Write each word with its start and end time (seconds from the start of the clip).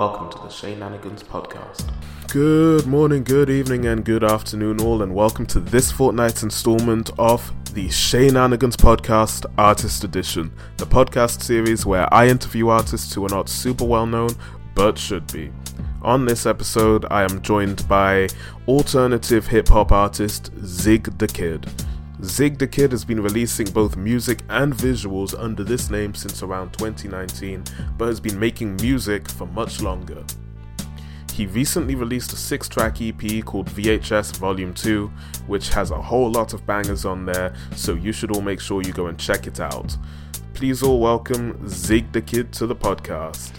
Welcome 0.00 0.30
to 0.30 0.38
the 0.38 0.48
Shane 0.48 0.76
Shenanigans 0.76 1.22
podcast. 1.22 1.92
Good 2.28 2.86
morning, 2.86 3.22
good 3.22 3.50
evening, 3.50 3.84
and 3.84 4.02
good 4.02 4.24
afternoon, 4.24 4.80
all, 4.80 5.02
and 5.02 5.14
welcome 5.14 5.44
to 5.48 5.60
this 5.60 5.92
fortnight's 5.92 6.42
installment 6.42 7.10
of 7.18 7.52
the 7.74 7.90
Shane 7.90 8.30
Shenanigans 8.30 8.78
Podcast 8.78 9.44
Artist 9.58 10.02
Edition, 10.02 10.52
the 10.78 10.86
podcast 10.86 11.42
series 11.42 11.84
where 11.84 12.08
I 12.14 12.28
interview 12.28 12.68
artists 12.68 13.12
who 13.12 13.26
are 13.26 13.28
not 13.28 13.50
super 13.50 13.84
well 13.84 14.06
known 14.06 14.30
but 14.74 14.96
should 14.96 15.30
be. 15.30 15.52
On 16.00 16.24
this 16.24 16.46
episode, 16.46 17.04
I 17.10 17.24
am 17.24 17.42
joined 17.42 17.86
by 17.86 18.28
alternative 18.66 19.48
hip 19.48 19.68
hop 19.68 19.92
artist 19.92 20.50
Zig 20.64 21.18
the 21.18 21.28
Kid. 21.28 21.70
Zig 22.22 22.58
the 22.58 22.66
Kid 22.66 22.92
has 22.92 23.04
been 23.04 23.22
releasing 23.22 23.66
both 23.70 23.96
music 23.96 24.40
and 24.50 24.74
visuals 24.74 25.34
under 25.38 25.64
this 25.64 25.88
name 25.88 26.14
since 26.14 26.42
around 26.42 26.72
2019, 26.72 27.64
but 27.96 28.08
has 28.08 28.20
been 28.20 28.38
making 28.38 28.76
music 28.76 29.28
for 29.28 29.46
much 29.46 29.80
longer. 29.80 30.22
He 31.32 31.46
recently 31.46 31.94
released 31.94 32.34
a 32.34 32.36
six 32.36 32.68
track 32.68 33.00
EP 33.00 33.42
called 33.44 33.68
VHS 33.68 34.36
Volume 34.36 34.74
2, 34.74 35.10
which 35.46 35.70
has 35.70 35.90
a 35.90 36.02
whole 36.02 36.30
lot 36.30 36.52
of 36.52 36.66
bangers 36.66 37.06
on 37.06 37.24
there, 37.24 37.54
so 37.74 37.94
you 37.94 38.12
should 38.12 38.36
all 38.36 38.42
make 38.42 38.60
sure 38.60 38.82
you 38.82 38.92
go 38.92 39.06
and 39.06 39.18
check 39.18 39.46
it 39.46 39.58
out. 39.58 39.96
Please 40.52 40.82
all 40.82 41.00
welcome 41.00 41.66
Zig 41.66 42.12
the 42.12 42.20
Kid 42.20 42.52
to 42.52 42.66
the 42.66 42.76
podcast. 42.76 43.52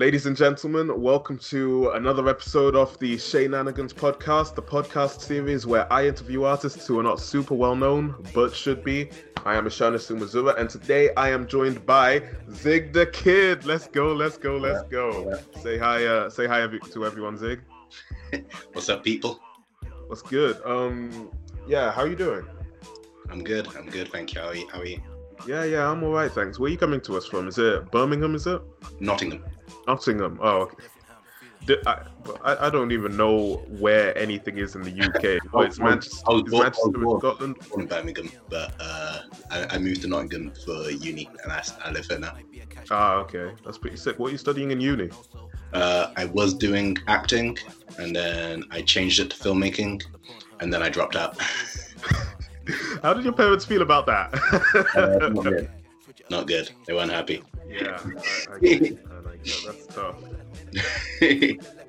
Ladies 0.00 0.24
and 0.24 0.34
gentlemen, 0.34 0.98
welcome 0.98 1.36
to 1.50 1.90
another 1.90 2.26
episode 2.26 2.74
of 2.74 2.98
the 3.00 3.18
Shenanigans 3.18 3.92
podcast, 3.92 4.54
the 4.54 4.62
podcast 4.62 5.20
series 5.20 5.66
where 5.66 5.92
I 5.92 6.06
interview 6.06 6.44
artists 6.44 6.86
who 6.86 6.98
are 6.98 7.02
not 7.02 7.20
super 7.20 7.54
well 7.54 7.76
known 7.76 8.14
but 8.32 8.54
should 8.56 8.82
be. 8.82 9.10
I 9.44 9.56
am 9.56 9.66
Ashana 9.66 9.96
Sumazura, 9.96 10.58
and 10.58 10.70
today 10.70 11.10
I 11.18 11.28
am 11.28 11.46
joined 11.46 11.84
by 11.84 12.22
Zig 12.50 12.94
the 12.94 13.08
Kid. 13.08 13.66
Let's 13.66 13.88
go, 13.88 14.14
let's 14.14 14.38
go, 14.38 14.56
let's 14.56 14.88
go. 14.88 15.38
Say 15.62 15.76
hi, 15.76 16.06
uh, 16.06 16.30
say 16.30 16.46
hi 16.46 16.66
to 16.66 17.04
everyone, 17.04 17.36
Zig. 17.36 17.60
What's 18.72 18.88
up, 18.88 19.04
people? 19.04 19.38
What's 20.06 20.22
good? 20.22 20.62
Um, 20.64 21.30
yeah, 21.68 21.92
how 21.92 22.00
are 22.00 22.08
you 22.08 22.16
doing? 22.16 22.46
I'm 23.28 23.44
good. 23.44 23.68
I'm 23.76 23.90
good. 23.90 24.08
Thank 24.08 24.32
you. 24.32 24.40
How 24.40 24.46
are 24.46 24.54
you? 24.54 24.66
How 24.72 24.80
are 24.80 24.86
you? 24.86 25.02
Yeah, 25.46 25.64
yeah, 25.64 25.90
I'm 25.90 26.02
all 26.02 26.12
right, 26.12 26.32
thanks. 26.32 26.58
Where 26.58 26.68
are 26.68 26.70
you 26.70 26.78
coming 26.78 27.02
to 27.02 27.18
us 27.18 27.26
from? 27.26 27.48
Is 27.48 27.58
it 27.58 27.90
Birmingham? 27.90 28.34
Is 28.34 28.46
it 28.46 28.62
Nottingham? 28.98 29.44
Nottingham. 29.86 30.38
Oh, 30.42 30.62
okay. 30.62 30.76
I, 31.86 32.02
I, 32.44 32.66
I 32.66 32.70
don't 32.70 32.90
even 32.90 33.16
know 33.16 33.56
where 33.78 34.16
anything 34.16 34.58
is 34.58 34.74
in 34.74 34.82
the 34.82 34.90
UK. 34.90 35.40
Oh, 35.52 35.62
it's 35.62 35.78
Manchester, 35.78 36.24
I 36.28 36.32
was 36.32 36.42
born, 36.44 36.62
Manchester 36.62 36.90
born, 36.90 37.20
Scotland. 37.20 37.56
Born 37.68 37.82
in 37.82 37.86
Birmingham, 37.88 38.30
but 38.48 38.72
uh, 38.80 39.20
I, 39.50 39.66
I, 39.74 39.78
moved 39.78 40.02
to 40.02 40.08
Nottingham 40.08 40.52
for 40.64 40.90
uni, 40.90 41.28
and 41.42 41.52
I, 41.52 41.62
I 41.84 41.90
live 41.90 42.06
here 42.06 42.18
now. 42.18 42.36
Ah, 42.90 43.16
okay, 43.16 43.52
that's 43.64 43.78
pretty 43.78 43.96
sick. 43.96 44.18
What 44.18 44.28
are 44.28 44.32
you 44.32 44.38
studying 44.38 44.70
in 44.70 44.80
uni? 44.80 45.10
Uh, 45.72 46.12
I 46.16 46.26
was 46.26 46.54
doing 46.54 46.96
acting, 47.08 47.58
and 47.98 48.14
then 48.14 48.64
I 48.70 48.82
changed 48.82 49.20
it 49.20 49.30
to 49.30 49.36
filmmaking, 49.36 50.02
and 50.60 50.72
then 50.72 50.82
I 50.82 50.88
dropped 50.88 51.16
out. 51.16 51.36
How 53.02 53.12
did 53.12 53.24
your 53.24 53.32
parents 53.32 53.64
feel 53.64 53.82
about 53.82 54.06
that? 54.06 54.32
uh, 54.94 55.28
not, 55.28 55.42
good. 55.44 55.70
not 56.30 56.46
good. 56.46 56.70
They 56.86 56.92
weren't 56.92 57.10
happy. 57.10 57.42
Yeah, 57.68 58.00
I, 58.52 58.96
I 59.44 59.72
that's 59.72 59.86
tough. 59.86 60.16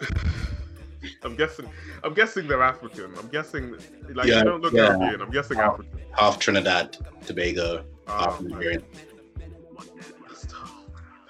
I'm 1.24 1.36
guessing. 1.36 1.70
I'm 2.04 2.14
guessing 2.14 2.48
they're 2.48 2.62
African. 2.64 3.14
I'm 3.18 3.28
guessing 3.28 3.76
like 4.14 4.28
yeah, 4.28 4.40
they 4.40 4.44
don't 4.44 4.62
look 4.62 4.74
yeah. 4.74 4.98
European. 4.98 5.22
I'm 5.22 5.32
guessing 5.32 5.58
half, 5.58 5.74
African. 5.74 6.02
Half 6.12 6.40
Trinidad, 6.40 6.98
Tobago, 7.26 7.84
oh, 8.08 8.18
half 8.18 8.42
Nigerian. 8.42 8.84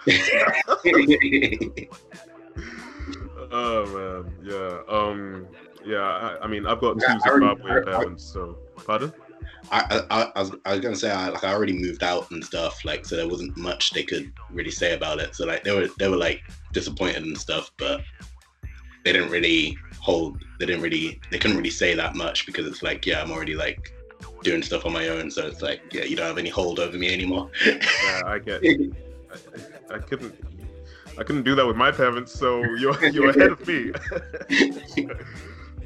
oh 3.51 3.85
man, 3.93 4.33
yeah. 4.43 4.79
Um, 4.87 5.47
yeah. 5.85 5.99
I, 6.01 6.39
I 6.43 6.47
mean, 6.47 6.65
I've 6.65 6.81
got 6.81 6.99
two 6.99 7.05
Zimbabwean 7.05 7.85
parents, 7.85 8.23
so 8.23 8.57
pardon. 8.85 9.13
I, 9.71 10.03
I, 10.09 10.31
I, 10.35 10.41
was, 10.41 10.51
I 10.65 10.71
was 10.71 10.79
gonna 10.81 10.95
say 10.95 11.11
I 11.11 11.29
like 11.29 11.43
I 11.43 11.53
already 11.53 11.73
moved 11.73 12.03
out 12.03 12.29
and 12.31 12.43
stuff 12.43 12.83
like 12.83 13.05
so 13.05 13.15
there 13.15 13.27
wasn't 13.27 13.55
much 13.57 13.91
they 13.91 14.03
could 14.03 14.31
really 14.49 14.71
say 14.71 14.93
about 14.93 15.19
it. 15.19 15.35
So 15.35 15.45
like 15.45 15.63
they 15.63 15.73
were 15.73 15.87
they 15.97 16.07
were 16.09 16.17
like 16.17 16.41
disappointed 16.73 17.23
and 17.23 17.37
stuff 17.37 17.71
but 17.77 18.01
they 19.03 19.13
didn't 19.13 19.29
really 19.29 19.77
hold 19.99 20.43
they 20.59 20.65
didn't 20.65 20.81
really 20.81 21.19
they 21.31 21.37
couldn't 21.37 21.57
really 21.57 21.69
say 21.69 21.95
that 21.95 22.15
much 22.15 22.45
because 22.45 22.67
it's 22.67 22.83
like 22.83 23.05
yeah 23.05 23.21
I'm 23.21 23.31
already 23.31 23.55
like 23.55 23.93
doing 24.43 24.61
stuff 24.61 24.85
on 24.85 24.93
my 24.93 25.07
own. 25.09 25.31
So 25.31 25.47
it's 25.47 25.61
like 25.61 25.81
yeah 25.93 26.03
you 26.03 26.15
don't 26.15 26.27
have 26.27 26.37
any 26.37 26.49
hold 26.49 26.79
over 26.79 26.97
me 26.97 27.13
anymore. 27.13 27.49
Yeah 27.65 28.21
I 28.25 28.39
get 28.39 28.63
I, 28.63 29.95
I 29.95 29.99
couldn't 29.99 30.35
I 31.17 31.23
couldn't 31.23 31.43
do 31.43 31.55
that 31.55 31.65
with 31.65 31.77
my 31.77 31.91
parents 31.91 32.31
so 32.31 32.63
you're 32.75 33.05
you're 33.07 33.29
ahead 33.29 33.51
of 33.51 33.67
me 33.67 33.91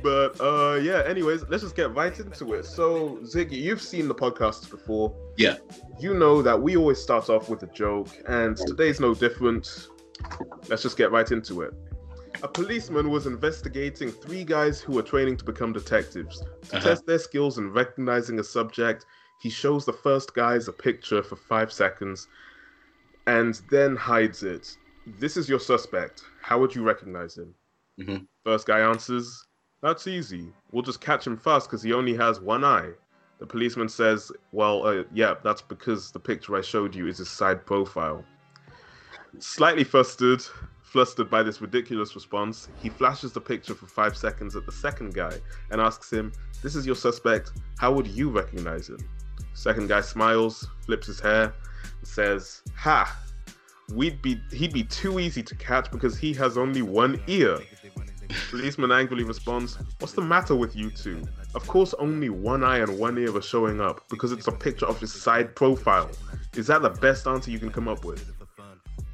But 0.05 0.39
uh, 0.39 0.75
yeah, 0.75 1.01
anyways, 1.07 1.45
let's 1.49 1.63
just 1.63 1.75
get 1.75 1.91
right 1.95 2.15
into 2.19 2.53
it. 2.53 2.67
So, 2.67 3.17
Ziggy, 3.23 3.53
you've 3.53 3.81
seen 3.81 4.07
the 4.07 4.13
podcast 4.13 4.69
before. 4.69 5.11
Yeah. 5.35 5.55
You 5.99 6.13
know 6.13 6.43
that 6.43 6.61
we 6.61 6.77
always 6.77 7.01
start 7.01 7.27
off 7.31 7.49
with 7.49 7.63
a 7.63 7.67
joke, 7.73 8.09
and 8.27 8.55
today's 8.55 8.99
no 8.99 9.15
different. 9.15 9.87
Let's 10.69 10.83
just 10.83 10.95
get 10.95 11.11
right 11.11 11.31
into 11.31 11.63
it. 11.63 11.73
A 12.43 12.47
policeman 12.47 13.09
was 13.09 13.25
investigating 13.25 14.11
three 14.11 14.43
guys 14.43 14.79
who 14.79 14.93
were 14.93 15.01
training 15.01 15.37
to 15.37 15.43
become 15.43 15.73
detectives. 15.73 16.37
To 16.69 16.77
uh-huh. 16.77 16.87
test 16.87 17.07
their 17.07 17.17
skills 17.17 17.57
in 17.57 17.71
recognizing 17.71 18.37
a 18.37 18.43
subject, 18.43 19.07
he 19.41 19.49
shows 19.49 19.87
the 19.87 19.93
first 19.93 20.35
guys 20.35 20.67
a 20.67 20.71
picture 20.71 21.23
for 21.23 21.35
five 21.35 21.73
seconds 21.73 22.27
and 23.25 23.59
then 23.71 23.95
hides 23.95 24.43
it. 24.43 24.77
This 25.19 25.35
is 25.35 25.49
your 25.49 25.59
suspect. 25.59 26.21
How 26.43 26.59
would 26.59 26.75
you 26.75 26.83
recognize 26.83 27.35
him? 27.35 27.55
Mm-hmm. 27.99 28.25
First 28.43 28.67
guy 28.67 28.81
answers, 28.81 29.43
that's 29.85 30.07
easy. 30.07 30.51
We'll 30.71 30.81
just 30.81 30.99
catch 30.99 31.27
him 31.27 31.37
first 31.37 31.67
because 31.67 31.83
he 31.83 31.93
only 31.93 32.15
has 32.15 32.39
one 32.39 32.63
eye. 32.63 32.89
The 33.37 33.45
policeman 33.45 33.87
says, 33.87 34.31
Well, 34.51 34.83
uh, 34.87 35.03
yeah, 35.13 35.35
that's 35.43 35.61
because 35.61 36.11
the 36.11 36.19
picture 36.19 36.55
I 36.55 36.61
showed 36.61 36.95
you 36.95 37.07
is 37.07 37.19
his 37.19 37.29
side 37.29 37.67
profile. 37.67 38.25
Slightly 39.37 39.83
flustered, 39.83 40.41
flustered 40.81 41.29
by 41.29 41.43
this 41.43 41.61
ridiculous 41.61 42.15
response, 42.15 42.67
he 42.81 42.89
flashes 42.89 43.31
the 43.33 43.41
picture 43.41 43.75
for 43.75 43.85
five 43.85 44.17
seconds 44.17 44.55
at 44.55 44.65
the 44.65 44.71
second 44.71 45.13
guy 45.13 45.37
and 45.69 45.79
asks 45.79 46.11
him, 46.11 46.31
This 46.63 46.75
is 46.75 46.87
your 46.87 46.95
suspect. 46.95 47.51
How 47.77 47.91
would 47.91 48.07
you 48.07 48.31
recognize 48.31 48.89
him? 48.89 49.07
Second 49.53 49.87
guy 49.87 50.01
smiles, 50.01 50.67
flips 50.85 51.05
his 51.05 51.19
hair, 51.19 51.53
and 51.99 52.07
says, 52.07 52.63
Ha! 52.75 53.21
We'd 53.93 54.19
be 54.23 54.41
he'd 54.51 54.73
be 54.73 54.83
too 54.83 55.19
easy 55.19 55.43
to 55.43 55.53
catch 55.55 55.91
because 55.91 56.17
he 56.17 56.33
has 56.33 56.57
only 56.57 56.81
one 56.81 57.21
ear. 57.27 57.59
Policeman 58.49 58.91
angrily 58.91 59.23
responds, 59.23 59.77
What's 59.99 60.13
the 60.13 60.21
matter 60.21 60.55
with 60.55 60.75
you 60.75 60.89
two? 60.89 61.23
Of 61.53 61.67
course, 61.67 61.93
only 61.99 62.29
one 62.29 62.63
eye 62.63 62.79
and 62.79 62.97
one 62.99 63.17
ear 63.17 63.35
are 63.35 63.41
showing 63.41 63.81
up 63.81 64.07
because 64.09 64.31
it's 64.31 64.47
a 64.47 64.51
picture 64.51 64.85
of 64.85 64.99
his 64.99 65.13
side 65.13 65.55
profile. 65.55 66.09
Is 66.55 66.67
that 66.67 66.81
the 66.81 66.89
best 66.89 67.27
answer 67.27 67.51
you 67.51 67.59
can 67.59 67.71
come 67.71 67.87
up 67.87 68.05
with? 68.05 68.33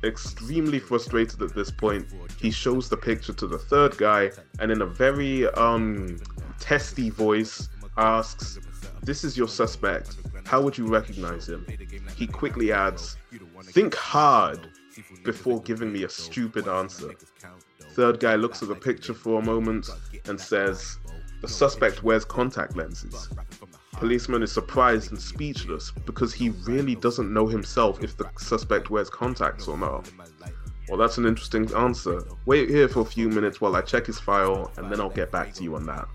Extremely 0.04 0.80
frustrated 0.80 1.42
at 1.42 1.54
this 1.54 1.70
point, 1.70 2.08
he 2.40 2.50
shows 2.50 2.90
the 2.90 2.98
picture 2.98 3.34
to 3.34 3.46
the 3.48 3.58
third 3.58 3.98
guy 3.98 4.32
and, 4.60 4.72
in 4.72 4.82
a 4.82 4.86
very 4.86 5.48
um, 5.50 6.18
testy 6.60 7.10
voice, 7.10 7.70
asks, 7.98 8.60
This 9.04 9.24
is 9.24 9.38
your 9.38 9.48
suspect. 9.48 10.18
How 10.46 10.62
would 10.62 10.78
you 10.78 10.88
recognize 10.88 11.48
him? 11.48 11.66
He 12.16 12.26
quickly 12.26 12.72
adds, 12.72 13.18
Think 13.66 13.96
hard 13.96 14.70
before 15.24 15.62
giving 15.62 15.92
me 15.94 16.04
a 16.04 16.10
stupid 16.10 16.68
answer. 16.68 17.12
Third 17.94 18.19
guy 18.19 18.35
looks 18.35 18.62
at 18.62 18.69
the 18.69 18.75
picture 18.75 19.13
for 19.13 19.41
a 19.41 19.46
moment 19.46 19.90
and 20.25 20.40
says, 20.40 20.97
The 21.41 21.47
suspect 21.47 22.03
wears 22.03 22.24
contact 22.24 22.78
lenses. 22.78 23.29
Policeman 23.94 24.44
is 24.44 24.52
surprised 24.52 25.12
and 25.12 25.22
speechless 25.22 25.91
because 26.06 26.34
he 26.34 26.50
really 26.66 26.96
doesn't 26.96 27.34
know 27.34 27.47
himself 27.47 28.03
if 28.03 28.16
the 28.18 28.30
suspect 28.38 28.89
wears 28.89 29.10
contacts 29.10 29.68
or 29.68 29.77
not. 29.77 30.10
Well, 30.88 30.98
that's 30.98 31.18
an 31.18 31.25
interesting 31.25 31.71
answer. 31.74 32.24
Wait 32.45 32.69
here 32.69 32.88
for 32.88 33.01
a 33.01 33.06
few 33.06 33.30
minutes 33.30 33.62
while 33.62 33.75
I 33.75 33.81
check 33.81 34.06
his 34.06 34.19
file 34.19 34.71
and 34.77 34.92
then 34.92 35.00
I'll 35.00 35.10
get 35.10 35.31
back 35.31 35.54
to 35.56 35.63
you 35.63 35.75
on 35.75 35.86
that. 35.86 36.07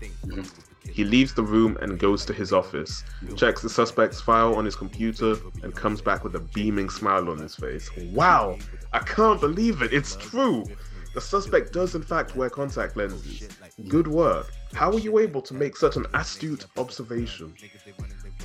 He 0.89 1.03
leaves 1.03 1.33
the 1.33 1.43
room 1.43 1.77
and 1.81 1.99
goes 1.99 2.25
to 2.25 2.33
his 2.33 2.51
office, 2.51 3.03
checks 3.35 3.61
the 3.61 3.69
suspect's 3.69 4.19
file 4.19 4.55
on 4.55 4.65
his 4.65 4.75
computer, 4.75 5.35
and 5.61 5.75
comes 5.75 6.01
back 6.01 6.23
with 6.23 6.35
a 6.35 6.39
beaming 6.39 6.89
smile 6.89 7.29
on 7.29 7.37
his 7.37 7.55
face. 7.55 7.89
Wow! 8.11 8.57
I 8.93 8.99
can't 8.99 9.39
believe 9.39 9.81
it! 9.81 9.93
It's 9.93 10.15
true! 10.15 10.65
The 11.13 11.21
suspect 11.21 11.73
does 11.73 11.95
in 11.95 12.03
fact 12.03 12.35
wear 12.35 12.49
contact 12.49 12.95
lenses. 12.95 13.47
Good 13.87 14.07
work. 14.07 14.51
How 14.73 14.91
were 14.91 14.99
you 14.99 15.19
able 15.19 15.41
to 15.43 15.53
make 15.53 15.75
such 15.77 15.95
an 15.95 16.05
astute 16.13 16.65
observation? 16.77 17.53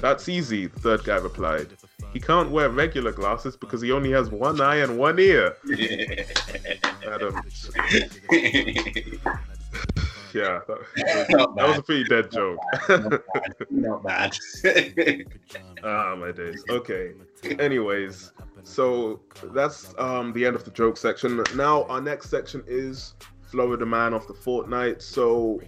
That's 0.00 0.28
easy, 0.28 0.66
the 0.66 0.80
third 0.80 1.04
guy 1.04 1.16
replied. 1.16 1.68
He 2.12 2.20
can't 2.20 2.50
wear 2.50 2.68
regular 2.68 3.12
glasses 3.12 3.56
because 3.56 3.80
he 3.80 3.92
only 3.92 4.10
has 4.12 4.30
one 4.30 4.60
eye 4.60 4.76
and 4.76 4.98
one 4.98 5.18
ear. 5.18 5.56
Adam. 7.06 7.34
yeah, 10.34 10.60
that, 10.66 11.26
Not 11.30 11.56
that 11.56 11.68
was 11.68 11.78
a 11.78 11.82
pretty 11.82 12.04
dead 12.04 12.30
joke. 12.30 12.58
Not 13.70 14.02
bad. 14.02 14.36
ah, 15.84 16.16
my 16.16 16.32
days. 16.32 16.62
Okay. 16.68 17.12
Anyways, 17.58 18.32
so 18.64 19.20
that's 19.52 19.94
um 19.98 20.32
the 20.32 20.46
end 20.46 20.56
of 20.56 20.64
the 20.64 20.70
joke 20.70 20.96
section. 20.96 21.42
Now 21.54 21.84
our 21.84 22.00
next 22.00 22.30
section 22.30 22.62
is 22.66 23.14
Florida 23.52 23.84
Man 23.84 24.14
of 24.14 24.26
the 24.26 24.34
Fortnight. 24.34 25.02
So, 25.02 25.60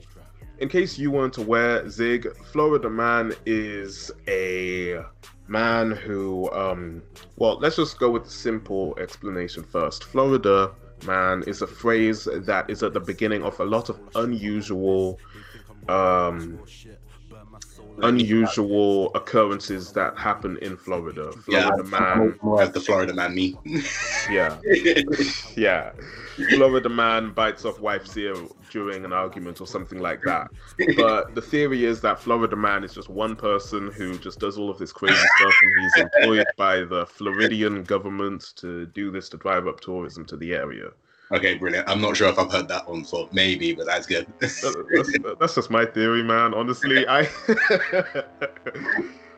in 0.59 0.69
case 0.71 0.99
you 0.99 1.11
weren't 1.11 1.37
aware, 1.37 1.89
Zig, 1.89 2.35
Florida 2.47 2.89
Man 2.89 3.35
is 3.45 4.11
a 4.27 5.03
man 5.49 5.91
who 5.91 6.51
um 6.53 7.03
well, 7.37 7.59
let's 7.61 7.77
just 7.77 7.99
go 7.99 8.11
with 8.11 8.25
the 8.25 8.31
simple 8.31 8.97
explanation 8.99 9.63
first. 9.63 10.05
Florida 10.05 10.73
Man 11.07 11.43
is 11.47 11.61
a 11.61 11.67
phrase 11.67 12.27
that 12.33 12.71
is 12.71 12.83
at 12.83 12.95
the 12.95 13.01
beginning 13.01 13.43
of 13.43 13.61
a 13.61 13.65
lot 13.65 13.91
of 13.91 14.01
unusual 14.15 15.19
um 15.89 16.59
unusual 18.03 19.15
occurrences 19.15 19.93
that 19.93 20.17
happen 20.17 20.59
in 20.59 20.77
Florida. 20.77 21.33
yeah, 21.49 21.67
Florida 21.67 21.85
man, 21.85 22.39
more 22.43 22.63
as 22.63 22.73
the 22.73 22.81
Florida 22.81 23.15
man 23.15 23.35
me. 23.35 23.57
yeah, 24.31 24.59
yeah. 25.57 25.93
Florida 26.51 26.89
man 26.89 27.33
bites 27.33 27.65
off 27.65 27.79
wife's 27.79 28.17
ear 28.17 28.35
during 28.71 29.05
an 29.05 29.13
argument 29.13 29.61
or 29.61 29.67
something 29.67 30.01
like 30.01 30.21
that. 30.23 30.51
But 30.97 31.35
the 31.35 31.41
theory 31.43 31.85
is 31.85 32.01
that 32.01 32.19
Florida 32.19 32.57
man 32.57 32.83
is 32.83 32.93
just 32.93 33.09
one 33.09 33.37
person 33.37 33.93
who 33.93 34.19
just 34.19 34.41
does 34.41 34.59
all 34.59 34.69
of 34.69 34.79
this 34.79 34.93
crazy 34.93 35.15
stuff, 35.15 35.55
and 35.63 35.73
he's 35.81 36.05
employed 36.05 36.47
by 36.57 36.81
the 36.81 37.07
Floridian 37.07 37.85
government 37.85 38.53
to 38.57 38.87
do 38.87 39.11
this 39.11 39.29
to 39.31 39.37
drive 39.37 39.69
up 39.69 39.81
tourism 39.81 40.25
to 40.27 40.37
the 40.37 40.55
area. 40.55 40.91
Okay, 41.33 41.55
brilliant. 41.55 41.89
I'm 41.89 42.01
not 42.01 42.17
sure 42.17 42.29
if 42.29 42.39
I've 42.39 42.51
heard 42.51 42.69
that 42.69 42.89
one 42.89 43.03
before. 43.03 43.29
Maybe, 43.33 43.75
but 43.75 43.87
that's 43.87 44.07
good. 44.07 44.27
That's, 44.39 44.61
that's 45.41 45.55
just 45.55 45.71
my 45.71 45.85
theory, 45.85 46.23
man. 46.23 46.55
Honestly, 46.55 47.07
I. 47.09 47.29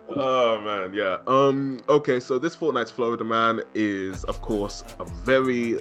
oh 0.09 0.61
man, 0.61 0.95
yeah. 0.95 1.19
Um. 1.27 1.81
Okay, 1.89 2.21
so 2.21 2.39
this 2.39 2.55
fortnight's 2.55 2.91
Florida 2.91 3.25
man 3.25 3.63
is, 3.75 4.25
of 4.25 4.41
course, 4.43 4.85
a 4.99 5.05
very 5.05 5.79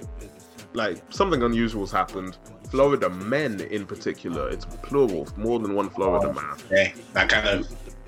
like 0.72 1.02
something 1.10 1.42
unusual's 1.42 1.90
happened. 1.90 2.36
Florida 2.70 3.08
men, 3.08 3.60
in 3.60 3.86
particular, 3.86 4.48
it's 4.48 4.64
plural, 4.64 5.28
more 5.36 5.58
than 5.58 5.74
one 5.74 5.88
Florida 5.88 6.32
man. 6.32 6.56
okay, 6.66 6.94
that 7.12 7.28
kind 7.28 7.48
of 7.48 7.66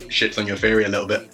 shits 0.08 0.38
on 0.38 0.46
your 0.46 0.56
theory 0.56 0.84
a 0.84 0.88
little 0.88 1.06
bit. 1.06 1.30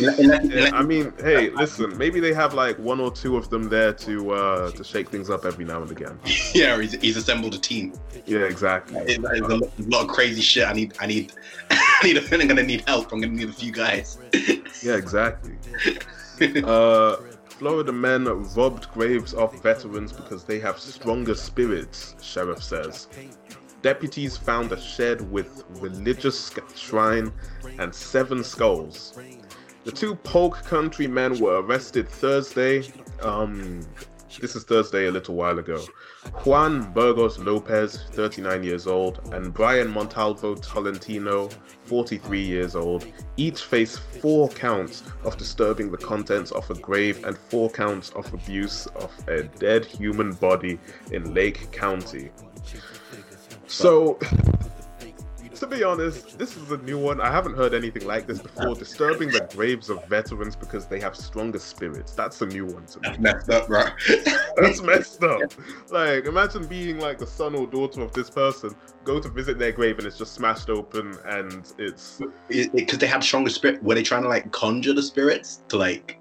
I 0.00 0.82
mean, 0.82 1.12
hey, 1.18 1.50
listen, 1.50 1.96
maybe 1.98 2.20
they 2.20 2.32
have 2.32 2.54
like 2.54 2.78
one 2.78 3.00
or 3.00 3.10
two 3.10 3.36
of 3.36 3.50
them 3.50 3.68
there 3.68 3.92
to 3.92 4.30
uh 4.30 4.70
to 4.72 4.84
shake 4.84 5.08
things 5.08 5.30
up 5.30 5.44
every 5.44 5.64
now 5.64 5.82
and 5.82 5.90
again. 5.90 6.18
yeah, 6.54 6.80
he's, 6.80 6.92
he's 7.00 7.16
assembled 7.16 7.54
a 7.54 7.58
team. 7.58 7.92
Yeah, 8.26 8.40
exactly. 8.40 8.98
It's, 9.00 9.18
it's 9.18 9.48
a, 9.48 9.88
lot, 9.88 10.02
of 10.04 10.08
crazy 10.08 10.40
shit. 10.40 10.66
I 10.66 10.72
need, 10.72 10.94
I 11.00 11.06
need, 11.06 11.32
I 11.70 12.00
need. 12.04 12.16
A, 12.16 12.34
I'm 12.34 12.48
gonna 12.48 12.62
need 12.62 12.82
help. 12.86 13.12
I'm 13.12 13.20
gonna 13.20 13.32
need 13.32 13.48
a 13.48 13.52
few 13.52 13.72
guys. 13.72 14.18
Yeah, 14.82 14.96
exactly. 14.96 15.58
uh, 16.64 17.16
Florida 17.58 17.92
men 17.92 18.24
robbed 18.54 18.90
graves 18.92 19.34
of 19.34 19.60
veterans 19.62 20.12
because 20.12 20.44
they 20.44 20.60
have 20.60 20.78
stronger 20.78 21.34
spirits, 21.34 22.14
sheriff 22.22 22.62
says. 22.62 23.08
Deputies 23.82 24.36
found 24.36 24.72
a 24.72 24.80
shed 24.80 25.20
with 25.30 25.64
religious 25.80 26.52
shrine 26.74 27.32
and 27.78 27.94
seven 27.94 28.42
skulls. 28.42 29.18
The 29.88 29.96
two 29.96 30.16
Polk 30.16 30.66
County 30.66 31.06
men 31.06 31.38
were 31.40 31.62
arrested 31.62 32.10
Thursday. 32.10 32.92
Um, 33.22 33.80
this 34.38 34.54
is 34.54 34.64
Thursday 34.64 35.06
a 35.06 35.10
little 35.10 35.34
while 35.34 35.58
ago. 35.58 35.82
Juan 36.44 36.92
Burgos 36.92 37.38
Lopez, 37.38 38.04
39 38.10 38.64
years 38.64 38.86
old, 38.86 39.18
and 39.32 39.54
Brian 39.54 39.88
Montalvo 39.88 40.56
Tolentino, 40.56 41.48
43 41.84 42.38
years 42.38 42.76
old, 42.76 43.06
each 43.38 43.62
face 43.62 43.96
four 43.96 44.50
counts 44.50 45.04
of 45.24 45.38
disturbing 45.38 45.90
the 45.90 45.96
contents 45.96 46.50
of 46.50 46.70
a 46.70 46.74
grave 46.74 47.24
and 47.24 47.38
four 47.38 47.70
counts 47.70 48.10
of 48.10 48.30
abuse 48.34 48.84
of 48.88 49.10
a 49.26 49.44
dead 49.44 49.86
human 49.86 50.32
body 50.34 50.78
in 51.12 51.32
Lake 51.32 51.72
County. 51.72 52.30
So, 53.66 54.18
to 55.58 55.66
be 55.66 55.84
honest, 55.84 56.38
this 56.38 56.56
is 56.56 56.70
a 56.70 56.78
new 56.78 56.98
one. 56.98 57.20
I 57.20 57.30
haven't 57.30 57.56
heard 57.56 57.74
anything 57.74 58.06
like 58.06 58.26
this 58.26 58.40
before. 58.40 58.74
Disturbing 58.74 59.30
the 59.30 59.48
graves 59.54 59.90
of 59.90 60.04
veterans 60.06 60.56
because 60.56 60.86
they 60.86 61.00
have 61.00 61.16
stronger 61.16 61.58
spirits. 61.58 62.14
That's 62.14 62.40
a 62.42 62.46
new 62.46 62.66
one 62.66 62.86
to 62.86 63.00
me. 63.00 63.08
That's 63.08 63.18
messed 63.18 63.50
up, 63.50 63.68
bro. 63.68 63.84
That's 64.56 64.82
messed 64.82 65.22
up. 65.22 65.52
Like, 65.90 66.26
imagine 66.26 66.66
being 66.66 66.98
like 66.98 67.18
the 67.18 67.26
son 67.26 67.54
or 67.54 67.66
daughter 67.66 68.00
of 68.02 68.12
this 68.12 68.30
person, 68.30 68.74
go 69.04 69.20
to 69.20 69.28
visit 69.28 69.58
their 69.58 69.72
grave 69.72 69.98
and 69.98 70.06
it's 70.06 70.18
just 70.18 70.34
smashed 70.34 70.70
open 70.70 71.16
and 71.26 71.72
it's 71.78 72.20
Because 72.48 72.98
they 72.98 73.06
have 73.06 73.24
stronger 73.24 73.50
spirit. 73.50 73.82
Were 73.82 73.94
they 73.94 74.02
trying 74.02 74.22
to 74.22 74.28
like 74.28 74.50
conjure 74.52 74.92
the 74.92 75.02
spirits 75.02 75.62
to 75.68 75.76
like 75.76 76.18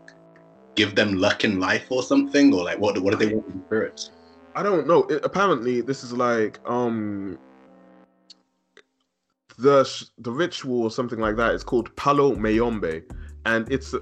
give 0.75 0.95
them 0.95 1.16
luck 1.16 1.44
in 1.44 1.60
life 1.60 1.88
or 1.90 2.04
something, 2.04 2.54
or 2.54 2.63
like 2.63 2.80
what? 2.80 2.98
What 3.00 3.12
do 3.12 3.25
they 3.25 3.33
want 3.33 3.48
the 3.48 3.66
spirits? 3.68 4.12
I 4.56 4.63
don't 4.63 4.88
know. 4.88 5.04
It, 5.04 5.24
apparently, 5.24 5.81
this 5.81 6.04
is 6.04 6.13
like 6.13 6.60
um 6.66 7.38
the 9.57 10.09
the 10.19 10.31
ritual 10.31 10.83
or 10.83 10.92
something 10.92 11.19
like 11.19 11.36
that. 11.38 11.54
It's 11.54 11.63
called 11.63 11.95
Palo 11.95 12.36
Mayombe, 12.36 13.01
and 13.45 13.69
it's 13.71 13.94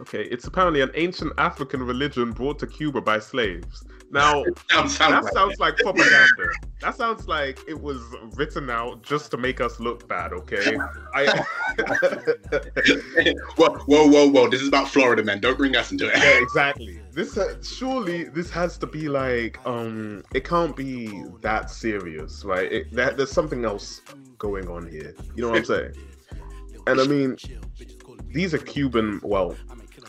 okay. 0.00 0.24
It's 0.24 0.46
apparently 0.46 0.80
an 0.80 0.90
ancient 0.94 1.32
African 1.38 1.82
religion 1.82 2.32
brought 2.32 2.58
to 2.60 2.66
Cuba 2.66 3.00
by 3.00 3.18
slaves. 3.18 3.84
Now 4.10 4.44
Sounds, 4.70 4.96
sounds 4.96 4.98
that 4.98 5.24
like 5.24 5.32
sounds 5.32 5.58
like 5.58 5.76
propaganda. 5.76 6.48
That 6.80 6.96
sounds 6.96 7.26
like 7.28 7.58
it 7.68 7.80
was 7.80 8.00
written 8.34 8.70
out 8.70 9.02
just 9.02 9.30
to 9.32 9.36
make 9.36 9.60
us 9.60 9.80
look 9.80 10.08
bad. 10.08 10.32
Okay, 10.32 10.76
I. 11.14 11.26
whoa, 13.56 13.70
whoa, 13.86 14.08
whoa, 14.08 14.28
whoa! 14.28 14.48
This 14.48 14.62
is 14.62 14.68
about 14.68 14.88
Florida, 14.88 15.22
man. 15.22 15.40
Don't 15.40 15.58
bring 15.58 15.76
us 15.76 15.92
into 15.92 16.08
it. 16.08 16.16
yeah, 16.16 16.42
exactly. 16.42 17.00
This 17.16 17.38
uh, 17.38 17.54
surely 17.62 18.24
this 18.24 18.50
has 18.50 18.76
to 18.76 18.86
be 18.86 19.08
like 19.08 19.58
um, 19.64 20.22
it 20.34 20.44
can't 20.44 20.76
be 20.76 21.24
that 21.40 21.70
serious, 21.70 22.44
right? 22.44 22.70
It, 22.70 22.92
that, 22.92 23.16
there's 23.16 23.32
something 23.32 23.64
else 23.64 24.02
going 24.36 24.68
on 24.68 24.86
here. 24.86 25.14
You 25.34 25.42
know 25.42 25.48
what 25.48 25.60
I'm 25.60 25.64
saying? 25.74 25.92
And 26.86 27.00
I 27.00 27.06
mean, 27.06 27.38
these 28.28 28.52
are 28.52 28.58
Cuban. 28.58 29.20
Well, 29.22 29.56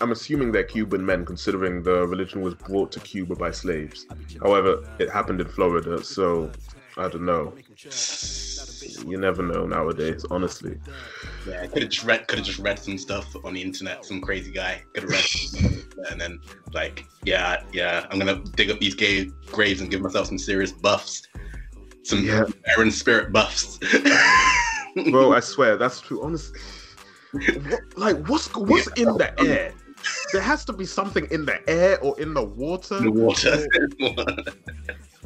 I'm 0.02 0.12
assuming 0.12 0.52
they're 0.52 0.66
Cuban 0.66 1.06
men, 1.06 1.26
considering 1.26 1.82
the 1.82 2.06
religion 2.06 2.42
was 2.42 2.56
brought 2.56 2.92
to 2.92 3.00
Cuba 3.00 3.36
by 3.36 3.52
slaves. 3.52 4.06
However, 4.42 4.84
it 5.00 5.10
happened 5.10 5.40
in 5.40 5.48
Florida, 5.48 6.04
so 6.04 6.52
I 6.98 7.08
don't 7.08 7.26
know. 7.26 7.54
You 9.06 9.18
never 9.18 9.44
know 9.44 9.66
nowadays, 9.66 10.26
honestly. 10.30 10.78
Yeah, 11.48 11.66
could 11.68 11.84
have 11.84 11.92
just 11.92 12.06
read, 12.06 12.28
could 12.28 12.40
have 12.40 12.48
just 12.48 12.60
read 12.60 12.80
some 12.80 12.98
stuff 12.98 13.36
on 13.44 13.54
the 13.54 13.62
internet. 13.62 14.06
Some 14.06 14.22
crazy 14.22 14.52
guy 14.52 14.84
could 14.94 15.04
have 15.04 15.12
read, 15.12 15.24
some- 15.24 15.84
and 16.10 16.20
then 16.22 16.40
like, 16.74 17.06
yeah, 17.24 17.64
yeah, 17.74 18.06
I'm 18.10 18.20
gonna 18.20 18.42
dig 18.56 18.70
up 18.70 18.80
these 18.80 18.96
gay 18.96 19.32
graves 19.52 19.82
and 19.82 19.90
give 19.90 20.02
myself 20.02 20.28
some 20.28 20.38
serious 20.38 20.72
buffs, 20.72 21.28
some 22.04 22.24
Yeah. 22.24 22.44
Aaron 22.76 22.92
spirit 22.92 23.32
buffs. 23.32 23.80
Bro, 25.12 25.34
I 25.34 25.40
swear 25.40 25.78
that's 25.78 26.02
true. 26.02 26.24
Honestly, 26.24 26.60
what, 27.70 27.82
like 27.98 28.28
what's 28.28 28.54
what's 28.56 28.88
in 29.00 29.06
the 29.18 29.34
air? 29.40 29.74
There 30.32 30.42
has 30.42 30.64
to 30.66 30.74
be 30.74 30.86
something 30.86 31.28
in 31.32 31.46
the 31.46 31.60
air 31.70 32.00
or 32.02 32.20
in 32.20 32.34
the 32.34 32.44
water. 32.44 33.02
the 33.02 33.12
water. 33.12 33.68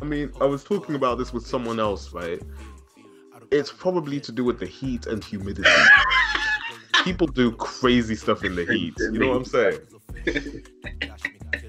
I 0.02 0.06
mean, 0.06 0.32
I 0.42 0.46
was 0.46 0.64
talking 0.64 0.96
about 0.96 1.18
this 1.18 1.32
with 1.34 1.46
someone 1.46 1.80
else, 1.80 2.12
right? 2.14 2.42
It's 3.52 3.72
probably 3.72 4.20
to 4.22 4.32
do 4.32 4.44
with 4.46 4.60
the 4.60 4.66
heat 4.66 5.06
and 5.08 5.24
humidity. 5.24 5.70
People 7.04 7.28
do 7.28 7.52
crazy 7.52 8.16
stuff 8.16 8.44
in 8.44 8.56
the 8.56 8.66
heat. 8.66 8.94
You 8.98 9.12
know 9.12 9.30
what 9.30 9.38
I'm 9.38 9.46
saying? 9.46 9.80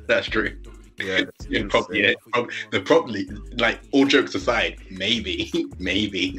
That's 0.07 0.29
true. 0.29 0.57
Yeah, 0.99 1.23
Yeah, 1.49 1.65
probably, 1.69 2.03
yeah, 2.03 2.09
insane. 2.11 2.19
prob- 2.33 2.51
they're 2.71 2.81
probably 2.83 3.29
like 3.59 3.81
all 3.93 4.07
jokes 4.07 4.35
aside, 4.35 4.79
maybe, 4.91 5.51
maybe, 5.79 6.39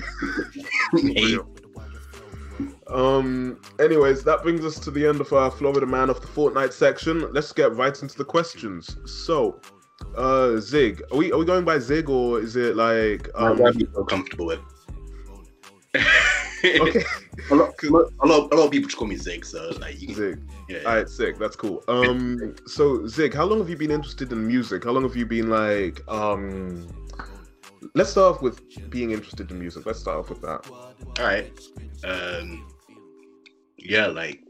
maybe. 0.94 1.40
Um. 2.88 3.60
Anyways, 3.80 4.24
that 4.24 4.44
brings 4.44 4.64
us 4.64 4.80
to 4.80 4.92
the 4.92 5.06
end 5.08 5.20
of 5.20 5.34
our 5.34 5.50
Florida 5.50 5.86
Man 5.86 6.10
of 6.10 6.22
the 6.22 6.28
Fortnight 6.28 6.72
section. 6.72 7.34
Let's 7.34 7.52
get 7.52 7.74
right 7.76 8.00
into 8.02 8.16
the 8.16 8.24
questions. 8.26 8.96
So, 9.06 9.60
uh, 10.16 10.58
Zig, 10.58 11.02
are 11.12 11.18
we 11.18 11.32
are 11.32 11.38
we 11.40 11.46
going 11.46 11.66
by 11.66 11.80
Zig 11.80 12.10
or 12.10 12.40
is 12.40 12.56
it 12.56 12.76
like 12.76 13.28
um? 13.36 13.58
Whatever 13.58 13.80
you 13.80 13.88
feel 13.88 14.06
comfortable 14.06 14.46
with. 14.46 14.60
Okay, 15.96 17.04
a, 17.52 17.56
lot, 17.56 17.74
a, 17.84 17.90
lot, 17.90 18.12
a 18.22 18.26
lot 18.26 18.66
of 18.66 18.72
people 18.72 18.88
just 18.88 18.98
call 18.98 19.08
me 19.08 19.18
Zig, 19.18 19.46
so 19.46 19.70
like, 19.80 20.02
you 20.02 20.14
Zig. 20.14 20.40
yeah. 20.70 20.80
All 20.86 20.96
right, 20.96 21.10
sick. 21.10 21.38
That's 21.38 21.56
cool. 21.56 21.84
Um, 21.88 22.56
so 22.66 23.06
Zig, 23.06 23.34
how 23.34 23.44
long 23.46 23.60
have 23.60 23.70
you 23.70 23.76
been 23.76 23.92
interested 23.92 24.32
in 24.32 24.48
music? 24.48 24.86
How 24.86 24.92
long 24.92 25.04
have 25.04 25.16
you 25.16 25.26
been 25.26 25.50
like 25.50 26.02
um? 26.08 26.88
Let's 27.96 28.12
start 28.12 28.36
off 28.36 28.42
with 28.42 28.90
being 28.90 29.12
interested 29.12 29.52
in 29.52 29.60
music. 29.60 29.86
Let's 29.86 30.00
start 30.00 30.18
off 30.18 30.30
with 30.30 30.42
that. 30.42 30.70
All 30.72 31.26
right. 31.26 31.52
Um, 32.06 32.66
yeah, 33.78 34.08
like 34.08 34.42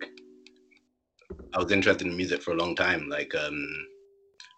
I 1.53 1.59
was 1.59 1.71
interested 1.71 2.07
in 2.07 2.15
music 2.15 2.41
for 2.41 2.51
a 2.51 2.55
long 2.55 2.75
time. 2.75 3.09
Like, 3.09 3.33
um, 3.35 3.87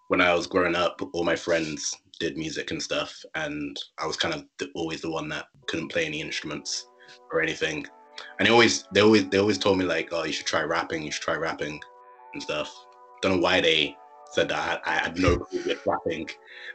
when 0.08 0.22
I 0.22 0.34
was 0.34 0.48
growing 0.48 0.76
up, 0.76 1.02
all 1.14 1.24
my 1.24 1.36
friends 1.36 1.96
did 2.20 2.38
music 2.38 2.72
and 2.72 2.82
stuff, 2.82 3.24
and 3.36 3.78
I 3.98 4.06
was 4.06 4.18
kind 4.18 4.34
of 4.34 4.46
the, 4.58 4.70
always 4.76 5.02
the 5.02 5.12
one 5.12 5.30
that 5.30 5.48
couldn't 5.68 5.90
play 5.90 6.06
any 6.06 6.22
instruments 6.22 6.88
or 7.32 7.42
anything. 7.42 7.86
And 8.40 8.48
they 8.48 8.52
always, 8.52 8.86
they 8.94 9.02
always, 9.02 9.28
they 9.30 9.40
always 9.40 9.58
told 9.58 9.78
me 9.78 9.86
like, 9.86 10.10
"Oh, 10.12 10.24
you 10.24 10.32
should 10.32 10.46
try 10.46 10.62
rapping. 10.62 11.04
You 11.04 11.12
should 11.12 11.24
try 11.24 11.36
rapping 11.36 11.82
and 12.34 12.42
stuff." 12.42 12.74
Don't 13.22 13.36
know 13.38 13.42
why 13.42 13.62
they 13.62 13.98
said 14.36 14.50
that. 14.50 14.82
I, 14.86 14.92
I 14.92 15.00
had 15.00 15.18
no 15.18 15.48
rapping 15.86 16.30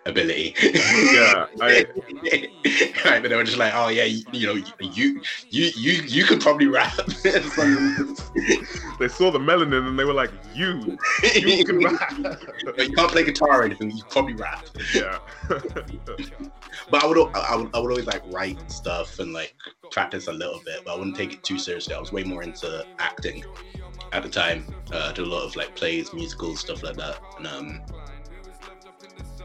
ability. 0.06 0.54
Yeah, 0.62 1.46
I- 1.60 1.84
right, 3.04 3.20
but 3.22 3.28
they 3.28 3.36
were 3.36 3.44
just 3.44 3.58
like, 3.58 3.72
"Oh 3.74 3.88
yeah, 3.88 4.04
you, 4.04 4.22
you 4.32 4.46
know, 4.46 4.54
you, 4.80 5.22
you, 5.50 5.70
you, 5.76 5.92
you 6.16 6.24
could 6.24 6.40
probably 6.40 6.66
rap." 6.66 6.96
They 8.98 9.08
saw 9.08 9.30
the 9.30 9.38
melanin 9.38 9.88
and 9.88 9.98
they 9.98 10.04
were 10.04 10.12
like, 10.12 10.30
"You, 10.54 10.96
you 11.34 11.64
can 11.64 11.78
rap." 11.84 12.12
you 12.78 12.92
can't 12.94 13.10
play 13.10 13.24
guitar 13.24 13.60
or 13.60 13.64
anything. 13.64 13.90
You 13.90 14.02
probably 14.10 14.34
rap. 14.34 14.66
yeah. 14.94 15.18
But 16.90 17.04
I 17.04 17.06
would, 17.06 17.18
I 17.34 17.56
would, 17.56 17.70
I 17.74 17.78
would 17.80 17.90
always 17.90 18.06
like 18.06 18.22
write 18.26 18.70
stuff 18.70 19.18
and 19.18 19.32
like 19.32 19.54
practice 19.90 20.28
a 20.28 20.32
little 20.32 20.60
bit, 20.64 20.80
but 20.84 20.94
I 20.94 20.98
wouldn't 20.98 21.16
take 21.16 21.32
it 21.32 21.42
too 21.42 21.58
seriously. 21.58 21.94
I 21.94 22.00
was 22.00 22.12
way 22.12 22.24
more 22.24 22.42
into 22.42 22.84
acting 22.98 23.44
at 24.12 24.22
the 24.22 24.28
time. 24.28 24.64
Uh, 24.92 25.08
I 25.10 25.12
did 25.12 25.26
a 25.26 25.28
lot 25.28 25.44
of 25.44 25.56
like 25.56 25.74
plays, 25.76 26.12
musicals, 26.12 26.60
stuff 26.60 26.82
like 26.82 26.96
that. 26.96 27.18
And 27.38 27.46
um, 27.46 27.82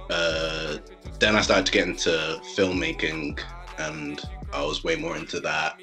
uh, 0.10 0.78
then 1.20 1.36
I 1.36 1.42
started 1.42 1.66
to 1.68 1.72
get 1.72 1.88
into 1.88 2.40
filmmaking, 2.56 3.40
and 3.78 4.22
I 4.54 4.64
was 4.64 4.84
way 4.84 4.96
more 4.96 5.18
into 5.18 5.40
that. 5.42 5.80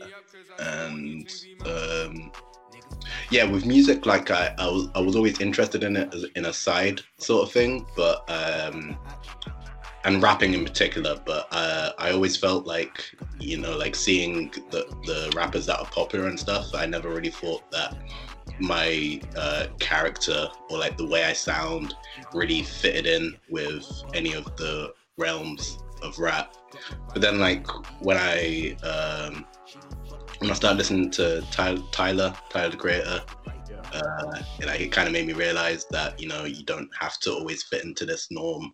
And 0.59 1.31
um, 1.65 2.33
yeah, 3.31 3.45
with 3.45 3.67
music, 3.67 4.07
like 4.07 4.31
I, 4.31 4.55
I 4.59 4.67
was, 4.67 4.89
I 4.95 5.01
was 5.01 5.17
always 5.17 5.41
interested 5.41 5.83
in 5.83 5.97
it 5.97 6.15
as 6.15 6.25
in 6.37 6.47
a 6.47 6.53
side 6.53 7.01
sort 7.19 7.47
of 7.47 7.53
thing, 7.53 7.87
but 7.97 8.29
um, 8.31 8.97
and 10.05 10.23
rapping 10.23 10.55
in 10.55 10.65
particular. 10.65 11.21
But 11.25 11.49
uh, 11.51 11.93
I 11.99 12.11
always 12.11 12.37
felt 12.37 12.67
like, 12.67 13.15
you 13.39 13.59
know, 13.59 13.77
like 13.77 13.95
seeing 13.95 14.51
the 14.71 14.87
the 15.05 15.33
rappers 15.37 15.67
that 15.67 15.79
are 15.79 15.87
popular 15.87 16.29
and 16.29 16.39
stuff. 16.39 16.75
I 16.75 16.87
never 16.87 17.09
really 17.11 17.31
thought 17.31 17.71
that 17.71 17.97
my 18.59 19.21
uh, 19.37 19.67
character 19.79 20.49
or 20.71 20.79
like 20.79 20.97
the 20.97 21.07
way 21.07 21.25
I 21.25 21.33
sound 21.33 21.95
really 22.33 22.63
fitted 22.63 23.07
in 23.07 23.37
with 23.51 23.87
any 24.15 24.33
of 24.35 24.45
the 24.57 24.93
realms 25.17 25.79
of 26.03 26.19
rap. 26.19 26.55
But 27.13 27.23
then, 27.23 27.39
like 27.39 27.67
when 28.01 28.17
I 28.17 28.77
um, 28.83 29.45
when 30.39 30.51
I 30.51 30.55
started 30.55 30.79
listening 30.79 31.11
to 31.13 31.43
Tyler, 31.51 31.83
Tyler, 31.93 32.35
the 32.53 32.77
Creator, 32.77 33.23
uh, 33.93 34.43
you 34.59 34.67
know, 34.67 34.73
it 34.73 34.91
kind 34.91 35.07
of 35.07 35.13
made 35.13 35.27
me 35.27 35.33
realize 35.35 35.87
that 35.91 36.19
you 36.21 36.29
know 36.29 36.45
you 36.45 36.65
don't 36.65 36.91
have 36.99 37.19
to 37.21 37.33
always 37.33 37.63
fit 37.63 37.85
into 37.85 38.05
this 38.05 38.29
norm 38.31 38.73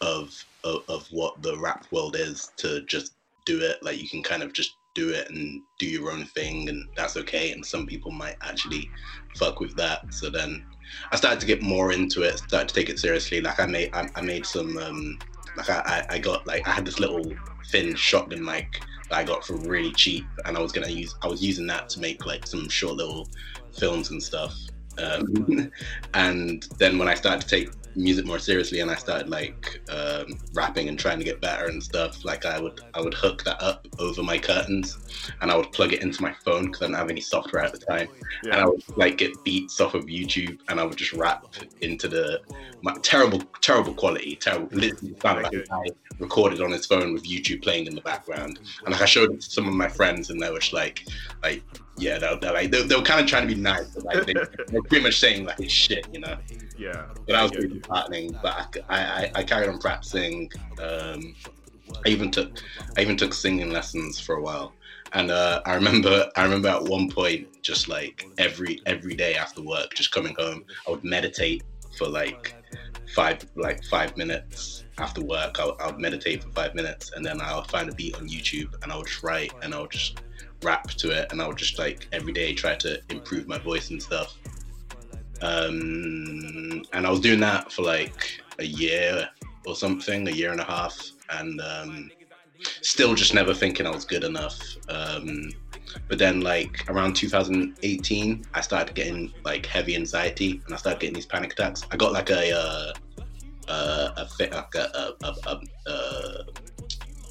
of, 0.00 0.44
of 0.64 0.82
of 0.88 1.06
what 1.10 1.42
the 1.42 1.56
rap 1.58 1.86
world 1.90 2.16
is 2.16 2.52
to 2.56 2.82
just 2.82 3.14
do 3.44 3.60
it. 3.60 3.82
Like 3.82 4.00
you 4.00 4.08
can 4.08 4.22
kind 4.22 4.42
of 4.42 4.52
just 4.52 4.76
do 4.94 5.10
it 5.10 5.30
and 5.30 5.62
do 5.78 5.86
your 5.86 6.10
own 6.10 6.24
thing, 6.24 6.68
and 6.68 6.88
that's 6.96 7.16
okay. 7.16 7.52
And 7.52 7.64
some 7.64 7.86
people 7.86 8.10
might 8.10 8.36
actually 8.42 8.90
fuck 9.36 9.60
with 9.60 9.76
that. 9.76 10.12
So 10.12 10.30
then 10.30 10.64
I 11.12 11.16
started 11.16 11.40
to 11.40 11.46
get 11.46 11.62
more 11.62 11.92
into 11.92 12.22
it, 12.22 12.38
started 12.38 12.68
to 12.68 12.74
take 12.74 12.88
it 12.88 12.98
seriously. 12.98 13.40
Like 13.40 13.60
I 13.60 13.66
made 13.66 13.90
I, 13.92 14.08
I 14.14 14.20
made 14.20 14.46
some 14.46 14.76
um, 14.78 15.18
like 15.56 15.70
I, 15.70 16.06
I 16.08 16.18
got 16.18 16.46
like 16.46 16.66
I 16.66 16.72
had 16.72 16.84
this 16.84 17.00
little 17.00 17.32
thin 17.68 17.94
shotgun 17.94 18.44
mic 18.44 18.82
that 19.08 19.18
I 19.18 19.24
got 19.24 19.44
for 19.44 19.56
really 19.56 19.92
cheap, 19.92 20.26
and 20.44 20.56
I 20.56 20.60
was 20.60 20.72
gonna 20.72 20.88
use 20.88 21.14
I 21.22 21.28
was 21.28 21.42
using 21.42 21.66
that 21.68 21.88
to 21.90 22.00
make 22.00 22.26
like 22.26 22.46
some 22.46 22.68
short 22.68 22.96
little 22.96 23.28
films 23.72 24.10
and 24.10 24.22
stuff. 24.22 24.56
Um, 24.98 25.70
and 26.14 26.66
then 26.78 26.98
when 26.98 27.08
I 27.08 27.14
started 27.14 27.42
to 27.42 27.48
take 27.48 27.70
music 27.94 28.26
more 28.26 28.38
seriously 28.38 28.80
and 28.80 28.90
I 28.90 28.94
started 28.94 29.28
like 29.28 29.80
um, 29.90 30.38
rapping 30.54 30.88
and 30.88 30.98
trying 30.98 31.18
to 31.18 31.24
get 31.24 31.40
better 31.40 31.66
and 31.66 31.82
stuff, 31.82 32.24
like 32.24 32.46
I 32.46 32.60
would 32.60 32.80
I 32.94 33.00
would 33.00 33.14
hook 33.14 33.44
that 33.44 33.62
up 33.62 33.86
over 33.98 34.22
my 34.22 34.38
curtains 34.38 34.98
and 35.40 35.50
I 35.50 35.56
would 35.56 35.72
plug 35.72 35.92
it 35.92 36.02
into 36.02 36.22
my 36.22 36.32
phone 36.44 36.66
because 36.66 36.82
I 36.82 36.86
didn't 36.86 36.98
have 36.98 37.10
any 37.10 37.20
software 37.20 37.62
at 37.62 37.72
the 37.72 37.78
time, 37.78 38.08
and 38.44 38.54
I 38.54 38.66
would 38.66 38.82
like 38.96 39.18
get 39.18 39.32
beats 39.44 39.80
off 39.80 39.94
of 39.94 40.06
YouTube 40.06 40.58
and 40.68 40.80
I 40.80 40.84
would 40.84 40.96
just 40.96 41.12
rap 41.12 41.46
into 41.80 42.08
the 42.08 42.40
my 42.82 42.94
terrible 43.02 43.42
terrible 43.60 43.94
quality, 43.94 44.36
terrible. 44.36 44.68
Literally 44.72 45.14
sounded 45.20 45.42
like 45.44 45.68
guy 45.68 45.84
recorded 46.18 46.60
on 46.60 46.70
his 46.70 46.86
phone 46.86 47.12
with 47.12 47.24
YouTube 47.24 47.62
playing 47.62 47.86
in 47.86 47.94
the 47.94 48.00
background, 48.02 48.60
and 48.84 48.92
like 48.92 49.02
I 49.02 49.06
showed 49.06 49.32
it 49.32 49.40
to 49.40 49.50
some 49.50 49.66
of 49.66 49.74
my 49.74 49.88
friends 49.88 50.30
and 50.30 50.40
they 50.40 50.50
were 50.50 50.60
just 50.60 50.72
like 50.72 51.06
like 51.42 51.62
yeah, 52.00 52.18
they're, 52.18 52.36
they're 52.36 52.52
like 52.52 52.70
they, 52.70 52.82
they 52.82 52.96
were 52.96 53.02
kind 53.02 53.20
of 53.20 53.26
trying 53.26 53.46
to 53.48 53.54
be 53.54 53.60
nice, 53.60 53.86
but 53.88 54.04
like 54.04 54.26
they, 54.26 54.32
they're 54.68 54.82
pretty 54.82 55.04
much 55.04 55.18
saying 55.18 55.44
like 55.44 55.60
it's 55.60 55.72
shit, 55.72 56.06
you 56.12 56.20
know. 56.20 56.36
Yeah. 56.78 57.06
But 57.26 57.28
was 57.28 57.36
I 57.36 57.46
get 57.48 57.52
pretty 57.60 57.78
disheartening. 57.80 58.38
But 58.42 58.76
I, 58.88 59.02
I, 59.02 59.30
I 59.36 59.42
carried 59.42 59.68
on 59.68 59.78
practicing. 59.78 60.50
Um, 60.82 61.34
I 62.06 62.08
even 62.08 62.30
took 62.30 62.58
I 62.96 63.02
even 63.02 63.16
took 63.16 63.34
singing 63.34 63.70
lessons 63.70 64.18
for 64.18 64.36
a 64.36 64.42
while. 64.42 64.72
And 65.12 65.30
uh, 65.30 65.60
I 65.66 65.74
remember 65.74 66.30
I 66.36 66.42
remember 66.44 66.68
at 66.68 66.84
one 66.84 67.10
point 67.10 67.62
just 67.62 67.88
like 67.88 68.26
every 68.38 68.80
every 68.86 69.14
day 69.14 69.34
after 69.34 69.60
work, 69.62 69.94
just 69.94 70.10
coming 70.12 70.34
home, 70.38 70.64
I 70.86 70.90
would 70.92 71.04
meditate 71.04 71.64
for 71.98 72.06
like 72.08 72.54
five 73.14 73.44
like 73.56 73.82
five 73.84 74.16
minutes 74.16 74.84
after 74.98 75.20
work. 75.20 75.58
I, 75.58 75.64
would- 75.66 75.80
I 75.80 75.86
would 75.86 75.98
meditate 75.98 76.44
for 76.44 76.50
five 76.50 76.74
minutes, 76.74 77.10
and 77.14 77.24
then 77.26 77.40
I 77.40 77.56
would 77.56 77.66
find 77.66 77.90
a 77.90 77.94
beat 77.94 78.14
on 78.16 78.28
YouTube, 78.28 78.72
and 78.82 78.92
I 78.92 78.96
would 78.96 79.06
just 79.08 79.22
write, 79.22 79.52
and 79.62 79.74
I 79.74 79.80
would 79.80 79.90
just 79.90 80.20
rap 80.62 80.88
to 80.90 81.10
it, 81.10 81.32
and 81.32 81.40
I 81.40 81.46
would 81.46 81.56
just 81.56 81.78
like 81.78 82.08
every 82.12 82.32
day 82.32 82.54
try 82.54 82.74
to 82.76 83.00
improve 83.10 83.46
my 83.46 83.58
voice 83.58 83.90
and 83.90 84.02
stuff. 84.02 84.36
Um, 85.42 86.82
and 86.92 87.06
I 87.06 87.10
was 87.10 87.20
doing 87.20 87.40
that 87.40 87.72
for 87.72 87.82
like 87.82 88.40
a 88.58 88.66
year 88.66 89.28
or 89.66 89.74
something, 89.74 90.28
a 90.28 90.30
year 90.30 90.52
and 90.52 90.60
a 90.60 90.64
half, 90.64 90.98
and 91.30 91.60
um, 91.60 92.10
still 92.82 93.14
just 93.14 93.34
never 93.34 93.54
thinking 93.54 93.86
I 93.86 93.90
was 93.90 94.04
good 94.04 94.24
enough. 94.24 94.58
Um, 94.88 95.50
but 96.08 96.18
then, 96.18 96.40
like 96.40 96.88
around 96.88 97.14
2018, 97.16 98.44
I 98.54 98.60
started 98.60 98.94
getting 98.94 99.32
like 99.44 99.66
heavy 99.66 99.96
anxiety, 99.96 100.60
and 100.64 100.74
I 100.74 100.76
started 100.76 101.00
getting 101.00 101.14
these 101.14 101.26
panic 101.26 101.52
attacks. 101.52 101.82
I 101.90 101.96
got 101.96 102.12
like 102.12 102.30
a 102.30 102.52
uh, 102.52 102.92
uh, 103.68 104.10
a, 104.16 104.44
like 104.54 104.74
a, 104.74 105.14
a, 105.22 105.26
a, 105.26 105.34
a, 105.46 105.90
uh, 105.90 106.42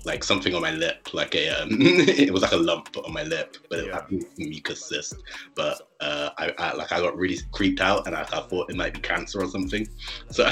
like 0.10 0.24
something 0.24 0.56
on 0.56 0.62
my 0.62 0.72
lip, 0.72 1.08
like 1.14 1.36
a 1.36 1.50
um, 1.50 1.70
it 2.26 2.34
was 2.34 2.42
like 2.42 2.52
a 2.52 2.58
lump 2.58 2.98
on 3.06 3.14
my 3.14 3.24
lip, 3.24 3.56
but 3.70 3.80
it 3.80 3.86
Yeah. 3.88 4.02
had 4.10 4.24
mucus 4.38 4.82
cyst. 4.90 5.16
But 5.56 5.76
uh, 6.02 6.30
I, 6.38 6.52
I 6.58 6.74
like 6.74 6.92
I 6.92 7.00
got 7.00 7.16
really 7.16 7.38
creeped 7.52 7.80
out, 7.80 8.08
and 8.08 8.16
I, 8.16 8.24
I 8.24 8.42
thought 8.50 8.70
it 8.72 8.76
might 8.76 8.94
be 8.96 9.00
cancer 9.02 9.42
or 9.42 9.48
something. 9.48 9.88
So 10.32 10.44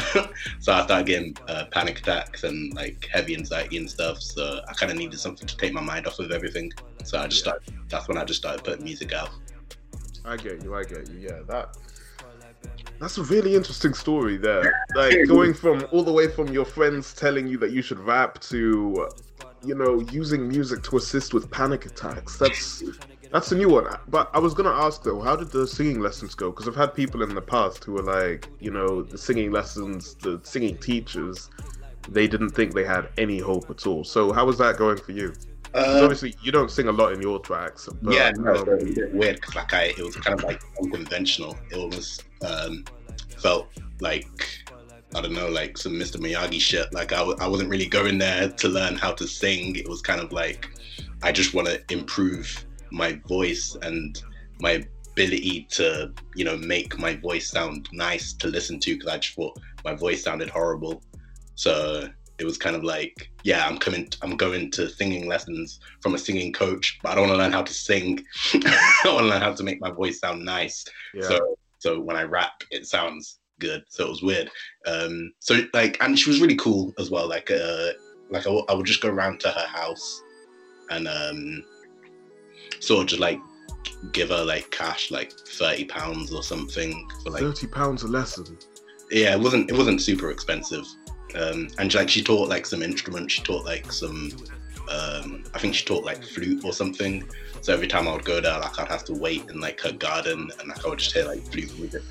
so 0.59 0.73
I 0.73 0.83
started 0.85 1.07
getting 1.07 1.35
uh, 1.47 1.65
panic 1.71 1.99
attacks 1.99 2.43
and 2.43 2.73
like 2.75 3.07
heavy 3.11 3.35
anxiety 3.35 3.77
and 3.77 3.89
stuff. 3.89 4.21
So 4.21 4.61
I 4.69 4.73
kind 4.73 4.91
of 4.91 4.97
needed 4.97 5.19
something 5.19 5.47
to 5.47 5.57
take 5.57 5.73
my 5.73 5.81
mind 5.81 6.07
off 6.07 6.19
of 6.19 6.31
everything. 6.31 6.71
So 7.03 7.17
I 7.19 7.27
just 7.27 7.45
Yeah. 7.45 7.53
started. 7.53 7.73
That's 7.89 8.07
when 8.07 8.17
I 8.17 8.25
just 8.25 8.39
started 8.39 8.63
putting 8.63 8.83
music 8.85 9.11
out. 9.13 9.31
I 10.25 10.37
get 10.37 10.63
you. 10.63 10.75
I 10.75 10.83
get 10.83 11.09
you. 11.09 11.17
Yeah, 11.29 11.39
that. 11.47 11.75
That's 12.99 13.17
a 13.17 13.23
really 13.23 13.55
interesting 13.55 13.93
story 13.93 14.37
there. 14.37 14.63
Like 14.95 15.27
going 15.27 15.53
from 15.53 15.85
all 15.91 16.03
the 16.03 16.11
way 16.11 16.27
from 16.27 16.47
your 16.51 16.65
friends 16.65 17.13
telling 17.13 17.47
you 17.47 17.57
that 17.59 17.71
you 17.71 17.83
should 17.83 17.99
rap 17.99 18.39
to, 18.51 19.07
you 19.63 19.75
know, 19.75 19.99
using 20.11 20.47
music 20.47 20.83
to 20.83 20.97
assist 20.97 21.33
with 21.33 21.49
panic 21.51 21.85
attacks. 21.85 22.37
That's 22.37 22.83
that's 23.31 23.51
a 23.51 23.55
new 23.55 23.69
one. 23.69 23.85
But 24.07 24.29
I 24.33 24.39
was 24.39 24.53
gonna 24.53 24.71
ask 24.71 25.03
though, 25.03 25.19
how 25.21 25.35
did 25.35 25.49
the 25.51 25.67
singing 25.67 25.99
lessons 25.99 26.35
go? 26.35 26.51
Because 26.51 26.67
I've 26.67 26.75
had 26.75 26.93
people 26.93 27.21
in 27.23 27.33
the 27.35 27.41
past 27.41 27.83
who 27.83 27.93
were 27.93 28.03
like, 28.03 28.49
you 28.59 28.71
know, 28.71 29.03
the 29.03 29.17
singing 29.17 29.51
lessons, 29.51 30.15
the 30.15 30.39
singing 30.43 30.77
teachers, 30.77 31.49
they 32.09 32.27
didn't 32.27 32.49
think 32.51 32.73
they 32.73 32.85
had 32.85 33.09
any 33.17 33.39
hope 33.39 33.69
at 33.69 33.85
all. 33.85 34.03
So 34.03 34.31
how 34.31 34.45
was 34.45 34.57
that 34.59 34.77
going 34.77 34.97
for 34.97 35.11
you? 35.11 35.33
'Cause 35.73 36.01
obviously, 36.01 36.35
you 36.41 36.51
don't 36.51 36.71
sing 36.71 36.87
a 36.87 36.91
lot 36.91 37.11
in 37.11 37.21
your 37.21 37.39
tracks. 37.39 37.87
But, 38.01 38.13
yeah, 38.13 38.31
no, 38.37 38.55
um, 38.55 38.67
it 38.69 38.83
was 38.97 39.13
weird 39.13 39.35
because 39.35 39.55
like 39.55 39.73
I, 39.73 39.83
it 39.97 39.99
was 39.99 40.15
kind 40.15 40.39
of 40.39 40.43
like 40.45 40.61
unconventional. 40.81 41.57
It 41.69 41.77
almost 41.77 42.23
um, 42.41 42.85
felt 43.37 43.67
like 43.99 44.25
I 45.15 45.21
don't 45.21 45.33
know, 45.33 45.47
like 45.47 45.77
some 45.77 45.93
Mr. 45.93 46.17
Miyagi 46.17 46.59
shit. 46.59 46.93
Like 46.93 47.13
I, 47.13 47.17
w- 47.17 47.37
I 47.39 47.47
wasn't 47.47 47.69
really 47.69 47.87
going 47.87 48.17
there 48.17 48.49
to 48.49 48.67
learn 48.67 48.95
how 48.95 49.13
to 49.13 49.27
sing. 49.27 49.75
It 49.75 49.87
was 49.87 50.01
kind 50.01 50.19
of 50.19 50.31
like 50.31 50.69
I 51.23 51.31
just 51.31 51.53
want 51.53 51.67
to 51.67 51.81
improve 51.89 52.65
my 52.91 53.19
voice 53.27 53.75
and 53.81 54.21
my 54.59 54.83
ability 55.11 55.67
to, 55.71 56.11
you 56.35 56.45
know, 56.45 56.57
make 56.57 56.99
my 56.99 57.15
voice 57.15 57.49
sound 57.49 57.89
nice 57.91 58.33
to 58.33 58.47
listen 58.47 58.79
to 58.81 58.93
because 58.93 59.09
I 59.09 59.17
just 59.17 59.35
thought 59.35 59.59
my 59.83 59.93
voice 59.95 60.23
sounded 60.23 60.49
horrible. 60.49 61.01
So 61.55 62.07
it 62.37 62.45
was 62.45 62.57
kind 62.57 62.75
of 62.75 62.83
like, 62.83 63.31
yeah, 63.43 63.65
I'm 63.65 63.77
coming, 63.77 64.09
I'm 64.21 64.37
going 64.37 64.69
to 64.71 64.89
singing 64.89 65.27
lessons 65.27 65.79
from 66.01 66.13
a 66.13 66.19
singing 66.19 66.53
coach, 66.53 66.99
but 67.01 67.11
I 67.11 67.15
don't 67.15 67.29
want 67.29 67.33
to 67.33 67.43
learn 67.43 67.51
how 67.51 67.63
to 67.63 67.73
sing. 67.73 68.23
I 68.53 69.01
want 69.05 69.19
to 69.19 69.25
learn 69.25 69.41
how 69.41 69.53
to 69.53 69.63
make 69.63 69.81
my 69.81 69.89
voice 69.89 70.19
sound 70.19 70.45
nice. 70.45 70.85
yeah. 71.13 71.27
So, 71.27 71.57
so 71.79 71.99
when 71.99 72.15
I 72.15 72.23
rap, 72.23 72.63
it 72.69 72.85
sounds 72.85 73.39
good. 73.59 73.83
So 73.89 74.05
it 74.05 74.09
was 74.09 74.21
weird. 74.23 74.49
Um, 74.85 75.31
so 75.39 75.61
like, 75.73 75.97
and 76.01 76.17
she 76.17 76.29
was 76.29 76.41
really 76.41 76.55
cool 76.55 76.93
as 76.99 77.09
well. 77.09 77.27
Like, 77.27 77.49
uh, 77.51 77.89
like 78.29 78.41
I, 78.41 78.49
w- 78.49 78.65
I 78.69 78.73
would 78.73 78.85
just 78.85 79.01
go 79.01 79.09
around 79.09 79.39
to 79.41 79.49
her 79.49 79.67
house 79.67 80.21
and 80.89 81.07
um, 81.07 81.63
sort 82.79 83.01
of 83.03 83.07
just 83.07 83.21
like 83.21 83.39
give 84.11 84.29
her 84.29 84.43
like 84.43 84.69
cash, 84.71 85.11
like 85.11 85.31
thirty 85.31 85.85
pounds 85.85 86.33
or 86.33 86.43
something 86.43 87.07
for 87.23 87.31
like 87.31 87.41
Thirty 87.41 87.67
pounds 87.67 88.03
a 88.03 88.07
lesson. 88.07 88.57
yeah, 89.11 89.33
it 89.33 89.39
wasn't 89.39 89.69
it 89.69 89.77
wasn't 89.77 90.01
super 90.01 90.29
expensive. 90.31 90.85
Um, 91.35 91.67
and 91.77 91.93
like 91.93 92.09
she 92.09 92.23
taught 92.23 92.49
like 92.49 92.65
some 92.65 92.81
instruments. 92.81 93.33
She 93.33 93.43
taught 93.43 93.65
like 93.65 93.91
some, 93.91 94.31
um, 94.89 95.43
I 95.53 95.59
think 95.59 95.75
she 95.75 95.85
taught 95.85 96.05
like 96.05 96.23
flute 96.23 96.63
or 96.63 96.71
something. 96.73 97.27
So 97.61 97.73
every 97.73 97.87
time 97.87 98.07
I 98.07 98.13
would 98.13 98.23
go 98.25 98.39
there, 98.39 98.57
like 98.59 98.79
I'd 98.79 98.87
have 98.87 99.03
to 99.05 99.13
wait 99.13 99.49
in 99.49 99.59
like 99.59 99.79
her 99.81 99.91
garden, 99.91 100.49
and 100.59 100.69
like 100.69 100.85
I 100.85 100.89
would 100.89 100.99
just 100.99 101.13
hear 101.13 101.25
like 101.25 101.45
flute 101.51 101.77
music. 101.77 102.01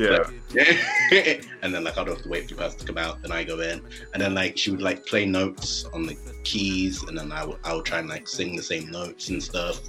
Yeah. 0.00 0.30
and 1.62 1.74
then 1.74 1.84
like 1.84 1.98
I'd 1.98 2.08
have 2.08 2.22
to 2.22 2.28
wait 2.28 2.48
for 2.48 2.56
person 2.56 2.78
to 2.78 2.86
come 2.86 2.98
out, 2.98 3.20
then 3.22 3.32
I 3.32 3.44
go 3.44 3.60
in, 3.60 3.82
and 4.14 4.22
then 4.22 4.34
like 4.34 4.56
she 4.56 4.70
would 4.70 4.80
like 4.80 5.04
play 5.04 5.26
notes 5.26 5.84
on 5.92 6.06
the 6.06 6.16
keys, 6.44 7.02
and 7.02 7.16
then 7.16 7.30
I 7.30 7.44
would 7.44 7.58
I 7.64 7.74
would 7.74 7.84
try 7.84 7.98
and 7.98 8.08
like 8.08 8.26
sing 8.26 8.56
the 8.56 8.62
same 8.62 8.90
notes 8.90 9.28
and 9.28 9.42
stuff, 9.42 9.80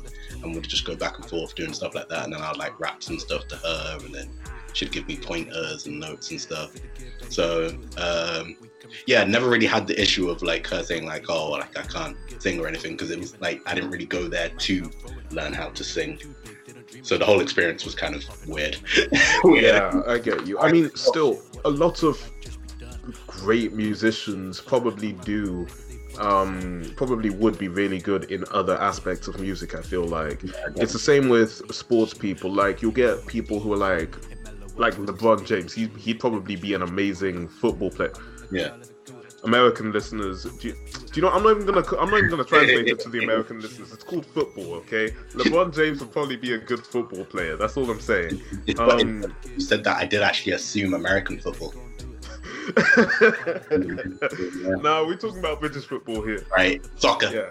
and 0.44 0.54
we'd 0.54 0.64
just 0.64 0.86
go 0.86 0.96
back 0.96 1.18
and 1.18 1.30
forth 1.30 1.56
doing 1.56 1.74
stuff 1.74 1.96
like 1.96 2.10
that, 2.10 2.26
and 2.26 2.34
then 2.34 2.42
I'd 2.42 2.58
like 2.58 2.80
rap 2.80 3.02
some 3.02 3.20
stuff 3.20 3.48
to 3.48 3.56
her, 3.56 3.98
and 4.04 4.14
then 4.14 4.30
she'd 4.74 4.92
give 4.92 5.08
me 5.08 5.18
pointers 5.18 5.88
and 5.88 6.00
notes 6.00 6.32
and 6.32 6.42
stuff. 6.42 6.74
So 7.30 7.70
um, 7.98 8.58
yeah, 9.08 9.24
never 9.24 9.50
really 9.50 9.66
had 9.66 9.88
the 9.88 10.00
issue 10.00 10.30
of 10.30 10.42
like 10.42 10.68
her 10.68 10.84
saying 10.84 11.06
like, 11.06 11.30
oh, 11.30 11.52
like 11.52 11.78
I 11.78 11.84
can't 11.84 12.18
sing 12.40 12.60
or 12.60 12.68
anything 12.68 12.94
because 12.94 13.12
it 13.12 13.20
was 13.20 13.40
like 13.40 13.62
I 13.66 13.74
didn't 13.74 13.92
really 13.92 14.06
go 14.06 14.28
there 14.28 14.50
to 14.50 14.92
learn 15.32 15.54
how 15.54 15.70
to 15.70 15.84
sing. 15.84 16.20
So 17.04 17.18
the 17.18 17.26
whole 17.26 17.42
experience 17.42 17.86
was 17.86 17.96
kind 17.96 18.16
of 18.16 18.48
weird. 18.48 18.78
weird. 19.44 19.64
Yeah, 19.64 20.02
I 20.08 20.18
get 20.20 20.46
you. 20.46 20.60
I 20.60 20.72
mean, 20.72 20.94
still, 20.96 21.42
a 21.66 21.70
lot 21.70 22.04
of 22.04 22.32
great 23.28 23.74
musicians 23.74 24.62
probably 24.62 25.14
do 25.14 25.68
um 26.20 26.84
probably 26.98 27.30
would 27.30 27.58
be 27.58 27.70
really 27.70 27.98
good 27.98 28.26
in 28.26 28.44
other 28.52 28.78
aspects 28.80 29.30
of 29.30 29.40
music 29.40 29.76
i 29.76 29.82
feel 29.82 30.04
like 30.04 30.44
it's 30.76 30.92
the 30.92 31.00
same 31.00 31.30
with 31.30 31.50
sports 31.74 32.14
people 32.14 32.52
like 32.52 32.82
you'll 32.82 32.92
get 32.92 33.26
people 33.28 33.62
who 33.62 33.72
are 33.72 33.78
like 33.78 34.18
like 34.76 34.94
lebron 34.96 35.46
james 35.46 35.74
he, 35.74 35.88
he'd 35.98 36.20
probably 36.20 36.58
be 36.58 36.74
an 36.74 36.82
amazing 36.82 37.48
football 37.48 37.90
player 37.90 38.12
Yeah. 38.52 38.76
American 39.44 39.92
listeners, 39.92 40.44
do 40.44 40.68
you, 40.68 40.74
do 40.74 41.16
you 41.16 41.22
know? 41.24 41.30
I'm 41.30 41.44
not 41.44 41.52
even 41.52 41.66
gonna. 41.66 41.84
I'm 41.98 42.12
not 42.12 42.20
even 42.20 42.30
gonna 42.30 42.44
translate 42.44 42.88
it 42.88 43.00
to 43.00 43.10
the 43.10 43.24
American 43.24 43.60
listeners. 43.62 43.92
It's 43.92 44.04
called 44.04 44.26
football, 44.26 44.76
okay? 44.76 45.10
LeBron 45.34 45.74
James 45.74 46.00
would 46.00 46.12
probably 46.12 46.38
be 46.38 46.54
a 46.54 46.60
good 46.60 46.86
football 46.86 47.26
player. 47.26 47.58
That's 47.58 47.76
all 47.76 47.90
I'm 47.90 48.00
saying. 48.00 48.40
Um, 48.78 49.34
you 49.56 49.60
said 49.60 49.84
that 49.84 49.98
I 49.98 50.06
did 50.06 50.22
actually 50.22 50.54
assume 50.54 50.94
American 50.94 51.40
football. 51.40 51.74
no, 54.82 55.06
we're 55.06 55.18
talking 55.18 55.40
about 55.40 55.60
British 55.60 55.86
football 55.86 56.22
here. 56.22 56.46
Right. 56.56 56.86
Soccer. 56.98 57.28
Yeah. 57.28 57.50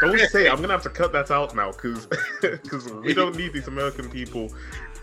don't, 0.00 0.18
don't 0.18 0.30
say. 0.30 0.48
I'm 0.48 0.60
gonna 0.60 0.72
have 0.72 0.82
to 0.82 0.90
cut 0.90 1.12
that 1.12 1.30
out 1.30 1.56
now 1.56 1.72
because 1.72 2.06
because 2.40 2.92
we 3.04 3.14
don't 3.14 3.36
need 3.36 3.54
these 3.54 3.68
American 3.68 4.10
people 4.10 4.52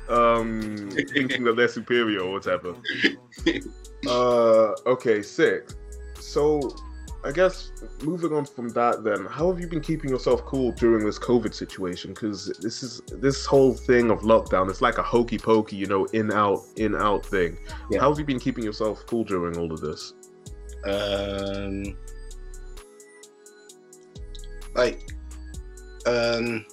um 0.10 0.90
thinking 1.14 1.44
that 1.44 1.56
they're 1.56 1.68
superior 1.68 2.22
or 2.22 2.34
whatever. 2.34 2.76
Uh, 4.06 4.74
okay, 4.86 5.22
six. 5.22 5.76
So, 6.20 6.62
I 7.24 7.32
guess 7.32 7.72
moving 8.04 8.32
on 8.32 8.46
from 8.46 8.70
that, 8.70 9.04
then, 9.04 9.26
how 9.26 9.52
have 9.52 9.60
you 9.60 9.68
been 9.68 9.82
keeping 9.82 10.10
yourself 10.10 10.46
cool 10.46 10.72
during 10.72 11.06
this 11.06 11.18
COVID 11.18 11.54
situation? 11.54 12.14
Because 12.14 12.48
this 12.62 12.84
is 12.84 13.02
this 13.08 13.46
whole 13.46 13.74
thing 13.74 14.12
of 14.12 14.20
lockdown. 14.20 14.70
It's 14.70 14.82
like 14.82 14.98
a 14.98 15.04
hokey 15.04 15.38
pokey, 15.38 15.76
you 15.76 15.88
know, 15.88 16.06
in 16.14 16.32
out 16.32 16.64
in 16.76 16.96
out 16.96 17.26
thing. 17.26 17.58
Yeah. 17.90 18.00
How 18.02 18.10
have 18.10 18.20
you 18.20 18.26
been 18.26 18.40
keeping 18.40 18.64
yourself 18.64 19.06
cool 19.08 19.24
during 19.24 19.58
all 19.58 19.72
of 19.72 19.82
this? 19.82 20.14
Um, 20.86 21.98
like, 24.76 25.10
um, 26.06 26.66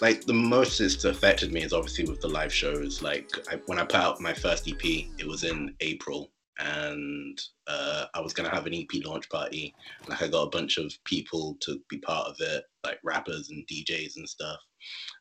like 0.00 0.24
the 0.24 0.32
most 0.32 0.80
it's 0.80 1.04
affected 1.04 1.52
me 1.52 1.62
is 1.62 1.72
obviously 1.72 2.04
with 2.04 2.20
the 2.20 2.28
live 2.28 2.52
shows. 2.52 3.02
Like 3.02 3.30
I, 3.50 3.56
when 3.66 3.78
I 3.78 3.84
put 3.84 3.96
out 3.96 4.20
my 4.20 4.32
first 4.32 4.68
EP, 4.68 4.84
it 4.84 5.26
was 5.26 5.44
in 5.44 5.74
April, 5.80 6.30
and 6.58 7.38
uh, 7.66 8.06
I 8.14 8.20
was 8.20 8.32
gonna 8.32 8.54
have 8.54 8.66
an 8.66 8.74
EP 8.74 9.04
launch 9.04 9.28
party. 9.28 9.74
Like 10.08 10.22
I 10.22 10.28
got 10.28 10.46
a 10.46 10.50
bunch 10.50 10.78
of 10.78 10.92
people 11.04 11.56
to 11.60 11.80
be 11.88 11.98
part 11.98 12.28
of 12.28 12.36
it, 12.40 12.64
like 12.84 12.98
rappers 13.04 13.50
and 13.50 13.66
DJs 13.66 14.16
and 14.16 14.28
stuff, 14.28 14.58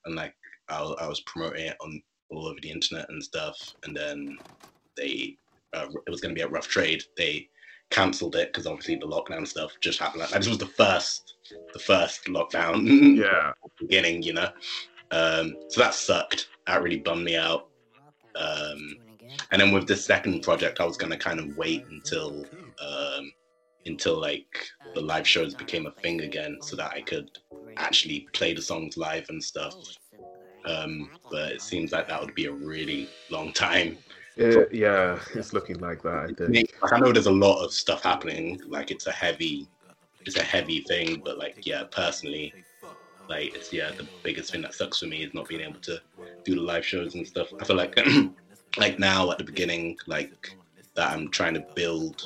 and 0.06 0.16
like 0.16 0.34
I, 0.70 0.82
I 0.82 1.08
was 1.08 1.22
promoting 1.22 1.66
it 1.66 1.78
on 1.82 2.02
all 2.32 2.48
over 2.48 2.60
the 2.62 2.72
internet 2.72 3.10
and 3.10 3.24
stuff, 3.24 3.58
and 3.86 3.96
then 3.96 4.38
they 4.96 5.38
uh, 5.74 5.88
it 6.08 6.10
was 6.10 6.22
gonna 6.22 6.34
be 6.34 6.42
at 6.42 6.52
Rough 6.52 6.68
Trade. 6.68 7.04
They 7.18 7.50
cancelled 7.90 8.36
it 8.36 8.52
because 8.52 8.68
obviously 8.68 8.96
the 8.96 9.08
lockdown 9.08 9.48
stuff 9.48 9.72
just 9.82 10.00
happened. 10.00 10.22
Like, 10.22 10.32
this 10.32 10.48
was 10.48 10.58
the 10.58 10.66
first, 10.66 11.36
the 11.74 11.80
first 11.80 12.26
lockdown 12.26 13.18
Yeah, 13.18 13.54
beginning, 13.80 14.24
you 14.24 14.34
know. 14.34 14.50
Um, 15.12 15.56
so 15.70 15.82
that 15.82 15.94
sucked. 15.94 16.50
That 16.68 16.84
really 16.84 17.00
bummed 17.00 17.26
me 17.26 17.36
out. 17.36 17.68
Um, 18.36 18.98
and 19.52 19.62
then 19.62 19.72
with 19.72 19.88
the 19.88 19.96
second 19.96 20.44
project, 20.44 20.80
I 20.80 20.86
was 20.86 20.98
gonna 20.98 21.18
kind 21.18 21.40
of 21.40 21.58
wait 21.58 21.86
until 21.90 22.46
um, 22.80 23.32
until 23.86 24.20
like 24.20 24.68
the 24.94 25.02
live 25.02 25.28
shows 25.28 25.56
became 25.56 25.88
a 25.88 25.92
thing 25.92 26.22
again, 26.22 26.58
so 26.62 26.76
that 26.76 26.92
I 26.92 27.02
could 27.02 27.30
actually 27.78 28.28
play 28.34 28.54
the 28.54 28.62
songs 28.62 28.98
live 28.98 29.26
and 29.30 29.44
stuff. 29.44 29.76
Um, 30.66 31.10
but 31.32 31.54
it 31.54 31.62
seems 31.62 31.92
like 31.92 32.08
that 32.08 32.22
would 32.22 32.36
be 32.36 32.46
a 32.46 32.52
really 32.52 33.10
long 33.30 33.52
time. 33.54 33.98
It- 34.36 34.74
yeah, 34.74 35.20
it's 35.34 35.54
looking 35.54 35.80
like 35.80 36.02
that. 36.04 36.14
I 36.14 36.28
think. 36.34 36.72
Like, 36.82 36.94
I 36.94 37.00
know 37.00 37.12
there's 37.12 37.26
a 37.26 37.32
lot 37.32 37.64
of 37.64 37.74
stuff 37.74 38.04
happening. 38.04 38.60
Like 38.68 38.92
it's 38.92 39.08
a 39.08 39.12
heavy, 39.12 39.68
it's 40.26 40.38
a 40.38 40.44
heavy 40.44 40.82
thing. 40.82 41.22
But 41.24 41.38
like, 41.38 41.66
yeah, 41.66 41.84
personally, 41.92 42.54
like 43.28 43.56
it's 43.56 43.72
yeah, 43.72 43.92
the 43.98 44.08
biggest 44.24 44.52
thing 44.52 44.62
that 44.62 44.74
sucks 44.74 45.00
for 45.00 45.06
me 45.08 45.24
is 45.24 45.34
not 45.34 45.48
being 45.48 45.62
able 45.62 45.80
to 45.82 46.02
do 46.46 46.56
the 46.56 46.62
live 46.62 46.86
shows 46.86 47.16
and 47.16 47.28
stuff. 47.28 47.48
I 47.60 47.66
feel 47.66 47.76
like, 47.76 47.98
like 48.78 49.00
now 49.00 49.32
at 49.32 49.38
the 49.38 49.44
beginning, 49.44 49.98
like 50.08 50.56
that 50.96 51.12
I'm 51.12 51.30
trying 51.30 51.54
to 51.56 51.66
build, 51.76 52.24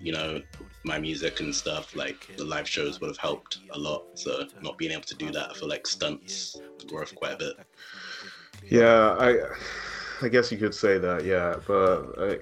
you 0.00 0.12
know, 0.12 0.40
my 0.84 0.98
music 0.98 1.40
and 1.40 1.54
stuff. 1.54 1.94
Like 1.94 2.28
the 2.36 2.44
live 2.44 2.68
shows 2.68 3.00
would 3.00 3.08
have 3.08 3.18
helped 3.18 3.58
a 3.72 3.78
lot. 3.78 4.04
So 4.14 4.44
not 4.60 4.78
being 4.78 4.92
able 4.92 5.02
to 5.02 5.14
do 5.16 5.30
that, 5.32 5.50
I 5.50 5.54
feel 5.54 5.68
like 5.68 5.86
stunts 5.86 6.60
the 6.78 6.86
growth 6.86 7.14
quite 7.14 7.32
a 7.34 7.36
bit. 7.36 7.54
Yeah, 8.70 9.16
I, 9.18 9.36
I 10.22 10.28
guess 10.28 10.52
you 10.52 10.58
could 10.58 10.74
say 10.74 10.98
that. 10.98 11.24
Yeah, 11.24 11.56
but 11.66 12.14
I, 12.18 12.38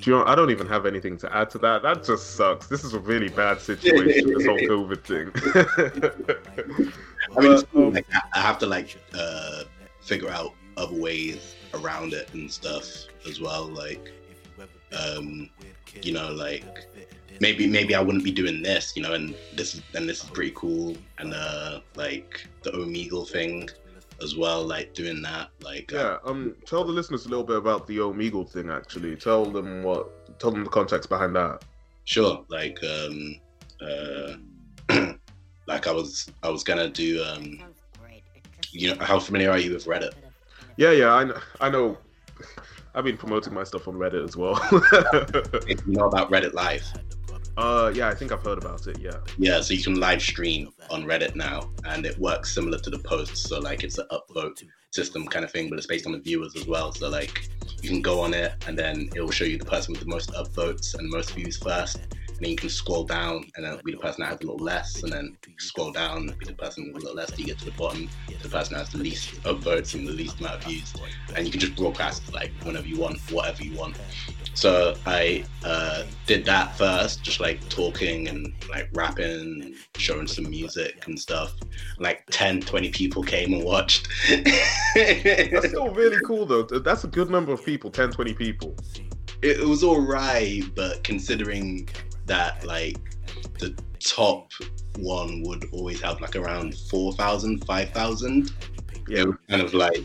do 0.00 0.10
you 0.10 0.16
know? 0.16 0.24
I 0.24 0.34
don't 0.34 0.50
even 0.50 0.66
have 0.66 0.86
anything 0.86 1.16
to 1.18 1.36
add 1.36 1.50
to 1.50 1.58
that. 1.58 1.82
That 1.82 2.04
just 2.04 2.36
sucks. 2.36 2.66
This 2.68 2.84
is 2.84 2.94
a 2.94 3.00
really 3.00 3.28
bad 3.28 3.60
situation. 3.60 4.32
this 4.32 4.46
whole 4.46 4.58
COVID 4.58 5.02
thing. 5.04 6.92
I 7.36 7.40
mean, 7.40 7.52
it's 7.52 7.62
cool. 7.64 7.88
um, 7.88 7.94
like, 7.94 8.06
I 8.12 8.20
I 8.34 8.40
have 8.40 8.58
to 8.60 8.66
like 8.66 8.96
uh, 9.14 9.64
figure 10.00 10.30
out 10.30 10.54
other 10.76 10.98
ways 10.98 11.54
around 11.74 12.12
it 12.12 12.32
and 12.32 12.50
stuff 12.50 12.86
as 13.26 13.40
well. 13.40 13.66
Like, 13.66 14.12
um, 14.98 15.50
you 16.02 16.12
know, 16.12 16.30
like 16.32 16.64
maybe 17.40 17.66
maybe 17.66 17.94
I 17.94 18.00
wouldn't 18.00 18.24
be 18.24 18.32
doing 18.32 18.62
this, 18.62 18.96
you 18.96 19.02
know, 19.02 19.14
and 19.14 19.34
this 19.54 19.74
is 19.74 19.82
and 19.94 20.08
this 20.08 20.24
is 20.24 20.30
pretty 20.30 20.52
cool. 20.54 20.96
And 21.18 21.34
uh, 21.34 21.80
like 21.96 22.46
the 22.62 22.70
Omegle 22.70 23.28
thing 23.28 23.68
as 24.22 24.36
well, 24.36 24.64
like 24.66 24.94
doing 24.94 25.22
that. 25.22 25.48
Like, 25.62 25.90
yeah. 25.90 26.18
Um. 26.24 26.54
Tell 26.66 26.84
the 26.84 26.92
listeners 26.92 27.26
a 27.26 27.28
little 27.28 27.44
bit 27.44 27.56
about 27.56 27.86
the 27.86 27.98
Omegle 27.98 28.48
thing. 28.50 28.70
Actually, 28.70 29.16
tell 29.16 29.44
them 29.44 29.82
what. 29.82 30.38
Tell 30.38 30.50
them 30.50 30.64
the 30.64 30.70
context 30.70 31.08
behind 31.08 31.34
that. 31.36 31.62
sure 32.04 32.44
like 32.48 32.78
um 32.82 33.36
uh 33.82 34.32
like 35.66 35.86
i 35.86 35.92
was 35.92 36.30
i 36.42 36.48
was 36.48 36.64
gonna 36.64 36.88
do 36.88 37.22
um 37.24 37.60
you 38.72 38.88
know 38.94 39.04
how 39.04 39.18
familiar 39.18 39.50
are 39.50 39.58
you 39.58 39.72
with 39.74 39.84
reddit 39.86 40.12
Yeah, 40.76 40.92
yeah. 40.92 41.12
I, 41.12 41.24
know, 41.24 41.38
I 41.60 41.68
know. 41.70 41.98
I've 42.94 43.04
been 43.04 43.16
promoting 43.18 43.52
my 43.54 43.64
stuff 43.64 43.86
on 43.86 43.94
Reddit 43.94 44.24
as 44.24 44.36
well. 44.36 44.58
if 45.68 45.86
you 45.86 45.92
know 45.92 46.06
about 46.06 46.30
reddit 46.30 46.54
live 46.54 46.84
uh, 47.56 47.92
yeah, 47.94 48.08
I 48.08 48.14
think 48.14 48.32
I've 48.32 48.42
heard 48.42 48.58
about 48.58 48.86
it. 48.86 48.98
Yeah. 48.98 49.18
yeah 49.38 49.60
so 49.60 49.74
you 49.74 49.82
can 49.82 49.98
live 49.98 50.22
stream 50.22 50.72
on 50.90 51.04
reddit 51.04 51.34
now 51.34 51.70
and 51.84 52.06
it 52.06 52.18
works 52.18 52.54
similar 52.54 52.78
to 52.78 52.90
the 52.90 52.98
posts 52.98 53.48
so 53.48 53.58
like 53.58 53.84
it's 53.84 53.98
an 53.98 54.06
upvote 54.10 54.62
system 54.90 55.26
kind 55.26 55.44
of 55.44 55.50
thing 55.50 55.68
but 55.68 55.78
it's 55.78 55.86
based 55.86 56.06
on 56.06 56.12
the 56.12 56.18
viewers 56.18 56.56
as 56.56 56.66
well 56.66 56.92
so 56.92 57.08
like 57.08 57.48
you 57.82 57.88
can 57.88 58.02
go 58.02 58.20
on 58.20 58.34
it 58.34 58.52
and 58.66 58.78
then 58.78 59.08
it 59.14 59.20
will 59.20 59.30
show 59.30 59.44
you 59.44 59.56
the 59.56 59.64
person 59.64 59.92
with 59.92 60.00
the 60.00 60.08
most 60.08 60.30
upvotes 60.32 60.94
and 60.94 61.08
most 61.10 61.32
views 61.34 61.56
first 61.56 61.98
and 62.40 62.46
then 62.46 62.50
you 62.52 62.56
can 62.56 62.70
scroll 62.70 63.04
down 63.04 63.44
and 63.56 63.66
then 63.66 63.78
be 63.84 63.92
the 63.92 63.98
person 63.98 64.22
that 64.22 64.30
has 64.30 64.40
a 64.40 64.44
little 64.44 64.64
less 64.64 65.02
and 65.02 65.12
then 65.12 65.36
scroll 65.58 65.92
down 65.92 66.34
be 66.38 66.46
the 66.46 66.54
person 66.54 66.90
with 66.92 67.02
a 67.02 67.06
little 67.06 67.16
less 67.16 67.30
till 67.30 67.40
you 67.40 67.46
get 67.46 67.58
to 67.58 67.66
the 67.66 67.70
bottom 67.72 68.08
the 68.42 68.48
person 68.48 68.72
that 68.72 68.80
has 68.80 68.90
the 68.90 68.98
least 68.98 69.44
of 69.44 69.58
votes 69.60 69.92
and 69.92 70.08
the 70.08 70.12
least 70.12 70.40
amount 70.40 70.54
of 70.54 70.64
views 70.64 70.94
and 71.36 71.44
you 71.44 71.50
can 71.50 71.60
just 71.60 71.76
broadcast 71.76 72.32
like 72.32 72.50
whenever 72.62 72.86
you 72.86 72.98
want 72.98 73.18
whatever 73.30 73.62
you 73.62 73.76
want 73.76 73.94
so 74.54 74.94
I 75.06 75.44
uh, 75.64 76.04
did 76.26 76.44
that 76.46 76.76
first, 76.76 77.22
just 77.22 77.40
like 77.40 77.66
talking 77.68 78.28
and 78.28 78.52
like 78.68 78.88
rapping, 78.92 79.24
and 79.24 79.74
showing 79.96 80.26
some 80.26 80.50
music 80.50 81.06
and 81.06 81.18
stuff. 81.18 81.54
Like 81.98 82.24
10, 82.30 82.62
20 82.62 82.90
people 82.90 83.22
came 83.22 83.52
and 83.52 83.64
watched. 83.64 84.08
That's 84.94 85.68
still 85.68 85.90
really 85.94 86.18
cool, 86.26 86.46
though. 86.46 86.62
That's 86.62 87.04
a 87.04 87.08
good 87.08 87.30
number 87.30 87.52
of 87.52 87.64
people 87.64 87.90
10, 87.90 88.10
20 88.10 88.34
people. 88.34 88.76
it, 89.42 89.60
it 89.60 89.66
was 89.66 89.84
all 89.84 90.00
right, 90.00 90.62
but 90.74 91.02
considering 91.04 91.88
that 92.26 92.64
like 92.64 92.98
the 93.58 93.76
top 93.98 94.52
one 94.98 95.42
would 95.46 95.66
always 95.72 96.00
have 96.00 96.20
like 96.20 96.36
around 96.36 96.74
4,000, 96.74 97.64
5,000, 97.64 98.50
it 99.08 99.26
was 99.26 99.36
kind 99.48 99.62
of 99.62 99.74
like 99.74 99.96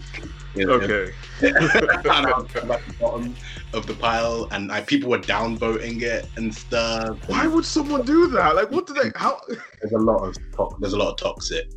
you 0.56 0.66
know, 0.66 0.74
Okay. 0.74 1.12
kind 1.42 2.28
of 2.28 2.56
at 2.56 2.64
the 2.64 2.96
bottom 3.00 3.36
of 3.74 3.86
the 3.86 3.94
pile, 3.94 4.48
and 4.52 4.70
like 4.70 4.88
people 4.88 5.10
were 5.10 5.20
downvoting 5.20 6.02
it 6.02 6.30
and 6.38 6.54
stuff. 6.54 7.18
Why 7.28 7.46
would 7.46 7.66
someone 7.66 8.06
do 8.06 8.28
that? 8.30 8.56
Like, 8.56 8.72
what 8.72 8.88
do 8.88 8.94
they? 8.94 9.12
How? 9.16 9.42
There's 9.82 9.92
a 9.92 9.98
lot 9.98 10.24
of 10.24 10.34
to- 10.34 10.78
there's 10.80 10.94
a 10.94 10.98
lot 10.98 11.10
of 11.10 11.18
toxic 11.18 11.70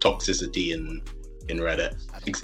toxicity 0.00 0.74
in 0.74 1.00
in 1.48 1.58
Reddit, 1.58 1.94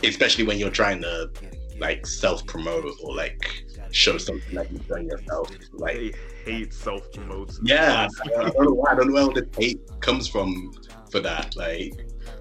especially 0.03 0.45
when 0.45 0.59
you're 0.59 0.71
trying 0.71 1.03
to 1.03 1.31
like 1.79 2.07
self 2.07 2.47
promote 2.47 2.87
or 3.03 3.15
like 3.15 3.66
show 3.91 4.19
something 4.19 4.55
that 4.55 4.71
you've 4.71 4.87
done 4.89 5.07
yourself. 5.07 5.51
Like, 5.73 5.97
They 5.97 6.13
hate 6.45 6.73
self 6.73 7.11
promotes. 7.13 7.61
yeah, 7.65 8.09
I 8.25 8.29
don't, 8.29 8.39
I 8.47 8.51
don't 8.51 8.65
know 8.65 8.73
why. 8.73 8.93
I 8.93 8.95
don't 8.95 9.13
know 9.13 9.27
where 9.29 9.43
the 9.43 9.49
hate 9.59 9.81
comes 10.01 10.27
from 10.29 10.73
for 11.11 11.21
that. 11.21 11.55
Like, 11.57 11.95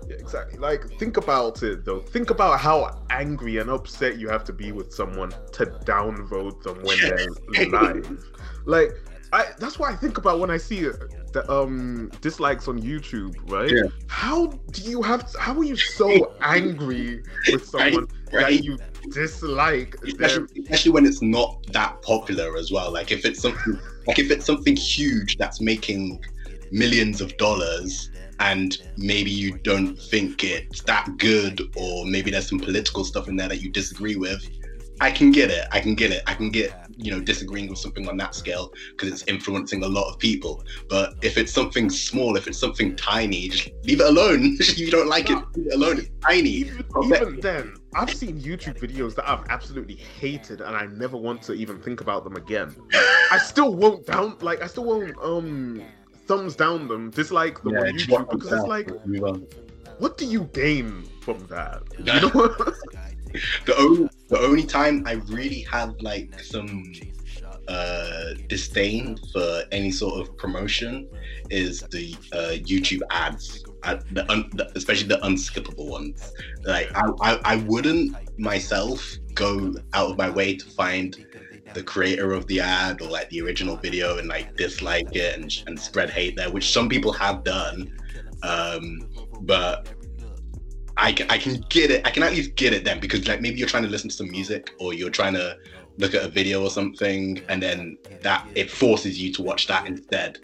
Yeah, 0.07 0.15
exactly. 0.15 0.57
Like, 0.59 0.89
think 0.99 1.17
about 1.17 1.63
it 1.63 1.85
though. 1.85 1.99
Think 2.01 2.29
about 2.29 2.59
how 2.59 3.01
angry 3.09 3.57
and 3.57 3.69
upset 3.69 4.17
you 4.19 4.29
have 4.29 4.43
to 4.45 4.53
be 4.53 4.71
with 4.71 4.93
someone 4.93 5.31
to 5.53 5.65
downvote 5.65 6.61
them 6.63 6.81
when 6.83 6.99
they're 6.99 7.67
live. 7.69 8.23
Like, 8.65 8.91
I 9.33 9.47
that's 9.57 9.79
what 9.79 9.91
I 9.91 9.95
think 9.95 10.17
about 10.17 10.39
when 10.39 10.49
I 10.51 10.57
see 10.57 10.87
uh, 10.87 10.93
the 11.33 11.43
um 11.51 12.09
dislikes 12.21 12.67
on 12.67 12.79
YouTube, 12.81 13.33
right? 13.51 13.69
Yeah. 13.71 13.83
How 14.07 14.47
do 14.71 14.81
you 14.83 15.01
have? 15.01 15.27
How 15.39 15.57
are 15.57 15.63
you 15.63 15.75
so 15.75 16.33
angry 16.41 17.23
with 17.51 17.65
someone 17.65 18.07
right? 18.31 18.41
that 18.43 18.63
you 18.63 18.77
dislike 19.11 19.95
especially, 20.03 20.47
especially 20.61 20.91
when 20.91 21.05
it's 21.05 21.21
not 21.21 21.65
that 21.71 22.01
popular 22.01 22.57
as 22.57 22.71
well. 22.71 22.91
Like 22.91 23.11
if 23.11 23.25
it's 23.25 23.41
something 23.41 23.79
like 24.07 24.19
if 24.19 24.31
it's 24.31 24.45
something 24.45 24.75
huge 24.75 25.37
that's 25.37 25.61
making 25.61 26.23
millions 26.71 27.21
of 27.21 27.35
dollars 27.37 28.09
and 28.39 28.77
maybe 28.97 29.31
you 29.31 29.57
don't 29.59 29.95
think 29.95 30.43
it's 30.43 30.81
that 30.83 31.09
good 31.17 31.61
or 31.75 32.05
maybe 32.05 32.31
there's 32.31 32.49
some 32.49 32.59
political 32.59 33.03
stuff 33.03 33.27
in 33.27 33.35
there 33.35 33.47
that 33.47 33.61
you 33.61 33.71
disagree 33.71 34.15
with. 34.15 34.47
I 34.99 35.11
can 35.11 35.31
get 35.31 35.49
it. 35.49 35.67
I 35.71 35.79
can 35.79 35.95
get 35.95 36.11
it. 36.11 36.23
I 36.27 36.33
can 36.33 36.49
get, 36.49 36.73
you 36.97 37.11
know, 37.11 37.19
disagreeing 37.19 37.69
with 37.69 37.79
something 37.79 38.07
on 38.07 38.17
that 38.17 38.35
scale 38.35 38.71
because 38.91 39.11
it's 39.11 39.23
influencing 39.27 39.83
a 39.83 39.87
lot 39.87 40.11
of 40.11 40.19
people. 40.19 40.63
But 40.89 41.15
if 41.21 41.37
it's 41.37 41.51
something 41.51 41.89
small, 41.89 42.35
if 42.35 42.47
it's 42.47 42.57
something 42.57 42.95
tiny, 42.95 43.49
just 43.49 43.69
leave 43.83 44.01
it 44.01 44.07
alone. 44.07 44.57
if 44.59 44.77
you 44.77 44.91
don't 44.91 45.07
like 45.07 45.29
it, 45.29 45.37
leave 45.55 45.67
it 45.67 45.73
alone. 45.73 45.99
It's 45.99 46.09
tiny. 46.21 46.49
even, 46.49 46.85
even 47.03 47.39
then, 47.39 47.75
I've 47.95 48.13
seen 48.13 48.39
YouTube 48.39 48.79
videos 48.79 49.15
that 49.15 49.29
I've 49.29 49.45
absolutely 49.49 49.95
hated, 49.95 50.61
and 50.61 50.75
I 50.75 50.85
never 50.87 51.17
want 51.17 51.41
to 51.43 51.53
even 51.53 51.79
think 51.81 52.01
about 52.01 52.23
them 52.23 52.35
again. 52.35 52.75
I 53.31 53.37
still 53.37 53.73
won't 53.73 54.05
down, 54.05 54.37
like 54.41 54.61
I 54.61 54.67
still 54.67 54.85
won't 54.85 55.15
um 55.21 55.81
thumbs 56.27 56.55
down 56.55 56.87
them, 56.87 57.09
dislike 57.11 57.61
them 57.63 57.75
on 57.75 57.83
YouTube 57.85 58.29
because 58.29 58.51
it's 58.51 58.65
like, 58.65 58.89
what 59.99 60.17
do 60.17 60.25
you 60.25 60.49
gain 60.53 61.03
from 61.21 61.45
that? 61.47 61.83
You 61.99 62.05
know? 62.05 63.49
the 63.65 63.75
only 63.77 64.09
the 64.27 64.39
only 64.39 64.63
time 64.63 65.03
I 65.05 65.13
really 65.27 65.61
had 65.61 66.01
like 66.01 66.39
some 66.39 66.83
uh 67.67 68.33
disdain 68.47 69.17
for 69.33 69.63
any 69.71 69.89
sort 69.89 70.19
of 70.21 70.37
promotion 70.37 71.09
is 71.49 71.81
the 71.91 72.15
uh 72.33 72.57
YouTube 72.63 73.01
ads. 73.09 73.63
Uh, 73.83 73.99
the, 74.13 74.31
un, 74.31 74.49
the 74.53 74.67
especially 74.75 75.07
the 75.07 75.19
unskippable 75.19 75.87
ones. 75.87 76.33
Like 76.63 76.89
I, 76.95 77.03
I, 77.21 77.39
I 77.45 77.55
wouldn't 77.57 78.17
myself 78.39 79.15
go 79.35 79.75
out 79.93 80.09
of 80.09 80.17
my 80.17 80.27
way 80.27 80.55
to 80.55 80.65
find 80.65 81.23
the 81.75 81.83
creator 81.83 82.31
of 82.31 82.47
the 82.47 82.59
ad 82.61 83.01
or 83.01 83.09
like 83.09 83.29
the 83.29 83.41
original 83.41 83.75
video 83.75 84.17
and 84.17 84.27
like 84.27 84.55
dislike 84.55 85.15
it 85.15 85.37
and, 85.37 85.51
and 85.67 85.79
spread 85.79 86.09
hate 86.09 86.35
there, 86.35 86.49
which 86.49 86.71
some 86.71 86.89
people 86.89 87.11
have 87.13 87.43
done. 87.43 87.93
Um, 88.41 89.07
but 89.41 89.89
I 90.97 91.11
can, 91.11 91.29
I 91.29 91.37
can 91.37 91.63
get 91.69 91.91
it. 91.91 92.05
I 92.07 92.11
can 92.11 92.23
at 92.23 92.31
least 92.31 92.55
get 92.55 92.73
it 92.73 92.83
then 92.83 92.99
because 92.99 93.27
like 93.27 93.41
maybe 93.41 93.57
you're 93.59 93.67
trying 93.67 93.83
to 93.83 93.89
listen 93.89 94.09
to 94.09 94.15
some 94.15 94.29
music 94.31 94.73
or 94.79 94.93
you're 94.93 95.09
trying 95.09 95.33
to 95.33 95.57
look 95.97 96.13
at 96.13 96.23
a 96.23 96.27
video 96.27 96.63
or 96.63 96.69
something, 96.69 97.41
and 97.49 97.61
then 97.61 97.97
that 98.21 98.47
it 98.55 98.69
forces 98.71 99.19
you 99.21 99.31
to 99.33 99.41
watch 99.41 99.67
that 99.67 99.87
instead 99.87 100.39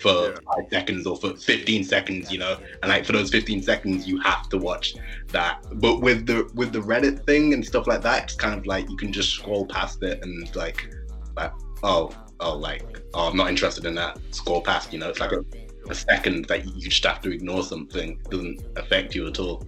for 0.00 0.30
Yeah. 0.30 0.38
five 0.46 0.64
seconds 0.70 1.06
or 1.06 1.16
for 1.16 1.36
15 1.36 1.84
seconds, 1.84 2.32
you 2.32 2.38
know. 2.38 2.56
And 2.82 2.90
like 2.90 3.04
for 3.04 3.12
those 3.12 3.30
15 3.30 3.62
seconds, 3.62 4.06
you 4.08 4.18
have 4.20 4.48
to 4.48 4.58
watch 4.58 4.94
that. 5.28 5.64
But 5.74 6.00
with 6.00 6.26
the 6.26 6.50
with 6.54 6.72
the 6.72 6.80
Reddit 6.80 7.24
thing 7.24 7.54
and 7.54 7.64
stuff 7.64 7.86
like 7.86 8.02
that, 8.02 8.24
it's 8.24 8.34
kind 8.34 8.58
of 8.58 8.66
like 8.66 8.90
you 8.90 8.96
can 8.96 9.12
just 9.12 9.30
scroll 9.30 9.66
past 9.66 10.02
it 10.02 10.20
and 10.22 10.54
like, 10.56 10.88
like 11.36 11.52
oh 11.84 12.12
oh 12.40 12.56
like 12.56 13.00
oh 13.14 13.28
I'm 13.28 13.36
not 13.36 13.48
interested 13.48 13.84
in 13.84 13.94
that. 13.94 14.18
Scroll 14.32 14.60
past, 14.62 14.92
you 14.92 14.98
know. 14.98 15.10
It's 15.10 15.20
like 15.20 15.32
a, 15.32 15.44
a 15.88 15.94
second 15.94 16.46
that 16.46 16.66
you 16.66 16.88
just 16.88 17.04
have 17.04 17.20
to 17.22 17.30
ignore 17.32 17.62
something. 17.62 18.18
It 18.24 18.30
doesn't 18.30 18.62
affect 18.76 19.14
you 19.14 19.28
at 19.28 19.38
all. 19.38 19.64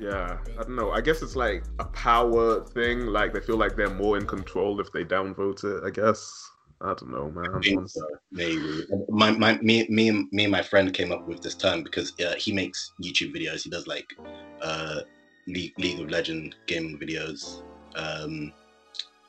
Yeah, 0.00 0.38
I 0.58 0.62
don't 0.62 0.76
know. 0.76 0.90
I 0.90 1.00
guess 1.00 1.22
it's 1.22 1.36
like 1.36 1.64
a 1.78 1.84
power 1.84 2.64
thing. 2.64 3.06
Like 3.06 3.32
they 3.32 3.40
feel 3.40 3.56
like 3.56 3.76
they're 3.76 3.90
more 3.90 4.16
in 4.16 4.26
control 4.26 4.80
if 4.80 4.90
they 4.92 5.04
downvote 5.04 5.64
it. 5.64 5.84
I 5.84 5.90
guess. 5.90 6.50
I 6.82 6.94
don't 6.94 7.10
know, 7.10 7.30
man. 7.30 7.86
So, 7.86 8.00
maybe. 8.32 8.86
My, 9.10 9.32
my, 9.32 9.58
me, 9.58 9.86
me, 9.90 10.08
and, 10.08 10.32
me 10.32 10.44
and 10.44 10.52
my 10.52 10.62
friend 10.62 10.94
came 10.94 11.12
up 11.12 11.28
with 11.28 11.42
this 11.42 11.54
term 11.54 11.82
because 11.82 12.18
uh, 12.20 12.34
he 12.36 12.52
makes 12.52 12.92
YouTube 13.02 13.36
videos. 13.36 13.62
He 13.64 13.68
does 13.68 13.86
like 13.86 14.16
uh, 14.62 15.00
League, 15.46 15.74
League 15.78 16.00
of 16.00 16.08
Legend 16.08 16.54
gaming 16.66 16.98
videos, 16.98 17.62
um, 17.96 18.52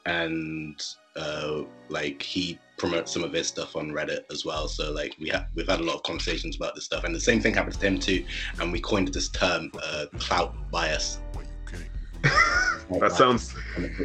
and 0.06 0.82
uh, 1.18 1.64
like 1.90 2.22
he 2.22 2.58
promotes 2.82 3.14
some 3.14 3.24
of 3.24 3.32
his 3.32 3.48
stuff 3.48 3.76
on 3.76 3.92
Reddit 3.92 4.24
as 4.32 4.44
well. 4.44 4.68
So 4.68 4.92
like 4.92 5.16
we 5.20 5.30
have 5.30 5.46
we've 5.54 5.70
had 5.70 5.80
a 5.80 5.84
lot 5.84 5.98
of 5.98 6.04
conversations 6.04 6.56
about 6.56 6.74
this 6.74 6.84
stuff, 6.84 7.04
and 7.04 7.14
the 7.14 7.20
same 7.20 7.40
thing 7.40 7.54
happens 7.54 7.78
to 7.78 7.86
him 7.86 8.00
too. 8.00 8.26
And 8.60 8.72
we 8.72 8.82
coined 8.82 9.10
this 9.10 9.30
term, 9.30 9.72
uh, 9.82 10.08
clout 10.18 10.56
bias. 10.72 11.20
That 13.00 13.12
sounds. 13.14 13.56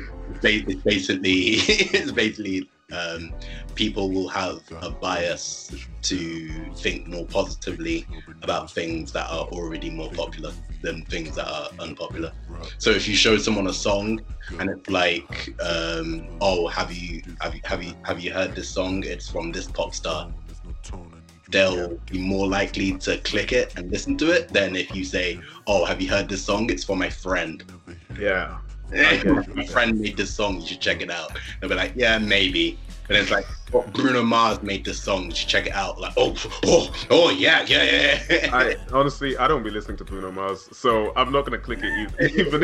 It's 0.43 0.83
basically 0.83 1.41
it's 1.99 2.13
basically 2.13 2.69
um, 2.93 3.33
people 3.75 4.11
will 4.11 4.29
have 4.29 4.63
a 4.83 4.91
bias 4.91 5.75
to 6.03 6.49
think 6.77 7.07
more 7.09 7.27
positively 7.27 8.07
about 8.43 8.71
things 8.71 9.13
that 9.13 9.29
are 9.29 9.45
already 9.47 9.91
more 9.91 10.11
popular 10.11 10.53
than 10.83 11.05
things 11.07 11.35
that 11.35 11.49
are 11.49 11.69
unpopular. 11.81 12.33
So 12.79 12.91
if 12.91 13.09
you 13.09 13.17
show 13.17 13.39
someone 13.39 13.67
a 13.67 13.73
song 13.73 14.21
and 14.61 14.71
it's 14.71 14.89
like, 14.89 15.55
um, 15.61 16.29
oh, 16.41 16.69
have 16.69 16.93
you 16.93 17.23
have 17.41 17.55
you 17.55 17.61
have 17.65 17.83
you 17.83 17.95
have 18.05 18.21
you 18.21 18.33
heard 18.33 18.55
this 18.55 18.69
song? 18.69 19.03
It's 19.05 19.29
from 19.29 19.51
this 19.51 19.67
pop 19.67 19.95
star. 19.95 20.33
They'll 21.51 21.97
be 22.07 22.19
more 22.19 22.47
likely 22.49 22.99
to 22.99 23.19
click 23.19 23.53
it 23.53 23.75
and 23.77 23.91
listen 23.91 24.17
to 24.19 24.31
it 24.31 24.49
than 24.49 24.75
if 24.77 24.95
you 24.95 25.05
say, 25.05 25.41
"Oh, 25.67 25.85
have 25.85 26.01
you 26.01 26.09
heard 26.09 26.29
this 26.29 26.45
song? 26.45 26.71
It's 26.71 26.85
for 26.85 26.97
my 26.97 27.11
friend." 27.11 27.63
Yeah. 28.19 28.59
My 28.91 29.67
friend 29.67 29.99
made 30.01 30.17
this 30.17 30.35
song, 30.35 30.61
you 30.61 30.67
should 30.67 30.81
check 30.81 31.01
it 31.01 31.11
out. 31.11 31.37
They'll 31.61 31.71
be 31.71 31.77
like, 31.77 31.93
yeah, 31.97 32.19
maybe. 32.19 32.79
And 33.09 33.17
it's 33.17 33.31
like, 33.31 33.47
oh, 33.73 33.85
Bruno 33.93 34.23
Mars 34.23 34.63
made 34.63 34.85
this 34.85 35.01
song, 35.01 35.27
you 35.27 35.35
should 35.35 35.49
check 35.49 35.67
it 35.67 35.75
out. 35.75 36.01
Like, 36.01 36.13
oh, 36.17 36.35
oh, 36.65 36.93
oh, 37.11 37.31
yeah, 37.31 37.65
yeah, 37.67 38.21
yeah. 38.31 38.51
I 38.53 38.77
honestly, 38.93 39.37
I 39.37 39.47
don't 39.47 39.63
be 39.63 39.71
listening 39.71 39.97
to 39.99 40.05
Bruno 40.05 40.33
Mars, 40.33 40.69
so 40.77 41.13
I'm 41.17 41.33
not 41.33 41.45
gonna 41.45 41.59
click 41.59 41.81
it. 41.83 42.11
Even, 42.37 42.63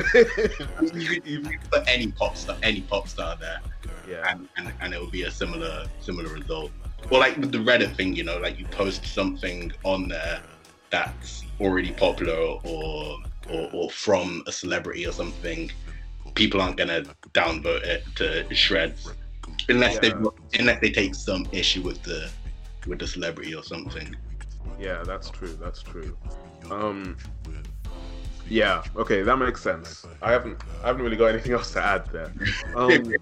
you 0.99 1.09
could, 1.09 1.27
you 1.27 1.41
could 1.43 1.71
put 1.71 1.85
any 1.87 2.11
pop 2.13 2.37
star, 2.37 2.57
any 2.63 2.81
pop 2.83 3.09
star 3.09 3.37
there, 3.37 3.61
yeah, 4.09 4.29
and, 4.31 4.49
and, 4.57 4.73
and 4.81 4.95
it 4.95 5.01
will 5.01 5.11
be 5.11 5.23
a 5.23 5.31
similar 5.31 5.87
similar 6.01 6.33
result. 6.33 6.73
Well, 7.11 7.21
like 7.21 7.37
with 7.37 7.53
the 7.53 7.59
Reddit 7.59 7.95
thing, 7.95 8.17
you 8.17 8.25
know, 8.25 8.39
like 8.39 8.59
you 8.59 8.67
post 8.67 9.07
something 9.07 9.73
on 9.85 10.09
there 10.09 10.41
that's 10.91 11.45
already 11.61 11.93
popular 11.93 12.35
or 12.65 13.19
or, 13.49 13.69
or 13.73 13.91
from 13.91 14.43
a 14.47 14.53
celebrity 14.53 15.07
or 15.07 15.13
something, 15.13 15.71
people 16.35 16.61
aren't 16.61 16.77
gonna 16.77 17.03
downvote 17.33 17.83
it 17.85 18.05
to 18.17 18.55
shreds 18.55 19.13
unless 19.69 19.99
they 19.99 20.13
unless 20.59 20.81
they 20.81 20.91
take 20.91 21.15
some 21.15 21.47
issue 21.53 21.83
with 21.83 22.03
the 22.03 22.31
with 22.87 22.99
the 22.99 23.07
celebrity 23.07 23.55
or 23.55 23.63
something. 23.63 24.15
yeah, 24.81 25.03
that's 25.05 25.31
true. 25.31 25.57
That's 25.61 25.83
true. 25.83 26.17
Um, 26.71 27.17
yeah, 28.49 28.83
okay, 28.97 29.23
that 29.23 29.37
makes 29.37 29.63
sense. 29.63 30.07
I 30.21 30.33
haven't, 30.33 30.61
I 30.83 30.89
haven't 30.89 31.03
really 31.03 31.17
got 31.17 31.27
anything 31.27 31.53
else 31.53 31.73
to 31.73 31.85
add 31.85 32.07
there. 32.13 32.33
Um, 32.77 33.15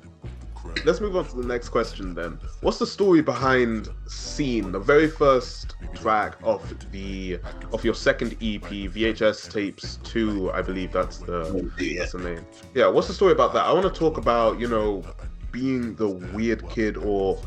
let's 0.85 1.01
move 1.01 1.17
on 1.17 1.27
to 1.27 1.37
the 1.37 1.47
next 1.47 1.69
question 1.71 2.15
then. 2.15 2.39
What's 2.61 2.79
the 2.79 2.87
story 2.87 3.23
behind 3.23 3.89
"Scene," 4.07 4.73
the 4.73 4.79
very 4.79 5.09
first 5.09 5.75
track 5.95 6.37
of 6.43 6.63
the 6.93 7.39
of 7.73 7.85
your 7.85 7.95
second 7.95 8.33
EP, 8.41 8.63
VHS 8.63 9.51
Tapes 9.51 9.97
Two? 10.03 10.51
I 10.53 10.63
believe 10.63 10.93
that's 10.93 11.19
the 11.19 11.71
Yeah. 11.79 12.01
That's 12.01 12.13
the 12.13 12.19
name. 12.19 12.47
Yeah, 12.75 12.89
what's 12.89 13.09
the 13.09 13.15
story 13.15 13.33
about 13.33 13.53
that? 13.55 13.65
I 13.65 13.73
want 13.73 13.93
to 13.93 13.99
talk 13.99 14.19
about, 14.19 14.59
you 14.59 14.69
know, 14.69 15.05
being 15.53 15.95
the 15.97 16.09
weird 16.09 16.69
kid 16.69 16.97
or 16.97 17.39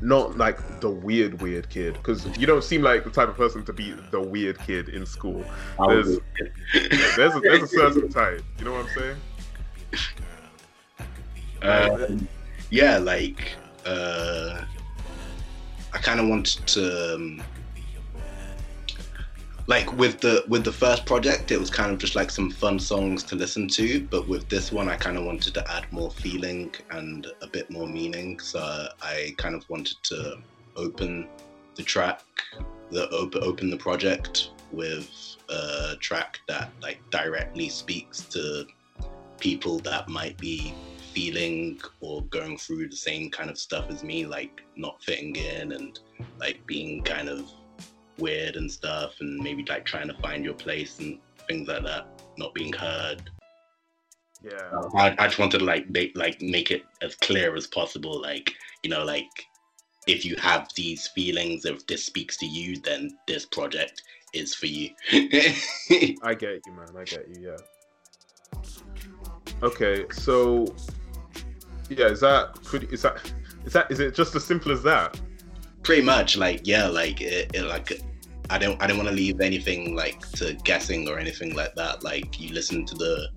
not 0.00 0.36
like 0.36 0.80
the 0.80 0.90
weird 0.90 1.40
weird 1.42 1.68
kid 1.68 1.94
because 1.94 2.26
you 2.38 2.46
don't 2.46 2.64
seem 2.64 2.82
like 2.82 3.04
the 3.04 3.10
type 3.10 3.28
of 3.28 3.36
person 3.36 3.64
to 3.64 3.72
be 3.72 3.92
the 4.10 4.20
weird 4.20 4.58
kid 4.58 4.88
in 4.88 5.04
school. 5.04 5.44
There's 5.86 6.18
there's 7.16 7.34
a, 7.34 7.40
there's 7.40 7.62
a 7.62 7.68
certain 7.68 8.08
type. 8.10 8.42
You 8.58 8.64
know 8.64 8.72
what 8.72 8.86
I'm 8.86 8.92
saying? 8.94 9.16
Um, 11.62 12.28
yeah, 12.70 12.98
like 12.98 13.52
uh, 13.84 14.62
I 15.92 15.98
kind 15.98 16.20
of 16.20 16.28
wanted 16.28 16.66
to. 16.68 17.14
Um, 17.14 17.42
like 19.68 19.92
with 19.96 20.20
the 20.20 20.44
with 20.48 20.64
the 20.64 20.72
first 20.72 21.04
project 21.06 21.50
it 21.50 21.58
was 21.58 21.70
kind 21.70 21.92
of 21.92 21.98
just 21.98 22.14
like 22.14 22.30
some 22.30 22.50
fun 22.50 22.78
songs 22.78 23.22
to 23.24 23.34
listen 23.34 23.66
to 23.66 24.06
but 24.10 24.28
with 24.28 24.48
this 24.48 24.70
one 24.70 24.88
i 24.88 24.96
kind 24.96 25.16
of 25.16 25.24
wanted 25.24 25.52
to 25.52 25.72
add 25.72 25.90
more 25.92 26.10
feeling 26.10 26.72
and 26.90 27.26
a 27.42 27.46
bit 27.46 27.70
more 27.70 27.86
meaning 27.86 28.38
so 28.38 28.86
i 29.02 29.34
kind 29.38 29.54
of 29.54 29.68
wanted 29.68 29.96
to 30.02 30.36
open 30.76 31.28
the 31.74 31.82
track 31.82 32.22
the 32.90 33.08
open 33.10 33.42
open 33.42 33.70
the 33.70 33.76
project 33.76 34.50
with 34.72 35.36
a 35.48 35.96
track 36.00 36.38
that 36.46 36.70
like 36.80 36.98
directly 37.10 37.68
speaks 37.68 38.22
to 38.22 38.66
people 39.38 39.78
that 39.80 40.08
might 40.08 40.36
be 40.38 40.74
feeling 41.16 41.80
or 42.00 42.22
going 42.24 42.58
through 42.58 42.86
the 42.86 42.96
same 42.96 43.30
kind 43.30 43.48
of 43.48 43.56
stuff 43.56 43.86
as 43.88 44.04
me 44.04 44.26
like 44.26 44.60
not 44.76 45.02
fitting 45.02 45.34
in 45.34 45.72
and 45.72 45.98
like 46.38 46.58
being 46.66 47.02
kind 47.02 47.30
of 47.30 47.50
weird 48.18 48.56
and 48.56 48.70
stuff, 48.70 49.14
and 49.20 49.38
maybe 49.38 49.64
like 49.66 49.86
trying 49.86 50.08
to 50.08 50.14
find 50.20 50.44
your 50.44 50.54
place 50.54 50.98
and 50.98 51.18
things 51.48 51.68
like 51.68 51.84
that, 51.84 52.06
not 52.36 52.52
being 52.54 52.72
heard. 52.72 53.30
Yeah. 54.42 54.68
Uh, 54.72 54.90
I, 54.94 55.14
I 55.18 55.26
just 55.26 55.38
wanted 55.38 55.60
to 55.60 55.64
like 55.64 55.88
make 55.88 56.14
like 56.16 56.42
make 56.42 56.70
it 56.70 56.82
as 57.00 57.14
clear 57.16 57.56
as 57.56 57.66
possible. 57.66 58.20
Like 58.20 58.54
you 58.82 58.90
know, 58.90 59.02
like 59.02 59.30
if 60.06 60.22
you 60.26 60.36
have 60.36 60.68
these 60.76 61.08
feelings, 61.08 61.64
if 61.64 61.86
this 61.86 62.04
speaks 62.04 62.36
to 62.38 62.46
you, 62.46 62.78
then 62.80 63.16
this 63.26 63.46
project 63.46 64.02
is 64.34 64.54
for 64.54 64.66
you. 64.66 64.90
I 65.12 66.34
get 66.34 66.60
you, 66.66 66.72
man. 66.72 66.88
I 66.94 67.04
get 67.04 67.26
you. 67.28 67.50
Yeah. 67.50 67.56
Okay, 69.62 70.04
so 70.12 70.66
yeah, 71.88 72.06
is 72.06 72.20
that 72.20 72.62
pretty? 72.62 72.86
Is 72.88 73.02
that 73.02 73.32
is 73.64 73.72
that 73.72 73.90
is 73.90 74.00
it 74.00 74.14
just 74.14 74.34
as 74.34 74.44
simple 74.44 74.72
as 74.72 74.82
that? 74.82 75.18
pretty 75.86 76.02
much 76.02 76.36
like 76.36 76.62
yeah 76.64 76.88
like 76.88 77.20
it, 77.20 77.48
it 77.54 77.62
like 77.62 78.02
i 78.50 78.58
don't 78.58 78.82
i 78.82 78.88
don't 78.88 78.96
want 78.96 79.08
to 79.08 79.14
leave 79.14 79.40
anything 79.40 79.94
like 79.94 80.18
to 80.32 80.52
guessing 80.64 81.08
or 81.08 81.16
anything 81.16 81.54
like 81.54 81.72
that 81.76 82.02
like 82.02 82.40
you 82.40 82.52
listen 82.52 82.84
to 82.84 82.96
the 82.96 83.28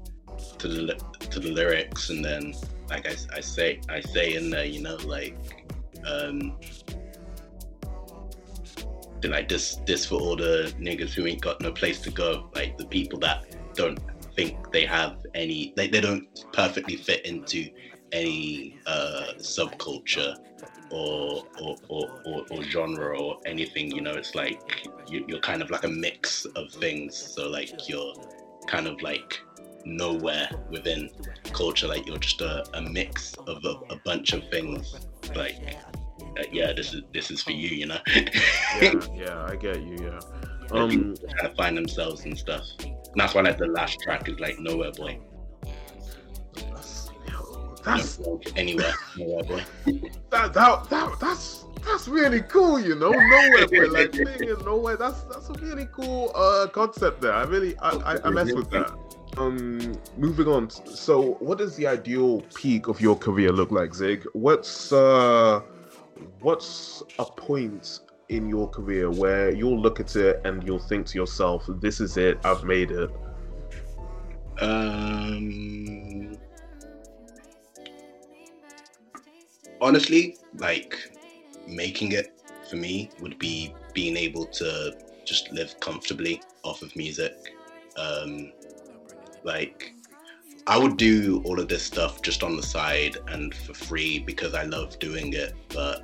to 0.57 0.67
the 0.67 0.95
to 1.29 1.39
the 1.39 1.51
lyrics 1.51 2.09
and 2.09 2.25
then 2.25 2.51
like 2.89 3.07
i, 3.07 3.15
I 3.37 3.39
say 3.39 3.79
i 3.87 4.01
say 4.01 4.33
in 4.33 4.49
there 4.49 4.65
you 4.65 4.81
know 4.81 4.95
like 5.05 5.37
um 6.07 6.57
like 9.23 9.47
this 9.47 9.75
this 9.85 10.07
for 10.07 10.19
all 10.19 10.35
the 10.35 10.73
niggas 10.79 11.11
who 11.11 11.27
ain't 11.27 11.41
got 11.41 11.61
no 11.61 11.71
place 11.71 12.01
to 12.01 12.09
go 12.09 12.49
like 12.55 12.79
the 12.79 12.85
people 12.85 13.19
that 13.19 13.45
don't 13.75 13.99
think 14.35 14.71
they 14.71 14.87
have 14.87 15.23
any 15.35 15.71
like 15.77 15.91
they 15.91 16.01
don't 16.01 16.25
perfectly 16.51 16.95
fit 16.95 17.23
into 17.27 17.69
any 18.11 18.77
uh 18.85 19.33
subculture 19.37 20.35
or 20.91 21.43
or, 21.61 21.75
or, 21.87 22.21
or, 22.25 22.45
or 22.49 22.63
genre 22.63 23.19
or 23.19 23.39
anything. 23.45 23.91
You 23.91 24.01
know, 24.01 24.13
it's 24.13 24.35
like 24.35 24.87
you, 25.07 25.25
you're 25.27 25.39
kind 25.39 25.61
of 25.61 25.69
like 25.69 25.83
a 25.83 25.89
mix 25.89 26.45
of 26.45 26.71
things. 26.71 27.15
So 27.15 27.49
like 27.49 27.87
you're 27.87 28.13
kind 28.67 28.87
of 28.87 29.01
like 29.01 29.39
nowhere 29.85 30.49
within 30.69 31.09
culture. 31.53 31.87
Like 31.87 32.07
you're 32.07 32.17
just 32.17 32.41
a, 32.41 32.63
a 32.73 32.81
mix 32.81 33.33
of 33.47 33.63
a, 33.65 33.93
a 33.93 33.97
bunch 34.03 34.33
of 34.33 34.47
things. 34.49 34.95
Like 35.35 35.55
uh, 36.21 36.43
yeah, 36.51 36.73
this 36.73 36.93
is 36.93 37.03
this 37.13 37.31
is 37.31 37.41
for 37.41 37.51
you. 37.51 37.69
You 37.69 37.87
know. 37.87 37.99
yeah, 38.07 38.93
yeah, 39.15 39.45
I 39.49 39.55
get 39.55 39.81
you. 39.81 39.97
Yeah. 40.01 40.19
Um, 40.71 41.15
trying 41.15 41.15
to 41.15 41.53
find 41.57 41.77
themselves 41.77 42.25
and 42.25 42.37
stuff. 42.37 42.63
And 42.79 43.15
that's 43.15 43.33
why 43.33 43.41
like 43.41 43.57
the 43.57 43.67
last 43.67 43.99
track 44.01 44.29
is 44.29 44.39
like 44.39 44.59
Nowhere 44.59 44.91
Boy. 44.91 45.19
That's 47.89 48.19
anywhere, 48.55 48.93
nowhere 49.17 49.43
that, 50.29 50.53
that 50.53 50.89
that 50.89 51.19
that's 51.19 51.65
that's 51.85 52.07
really 52.07 52.41
cool, 52.41 52.79
you 52.79 52.95
know. 52.95 53.11
Nowhere, 53.11 53.67
boy. 53.67 53.87
Like 53.87 54.11
being 54.11 54.49
in 54.49 54.65
nowhere. 54.65 54.97
That's 54.97 55.21
that's 55.23 55.49
a 55.49 55.53
really 55.53 55.87
cool 55.91 56.31
uh 56.35 56.67
concept 56.67 57.21
there. 57.21 57.33
I 57.33 57.43
really 57.43 57.77
I, 57.79 57.89
I, 57.89 58.27
I 58.27 58.29
mess 58.29 58.51
with 58.51 58.69
that. 58.71 58.91
Um, 59.37 59.93
moving 60.17 60.47
on. 60.47 60.69
So, 60.69 61.37
what 61.39 61.57
does 61.59 61.75
the 61.75 61.87
ideal 61.87 62.41
peak 62.55 62.87
of 62.87 62.99
your 62.99 63.15
career 63.15 63.51
look 63.51 63.71
like, 63.71 63.93
Zig? 63.93 64.25
What's 64.33 64.91
uh, 64.91 65.61
what's 66.41 67.03
a 67.19 67.25
point 67.25 68.01
in 68.29 68.47
your 68.47 68.67
career 68.69 69.09
where 69.09 69.51
you'll 69.51 69.79
look 69.79 69.99
at 69.99 70.15
it 70.15 70.41
and 70.45 70.63
you'll 70.63 70.79
think 70.79 71.05
to 71.07 71.17
yourself, 71.17 71.65
"This 71.79 72.01
is 72.01 72.17
it. 72.17 72.39
I've 72.43 72.63
made 72.63 72.91
it." 72.91 73.09
Um, 74.59 76.28
honestly, 79.81 80.37
like 80.55 80.95
making 81.67 82.11
it 82.13 82.41
for 82.69 82.75
me 82.75 83.09
would 83.21 83.37
be 83.39 83.73
being 83.93 84.17
able 84.17 84.45
to 84.45 84.95
just 85.25 85.51
live 85.51 85.79
comfortably 85.79 86.41
off 86.63 86.81
of 86.81 86.95
music. 86.95 87.35
Um, 87.97 88.51
like, 89.43 89.93
I 90.67 90.77
would 90.77 90.97
do 90.97 91.41
all 91.45 91.59
of 91.59 91.67
this 91.67 91.83
stuff 91.83 92.21
just 92.21 92.43
on 92.43 92.55
the 92.55 92.63
side 92.63 93.17
and 93.27 93.53
for 93.53 93.73
free 93.73 94.19
because 94.19 94.53
I 94.53 94.63
love 94.63 94.99
doing 94.99 95.33
it. 95.33 95.53
But 95.69 96.03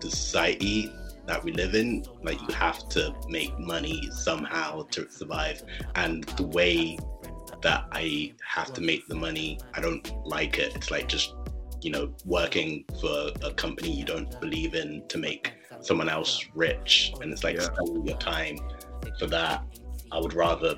the 0.00 0.10
society 0.10 0.92
that 1.26 1.42
we 1.44 1.52
live 1.52 1.74
in, 1.74 2.04
like, 2.22 2.40
you 2.40 2.54
have 2.54 2.88
to 2.90 3.14
make 3.28 3.56
money 3.58 4.08
somehow 4.10 4.82
to 4.90 5.08
survive. 5.10 5.62
And 5.94 6.24
the 6.24 6.46
way 6.46 6.98
that 7.62 7.84
I 7.92 8.32
have 8.44 8.72
to 8.74 8.80
make 8.80 9.06
the 9.06 9.14
money, 9.14 9.58
I 9.74 9.80
don't 9.80 10.10
like 10.26 10.58
it. 10.58 10.74
It's 10.74 10.90
like 10.90 11.08
just 11.08 11.34
you 11.82 11.90
know, 11.90 12.12
working 12.24 12.84
for 13.00 13.30
a 13.42 13.52
company 13.52 13.90
you 13.90 14.04
don't 14.04 14.40
believe 14.40 14.74
in 14.74 15.06
to 15.08 15.18
make 15.18 15.52
someone 15.80 16.08
else 16.08 16.44
rich. 16.54 17.12
And 17.20 17.32
it's 17.32 17.44
like 17.44 17.56
yeah. 17.56 17.68
selling 17.74 18.06
your 18.06 18.18
time 18.18 18.58
for 19.18 19.26
that. 19.26 19.64
I 20.12 20.18
would 20.18 20.34
rather 20.34 20.76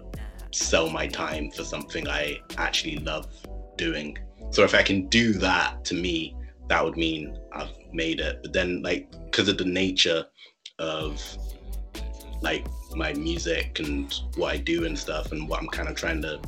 sell 0.50 0.90
my 0.90 1.06
time 1.06 1.50
for 1.50 1.64
something 1.64 2.08
I 2.08 2.40
actually 2.58 2.98
love 2.98 3.26
doing. 3.76 4.18
So 4.50 4.62
if 4.64 4.74
I 4.74 4.82
can 4.82 5.06
do 5.08 5.32
that 5.34 5.84
to 5.86 5.94
me, 5.94 6.36
that 6.68 6.84
would 6.84 6.96
mean 6.96 7.38
I've 7.52 7.70
made 7.92 8.20
it. 8.20 8.40
But 8.42 8.52
then, 8.52 8.82
like, 8.82 9.10
because 9.24 9.48
of 9.48 9.58
the 9.58 9.64
nature 9.64 10.26
of 10.78 11.20
like 12.42 12.66
my 12.94 13.12
music 13.14 13.78
and 13.78 14.12
what 14.36 14.52
I 14.52 14.56
do 14.58 14.84
and 14.84 14.98
stuff 14.98 15.32
and 15.32 15.48
what 15.48 15.60
I'm 15.60 15.68
kind 15.68 15.88
of 15.88 15.94
trying 15.94 16.22
to 16.22 16.40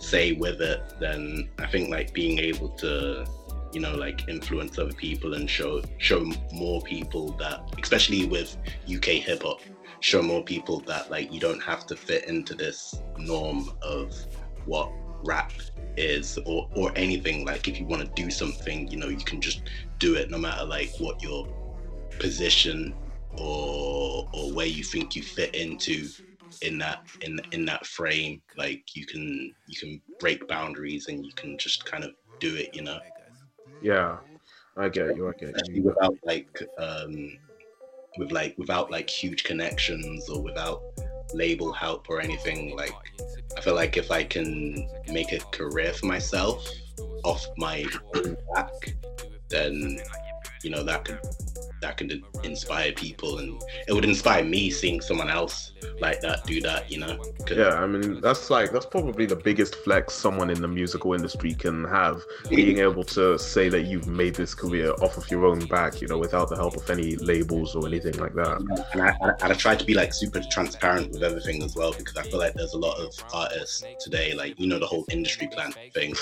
say 0.00 0.32
with 0.32 0.60
it, 0.60 0.82
then 1.00 1.48
I 1.58 1.66
think 1.66 1.90
like 1.90 2.12
being 2.12 2.38
able 2.38 2.70
to 2.70 3.26
you 3.74 3.80
know 3.80 3.94
like 3.94 4.28
influence 4.28 4.78
other 4.78 4.92
people 4.92 5.34
and 5.34 5.48
show 5.48 5.82
show 5.98 6.24
more 6.52 6.80
people 6.82 7.32
that 7.32 7.62
especially 7.82 8.26
with 8.26 8.56
uk 8.94 9.04
hip-hop 9.04 9.60
show 10.00 10.22
more 10.22 10.42
people 10.44 10.80
that 10.80 11.10
like 11.10 11.32
you 11.32 11.40
don't 11.40 11.62
have 11.62 11.86
to 11.86 11.96
fit 11.96 12.28
into 12.28 12.54
this 12.54 12.94
norm 13.16 13.70
of 13.82 14.14
what 14.66 14.90
rap 15.24 15.52
is 15.96 16.38
or 16.46 16.68
or 16.74 16.92
anything. 16.96 17.44
Like 17.44 17.68
if 17.68 17.78
you 17.80 17.86
want 17.86 18.02
to 18.02 18.22
do 18.22 18.30
something 18.30 18.88
you 18.88 18.98
know 18.98 19.08
you 19.08 19.24
can 19.24 19.40
just 19.40 19.62
do 19.98 20.14
it 20.14 20.30
no 20.30 20.38
matter 20.38 20.64
like 20.64 20.90
what 20.98 21.22
your 21.22 21.46
position 22.18 22.94
or 23.38 24.28
or 24.32 24.52
where 24.52 24.66
you 24.66 24.84
think 24.84 25.16
you 25.16 25.22
fit 25.22 25.54
into 25.54 26.08
in 26.62 26.78
that 26.78 27.02
in 27.22 27.38
in 27.52 27.64
that 27.66 27.86
frame. 27.86 28.42
Like 28.56 28.94
you 28.94 29.06
can 29.06 29.54
you 29.66 29.76
can 29.78 30.00
break 30.20 30.46
boundaries 30.48 31.08
and 31.08 31.24
you 31.24 31.32
can 31.34 31.56
just 31.58 31.84
kind 31.84 32.04
of 32.04 32.10
do 32.40 32.56
it 32.56 32.68
you 32.74 32.82
know 32.82 32.98
yeah, 33.84 34.16
I 34.76 34.88
get 34.88 35.08
it, 35.08 35.16
you. 35.16 35.28
I 35.28 35.32
get 35.32 35.68
you. 35.68 35.82
Without 35.82 36.16
like, 36.24 36.62
um, 36.78 37.38
with 38.18 38.32
like, 38.32 38.56
without 38.56 38.90
like 38.90 39.10
huge 39.10 39.44
connections 39.44 40.28
or 40.28 40.42
without 40.42 40.80
label 41.34 41.72
help 41.72 42.08
or 42.08 42.20
anything. 42.20 42.74
Like, 42.74 42.94
I 43.56 43.60
feel 43.60 43.74
like 43.74 43.96
if 43.96 44.10
I 44.10 44.24
can 44.24 44.88
make 45.08 45.32
a 45.32 45.38
career 45.52 45.92
for 45.92 46.06
myself 46.06 46.66
off 47.24 47.46
my 47.58 47.84
back, 48.54 48.96
then 49.50 50.00
you 50.62 50.70
know 50.70 50.82
that 50.82 51.04
could 51.04 51.20
that 51.84 51.98
can 51.98 52.24
inspire 52.44 52.92
people 52.92 53.38
and 53.38 53.62
it 53.86 53.92
would 53.92 54.06
inspire 54.06 54.42
me 54.42 54.70
seeing 54.70 55.02
someone 55.02 55.28
else 55.28 55.72
like 56.00 56.18
that 56.22 56.42
do 56.46 56.60
that 56.60 56.90
you 56.90 56.98
know? 56.98 57.22
Yeah 57.50 57.74
i 57.74 57.86
mean 57.86 58.20
that's 58.22 58.48
like 58.48 58.72
that's 58.72 58.86
probably 58.86 59.26
the 59.26 59.36
biggest 59.36 59.74
flex 59.76 60.14
someone 60.14 60.48
in 60.48 60.62
the 60.62 60.68
musical 60.68 61.12
industry 61.12 61.52
can 61.52 61.84
have 61.84 62.22
being 62.48 62.78
able 62.88 63.04
to 63.04 63.38
say 63.38 63.68
that 63.68 63.82
you've 63.82 64.06
made 64.06 64.34
this 64.34 64.54
career 64.54 64.92
off 65.02 65.18
of 65.18 65.30
your 65.30 65.44
own 65.44 65.66
back 65.66 66.00
you 66.00 66.08
know 66.08 66.16
without 66.18 66.48
the 66.48 66.56
help 66.56 66.74
of 66.74 66.88
any 66.88 67.16
labels 67.16 67.76
or 67.76 67.86
anything 67.86 68.16
like 68.18 68.34
that. 68.34 68.56
And 68.92 69.02
I, 69.02 69.10
I, 69.22 69.50
I 69.50 69.54
try 69.54 69.76
to 69.76 69.84
be 69.84 69.94
like 69.94 70.14
super 70.14 70.40
transparent 70.50 71.12
with 71.12 71.22
everything 71.22 71.62
as 71.62 71.76
well 71.76 71.92
because 71.92 72.16
i 72.16 72.22
feel 72.22 72.38
like 72.38 72.54
there's 72.54 72.72
a 72.72 72.78
lot 72.78 72.98
of 72.98 73.12
artists 73.32 73.84
today 74.00 74.32
like 74.34 74.58
you 74.58 74.66
know 74.66 74.78
the 74.78 74.86
whole 74.86 75.04
industry 75.10 75.48
plan 75.48 75.72
thing. 75.92 76.14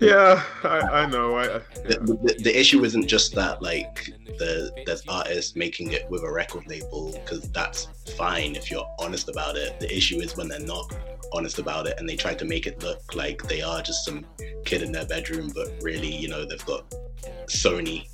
Yeah 0.00 0.42
i, 0.62 0.78
I 1.02 1.06
know 1.06 1.34
I, 1.36 1.44
yeah. 1.44 1.58
The, 1.88 2.18
the, 2.24 2.34
the 2.42 2.58
issue 2.58 2.84
isn't 2.84 3.06
just 3.06 3.34
that 3.34 3.60
like 3.60 4.12
the, 4.38 4.70
the 4.86 4.93
there's 4.94 5.08
artists 5.08 5.56
making 5.56 5.90
it 5.90 6.08
with 6.08 6.22
a 6.22 6.30
record 6.30 6.64
label 6.68 7.10
because 7.12 7.50
that's 7.50 7.88
fine 8.16 8.54
if 8.54 8.70
you're 8.70 8.86
honest 9.00 9.28
about 9.28 9.56
it. 9.56 9.80
The 9.80 9.92
issue 9.94 10.20
is 10.20 10.36
when 10.36 10.46
they're 10.46 10.60
not 10.60 10.94
honest 11.32 11.58
about 11.58 11.88
it 11.88 11.98
and 11.98 12.08
they 12.08 12.14
try 12.14 12.32
to 12.32 12.44
make 12.44 12.68
it 12.68 12.80
look 12.80 13.12
like 13.12 13.42
they 13.42 13.60
are 13.60 13.82
just 13.82 14.04
some 14.04 14.24
kid 14.64 14.82
in 14.82 14.92
their 14.92 15.04
bedroom, 15.04 15.50
but 15.52 15.72
really, 15.82 16.14
you 16.14 16.28
know, 16.28 16.44
they've 16.44 16.64
got 16.64 16.88
Sony 17.46 18.06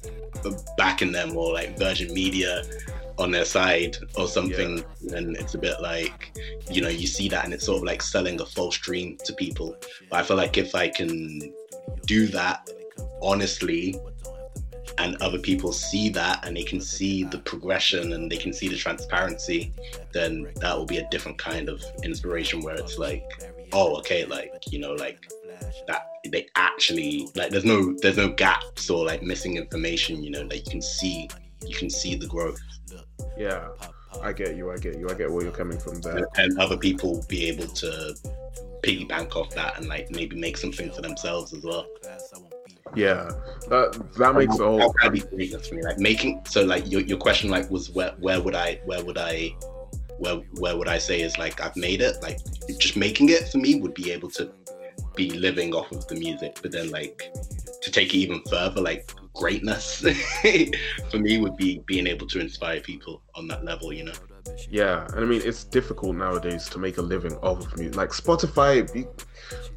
backing 0.78 1.12
them 1.12 1.36
or 1.36 1.52
like 1.52 1.78
Virgin 1.78 2.14
Media 2.14 2.64
on 3.18 3.30
their 3.30 3.44
side 3.44 3.98
or 4.16 4.26
something 4.26 4.82
and 5.12 5.36
it's 5.36 5.52
a 5.52 5.58
bit 5.58 5.78
like 5.82 6.34
you 6.70 6.80
know 6.80 6.88
you 6.88 7.06
see 7.06 7.28
that 7.28 7.44
and 7.44 7.52
it's 7.52 7.66
sort 7.66 7.76
of 7.76 7.84
like 7.84 8.00
selling 8.00 8.40
a 8.40 8.46
false 8.46 8.78
dream 8.78 9.18
to 9.22 9.34
people 9.34 9.76
but 10.08 10.20
i 10.20 10.22
feel 10.22 10.38
like 10.38 10.56
if 10.56 10.74
i 10.74 10.88
can 10.88 11.52
do 12.06 12.26
that 12.28 12.66
honestly 13.20 13.94
and 14.98 15.16
other 15.22 15.38
people 15.38 15.72
see 15.72 16.09
that 16.09 16.46
and 16.46 16.57
they 16.57 16.62
can 16.62 16.81
see 16.81 17.24
the 17.24 17.38
progression 17.38 18.12
and 18.12 18.31
they 18.31 18.37
can 18.37 18.53
see 18.53 18.68
the 18.68 18.76
transparency 18.76 19.72
then 20.12 20.46
that 20.57 20.76
will 20.76 20.87
be 20.87 20.98
a 20.98 21.09
different 21.11 21.38
kind 21.38 21.68
of 21.68 21.83
inspiration 22.03 22.61
where 22.61 22.74
it's 22.74 22.98
like 22.98 23.24
oh 23.72 23.96
okay 23.96 24.24
like 24.26 24.53
you 24.72 24.79
know 24.79 24.92
like 24.92 25.31
that 25.87 26.07
they 26.29 26.46
actually 26.57 27.29
like 27.35 27.50
there's 27.50 27.64
no 27.64 27.94
there's 28.03 28.16
no 28.16 28.29
gaps 28.29 28.90
or 28.90 29.05
like 29.05 29.22
missing 29.22 29.57
information 29.57 30.22
you 30.22 30.31
know 30.31 30.42
like 30.42 30.64
you 30.66 30.70
can 30.70 30.83
see 30.83 31.29
you 31.66 31.74
can 31.74 31.88
see 31.90 32.14
the 32.14 32.26
growth 32.26 32.61
Yeah, 33.38 33.68
I 34.22 34.33
get 34.33 34.57
you. 34.57 34.70
I 34.70 34.76
get 34.76 34.98
you. 34.98 35.09
I 35.09 35.14
get 35.14 35.31
where 35.31 35.42
you're 35.42 35.53
coming 35.53 35.79
from 35.79 36.00
there. 36.03 36.26
and 36.37 36.59
other 36.59 36.76
people 36.76 37.24
be 37.29 37.46
able 37.48 37.66
to 37.83 38.14
piggy 38.83 39.05
bank 39.05 39.37
off 39.37 39.50
that 39.55 39.79
and 39.79 39.87
like 39.88 40.11
maybe 40.11 40.37
make 40.37 40.57
something 40.57 40.90
for 40.90 41.03
themselves 41.03 41.53
as 41.53 41.62
well 41.64 41.87
Yeah, 42.96 43.31
that 43.70 44.12
that 44.16 44.35
makes 44.35 44.57
the 44.57 44.64
whole. 44.64 44.94
that'd 45.00 45.12
be 45.12 45.20
greatness 45.20 45.68
for 45.68 45.76
me 45.76 45.83
like 45.83 45.98
making 45.98 46.42
so 46.46 46.64
like 46.64 46.90
your, 46.90 47.00
your 47.03 47.18
question 47.18 47.48
like 47.50 47.70
was 47.70 47.90
where 47.90 48.12
where 48.18 48.40
would 48.40 48.55
i 48.55 48.81
where 48.85 49.03
would 49.05 49.16
i 49.16 49.55
where 50.18 50.37
where 50.59 50.76
would 50.76 50.88
i 50.88 50.98
say 50.98 51.20
is 51.20 51.38
like 51.38 51.61
i've 51.61 51.76
made 51.76 52.00
it 52.00 52.16
like 52.20 52.38
just 52.79 52.96
making 52.96 53.29
it 53.29 53.48
for 53.48 53.59
me 53.59 53.81
would 53.81 53.94
be 53.94 54.11
able 54.11 54.29
to 54.29 54.53
be 55.14 55.31
living 55.31 55.74
off 55.74 55.90
of 55.92 56.07
the 56.09 56.14
music 56.16 56.59
but 56.62 56.72
then 56.72 56.90
like 56.90 57.33
to 57.81 57.90
take 57.90 58.12
it 58.12 58.18
even 58.18 58.42
further 58.50 58.81
like 58.81 59.12
greatness 59.35 60.00
for 61.11 61.18
me 61.18 61.38
would 61.38 61.57
be 61.57 61.81
being 61.87 62.07
able 62.07 62.26
to 62.26 62.40
inspire 62.40 62.81
people 62.81 63.22
on 63.37 63.46
that 63.46 63.64
level 63.64 63.92
you 63.92 64.05
know 64.05 64.12
Yeah, 64.68 65.07
and 65.14 65.20
I 65.24 65.26
mean 65.26 65.42
it's 65.44 65.64
difficult 65.64 66.16
nowadays 66.16 66.68
to 66.70 66.79
make 66.79 66.98
a 66.98 67.03
living 67.03 67.37
off 67.37 67.61
of 67.61 67.79
music. 67.79 67.96
Like 67.96 68.11
Spotify, 68.11 68.70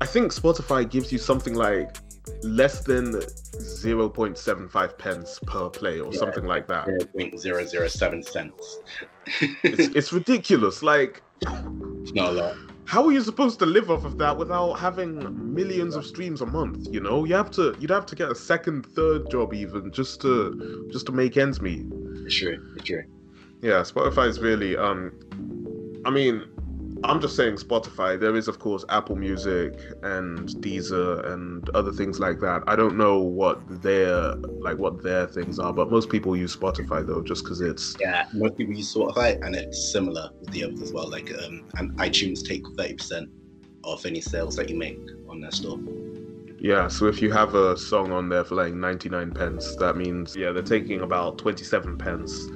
I 0.02 0.06
think 0.06 0.32
Spotify 0.32 0.89
gives 0.89 1.12
you 1.12 1.19
something 1.19 1.54
like 1.54 1.97
less 2.43 2.81
than 2.83 3.21
zero 3.59 4.09
point 4.09 4.38
seven 4.38 4.67
five 4.67 4.97
pence 4.97 5.39
per 5.45 5.69
play 5.69 5.99
or 5.99 6.12
Yeah. 6.13 6.19
something 6.19 6.45
like 6.45 6.67
that. 6.67 6.88
0.007 7.15 8.23
cents 8.25 8.79
It's, 9.63 9.95
it's 9.95 10.13
ridiculous. 10.13 10.83
Like, 10.83 11.21
it's 11.41 12.13
not 12.13 12.29
a 12.29 12.33
lot 12.33 12.55
how 12.86 13.05
are 13.05 13.13
you 13.13 13.21
supposed 13.21 13.59
to 13.59 13.65
live 13.65 13.89
off 13.89 14.03
of 14.03 14.17
that 14.17 14.38
without 14.38 14.73
having 14.73 15.53
millions 15.53 15.95
of 15.95 16.05
streams 16.05 16.41
a 16.41 16.45
month? 16.45 16.86
You 16.91 16.99
know, 16.99 17.23
you 17.23 17.33
have 17.33 17.49
to 17.51 17.73
you'd 17.79 17.89
have 17.89 18.05
to 18.07 18.15
get 18.15 18.29
a 18.29 18.36
second, 18.36 18.86
third 18.88 19.31
job 19.31 19.53
even 19.53 19.89
just 19.91 20.19
to 20.21 20.88
just 20.91 21.05
to 21.05 21.13
make 21.13 21.38
ends 21.38 21.62
meet. 21.62 21.86
it's 22.25 22.36
true 22.36 22.57
it's 22.75 22.83
true 22.83 23.03
Yeah, 23.62 23.81
Spotify 23.83 24.27
is 24.27 24.39
really 24.41 24.75
um 24.75 25.17
I 26.05 26.09
mean, 26.09 26.43
I'm 27.03 27.19
just 27.19 27.35
saying 27.35 27.55
Spotify. 27.55 28.19
There 28.19 28.35
is 28.35 28.47
of 28.47 28.59
course 28.59 28.85
Apple 28.89 29.15
Music 29.15 29.73
and 30.03 30.47
Deezer 30.49 31.25
and 31.31 31.69
other 31.71 31.91
things 31.91 32.19
like 32.19 32.39
that. 32.39 32.63
I 32.65 32.75
don't 32.75 32.97
know 32.97 33.19
what 33.19 33.59
their 33.81 34.35
like 34.35 34.77
what 34.77 35.03
their 35.03 35.27
things 35.27 35.59
are, 35.59 35.73
but 35.73 35.91
most 35.91 36.09
people 36.09 36.35
use 36.35 36.55
Spotify 36.55 37.05
though 37.05 37.21
just 37.21 37.45
cuz 37.45 37.59
it's 37.61 37.97
Yeah, 37.99 38.25
most 38.33 38.57
people 38.57 38.73
use 38.73 38.93
Spotify, 38.93 39.43
and 39.45 39.55
it's 39.55 39.91
similar 39.91 40.29
with 40.39 40.51
the 40.51 40.63
others 40.63 40.81
as 40.81 40.93
well. 40.93 41.09
Like, 41.09 41.29
um, 41.43 41.69
and 41.77 41.91
iTunes 41.99 42.45
take 42.45 42.63
thirty 42.77 42.95
percent 42.95 43.29
of 43.83 44.05
any 44.05 44.21
sales 44.21 44.55
that 44.55 44.69
you 44.69 44.77
make 44.77 44.99
on 45.29 45.41
their 45.41 45.51
store. 45.51 45.79
yeah, 46.59 46.87
so 46.87 47.07
if 47.07 47.21
you 47.21 47.29
have 47.31 47.55
a 47.55 47.75
song 47.77 48.13
on 48.13 48.29
there 48.29 48.45
for 48.45 48.55
like 48.55 48.73
99 48.73 49.33
pence, 49.33 49.75
that 49.75 49.97
means 49.97 50.33
yeah, 50.35 50.51
they're 50.53 50.63
taking 50.63 51.01
about 51.01 51.37
27 51.37 51.97
pence 51.97 52.47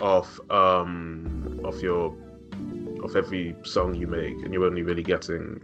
off 0.00 0.40
um 0.50 1.60
of 1.62 1.80
your 1.82 2.16
of 3.04 3.16
every 3.16 3.54
song 3.64 3.94
you 3.94 4.06
make 4.06 4.34
and 4.44 4.52
you're 4.52 4.64
only 4.64 4.82
really 4.82 5.02
getting 5.02 5.60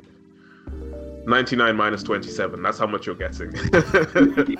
99 1.26 1.76
minus 1.76 2.02
27 2.02 2.62
that's 2.62 2.78
how 2.78 2.86
much 2.86 3.06
you're 3.06 3.14
getting. 3.14 3.52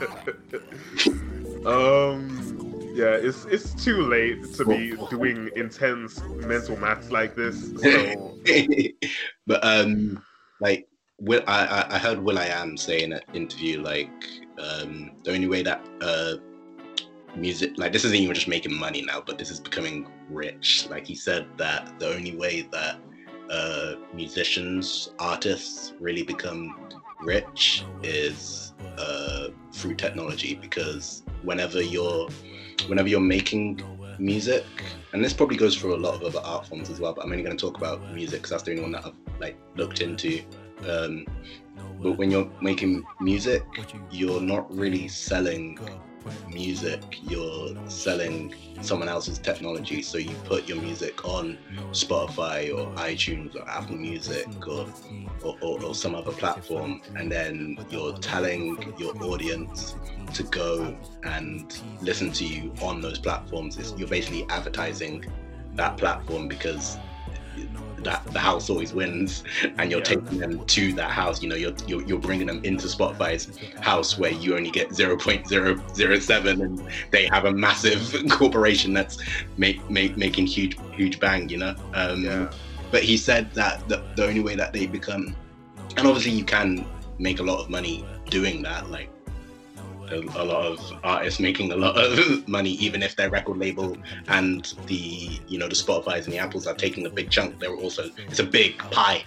Um 1.67 2.55
yeah 2.95 3.14
it's 3.14 3.45
it's 3.47 3.75
too 3.85 4.03
late 4.03 4.43
to 4.55 4.64
be 4.64 4.95
doing 5.11 5.51
intense 5.57 6.21
mental 6.47 6.77
maths 6.77 7.11
like 7.11 7.35
this 7.35 7.73
so. 7.81 8.35
But 9.47 9.64
um, 9.64 10.23
like, 10.61 10.87
Will, 11.21 11.43
I 11.47 11.67
I- 11.67 11.95
I 11.97 11.99
heard 11.99 12.19
will.i.am 12.21 12.77
say 12.77 13.03
in 13.03 13.12
an 13.12 13.21
interview 13.35 13.81
like, 13.83 14.11
um, 14.59 15.11
the 15.25 15.33
only 15.35 15.47
way 15.49 15.62
that 15.62 15.81
uh, 16.01 16.35
music 17.37 17.73
like 17.77 17.93
this 17.93 18.05
isn't 18.05 18.17
even 18.17 18.35
just 18.35 18.49
making 18.49 18.75
money 18.75 19.03
now, 19.03 19.23
but 19.25 19.38
this 19.38 19.51
is 19.51 19.61
becoming 19.61 20.09
rich. 20.31 20.87
Like 20.91 21.07
he 21.07 21.14
said 21.14 21.47
that 21.57 21.99
the 21.99 22.14
only 22.14 22.37
way 22.37 22.62
that 22.73 23.01
uh, 23.51 23.95
musicians, 24.12 25.11
artists 25.19 25.95
really 26.01 26.23
become 26.23 26.88
rich 27.21 27.85
is 28.03 28.75
uh, 28.97 29.49
through 29.73 29.95
technology 29.95 30.55
because 30.55 31.23
whenever 31.43 31.83
you're 31.83 32.29
whenever 32.87 33.09
you're 33.09 33.21
making 33.21 33.81
music 34.19 34.64
and 35.12 35.25
this 35.25 35.33
probably 35.33 35.57
goes 35.57 35.75
for 35.75 35.88
a 35.88 35.97
lot 35.97 36.14
of 36.14 36.23
other 36.23 36.45
art 36.45 36.67
forms 36.67 36.91
as 36.91 37.01
well 37.01 37.12
but 37.12 37.25
i'm 37.25 37.31
only 37.31 37.43
going 37.43 37.57
to 37.57 37.61
talk 37.61 37.77
about 37.77 38.01
music 38.12 38.41
because 38.41 38.51
that's 38.51 38.62
the 38.64 38.71
only 38.71 38.83
one 38.83 38.93
that 38.93 39.05
i've 39.05 39.14
like 39.41 39.57
looked 39.77 40.01
into 40.01 40.41
um, 40.88 41.25
but 42.01 42.12
when 42.12 42.31
you're 42.31 42.51
making 42.61 43.05
music 43.21 43.64
you're 44.11 44.41
not 44.41 44.73
really 44.75 45.09
selling 45.09 45.79
music 46.48 47.00
you're 47.22 47.74
selling 47.88 48.54
someone 48.81 49.09
else's 49.09 49.38
technology. 49.38 50.02
So 50.02 50.18
you 50.18 50.35
put 50.44 50.68
your 50.68 50.81
music 50.81 51.24
on 51.24 51.59
spotify 51.90 52.76
or 52.76 52.94
itunes 52.96 53.57
or 53.57 53.68
apple 53.68 53.96
music 53.96 54.46
or 54.66 54.87
or, 55.42 55.57
or, 55.61 55.85
or 55.85 55.94
some 55.94 56.14
other 56.14 56.33
platform 56.33 57.00
and 57.16 57.31
then 57.31 57.78
you're 57.90 58.14
telling 58.18 58.94
your 58.98 59.16
audience 59.24 59.94
to 60.35 60.42
go 60.44 60.96
and 61.24 61.81
listen 62.00 62.33
to 62.33 62.44
you 62.44 62.72
on 62.83 63.00
those 63.00 63.18
platforms. 63.18 63.78
It's, 63.78 63.94
you're 63.96 64.09
basically 64.09 64.46
advertising 64.50 65.24
that 65.74 65.96
platform 65.96 66.48
because 66.48 66.98
that 68.05 68.25
the 68.33 68.39
house 68.39 68.71
always 68.71 68.93
wins 68.93 69.45
and 69.79 69.91
you're 69.91 70.01
Yeah. 70.01 70.05
taking 70.17 70.39
them 70.39 70.65
to 70.67 70.93
that 70.95 71.11
house 71.11 71.43
you 71.43 71.49
know 71.49 71.57
you're, 71.57 71.75
you're 71.87 72.03
you're 72.03 72.19
bringing 72.19 72.47
them 72.47 72.61
into 72.65 72.87
spotify's 72.87 73.59
house 73.81 74.19
where 74.19 74.33
you 74.33 74.57
only 74.57 74.71
get 74.71 74.91
0.007 74.91 76.63
and 76.63 76.83
they 77.11 77.27
have 77.27 77.45
a 77.45 77.53
massive 77.53 78.15
corporation 78.31 78.93
that's 78.93 79.19
make, 79.57 79.89
make 79.91 80.17
making 80.17 80.47
huge 80.47 80.79
huge 80.93 81.19
bang 81.21 81.49
you 81.49 81.59
know 81.59 81.75
um 81.95 82.23
yeah 82.23 82.51
but 82.91 83.03
he 83.03 83.17
said 83.17 83.53
that 83.53 83.87
the, 83.89 84.03
the 84.17 84.27
only 84.27 84.41
way 84.41 84.55
that 84.55 84.73
they 84.73 84.87
become 84.87 85.37
and 85.97 86.07
obviously 86.07 86.33
you 86.33 86.45
can 86.45 86.87
make 87.19 87.41
a 87.41 87.43
lot 87.43 87.61
of 87.61 87.69
money 87.69 88.05
doing 88.31 88.63
that 88.63 88.89
like 88.91 89.11
a, 90.11 90.42
a 90.42 90.44
lot 90.44 90.66
of 90.66 90.92
artists 91.05 91.40
making 91.40 91.73
a 91.73 91.77
lot 91.77 91.97
of 91.97 92.47
money 92.49 92.71
even 92.71 93.03
if 93.03 93.16
their 93.16 93.31
record 93.31 93.59
label 93.59 93.97
and 94.29 94.75
the 94.87 95.40
you 95.49 95.59
know 95.59 95.68
the 95.68 95.75
spotify's 95.75 96.27
and 96.27 96.35
the 96.35 96.38
apples 96.38 96.66
are 96.66 96.75
taking 96.75 97.07
a 97.07 97.11
big 97.11 97.31
chunk 97.31 97.59
they're 97.59 97.75
also 97.75 98.05
it's 98.29 98.38
a 98.38 98.44
big 98.44 98.79
pie 98.90 99.23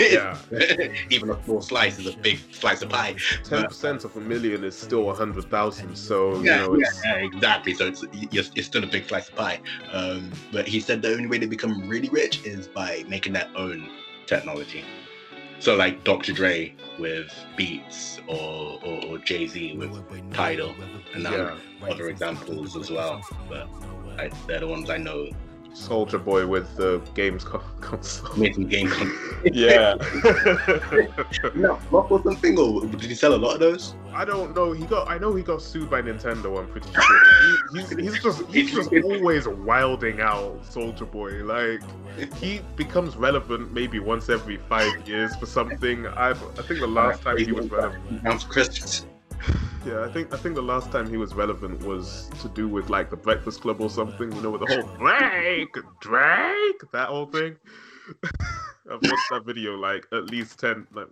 yeah 0.00 0.36
even 1.10 1.30
a 1.30 1.44
small 1.44 1.60
slice 1.60 1.98
is 1.98 2.06
a 2.06 2.16
big 2.18 2.38
slice 2.52 2.82
of 2.82 2.88
pie 2.88 3.14
10% 3.44 4.04
of 4.04 4.16
a 4.16 4.20
million 4.20 4.64
is 4.64 4.76
still 4.76 5.10
a 5.10 5.14
100000 5.14 5.96
so 5.96 6.34
you 6.36 6.44
yeah, 6.44 6.56
know 6.58 6.74
yeah, 6.74 6.86
it's 6.86 7.02
yeah, 7.04 7.14
exactly. 7.16 7.74
So 7.74 7.86
it's 7.86 8.04
it's 8.12 8.50
it's 8.54 8.66
still 8.66 8.84
a 8.84 8.86
big 8.86 9.06
slice 9.06 9.28
of 9.28 9.36
pie. 9.36 9.60
Um, 9.92 10.30
but 10.52 10.66
he 10.66 10.80
said 10.80 11.02
the 11.02 11.12
only 11.12 11.26
way 11.26 11.38
to 11.38 11.46
become 11.46 11.88
really 11.88 12.08
rich 12.08 12.44
is 12.44 12.68
by 12.68 13.04
making 13.08 13.32
their 13.32 13.48
own 13.56 13.88
technology. 14.26 14.84
So 15.62 15.76
like 15.76 16.02
Dr. 16.02 16.32
Dre 16.32 16.74
with 16.98 17.32
Beats 17.56 18.18
or 18.26 18.80
or, 18.84 19.04
or 19.06 19.18
Jay 19.18 19.46
Z 19.46 19.76
with 19.76 19.92
Tidal, 20.32 20.74
and 21.14 21.22
yeah 21.22 21.56
other 21.88 22.08
examples 22.08 22.76
as 22.76 22.90
well. 22.90 23.24
But 23.48 23.68
I, 24.18 24.28
they're 24.48 24.58
the 24.58 24.66
ones 24.66 24.90
I 24.90 24.96
know. 24.96 25.30
Soldier 25.74 26.18
boy 26.18 26.46
with 26.46 26.76
the 26.76 27.00
games 27.14 27.44
co- 27.44 27.58
console 27.80 28.36
Made 28.36 28.54
some 28.54 28.68
game 28.68 28.88
content. 28.88 29.54
yeah 29.54 29.94
no, 31.54 31.74
what 31.90 32.10
was 32.10 32.22
something? 32.22 32.58
Or 32.58 32.84
did 32.86 33.02
he 33.02 33.14
sell 33.14 33.34
a 33.34 33.36
lot 33.36 33.54
of 33.54 33.60
those? 33.60 33.94
I 34.14 34.24
don't 34.24 34.54
know. 34.54 34.72
He 34.72 34.84
got. 34.86 35.08
I 35.08 35.18
know 35.18 35.34
he 35.34 35.42
got 35.42 35.62
sued 35.62 35.90
by 35.90 36.02
Nintendo. 36.02 36.58
I'm 36.60 36.68
pretty 36.68 36.92
sure. 36.92 37.02
He, 37.72 37.78
he's, 37.80 37.90
he's 37.90 38.22
just. 38.22 38.46
He's 38.46 38.72
just 38.72 38.92
always 39.04 39.48
wilding 39.48 40.20
out, 40.20 40.62
Soulja 40.64 41.10
Boy. 41.10 41.42
Like 41.44 41.80
he 42.36 42.60
becomes 42.76 43.16
relevant 43.16 43.72
maybe 43.72 43.98
once 43.98 44.28
every 44.28 44.58
five 44.68 45.08
years 45.08 45.34
for 45.36 45.46
something. 45.46 46.06
I. 46.06 46.30
I 46.30 46.34
think 46.34 46.80
the 46.80 46.86
last 46.86 47.22
time 47.22 47.38
he 47.38 47.52
was 47.52 47.70
relevant. 47.70 48.22
Down 48.22 48.38
for 48.38 48.48
Christmas. 48.48 49.06
Yeah, 49.84 50.04
I 50.04 50.12
think. 50.12 50.32
I 50.32 50.36
think 50.36 50.54
the 50.54 50.62
last 50.62 50.90
time 50.92 51.08
he 51.08 51.16
was 51.16 51.34
relevant 51.34 51.82
was 51.84 52.30
to 52.40 52.48
do 52.48 52.68
with 52.68 52.88
like 52.88 53.10
the 53.10 53.16
Breakfast 53.16 53.62
Club 53.62 53.80
or 53.80 53.90
something. 53.90 54.32
You 54.32 54.40
know, 54.40 54.50
with 54.50 54.66
the 54.66 54.74
whole 54.74 54.96
Drake, 54.96 55.74
Drake, 56.00 56.80
that 56.92 57.08
whole 57.08 57.26
thing. 57.26 57.56
I've 58.90 59.00
watched 59.02 59.30
that 59.30 59.42
video 59.44 59.76
like 59.76 60.06
at 60.12 60.30
least 60.30 60.58
ten, 60.58 60.86
like, 60.92 61.08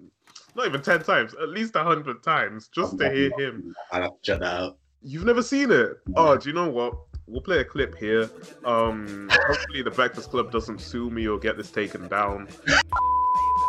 not 0.54 0.66
even 0.66 0.82
ten 0.82 1.02
times, 1.02 1.34
at 1.40 1.48
least 1.48 1.76
a 1.76 1.82
hundred 1.82 2.22
times, 2.22 2.68
just 2.68 2.98
to 2.98 3.10
hear 3.10 3.30
him 3.38 3.74
I'll 3.92 4.02
have 4.02 4.10
to 4.10 4.16
check 4.22 4.40
that 4.40 4.60
out. 4.60 4.78
You've 5.02 5.24
never 5.24 5.42
seen 5.42 5.70
it? 5.70 5.98
Oh, 6.14 6.36
do 6.36 6.48
you 6.48 6.54
know 6.54 6.68
what? 6.68 6.94
we'll 7.30 7.40
play 7.40 7.60
a 7.60 7.64
clip 7.64 7.96
here. 7.96 8.28
Um, 8.64 9.28
hopefully 9.32 9.82
the 9.82 9.90
Breakfast 9.90 10.30
Club 10.30 10.50
doesn't 10.50 10.80
sue 10.80 11.10
me 11.10 11.26
or 11.26 11.38
get 11.38 11.56
this 11.56 11.70
taken 11.70 12.08
down. 12.08 12.48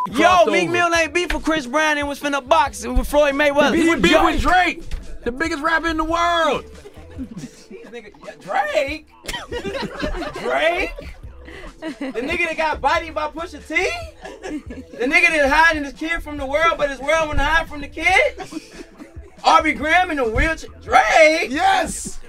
Yo, 0.09 0.45
Meek 0.45 0.69
Mill 0.69 0.93
ain't 0.93 1.13
beef 1.13 1.33
with 1.33 1.43
Chris 1.43 1.67
Brown 1.67 1.97
and 1.97 2.07
was 2.07 2.19
finna 2.19 2.45
box 2.47 2.85
with 2.85 3.07
Floyd 3.07 3.35
Mayweather. 3.35 3.75
He 3.75 3.89
with 3.89 4.01
beat 4.01 4.11
Drake. 4.11 4.23
with 4.25 4.41
Drake, 4.41 4.83
the 5.23 5.31
biggest 5.31 5.61
rapper 5.61 5.87
in 5.87 5.97
the 5.97 6.03
world. 6.03 6.65
Drake? 8.39 9.07
Drake? 10.39 10.93
The 11.81 12.21
nigga 12.21 12.47
that 12.47 12.57
got 12.57 12.81
bodied 12.81 13.13
by 13.13 13.27
Pusha 13.29 13.65
T? 13.67 13.89
The 14.41 15.05
nigga 15.05 15.29
that 15.29 15.49
hiding 15.49 15.83
his 15.83 15.93
kid 15.93 16.23
from 16.23 16.37
the 16.37 16.45
world, 16.45 16.77
but 16.77 16.89
his 16.89 16.99
world 16.99 17.27
wanna 17.27 17.43
hide 17.43 17.67
from 17.67 17.81
the 17.81 17.87
kid? 17.87 18.35
Aubrey 19.43 19.73
Graham 19.73 20.11
in 20.11 20.17
the 20.17 20.29
wheelchair? 20.29 20.69
Drake? 20.81 21.51
Yes. 21.51 22.19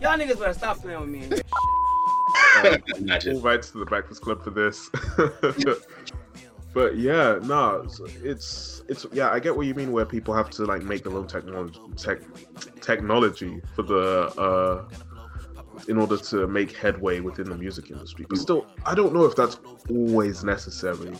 Y'all 0.00 0.18
niggas 0.18 0.38
better 0.38 0.54
stop 0.54 0.80
playing 0.80 1.00
with 1.00 1.10
me. 1.10 1.40
Imagine. 2.96 3.36
All 3.36 3.42
rights 3.42 3.70
to 3.70 3.78
the 3.78 3.86
Breakfast 3.86 4.22
Club 4.22 4.42
for 4.42 4.50
this. 4.50 4.90
but 6.72 6.96
yeah, 6.96 7.38
no, 7.42 7.86
it's, 8.22 8.82
it's 8.88 9.06
yeah, 9.12 9.30
I 9.30 9.40
get 9.40 9.56
what 9.56 9.66
you 9.66 9.74
mean. 9.74 9.92
Where 9.92 10.06
people 10.06 10.34
have 10.34 10.50
to 10.50 10.64
like 10.64 10.82
make 10.82 11.04
their 11.04 11.14
own 11.14 11.26
technology 11.26 11.80
tech, 11.96 12.18
technology 12.80 13.60
for 13.74 13.82
the 13.82 14.32
uh 14.40 14.84
in 15.88 15.96
order 15.96 16.16
to 16.16 16.46
make 16.46 16.76
headway 16.76 17.20
within 17.20 17.48
the 17.48 17.56
music 17.56 17.90
industry. 17.90 18.26
But 18.28 18.38
still, 18.38 18.66
I 18.84 18.94
don't 18.94 19.14
know 19.14 19.24
if 19.24 19.34
that's 19.34 19.58
always 19.88 20.44
necessary 20.44 21.12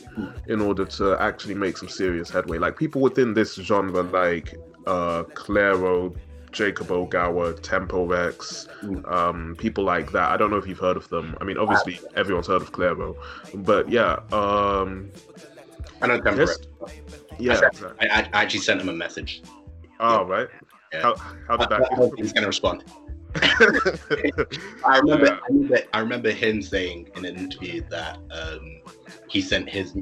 in 0.47 0.61
order 0.61 0.85
to 0.85 1.17
actually 1.21 1.55
make 1.55 1.77
some 1.79 1.89
serious 1.89 2.31
headway. 2.31 2.59
Like 2.59 2.77
people 2.77 3.01
within 3.01 3.35
this 3.35 3.55
genre, 3.55 4.03
like 4.03 4.55
uh 4.87 5.25
Clairo, 5.35 6.15
Jacob 6.53 6.89
Ogawa, 6.89 7.59
Temporex, 7.61 8.67
um, 9.11 9.55
people 9.57 9.85
like 9.85 10.13
that. 10.13 10.31
I 10.31 10.37
don't 10.37 10.51
know 10.51 10.57
if 10.57 10.67
you've 10.67 10.79
heard 10.79 10.97
of 10.97 11.09
them. 11.09 11.37
I 11.41 11.45
mean, 11.45 11.59
obviously 11.59 12.01
everyone's 12.17 12.47
heard 12.47 12.63
of 12.63 12.73
Clairo, 12.73 13.17
but 13.55 13.89
yeah, 13.89 14.21
um, 14.33 15.11
I 16.03 16.07
know 16.07 16.21
Temper. 16.21 16.41
yes, 16.41 16.59
yeah. 17.39 17.53
I, 17.53 17.55
exactly. 17.55 17.89
I, 18.01 18.29
I 18.33 18.43
actually 18.43 18.61
sent 18.61 18.81
him 18.81 18.89
a 18.89 18.93
message. 18.93 19.43
Oh, 20.01 20.25
right. 20.25 20.49
Yeah. 20.93 21.03
How, 21.03 21.15
how 21.47 21.57
did 21.57 21.73
I, 21.73 21.79
I 21.79 21.95
hope 21.95 22.15
he's 22.17 22.33
gonna 22.33 22.47
respond. 22.47 22.85
I 23.37 24.99
remember, 25.03 25.27
Yeah. 25.27 25.39
I 25.43 25.49
remember, 25.49 25.79
I 25.93 25.99
remember 26.01 26.31
him 26.31 26.61
saying 26.63 27.11
in 27.17 27.25
an 27.25 27.37
interview 27.37 27.83
that 27.91 28.19
um, 28.33 28.81
he 29.29 29.41
sent 29.41 29.69
his 29.69 29.97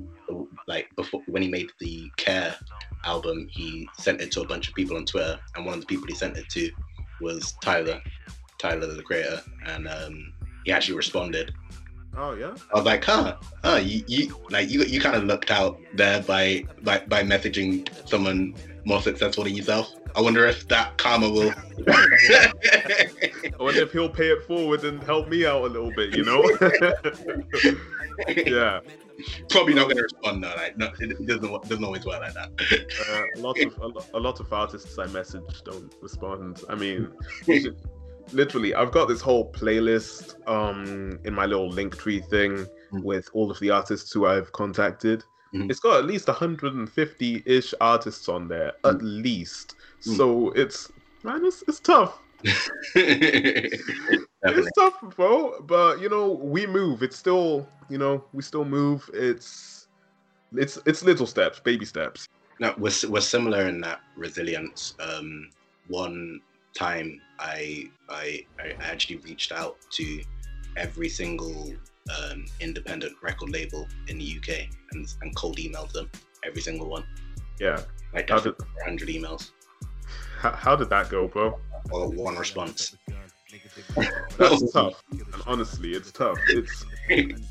like 0.69 0.87
before 0.95 1.23
when 1.27 1.43
he 1.43 1.49
made 1.49 1.71
the 1.81 2.13
Care 2.17 2.55
album, 3.05 3.49
he 3.51 3.89
sent 3.99 4.21
it 4.21 4.31
to 4.33 4.43
a 4.43 4.47
bunch 4.47 4.69
of 4.69 4.75
people 4.75 4.97
on 4.97 5.07
Twitter, 5.07 5.41
and 5.57 5.65
one 5.65 5.75
of 5.75 5.81
the 5.81 5.87
people 5.87 6.07
he 6.07 6.15
sent 6.15 6.37
it 6.37 6.49
to 6.51 6.71
was 7.21 7.55
Tyler, 7.63 8.01
Tyler 8.59 8.87
the 8.87 9.03
creator, 9.03 9.41
and 9.67 9.89
um, 9.89 10.33
he 10.65 10.71
actually 10.71 10.97
responded. 10.97 11.53
oh 12.17 12.35
yeah. 12.35 12.55
I 12.73 12.77
was 12.77 12.85
like, 12.85 13.05
huh, 13.05 13.37
huh, 13.65 13.81
you, 13.83 14.05
you 14.07 14.41
like 14.51 14.71
you 14.71 14.85
you 14.85 15.01
kind 15.01 15.17
of 15.17 15.25
looked 15.25 15.51
out 15.51 15.81
there 15.95 16.23
by 16.23 16.65
by 16.83 16.99
by 17.09 17.25
messaging 17.25 17.89
someone 18.09 18.55
more 18.85 19.01
successful 19.01 19.45
than 19.45 19.55
yourself. 19.55 19.95
I 20.17 20.21
wonder 20.21 20.47
if 20.47 20.67
that 20.69 20.97
karma 20.99 21.29
will. 21.31 21.53
I 21.87 23.51
wonder 23.59 23.81
if 23.83 23.93
he'll 23.93 24.09
pay 24.09 24.29
it 24.29 24.43
forward 24.45 24.85
and 24.85 25.03
help 25.03 25.29
me 25.29 25.47
out 25.47 25.63
a 25.65 25.67
little 25.69 25.93
bit. 25.93 26.17
You 26.17 26.25
know? 26.25 26.43
yeah. 28.29 28.81
Probably 29.51 29.75
not 29.75 29.85
going 29.85 29.97
to 29.97 30.03
respond 30.05 30.45
though. 30.45 30.55
Like, 30.57 30.77
no, 30.79 30.91
it 31.01 31.27
doesn't 31.27 31.69
doesn't 31.69 31.85
always 31.85 32.05
work 32.07 32.21
like 32.21 32.35
that. 32.35 32.51
Uh, 33.09 33.23
a 33.37 33.41
lot 33.41 33.59
of 33.61 33.77
a, 33.79 33.87
lo- 33.87 34.05
a 34.15 34.19
lot 34.21 34.39
of 34.41 34.53
artists 34.53 34.97
I 34.99 35.07
message 35.07 35.63
don't 35.65 35.93
respond. 36.01 36.63
I 36.69 36.75
mean, 36.77 37.11
literally, 38.33 38.75
I've 38.75 38.93
got 38.93 39.09
this 39.09 39.21
whole 39.21 39.51
playlist 39.53 40.37
um 40.49 41.19
in 41.25 41.35
my 41.35 41.47
little 41.47 41.71
Linktree 41.71 42.29
thing 42.29 42.67
Mm. 42.91 43.03
with 43.05 43.29
all 43.35 43.51
of 43.51 43.61
the 43.61 43.69
artists 43.69 44.11
who 44.15 44.25
I've 44.25 44.51
contacted. 44.53 45.23
Mhm. 45.55 45.71
It's 45.71 45.79
got 45.79 45.99
at 45.99 46.07
least 46.07 46.27
150 46.27 47.43
ish 47.45 47.75
artists 47.83 48.31
on 48.31 48.49
there, 48.49 48.73
at 48.87 49.03
least. 49.03 49.75
Mm. 50.07 50.17
So 50.17 50.51
it's 50.51 50.91
man, 51.23 51.45
it's, 51.45 51.63
it's 51.69 51.81
tough. 51.81 52.19
It's 54.45 54.71
tough, 54.79 55.01
bro. 55.17 55.61
But 55.63 56.01
you 56.01 56.09
know, 56.09 56.33
we 56.33 56.67
move. 56.67 57.03
It's 57.03 57.17
still, 57.17 57.67
you 57.89 57.99
know, 57.99 58.25
we 58.33 58.43
still 58.43 58.65
move. 58.65 59.09
It's 59.13 59.89
it's 60.53 60.79
it's 60.87 61.03
little 61.03 61.27
steps, 61.27 61.61
baby 61.61 61.85
steps. 61.85 62.29
No, 62.61 62.75
we're, 62.79 62.93
we're 63.09 63.21
similar 63.21 63.69
in 63.69 63.81
that 63.83 64.01
resilience. 64.17 64.95
Um, 65.01 65.51
one 65.89 66.41
time 66.75 67.21
I, 67.39 67.91
I 68.09 68.45
I 68.61 68.75
actually 68.81 69.17
reached 69.17 69.53
out 69.53 69.77
to 69.91 70.23
every 70.77 71.09
single 71.09 71.73
um, 72.17 72.47
independent 72.61 73.15
record 73.23 73.51
label 73.51 73.87
in 74.09 74.19
the 74.19 74.39
UK 74.39 74.69
and, 74.93 75.07
and 75.23 75.35
cold 75.37 75.57
emailed 75.59 75.93
them, 75.93 76.11
every 76.45 76.63
single 76.63 76.89
one. 76.89 77.05
Yeah. 77.61 77.83
Like 78.15 78.29
did- 78.29 78.59
100 78.59 79.09
emails 79.09 79.51
How, 80.39 80.77
did 80.77 80.89
that 80.91 81.11
go, 81.11 81.27
bro? 81.27 81.59
or 81.91 82.09
one 82.11 82.37
response. 82.37 82.97
That's 84.39 84.73
tough. 84.73 85.03
And 85.11 85.43
honestly, 85.47 85.93
it's 85.93 86.13
tough. 86.13 86.39
It's 86.49 86.85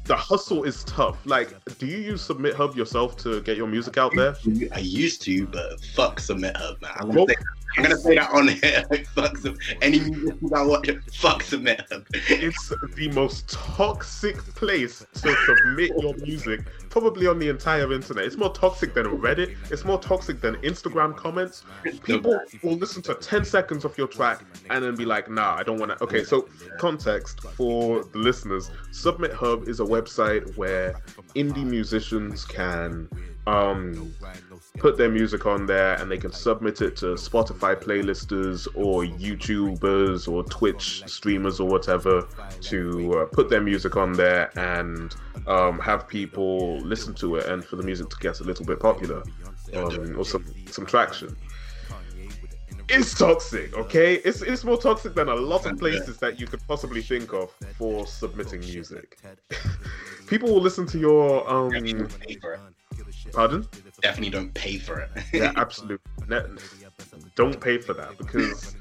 the 0.05 0.15
hustle 0.15 0.63
is 0.63 0.84
tough. 0.84 1.17
Like, 1.25 1.53
do 1.80 1.88
you 1.88 1.97
use 1.97 2.28
SubmitHub 2.28 2.75
yourself 2.75 3.17
to 3.17 3.41
get 3.41 3.57
your 3.57 3.67
music 3.67 3.97
out 3.97 4.13
there? 4.15 4.36
I 4.71 4.80
used 4.80 5.21
to, 5.23 5.47
but 5.47 5.82
fuck 5.95 6.19
SubmitHub, 6.19 6.82
man. 6.82 6.91
I'm 6.95 7.11
gonna, 7.11 7.28
say, 7.28 7.36
I'm 7.78 7.84
gonna 7.84 7.97
say 7.97 8.15
that 8.15 8.32
on 8.32 8.47
here. 8.47 8.84
Like, 8.89 9.07
fuck 9.15 9.38
some, 9.38 9.57
any 9.82 9.99
musicians 9.99 10.53
I 10.53 10.63
watch, 10.63 10.89
fuck 11.13 11.41
Submit 11.43 11.84
Hub. 11.89 12.05
It's 12.13 12.73
the 12.95 13.09
most 13.13 13.49
toxic 13.49 14.38
place 14.55 15.05
to 15.15 15.36
submit 15.45 15.91
your 15.99 16.15
music, 16.17 16.61
probably 16.89 17.28
on 17.28 17.39
the 17.39 17.49
entire 17.49 17.91
internet. 17.91 18.25
It's 18.25 18.38
more 18.38 18.53
toxic 18.53 18.93
than 18.93 19.05
Reddit. 19.05 19.55
It's 19.71 19.86
more 19.86 19.99
toxic 19.99 20.39
than 20.39 20.55
Instagram 20.57 21.15
comments. 21.15 21.63
People 22.03 22.39
will 22.63 22.75
listen 22.75 23.01
to 23.03 23.15
10 23.15 23.43
seconds 23.43 23.86
of 23.86 23.97
your 23.97 24.07
track 24.07 24.45
and 24.69 24.84
then 24.84 24.95
be 24.95 25.05
like, 25.05 25.30
nah, 25.30 25.55
I 25.55 25.63
don't 25.63 25.80
want 25.80 25.97
to. 25.97 26.03
Okay, 26.03 26.16
so 26.24 26.47
context 26.80 27.41
for 27.41 28.03
the 28.03 28.18
listeners 28.18 28.70
SubmitHub 28.91 29.68
is 29.68 29.80
a 29.80 29.84
website 29.84 30.55
where 30.57 31.01
indie 31.36 31.65
musicians 31.65 32.45
can 32.45 33.09
um, 33.47 34.13
put 34.78 34.97
their 34.97 35.09
music 35.09 35.45
on 35.45 35.65
there 35.65 35.95
and 35.95 36.11
they 36.11 36.18
can 36.18 36.32
submit 36.32 36.82
it 36.82 36.97
to 36.97 37.07
Spotify 37.15 37.82
playlisters 37.82 38.68
or 38.76 39.03
YouTubers 39.03 40.32
or 40.32 40.43
Twitch 40.43 41.03
streamers 41.07 41.59
or 41.59 41.68
whatever 41.68 42.28
to 42.61 43.20
uh, 43.20 43.26
put 43.26 43.49
their 43.49 43.61
music 43.61 43.95
on 43.95 44.13
there 44.13 44.51
and 44.59 45.15
um, 45.47 45.80
have 45.80 46.07
people 46.07 46.78
listen 46.80 47.13
to 47.15 47.38
it 47.38 47.45
and 47.47 47.63
for 47.63 47.78
the 47.78 47.84
music 47.84 48.09
to 48.09 48.18
get 48.18 48.41
a 48.41 48.43
little 48.43 48.65
bit 48.65 48.80
popular 48.80 49.24
um, 49.74 50.18
or 50.18 50.26
some, 50.26 50.45
some 50.70 50.86
traction. 50.86 51.36
It's 52.89 53.13
toxic, 53.13 53.77
okay? 53.77 54.15
It's 54.15 54.41
it's 54.41 54.63
more 54.63 54.77
toxic 54.77 55.13
than 55.13 55.29
a 55.29 55.35
lot 55.35 55.65
of 55.65 55.77
places 55.77 56.17
that 56.17 56.39
you 56.39 56.47
could 56.47 56.61
possibly 56.67 57.01
think 57.01 57.33
of 57.33 57.51
for 57.75 58.05
submitting 58.07 58.61
music. 58.61 59.17
People 60.27 60.53
will 60.53 60.61
listen 60.61 60.85
to 60.88 60.99
your 60.99 61.43
Definitely 61.43 61.93
um 61.93 61.99
don't 61.99 62.19
pay 62.19 62.35
for 62.35 62.53
it. 62.53 62.59
pardon? 63.33 63.67
Definitely 64.01 64.29
don't 64.29 64.53
pay 64.53 64.77
for 64.77 64.99
it. 64.99 65.09
Yeah, 65.33 65.51
absolutely. 65.55 65.99
Don't 67.35 67.59
pay 67.59 67.77
for 67.77 67.93
that 67.93 68.17
because 68.17 68.75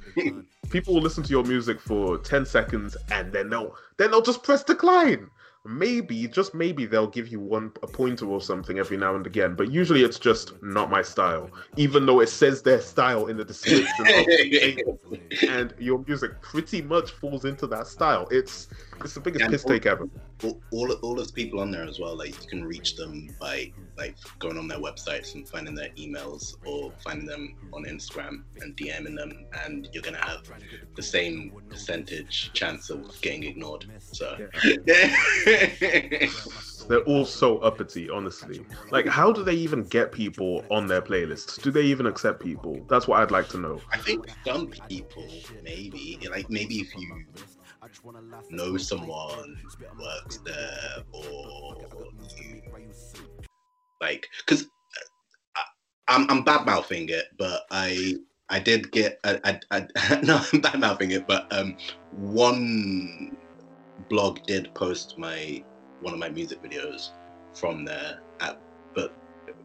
people 0.70 0.94
will 0.94 1.02
listen 1.02 1.22
to 1.22 1.30
your 1.30 1.44
music 1.44 1.80
for 1.80 2.18
10 2.18 2.46
seconds 2.46 2.96
and 3.10 3.32
then 3.32 3.50
they'll 3.50 3.74
then 3.98 4.10
they'll 4.10 4.22
just 4.22 4.42
press 4.42 4.64
decline. 4.64 5.28
Maybe, 5.66 6.26
just 6.28 6.54
maybe 6.54 6.86
they'll 6.86 7.06
give 7.06 7.28
you 7.28 7.40
one 7.40 7.72
a 7.82 7.86
pointer 7.86 8.26
or 8.26 8.40
something 8.40 8.78
every 8.78 8.96
now 8.96 9.14
and 9.14 9.26
again, 9.26 9.54
but 9.54 9.70
usually 9.70 10.02
it's 10.02 10.18
just 10.18 10.60
not 10.62 10.90
my 10.90 11.02
style, 11.02 11.50
even 11.76 12.06
though 12.06 12.20
it 12.20 12.28
says 12.28 12.62
their 12.62 12.80
style 12.80 13.26
in 13.26 13.36
the 13.36 13.44
description 13.44 14.06
of 14.06 14.26
the 14.26 14.98
and 15.48 15.74
your 15.78 16.04
music 16.06 16.40
pretty 16.40 16.82
much 16.82 17.10
falls 17.10 17.44
into 17.44 17.66
that 17.66 17.86
style. 17.86 18.28
It's 18.30 18.68
it's 19.04 19.14
the 19.14 19.20
biggest 19.20 19.42
And 19.44 19.52
piss 19.52 19.64
al- 19.64 19.70
take 19.70 19.86
ever. 19.86 20.08
all, 20.44 20.60
all 20.72 20.92
all 20.92 21.14
those 21.14 21.30
people 21.32 21.60
on 21.60 21.70
there 21.70 21.84
as 21.84 21.98
well 21.98 22.16
like 22.16 22.40
you 22.42 22.48
can 22.48 22.64
reach 22.64 22.96
them 22.96 23.28
by 23.40 23.72
like 23.96 24.16
going 24.38 24.58
on 24.58 24.66
their 24.68 24.78
websites 24.78 25.34
and 25.34 25.48
finding 25.48 25.74
their 25.74 25.90
emails 25.90 26.54
or 26.64 26.92
finding 27.04 27.26
them 27.26 27.56
on 27.72 27.84
instagram 27.84 28.42
and 28.60 28.76
dming 28.76 29.16
them 29.16 29.46
and 29.64 29.88
you're 29.92 30.02
gonna 30.02 30.24
have 30.24 30.42
the 30.94 31.02
same 31.02 31.52
percentage 31.68 32.50
chance 32.52 32.90
of 32.90 33.18
getting 33.20 33.44
ignored 33.44 33.86
so 34.00 34.36
They're 36.88 37.00
all 37.02 37.24
so 37.24 37.58
uppity, 37.58 38.08
honestly. 38.08 38.64
Like, 38.92 39.06
how 39.08 39.32
do 39.32 39.42
they 39.42 39.54
even 39.54 39.82
get 39.84 40.12
people 40.12 40.64
on 40.70 40.86
their 40.86 41.02
playlists? 41.02 41.60
Do 41.60 41.72
they 41.72 41.82
even 41.82 42.06
accept 42.06 42.40
people? 42.40 42.80
That's 42.88 43.08
what 43.08 43.20
I'd 43.20 43.32
like 43.32 43.48
to 43.48 43.58
know. 43.58 43.80
i 43.92 43.98
think 43.98 44.26
some 44.44 44.68
people 44.88 45.26
maybe 45.64 46.18
like 46.30 46.48
maybe 46.48 46.76
if 46.76 46.94
you 46.96 47.24
know 48.50 48.76
someone 48.76 49.56
who 49.78 50.02
works 50.02 50.38
there 50.44 51.02
or 51.12 51.76
you 52.38 52.62
like 54.00 54.28
because 54.44 54.68
I'm 56.08 56.30
I'm 56.30 56.42
bad 56.44 56.66
mouthing 56.66 57.08
it, 57.08 57.26
but 57.36 57.62
I 57.70 58.16
I 58.48 58.60
did 58.60 58.90
get 58.92 59.18
I, 59.24 59.60
I, 59.70 59.86
I 60.00 60.20
no 60.22 60.40
I'm 60.52 60.60
bad 60.60 60.80
mouthing 60.80 61.10
it, 61.12 61.26
but 61.26 61.46
um 61.52 61.76
one 62.12 63.36
blog 64.08 64.42
did 64.44 64.72
post 64.74 65.18
my 65.18 65.62
one 66.00 66.12
of 66.12 66.20
my 66.20 66.28
music 66.28 66.62
videos 66.62 67.10
from 67.54 67.84
there 67.84 68.20
at, 68.40 68.60
but 68.94 69.16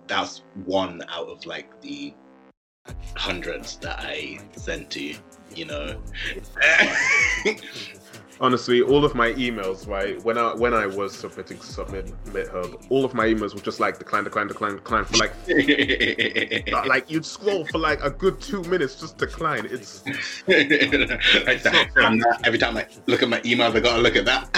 that's 0.07 0.43
one 0.65 1.03
out 1.09 1.27
of 1.27 1.45
like 1.45 1.79
the 1.81 2.13
hundreds 3.15 3.77
that 3.77 3.99
I 3.99 4.39
sent 4.55 4.89
to 4.91 5.03
you, 5.03 5.15
you 5.55 5.65
know. 5.65 6.01
Honestly, 8.41 8.81
all 8.81 9.05
of 9.05 9.13
my 9.13 9.33
emails, 9.33 9.87
right, 9.87 10.19
when 10.23 10.35
I 10.35 10.55
when 10.55 10.73
I 10.73 10.87
was 10.87 11.15
submitting 11.15 11.59
to 11.59 11.65
Submit 11.65 12.07
SubmitHub, 12.25 12.87
all 12.89 13.05
of 13.05 13.13
my 13.13 13.27
emails 13.27 13.53
were 13.53 13.61
just 13.61 13.79
like 13.79 13.99
decline, 13.99 14.23
decline, 14.23 14.47
decline, 14.47 14.77
decline 14.77 15.05
for 15.05 15.17
like 15.17 15.31
like 16.87 17.09
you'd 17.11 17.23
scroll 17.23 17.65
for 17.67 17.77
like 17.77 18.03
a 18.03 18.09
good 18.09 18.41
two 18.41 18.63
minutes 18.63 18.95
just 18.99 19.19
decline. 19.19 19.67
It's 19.69 20.03
Like 20.47 21.63
not- 21.63 22.45
every 22.47 22.57
time 22.57 22.77
I 22.77 22.87
look 23.05 23.21
at 23.21 23.29
my 23.29 23.39
emails, 23.41 23.75
I 23.75 23.79
gotta 23.79 24.01
look 24.01 24.15
at 24.15 24.25
that. 24.25 24.49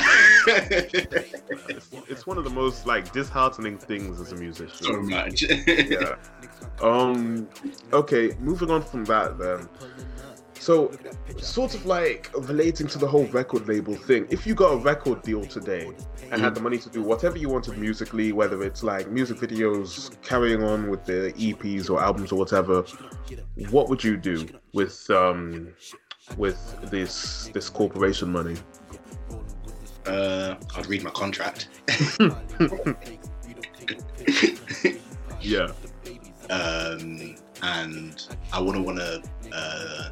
it's, 1.67 1.89
it's 2.07 2.25
one 2.25 2.37
of 2.37 2.45
the 2.45 2.49
most 2.49 2.85
like 2.85 3.11
disheartening 3.11 3.77
things 3.77 4.21
as 4.21 4.31
a 4.31 4.35
musician. 4.35 4.77
so 4.85 5.01
much. 5.01 5.43
yeah. 5.67 6.15
Um. 6.81 7.49
Okay. 7.91 8.33
Moving 8.39 8.71
on 8.71 8.81
from 8.81 9.03
that, 9.05 9.37
then. 9.37 9.67
So, 10.63 10.91
sort 11.39 11.75
of 11.75 11.85
like 11.85 12.31
relating 12.37 12.87
to 12.87 12.97
the 12.97 13.05
whole 13.05 13.25
record 13.25 13.67
label 13.67 13.95
thing. 13.95 14.27
If 14.29 14.47
you 14.47 14.55
got 14.55 14.71
a 14.71 14.77
record 14.77 15.21
deal 15.21 15.43
today 15.43 15.91
and 16.31 16.41
had 16.41 16.55
the 16.55 16.61
money 16.61 16.77
to 16.77 16.89
do 16.89 17.03
whatever 17.03 17.37
you 17.37 17.49
wanted 17.49 17.77
musically, 17.77 18.31
whether 18.31 18.63
it's 18.63 18.81
like 18.81 19.09
music 19.09 19.39
videos, 19.39 20.15
carrying 20.21 20.63
on 20.63 20.89
with 20.89 21.03
the 21.03 21.33
EPs 21.35 21.89
or 21.89 22.01
albums 22.01 22.31
or 22.31 22.39
whatever, 22.39 22.85
what 23.71 23.89
would 23.89 24.01
you 24.01 24.15
do 24.15 24.47
with 24.71 25.09
um 25.09 25.67
with 26.37 26.77
this 26.89 27.49
this 27.53 27.67
corporation 27.67 28.31
money? 28.31 28.55
Uh, 30.05 30.55
I'd 30.77 30.87
read 30.87 31.03
my 31.03 31.11
contract. 31.11 31.67
Yeah. 35.41 35.71
um, 36.49 37.35
and 37.61 38.27
I 38.53 38.61
wouldn't 38.61 38.85
want 38.85 38.97
to 38.99 39.21
uh, 39.51 40.09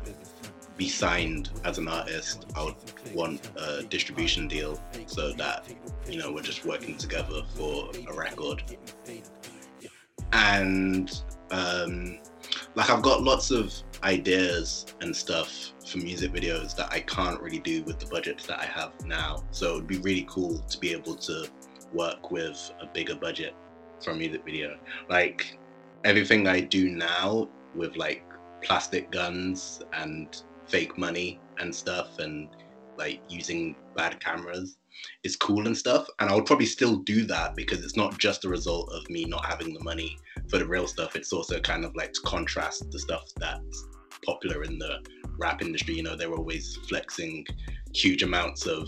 be 0.82 0.90
signed 0.90 1.52
as 1.64 1.78
an 1.78 1.88
artist. 1.88 2.48
I 2.56 2.64
would 2.64 2.76
want 3.14 3.52
a 3.56 3.84
distribution 3.84 4.48
deal 4.48 4.82
so 5.06 5.32
that 5.34 5.68
you 6.10 6.18
know 6.18 6.32
we're 6.34 6.42
just 6.42 6.66
working 6.66 6.98
together 6.98 7.44
for 7.56 7.92
a 8.10 8.14
record. 8.16 8.64
And 10.34 11.22
um, 11.52 12.18
like 12.74 12.90
I've 12.90 13.04
got 13.04 13.22
lots 13.22 13.52
of 13.52 13.72
ideas 14.04 14.88
and 15.02 15.16
stuff 15.16 15.74
for 15.86 16.00
music 16.00 16.32
videos 16.34 16.76
that 16.78 16.92
I 16.92 17.02
can't 17.02 17.40
really 17.40 17.60
do 17.60 17.84
with 17.84 18.00
the 18.00 18.08
budgets 18.08 18.48
that 18.48 18.60
I 18.60 18.66
have 18.66 18.94
now. 19.06 19.44
So 19.52 19.74
it 19.74 19.76
would 19.76 19.88
be 19.88 20.00
really 20.00 20.26
cool 20.28 20.58
to 20.58 20.80
be 20.80 20.94
able 20.94 21.14
to 21.30 21.48
work 21.94 22.32
with 22.32 22.72
a 22.82 22.88
bigger 22.88 23.14
budget 23.14 23.54
for 24.04 24.12
a 24.12 24.16
music 24.16 24.44
video. 24.44 24.80
Like 25.12 25.60
everything 26.04 26.48
I 26.48 26.62
do 26.62 26.90
now 26.90 27.50
with 27.76 27.98
like 27.98 28.24
plastic 28.64 29.12
guns 29.12 29.84
and 29.94 30.42
fake 30.72 30.98
money 30.98 31.40
and 31.60 31.74
stuff 31.74 32.18
and 32.20 32.50
like 32.98 33.22
using 33.30 33.76
bad 33.96 34.20
cameras 34.20 34.78
is 35.24 35.36
cool 35.36 35.68
and 35.68 35.78
stuff. 35.78 36.08
And 36.20 36.30
I 36.30 36.36
would 36.36 36.46
probably 36.46 36.66
still 36.66 36.98
do 36.98 37.26
that 37.26 37.56
because 37.56 37.84
it's 37.84 37.98
not 37.98 38.18
just 38.18 38.46
a 38.46 38.50
result 38.50 38.92
of 38.94 39.10
me 39.10 39.26
not 39.26 39.46
having 39.46 39.74
the 39.74 39.84
money 39.84 40.18
for 40.50 40.58
the 40.58 40.68
real 40.68 40.88
stuff. 40.88 41.16
It's 41.16 41.34
also 41.34 41.60
kind 41.60 41.86
of 41.86 41.96
like 41.96 42.14
to 42.14 42.22
contrast 42.26 42.92
the 42.92 43.00
stuff 43.00 43.24
that's 43.38 43.86
popular 44.26 44.64
in 44.64 44.78
the 44.78 45.00
rap 45.38 45.62
industry. 45.62 45.96
You 45.96 46.04
know, 46.04 46.16
they're 46.16 46.34
always 46.34 46.78
flexing 46.88 47.46
huge 47.94 48.24
amounts 48.24 48.66
of 48.66 48.88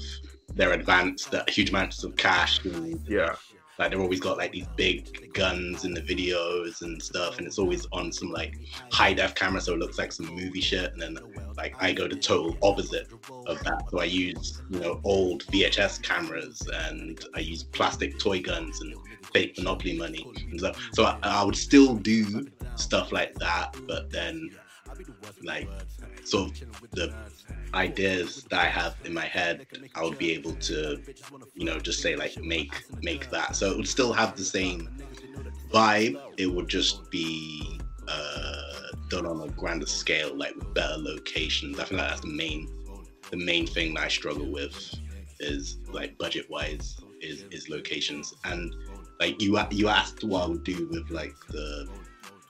their 0.56 0.74
advance, 0.74 1.26
that 1.26 1.42
uh, 1.50 1.52
huge 1.52 1.70
amounts 1.72 2.04
of 2.04 2.16
cash 2.16 2.64
and 2.66 3.02
Yeah. 3.08 3.36
Like 3.80 3.92
they've 3.92 4.00
always 4.00 4.20
got 4.20 4.38
like 4.38 4.52
these 4.52 4.68
big 4.76 5.34
guns 5.34 5.86
in 5.86 5.94
the 5.94 6.02
videos 6.02 6.82
and 6.82 7.02
stuff, 7.02 7.38
and 7.38 7.48
it's 7.48 7.58
always 7.58 7.88
on 7.92 8.12
some 8.12 8.32
like 8.32 8.56
high 8.92 9.14
def 9.14 9.36
camera, 9.36 9.62
so 9.62 9.74
it 9.74 9.80
looks 9.80 9.98
like 9.98 10.12
some 10.12 10.28
movie 10.28 10.62
shit. 10.62 10.92
And 10.94 11.02
then 11.02 11.18
like 11.58 11.76
I 11.80 11.94
go 11.94 12.08
the 12.08 12.16
total 12.16 12.58
opposite 12.62 13.12
of 13.48 13.64
that. 13.64 13.84
So 13.90 14.00
I 14.00 14.06
use 14.06 14.62
you 14.70 14.80
know 14.80 15.02
old 15.04 15.46
VHS 15.46 16.02
cameras, 16.04 16.62
and 16.88 17.24
I 17.36 17.40
use 17.40 17.64
plastic 17.64 18.20
toy 18.20 18.42
guns 18.42 18.82
and 18.82 18.96
fake 19.34 19.58
Monopoly 19.58 19.98
money 19.98 20.32
and 20.52 20.60
stuff. 20.60 20.90
So 20.94 21.06
I, 21.06 21.18
I 21.24 21.44
would 21.44 21.56
still 21.56 21.96
do 21.96 22.48
stuff 22.76 23.12
like 23.12 23.36
that, 23.36 23.76
but 23.88 24.10
then 24.12 24.50
like 25.44 25.70
so 26.24 26.50
the 26.92 27.14
ideas 27.74 28.46
that 28.50 28.60
I 28.60 28.66
have 28.66 28.96
in 29.04 29.14
my 29.14 29.26
head, 29.26 29.66
I 29.96 30.04
would 30.04 30.18
be 30.18 30.32
able 30.32 30.54
to, 30.54 31.02
you 31.56 31.66
know, 31.66 31.80
just 31.80 32.02
say 32.02 32.16
like 32.16 32.38
make 32.38 32.74
make 33.02 33.30
that. 33.32 33.56
So 33.56 33.72
it 33.72 33.78
would 33.78 33.88
still 33.88 34.14
have 34.14 34.36
the 34.36 34.44
same 34.44 34.90
vibe. 35.72 36.20
It 36.38 36.48
would 36.48 36.68
just 36.68 37.10
be 37.10 37.80
uh, 38.08 38.74
done 39.10 39.26
on 39.26 39.42
a 39.42 39.52
grander 39.52 39.86
scale, 39.86 40.36
like 40.36 40.56
with 40.56 40.74
better 40.74 40.98
locations. 40.98 41.80
I 41.80 41.86
think 41.86 42.00
that's 42.00 42.22
the 42.22 42.28
main 42.28 42.68
the 43.32 43.38
main 43.38 43.66
thing 43.66 43.96
that 43.96 44.04
I 44.04 44.08
struggle 44.10 44.52
with 44.52 44.76
is 45.40 45.78
like 45.92 46.18
budget 46.18 46.50
wise 46.50 46.96
is 47.22 47.46
is 47.52 47.70
locations 47.70 48.34
and 48.46 48.74
like 49.20 49.42
you 49.42 49.60
you 49.72 49.88
asked 49.88 50.24
what 50.24 50.44
I 50.44 50.48
would 50.48 50.64
do 50.64 50.88
with 50.92 51.10
like 51.10 51.36
the 51.50 51.90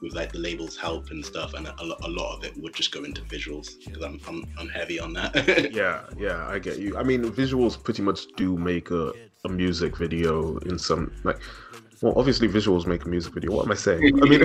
with 0.04 0.14
like 0.14 0.32
the 0.32 0.38
labels 0.38 0.76
help 0.78 1.10
and 1.12 1.26
stuff 1.26 1.54
and 1.54 1.66
a, 1.68 1.74
a 1.82 2.10
lot 2.10 2.38
of 2.38 2.44
it 2.44 2.56
would 2.58 2.76
just 2.76 2.92
go 2.92 3.04
into 3.04 3.22
visuals 3.22 3.80
because 3.84 4.04
I'm, 4.04 4.20
I'm 4.28 4.46
I'm 4.60 4.70
heavy 4.70 5.00
on 5.00 5.14
that 5.14 5.34
Yeah, 5.74 6.02
yeah, 6.18 6.48
I 6.48 6.60
get 6.60 6.78
you. 6.78 6.98
I 6.98 7.04
mean, 7.04 7.24
visuals 7.24 7.82
pretty 7.82 8.02
much 8.02 8.28
do 8.36 8.58
make 8.58 8.92
a, 8.92 9.14
a 9.46 9.50
music 9.50 9.98
video 9.98 10.58
in 10.60 10.78
some 10.78 11.12
like. 11.24 11.40
Well, 12.02 12.14
obviously, 12.18 12.48
visuals 12.48 12.86
make 12.86 13.06
a 13.06 13.10
music 13.10 13.34
video. 13.34 13.52
What 13.52 13.66
am 13.66 13.72
I 13.72 13.76
saying? 13.76 14.20
I 14.22 14.28
mean, 14.28 14.42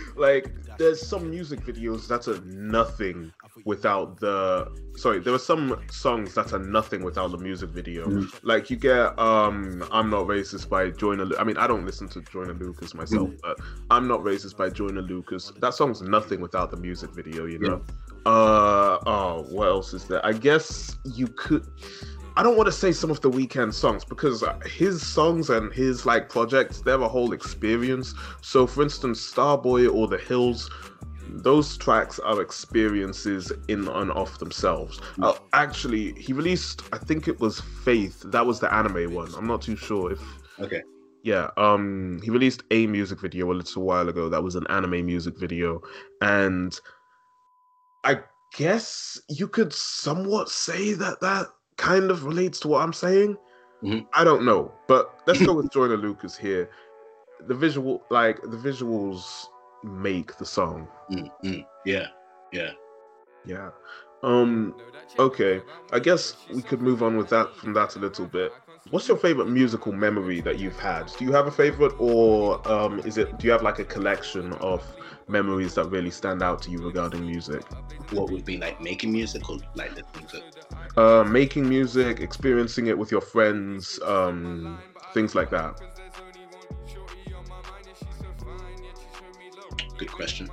like, 0.16 0.52
there's 0.78 1.04
some 1.04 1.30
music 1.30 1.60
videos 1.60 2.06
that 2.08 2.28
are 2.28 2.40
nothing 2.44 3.32
without 3.64 4.20
the. 4.20 4.70
Sorry, 4.96 5.18
there 5.20 5.34
are 5.34 5.38
some 5.38 5.82
songs 5.90 6.34
that 6.34 6.52
are 6.52 6.58
nothing 6.58 7.02
without 7.02 7.30
the 7.30 7.38
music 7.38 7.70
video. 7.70 8.06
Like, 8.42 8.70
you 8.70 8.76
get 8.76 9.18
um, 9.18 9.84
"I'm 9.90 10.10
Not 10.10 10.26
Racist" 10.26 10.68
by 10.68 10.90
Joyner. 10.90 11.24
Lu- 11.24 11.36
I 11.38 11.44
mean, 11.44 11.56
I 11.56 11.66
don't 11.66 11.84
listen 11.86 12.08
to 12.10 12.20
Joyner 12.22 12.54
Lucas 12.54 12.94
myself, 12.94 13.30
but 13.42 13.58
"I'm 13.90 14.06
Not 14.06 14.20
Racist" 14.20 14.56
by 14.56 14.68
Joyner 14.70 15.02
Lucas. 15.02 15.52
That 15.60 15.74
song's 15.74 16.02
nothing 16.02 16.40
without 16.40 16.70
the 16.70 16.76
music 16.76 17.10
video. 17.10 17.46
You 17.46 17.58
know. 17.58 17.82
Uh 18.24 18.98
oh, 19.06 19.46
what 19.50 19.66
else 19.66 19.92
is 19.94 20.04
there? 20.06 20.24
I 20.24 20.32
guess 20.32 20.96
you 21.04 21.26
could. 21.26 21.66
I 22.36 22.42
don't 22.42 22.56
want 22.56 22.66
to 22.66 22.72
say 22.72 22.92
some 22.92 23.10
of 23.10 23.20
the 23.20 23.30
Weeknd 23.30 23.74
songs 23.74 24.04
because 24.04 24.42
his 24.64 25.06
songs 25.06 25.50
and 25.50 25.72
his 25.72 26.06
like 26.06 26.28
projects, 26.28 26.80
they're 26.80 27.00
a 27.00 27.08
whole 27.08 27.32
experience. 27.32 28.14
So, 28.40 28.66
for 28.66 28.82
instance, 28.82 29.20
Starboy 29.20 29.92
or 29.92 30.08
The 30.08 30.18
Hills, 30.18 30.70
those 31.28 31.76
tracks 31.76 32.18
are 32.18 32.40
experiences 32.40 33.52
in 33.68 33.86
and 33.88 34.10
of 34.12 34.38
themselves. 34.38 35.00
Uh, 35.20 35.34
actually, 35.52 36.14
he 36.14 36.32
released, 36.32 36.82
I 36.92 36.98
think 36.98 37.28
it 37.28 37.38
was 37.38 37.60
Faith. 37.60 38.22
That 38.26 38.46
was 38.46 38.60
the 38.60 38.72
anime 38.72 39.12
one. 39.12 39.34
I'm 39.36 39.46
not 39.46 39.62
too 39.62 39.76
sure 39.76 40.12
if 40.12 40.20
okay 40.60 40.82
yeah, 41.22 41.50
um, 41.56 42.20
he 42.22 42.30
released 42.30 42.64
a 42.72 42.86
music 42.86 43.20
video 43.20 43.52
a 43.52 43.54
little 43.54 43.84
while 43.84 44.08
ago. 44.08 44.28
That 44.28 44.42
was 44.42 44.56
an 44.56 44.66
anime 44.68 45.06
music 45.06 45.38
video, 45.38 45.80
and 46.20 46.76
I 48.02 48.20
guess 48.56 49.20
you 49.28 49.46
could 49.46 49.72
somewhat 49.72 50.48
say 50.48 50.94
that 50.94 51.20
that 51.20 51.46
kind 51.76 52.10
of 52.10 52.24
relates 52.24 52.60
to 52.60 52.68
what 52.68 52.82
I'm 52.82 52.92
saying. 52.92 53.36
Mhm. 53.82 54.06
I 54.14 54.24
don't 54.24 54.44
know, 54.44 54.72
but 54.86 55.14
let's 55.26 55.40
go 55.42 55.54
with 55.54 55.70
Joyner 55.72 55.96
Lucas 55.96 56.36
here. 56.36 56.70
The 57.46 57.54
visual, 57.54 58.02
like 58.10 58.40
the 58.42 58.56
visuals, 58.56 59.46
make 59.82 60.36
the 60.36 60.46
song. 60.46 60.86
Mm, 61.10 61.30
mm, 61.44 61.66
yeah 61.84 62.06
yeah 62.52 62.70
Yeah. 63.44 63.70
Um. 64.22 64.74
Okay. 65.18 65.60
I 65.92 65.98
guess 65.98 66.36
we 66.54 66.62
could 66.62 66.80
move 66.80 67.02
on 67.02 67.16
with 67.16 67.28
that 67.30 67.54
from 67.56 67.72
that 67.74 67.96
a 67.96 67.98
little 67.98 68.26
bit. 68.26 68.52
What's 68.92 69.08
your 69.08 69.16
favorite 69.16 69.48
musical 69.48 69.90
memory 69.90 70.42
that 70.42 70.58
you've 70.58 70.78
had? 70.78 71.06
Do 71.16 71.24
you 71.24 71.32
have 71.32 71.46
a 71.46 71.50
favorite, 71.50 71.94
or 71.98 72.60
um, 72.70 73.00
is 73.06 73.16
it? 73.16 73.38
Do 73.38 73.46
you 73.46 73.50
have 73.52 73.62
like 73.62 73.78
a 73.78 73.86
collection 73.86 74.52
of 74.60 74.84
memories 75.28 75.72
that 75.76 75.86
really 75.86 76.10
stand 76.10 76.42
out 76.42 76.60
to 76.64 76.70
you 76.70 76.78
regarding 76.78 77.24
music? 77.26 77.62
what 78.10 78.30
would 78.30 78.44
be 78.44 78.58
like 78.58 78.78
making 78.82 79.10
music 79.10 79.48
or 79.48 79.58
like 79.74 79.96
listening 79.96 80.26
to 80.26 81.00
Uh, 81.00 81.24
making 81.24 81.66
music, 81.66 82.20
experiencing 82.20 82.88
it 82.88 82.98
with 82.98 83.10
your 83.10 83.22
friends, 83.22 83.98
um, 84.02 84.78
things 85.14 85.34
like 85.34 85.48
that. 85.48 85.80
good 89.96 90.12
question 90.12 90.50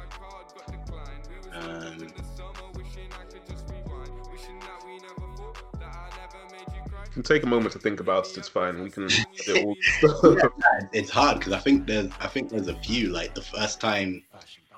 can 7.22 7.36
take 7.36 7.43
a 7.43 7.47
moment 7.47 7.74
to 7.74 7.80
think 7.80 7.99
about 7.99 8.28
it. 8.30 8.38
It's 8.38 8.47
fine. 8.47 8.82
We 8.82 8.89
can. 8.89 9.05
it 9.47 9.65
all- 9.65 9.76
it's 10.93 11.09
hard 11.09 11.39
because 11.39 11.53
I 11.53 11.59
think 11.59 11.86
there's 11.86 12.09
I 12.20 12.28
think 12.28 12.49
there's 12.49 12.67
a 12.67 12.76
few 12.76 13.09
like 13.09 13.36
the 13.36 13.41
first 13.41 13.82
time 13.82 14.24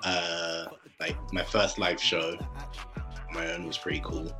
uh 0.04 0.66
like 0.98 1.16
my 1.32 1.44
first 1.44 1.78
live 1.78 2.00
show 2.00 2.36
my 3.32 3.52
own 3.52 3.66
was 3.66 3.78
pretty 3.78 4.00
cool. 4.04 4.30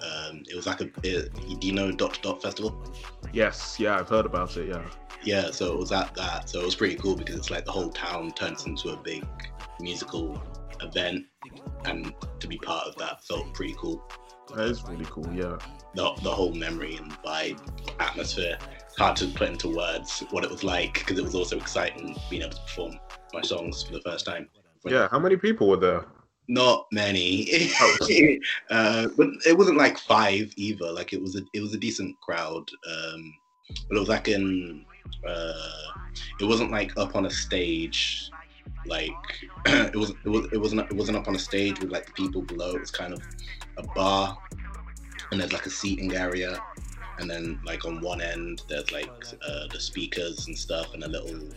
Um, 0.00 0.44
it 0.48 0.54
was 0.54 0.66
like 0.66 0.80
a, 0.80 0.90
it, 1.02 1.34
do 1.60 1.66
you 1.66 1.72
know 1.72 1.90
Dot 1.90 2.20
Dot 2.22 2.40
Festival? 2.40 2.80
Yes, 3.32 3.80
yeah, 3.80 3.98
I've 3.98 4.08
heard 4.08 4.26
about 4.26 4.56
it. 4.56 4.68
Yeah, 4.68 4.84
Yeah, 5.24 5.50
so 5.50 5.72
it 5.72 5.78
was 5.78 5.90
at 5.90 6.14
that. 6.14 6.48
So 6.48 6.60
it 6.60 6.64
was 6.64 6.76
pretty 6.76 6.94
cool 6.94 7.16
because 7.16 7.34
it's 7.34 7.50
like 7.50 7.64
the 7.64 7.72
whole 7.72 7.90
town 7.90 8.30
turns 8.30 8.64
into 8.66 8.90
a 8.90 8.96
big 8.96 9.24
musical 9.80 10.40
event, 10.80 11.26
and 11.84 12.14
to 12.38 12.46
be 12.46 12.58
part 12.58 12.86
of 12.86 12.94
that 12.96 13.24
felt 13.24 13.52
pretty 13.54 13.74
cool. 13.76 14.00
That 14.54 14.66
is 14.66 14.82
really 14.84 15.06
cool. 15.10 15.28
Yeah, 15.32 15.58
The, 15.94 16.12
the 16.22 16.30
whole 16.30 16.52
memory 16.54 16.96
and 16.96 17.12
vibe, 17.22 17.58
atmosphere. 18.00 18.58
Hard 18.98 19.16
to 19.16 19.26
put 19.28 19.48
into 19.48 19.68
words 19.76 20.24
what 20.30 20.42
it 20.44 20.50
was 20.50 20.64
like 20.64 20.94
because 20.94 21.18
it 21.18 21.24
was 21.24 21.34
also 21.34 21.56
exciting 21.56 22.16
being 22.30 22.42
able 22.42 22.52
to 22.52 22.60
perform 22.62 22.98
my 23.32 23.42
songs 23.42 23.82
for 23.84 23.92
the 23.92 24.00
first 24.00 24.24
time. 24.26 24.48
yeah. 24.86 25.06
How 25.10 25.18
many 25.20 25.36
people 25.36 25.68
were 25.68 25.76
there? 25.76 26.04
Not 26.48 26.86
many, 26.92 27.46
Oh. 27.80 27.96
uh, 28.70 29.08
but 29.16 29.28
it 29.46 29.56
wasn't 29.56 29.76
like 29.76 29.98
five 29.98 30.52
either. 30.56 30.90
Like 30.90 31.12
it 31.12 31.20
was 31.20 31.36
a 31.36 31.42
it 31.52 31.60
was 31.60 31.74
a 31.74 31.78
decent 31.78 32.18
crowd, 32.20 32.68
um, 32.90 33.34
but 33.88 33.96
it 33.96 34.00
was 34.00 34.08
like 34.08 34.28
in 34.28 34.84
uh, 35.28 35.52
it 36.40 36.44
wasn't 36.46 36.70
like 36.70 36.96
up 36.96 37.14
on 37.16 37.26
a 37.26 37.30
stage, 37.30 38.30
like 38.86 39.12
it 39.66 39.96
was 39.96 40.10
it 40.24 40.28
was 40.28 40.46
it 40.52 40.58
wasn't 40.58 40.80
it 40.80 40.92
wasn't 40.92 41.16
up 41.16 41.28
on 41.28 41.36
a 41.36 41.38
stage 41.38 41.80
with 41.80 41.90
like 41.90 42.06
the 42.06 42.12
people 42.12 42.42
below. 42.42 42.74
It 42.74 42.80
was 42.80 42.90
kind 42.90 43.12
of 43.12 43.22
a 43.76 43.82
bar, 43.94 44.38
and 45.30 45.40
there's 45.40 45.52
like 45.52 45.66
a 45.66 45.70
seating 45.70 46.14
area, 46.14 46.60
and 47.18 47.30
then 47.30 47.60
like 47.64 47.84
on 47.84 48.00
one 48.00 48.20
end 48.20 48.62
there's 48.68 48.90
like 48.92 49.10
uh, 49.46 49.66
the 49.72 49.80
speakers 49.80 50.46
and 50.46 50.56
stuff, 50.56 50.94
and 50.94 51.04
a 51.04 51.08
little 51.08 51.48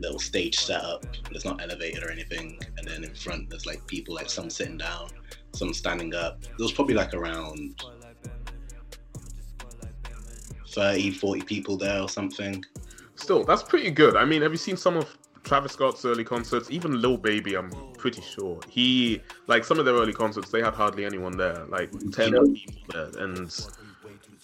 little 0.00 0.18
stage 0.18 0.58
setup. 0.58 1.04
There's 1.30 1.44
not 1.44 1.62
elevated 1.62 2.02
or 2.02 2.10
anything, 2.10 2.58
and 2.78 2.86
then 2.86 3.04
in 3.04 3.14
front 3.14 3.50
there's 3.50 3.66
like 3.66 3.86
people, 3.86 4.14
like 4.14 4.30
some 4.30 4.50
sitting 4.50 4.78
down, 4.78 5.08
some 5.52 5.72
standing 5.72 6.14
up. 6.14 6.42
There 6.42 6.54
was 6.58 6.72
probably 6.72 6.94
like 6.94 7.14
around 7.14 7.82
30, 10.68 11.10
40 11.12 11.42
people 11.42 11.76
there 11.76 12.00
or 12.00 12.08
something. 12.08 12.64
Still, 13.14 13.44
that's 13.44 13.62
pretty 13.62 13.90
good. 13.90 14.16
I 14.16 14.24
mean, 14.24 14.42
have 14.42 14.52
you 14.52 14.58
seen 14.58 14.76
some 14.76 14.96
of 14.96 15.16
Travis 15.52 15.72
Scott's 15.72 16.02
early 16.06 16.24
concerts? 16.24 16.70
Even 16.70 17.02
Lil 17.02 17.18
Baby, 17.18 17.56
I'm 17.56 17.70
pretty 17.98 18.22
sure 18.22 18.58
he 18.70 19.20
like 19.48 19.64
some 19.66 19.78
of 19.78 19.84
their 19.84 19.92
early 19.92 20.14
concerts. 20.14 20.50
They 20.50 20.62
had 20.62 20.72
hardly 20.72 21.04
anyone 21.04 21.36
there, 21.36 21.66
like 21.68 21.90
ten 22.10 22.32
Yeah. 22.32 22.40
people 22.54 22.82
there, 22.88 23.10
and 23.22 23.68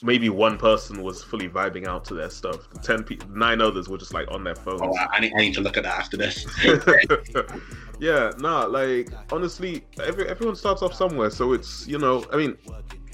maybe 0.03 0.29
one 0.29 0.59
person 0.59 1.03
was 1.03 1.25
fully 1.25 1.49
vibing 1.49 1.87
out 1.87 2.05
to 2.05 2.15
their 2.15 2.29
stuff. 2.29 2.69
The 2.69 2.81
ten, 2.81 3.05
pe- 3.05 3.17
nine 3.31 3.63
others 3.63 3.89
were 3.89 3.97
just 3.97 4.13
like 4.13 4.31
on 4.31 4.45
their 4.45 4.55
phones. 4.55 4.83
Oh, 4.83 4.95
I, 4.99 5.07
I 5.17 5.21
need, 5.21 5.33
I 5.35 5.39
need 5.39 5.55
to 5.55 5.63
look 5.63 5.79
at 5.79 5.85
that 5.85 5.99
after 5.99 6.19
this. 6.19 6.45
yeah, 7.99 8.33
nah, 8.37 8.67
like 8.67 9.09
honestly, 9.33 9.87
every, 10.05 10.29
everyone 10.29 10.57
starts 10.57 10.83
off 10.83 10.93
somewhere. 10.93 11.31
So 11.31 11.55
it's 11.55 11.89
you 11.89 11.99
know, 11.99 12.23
I 12.35 12.37
mean, 12.37 12.55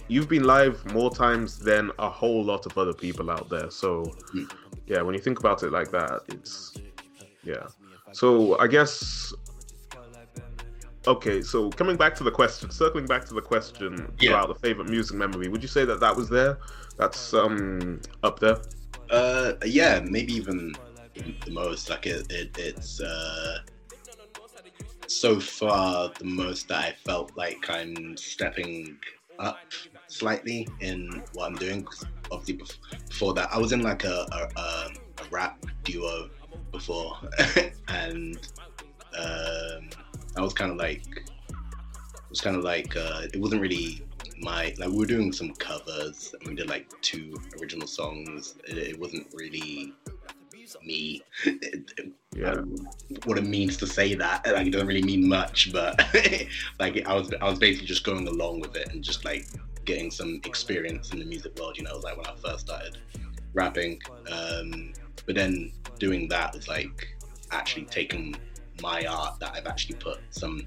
you've 0.08 0.28
been 0.28 0.42
live 0.42 0.84
more 0.92 1.14
times 1.14 1.60
than 1.60 1.92
a 2.00 2.10
whole 2.10 2.42
lot 2.42 2.66
of 2.66 2.76
other 2.76 2.92
people 2.92 3.30
out 3.30 3.48
there. 3.50 3.70
So 3.70 4.02
Hmm. 4.32 4.46
yeah, 4.88 5.00
when 5.02 5.14
you 5.14 5.20
think 5.20 5.38
about 5.38 5.62
it 5.62 5.70
like 5.70 5.92
that, 5.92 6.22
it's 6.26 6.74
yeah. 7.44 7.68
So 8.14 8.56
I 8.60 8.68
guess 8.68 9.32
okay. 11.06 11.42
So 11.42 11.70
coming 11.70 11.96
back 11.96 12.14
to 12.16 12.24
the 12.24 12.30
question, 12.30 12.70
circling 12.70 13.06
back 13.06 13.24
to 13.26 13.34
the 13.34 13.42
question 13.42 14.12
Yeah. 14.20 14.30
about 14.30 14.48
the 14.48 14.54
favorite 14.54 14.88
music 14.88 15.16
memory, 15.16 15.48
would 15.48 15.62
you 15.62 15.68
say 15.68 15.84
that 15.84 16.00
that 16.00 16.16
was 16.16 16.28
there? 16.28 16.58
That's 16.96 17.34
um 17.34 18.00
up 18.22 18.38
there. 18.38 18.58
Uh, 19.10 19.54
yeah, 19.66 20.00
maybe 20.00 20.32
even 20.32 20.74
the 21.44 21.50
most. 21.50 21.90
Like 21.90 22.06
it, 22.06 22.30
it 22.30 22.56
it's 22.56 23.00
uh, 23.00 23.58
so 25.06 25.40
far 25.40 26.10
the 26.18 26.24
most 26.24 26.68
that 26.68 26.78
I 26.84 26.92
felt 27.04 27.36
like 27.36 27.68
I'm 27.68 28.16
stepping 28.16 28.96
up 29.38 29.58
slightly 30.06 30.68
in 30.80 31.22
what 31.34 31.46
I'm 31.46 31.56
doing. 31.56 31.86
obviously, 32.30 32.64
before 33.08 33.34
that, 33.34 33.48
I 33.52 33.58
was 33.58 33.72
in 33.72 33.82
like 33.82 34.04
a 34.04 34.26
a, 34.32 34.60
a, 34.60 34.90
a 35.18 35.24
rap 35.30 35.64
duo 35.82 36.30
before, 36.72 37.16
and 37.88 38.36
um, 39.18 39.88
I 40.36 40.40
was 40.40 40.52
kind 40.54 40.70
of 40.70 40.76
like 40.76 41.02
it 41.16 42.30
was 42.30 42.40
kind 42.40 42.56
of 42.56 42.64
like 42.64 42.96
uh, 42.96 43.22
it 43.32 43.40
wasn't 43.40 43.60
really 43.62 44.02
my 44.40 44.74
like 44.78 44.88
we 44.88 44.96
were 44.96 45.06
doing 45.06 45.32
some 45.32 45.50
covers 45.54 46.34
and 46.40 46.48
we 46.48 46.54
did 46.56 46.68
like 46.68 46.86
two 47.00 47.34
original 47.60 47.86
songs. 47.86 48.56
It, 48.66 48.78
it 48.78 48.98
wasn't 48.98 49.26
really 49.32 49.92
me. 50.84 51.22
It- 51.44 51.92
it- 51.98 52.12
Yeah. 52.36 52.56
what 53.26 53.38
it 53.38 53.46
means 53.46 53.76
to 53.76 53.86
say 53.86 54.14
that 54.14 54.44
like 54.52 54.66
it 54.66 54.70
doesn't 54.70 54.88
really 54.88 55.02
mean 55.04 55.28
much, 55.28 55.72
but 55.72 56.02
like 56.80 57.06
I 57.06 57.14
was 57.14 57.32
I 57.40 57.48
was 57.48 57.58
basically 57.60 57.86
just 57.86 58.02
going 58.04 58.26
along 58.26 58.60
with 58.60 58.74
it 58.74 58.88
and 58.92 59.02
just 59.04 59.24
like 59.24 59.46
getting 59.84 60.10
some 60.10 60.40
experience 60.44 61.12
in 61.12 61.20
the 61.20 61.24
music 61.24 61.56
world. 61.58 61.76
You 61.78 61.84
know, 61.84 61.90
it 61.92 61.96
was 61.96 62.04
like 62.04 62.16
when 62.16 62.26
I 62.26 62.34
first 62.44 62.66
started 62.66 62.98
rapping. 63.52 64.00
Um, 64.32 64.92
but 65.26 65.34
then 65.34 65.72
doing 65.98 66.28
that 66.28 66.54
was 66.54 66.68
like 66.68 67.16
actually 67.50 67.84
taking 67.86 68.34
my 68.82 69.04
art 69.04 69.38
that 69.40 69.52
I've 69.54 69.66
actually 69.66 69.96
put 69.96 70.20
some 70.30 70.66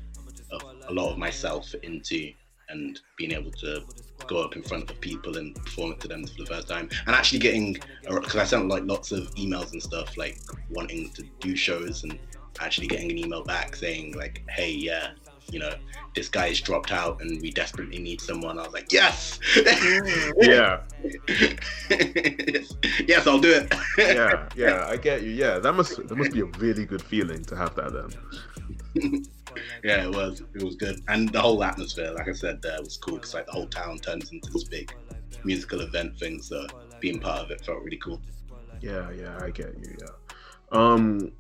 a, 0.51 0.89
a 0.89 0.93
lot 0.93 1.11
of 1.11 1.17
myself 1.17 1.73
into 1.83 2.31
and 2.69 2.99
being 3.17 3.31
able 3.31 3.51
to 3.51 3.83
go 4.27 4.43
up 4.43 4.55
in 4.55 4.63
front 4.63 4.89
of 4.89 4.99
people 4.99 5.37
and 5.37 5.55
perform 5.55 5.93
it 5.93 5.99
to 6.01 6.07
them 6.07 6.25
for 6.25 6.43
the 6.43 6.45
first 6.45 6.67
time. 6.67 6.89
And 7.05 7.15
actually 7.15 7.39
getting 7.39 7.77
because 8.03 8.35
I 8.35 8.43
sent 8.43 8.67
like 8.67 8.83
lots 8.83 9.11
of 9.11 9.33
emails 9.35 9.71
and 9.71 9.81
stuff 9.81 10.17
like 10.17 10.39
wanting 10.69 11.09
to 11.11 11.23
do 11.39 11.55
shows 11.55 12.03
and 12.03 12.19
actually 12.59 12.87
getting 12.87 13.11
an 13.11 13.17
email 13.17 13.43
back 13.43 13.75
saying 13.75 14.13
like 14.13 14.43
hey 14.49 14.71
yeah 14.71 15.11
you 15.51 15.59
know 15.59 15.73
this 16.15 16.29
guy 16.29 16.47
guy's 16.47 16.61
dropped 16.61 16.91
out 16.91 17.21
and 17.21 17.41
we 17.41 17.51
desperately 17.51 17.99
need 17.99 18.19
someone 18.21 18.59
I 18.59 18.63
was 18.63 18.73
like 18.73 18.91
yes 18.91 19.39
Yeah. 20.41 20.81
yes 23.07 23.27
I'll 23.27 23.39
do 23.39 23.53
it 23.53 23.73
yeah, 23.97 24.49
yeah, 24.55 24.85
I 24.87 24.97
get 24.97 25.23
you. 25.23 25.31
Yeah, 25.31 25.59
that 25.59 25.73
must 25.73 25.95
that 26.07 26.15
must 26.15 26.31
be 26.31 26.41
a 26.41 26.45
really 26.45 26.85
good 26.85 27.01
feeling 27.01 27.43
to 27.45 27.55
have 27.55 27.75
that 27.75 27.93
then. 27.93 29.23
yeah, 29.83 30.03
it 30.03 30.13
was. 30.13 30.41
It 30.53 30.63
was 30.63 30.75
good, 30.75 31.01
and 31.07 31.29
the 31.29 31.41
whole 31.41 31.63
atmosphere, 31.63 32.11
like 32.11 32.27
I 32.27 32.33
said, 32.33 32.61
there 32.61 32.79
was 32.79 32.97
cool 32.97 33.15
because 33.15 33.33
like 33.33 33.45
the 33.47 33.53
whole 33.53 33.67
town 33.67 33.99
turns 33.99 34.31
into 34.31 34.51
this 34.51 34.65
big 34.65 34.93
musical 35.43 35.81
event 35.81 36.17
thing. 36.19 36.41
So 36.41 36.67
being 36.99 37.19
part 37.19 37.39
of 37.39 37.51
it 37.51 37.61
felt 37.61 37.81
really 37.83 37.97
cool. 37.97 38.21
Yeah, 38.81 39.09
yeah, 39.11 39.37
I 39.41 39.49
get 39.49 39.75
you. 39.77 39.97
Yeah. 39.99 40.07
Um. 40.71 41.31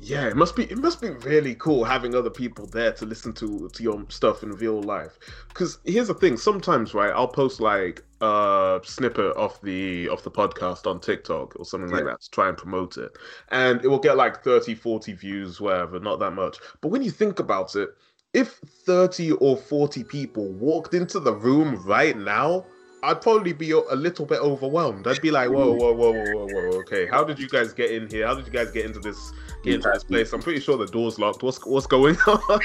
Yeah, 0.00 0.28
it 0.28 0.36
must 0.36 0.54
be 0.54 0.64
it 0.64 0.78
must 0.78 1.00
be 1.00 1.10
really 1.10 1.54
cool 1.56 1.84
having 1.84 2.14
other 2.14 2.30
people 2.30 2.66
there 2.66 2.92
to 2.92 3.04
listen 3.04 3.32
to 3.34 3.68
to 3.68 3.82
your 3.82 4.04
stuff 4.08 4.42
in 4.42 4.52
real 4.52 4.82
life. 4.82 5.18
Because 5.48 5.78
here's 5.84 6.08
the 6.08 6.14
thing: 6.14 6.36
sometimes, 6.36 6.94
right, 6.94 7.10
I'll 7.10 7.28
post 7.28 7.60
like 7.60 8.04
a 8.20 8.80
snippet 8.84 9.36
of 9.36 9.60
the 9.62 10.08
of 10.08 10.22
the 10.22 10.30
podcast 10.30 10.86
on 10.86 11.00
TikTok 11.00 11.58
or 11.58 11.64
something 11.64 11.90
like 11.90 12.04
that 12.04 12.20
to 12.20 12.30
try 12.30 12.48
and 12.48 12.56
promote 12.56 12.96
it, 12.96 13.16
and 13.50 13.84
it 13.84 13.88
will 13.88 13.98
get 13.98 14.16
like 14.16 14.42
30, 14.42 14.74
40 14.74 15.12
views, 15.14 15.60
whatever, 15.60 15.98
not 15.98 16.20
that 16.20 16.32
much. 16.32 16.58
But 16.80 16.88
when 16.88 17.02
you 17.02 17.10
think 17.10 17.40
about 17.40 17.74
it, 17.74 17.90
if 18.34 18.60
30 18.84 19.32
or 19.32 19.56
40 19.56 20.04
people 20.04 20.52
walked 20.52 20.94
into 20.94 21.18
the 21.18 21.34
room 21.34 21.76
right 21.84 22.16
now, 22.16 22.66
I'd 23.02 23.20
probably 23.20 23.52
be 23.52 23.70
a 23.70 23.78
little 23.94 24.26
bit 24.26 24.40
overwhelmed. 24.40 25.06
I'd 25.06 25.20
be 25.20 25.30
like, 25.30 25.50
whoa, 25.50 25.72
whoa, 25.72 25.92
whoa, 25.92 26.12
whoa, 26.12 26.34
whoa, 26.34 26.46
whoa. 26.46 26.78
Okay, 26.80 27.06
how 27.06 27.22
did 27.22 27.38
you 27.38 27.48
guys 27.48 27.72
get 27.72 27.90
in 27.92 28.08
here? 28.10 28.26
How 28.26 28.34
did 28.34 28.46
you 28.46 28.52
guys 28.52 28.70
get 28.72 28.86
into 28.86 28.98
this 28.98 29.32
get 29.62 29.74
into 29.74 29.90
this 29.94 30.04
place? 30.04 30.32
I'm 30.32 30.42
pretty 30.42 30.60
sure 30.60 30.76
the 30.76 30.86
door's 30.86 31.18
locked. 31.18 31.42
What's 31.42 31.64
what's 31.64 31.86
going 31.86 32.16
on? 32.26 32.60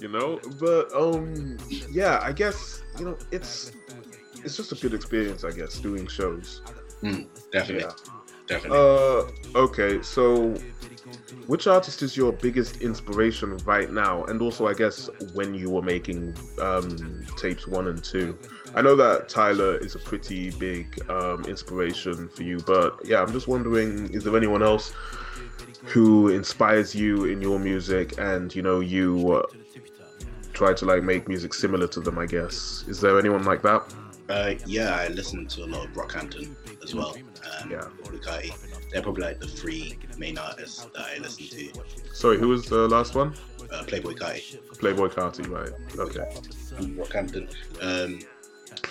you 0.00 0.08
know? 0.08 0.40
But 0.60 0.92
um 0.94 1.56
yeah, 1.90 2.20
I 2.22 2.32
guess, 2.32 2.82
you 2.98 3.06
know, 3.06 3.18
it's 3.30 3.72
it's 4.44 4.56
just 4.56 4.72
a 4.72 4.76
good 4.76 4.94
experience, 4.94 5.44
I 5.44 5.50
guess, 5.52 5.78
doing 5.78 6.06
shows. 6.06 6.62
definitely, 7.52 7.80
Yeah. 7.84 7.90
definitely. 8.46 8.78
Uh 8.78 9.58
okay, 9.58 10.02
so 10.02 10.54
which 11.46 11.66
artist 11.66 12.02
is 12.02 12.16
your 12.16 12.32
biggest 12.32 12.80
inspiration 12.80 13.56
right 13.58 13.90
now? 13.90 14.24
And 14.24 14.40
also, 14.40 14.66
I 14.66 14.74
guess, 14.74 15.08
when 15.34 15.54
you 15.54 15.70
were 15.70 15.82
making 15.82 16.36
um, 16.60 17.24
tapes 17.36 17.66
one 17.66 17.88
and 17.88 18.02
two? 18.02 18.38
I 18.74 18.82
know 18.82 18.96
that 18.96 19.28
Tyler 19.28 19.76
is 19.76 19.94
a 19.94 19.98
pretty 19.98 20.50
big 20.50 20.98
um, 21.10 21.44
inspiration 21.44 22.28
for 22.28 22.42
you, 22.42 22.58
but 22.66 22.98
yeah, 23.04 23.20
I'm 23.22 23.32
just 23.32 23.48
wondering 23.48 24.12
is 24.12 24.24
there 24.24 24.36
anyone 24.36 24.62
else 24.62 24.92
who 25.84 26.28
inspires 26.28 26.94
you 26.94 27.24
in 27.24 27.42
your 27.42 27.58
music 27.58 28.14
and, 28.18 28.54
you 28.54 28.62
know, 28.62 28.80
you 28.80 29.32
uh, 29.32 29.42
try 30.52 30.72
to 30.72 30.84
like 30.84 31.02
make 31.02 31.28
music 31.28 31.52
similar 31.54 31.88
to 31.88 32.00
them, 32.00 32.18
I 32.18 32.26
guess? 32.26 32.84
Is 32.86 33.00
there 33.00 33.18
anyone 33.18 33.44
like 33.44 33.62
that? 33.62 33.82
Uh, 34.28 34.54
yeah, 34.64 34.94
I 34.94 35.08
listen 35.08 35.46
to 35.48 35.64
a 35.64 35.66
lot 35.66 35.84
of 35.84 35.92
Brockhampton 35.92 36.54
as 36.82 36.94
well. 36.94 37.16
Um, 37.60 37.70
Yeah. 37.70 37.88
They're 38.92 39.02
probably 39.02 39.24
like 39.24 39.40
the 39.40 39.46
three 39.46 39.98
main 40.18 40.38
artists 40.38 40.84
that 40.94 41.06
I 41.14 41.18
listen 41.18 41.46
to. 41.48 41.84
Sorry, 42.12 42.38
who 42.38 42.48
was 42.48 42.66
the 42.66 42.88
last 42.88 43.14
one? 43.14 43.34
Uh, 43.70 43.84
Playboi 43.84 44.18
Carti 44.18 44.58
Playboi 44.74 45.10
Carti, 45.10 45.48
right? 45.48 45.72
Okay. 45.98 46.28
and 46.76 46.96
Brockhampton. 46.96 47.48
Um, 47.80 48.20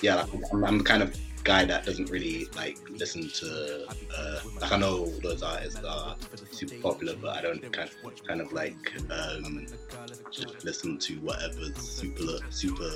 yeah, 0.01 0.15
like, 0.15 0.29
I'm, 0.51 0.63
I'm 0.63 0.83
kind 0.83 1.03
of 1.03 1.15
guy 1.43 1.65
that 1.65 1.85
doesn't 1.85 2.09
really 2.09 2.45
like 2.55 2.77
listen 2.89 3.27
to 3.27 3.87
uh, 4.15 4.39
like 4.61 4.71
I 4.71 4.77
know 4.77 5.07
those 5.21 5.41
artists 5.41 5.83
are 5.83 6.15
super 6.51 6.75
popular, 6.75 7.15
but 7.15 7.35
I 7.35 7.41
don't 7.41 7.61
kind 7.71 7.89
of, 7.89 8.27
kind 8.27 8.41
of 8.41 8.51
like 8.53 8.93
um, 9.09 9.65
just 10.31 10.63
listen 10.63 10.97
to 10.99 11.15
whatever's 11.15 11.77
super 11.77 12.37
super 12.49 12.91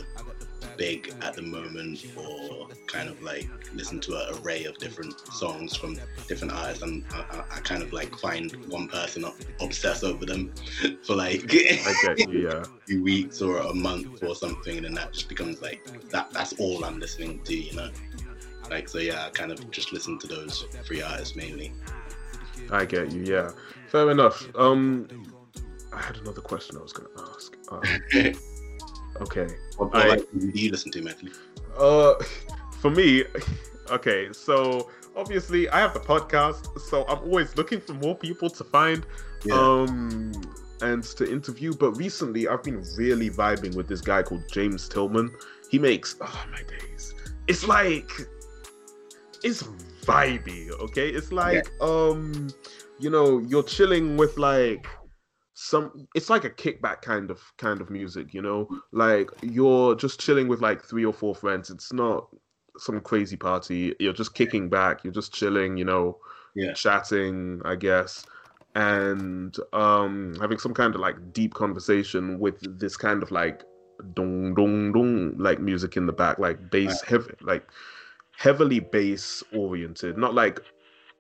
big 0.78 1.13
at 1.22 1.34
the 1.34 1.41
moment, 1.41 2.05
or 2.16 2.68
kind 2.88 3.09
of 3.09 3.22
like 3.22 3.49
listen 3.74 3.99
to 4.01 4.16
an 4.16 4.38
array 4.39 4.66
of 4.66 4.78
different 4.78 5.20
songs 5.34 5.76
from 5.76 5.97
different 6.28 6.53
artists, 6.53 6.84
and 6.84 7.03
I, 7.11 7.20
I, 7.20 7.57
I 7.57 7.59
kind 7.59 7.84
of 7.84 7.93
like 7.93 8.16
find 8.18 8.51
one 8.68 8.88
person 8.88 9.26
obsess 9.61 10.03
over 10.03 10.26
them 10.26 10.53
for 11.03 11.16
like 11.16 11.51
you, 11.51 12.49
yeah. 12.49 12.63
few 12.86 13.03
weeks 13.03 13.41
or 13.41 13.57
a 13.57 13.74
month 13.74 14.24
or 14.24 14.36
something, 14.36 14.78
and 14.78 14.86
then 14.86 14.93
that 14.93 15.13
just 15.13 15.30
becomes 15.30 15.61
like 15.61 15.86
that. 16.09 16.32
That's 16.32 16.53
all 16.59 16.84
I'm 16.86 16.99
listening 16.99 17.41
to, 17.43 17.55
you 17.55 17.76
know. 17.76 17.89
Like 18.70 18.89
so, 18.89 18.97
yeah. 18.97 19.26
I 19.26 19.30
kind 19.30 19.51
of 19.51 19.70
just 19.72 19.93
listen 19.93 20.18
to 20.20 20.28
those 20.28 20.66
three 20.86 21.01
artists 21.01 21.36
mainly. 21.36 21.72
I 22.72 22.86
get 22.86 23.11
you, 23.11 23.22
yeah. 23.22 23.51
Fair 23.89 24.09
enough. 24.09 24.47
Um, 24.55 25.07
I 25.93 26.01
had 26.01 26.18
another 26.18 26.41
question 26.41 26.78
I 26.78 26.82
was 26.82 26.93
gonna 26.93 27.09
ask. 27.34 27.55
Uh, 27.72 27.82
okay. 29.22 29.47
What, 29.78 29.93
like, 29.93 30.26
do 30.38 30.51
you 30.53 30.72
listen 30.72 30.91
to, 30.91 31.01
Matthew? 31.01 31.32
Uh, 31.78 32.16
for 32.80 32.89
me, 32.91 33.24
okay. 33.91 34.30
So 34.32 34.89
obviously, 35.16 35.70
I 35.70 35.80
have 35.80 35.93
the 35.93 35.99
podcast, 35.99 36.80
so 36.80 37.05
I'm 37.07 37.20
always 37.20 37.55
looking 37.57 37.80
for 37.80 37.93
more 37.93 38.16
people 38.16 38.49
to 38.49 38.63
find, 38.63 39.05
Yeah. 39.43 39.55
um, 39.55 40.32
and 40.82 41.03
to 41.03 41.32
interview. 41.32 41.74
But 41.74 41.91
recently, 41.91 42.47
I've 42.47 42.63
been 42.63 42.84
really 42.97 43.30
vibing 43.30 43.76
with 43.76 43.88
this 43.88 44.01
guy 44.01 44.24
called 44.24 44.43
James 44.51 44.88
Tillman. 44.89 45.32
He 45.72 45.80
makes 45.80 46.16
oh 46.22 46.45
my 46.51 46.61
days. 46.63 47.13
It's 47.47 47.68
like 47.68 48.09
it's 49.43 49.63
vibey, 50.03 50.70
okay? 50.82 51.09
It's 51.09 51.32
like 51.32 51.68
um, 51.82 52.49
you 52.99 53.09
know, 53.09 53.39
you're 53.39 53.63
chilling 53.63 54.18
with 54.18 54.38
like 54.38 54.88
some 55.58 56.06
it's 56.14 56.30
like 56.30 56.43
a 56.43 56.49
kickback 56.49 57.01
kind 57.01 57.32
of 57.32 57.41
kind 57.58 57.80
of 57.82 57.89
music 57.89 58.34
you 58.34 58.41
know? 58.41 58.70
Like 58.91 59.30
you're 59.41 59.95
just 59.95 60.20
chilling 60.20 60.47
with 60.49 60.62
like 60.62 60.84
three 60.84 61.06
or 61.06 61.14
four 61.14 61.34
friends. 61.34 61.70
It's 61.70 61.93
not 61.93 62.28
some 62.78 62.99
crazy 62.99 63.38
party. 63.38 63.95
You're 63.99 64.12
just 64.14 64.36
kicking 64.36 64.70
back. 64.70 65.03
You're 65.03 65.14
just 65.14 65.34
chilling 65.34 65.78
you 65.78 65.86
know 65.86 66.20
Yeah. 66.56 66.74
chatting 66.74 67.62
i 67.66 67.76
guess. 67.76 68.26
And 68.76 69.56
um 69.72 70.36
having 70.41 70.60
some 70.60 70.74
kind 70.74 70.93
of 70.93 70.99
like 71.01 71.34
deep 71.34 71.53
conversation 71.53 72.38
with 72.39 72.60
this 72.80 72.97
kind 72.97 73.24
of 73.24 73.32
like 73.32 73.64
dong 74.14 74.53
dong 74.56 74.91
dong 74.91 75.38
like 75.38 75.62
music 75.62 75.95
in 75.95 76.06
the 76.06 76.12
back 76.12 76.38
like 76.38 76.70
bass 76.70 77.01
heavy 77.01 77.32
like 77.41 77.66
heavily 78.38 78.82
bass 78.82 79.41
oriented. 79.53 80.18
Not 80.18 80.34
like 80.36 80.60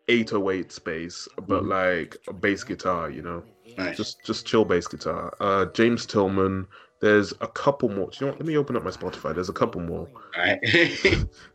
808 0.09 0.71
space 0.73 1.27
but 1.47 1.63
Mhm. 1.63 1.69
like 1.69 2.17
a 2.27 2.33
bass 2.33 2.65
guitar 2.65 3.09
you 3.09 3.21
know 3.21 3.43
Nice. 3.77 3.97
just 3.97 4.23
just 4.23 4.45
chill 4.45 4.65
bass 4.65 4.87
guitar. 4.87 5.35
Uh, 5.39 5.65
James 5.73 6.05
Tillman. 6.05 6.67
There's 7.01 7.33
a 7.41 7.47
couple 7.47 7.89
more. 7.89 8.09
Do 8.09 8.17
you 8.19 8.25
know 8.25 8.31
what? 8.31 8.39
Let 8.39 8.47
me 8.47 8.57
open 8.57 8.77
up 8.77 8.83
my 8.83 8.89
Spotify. 8.89 9.35
There's 9.35 9.49
a 9.49 9.53
couple 9.53 9.81
more. 9.81 10.07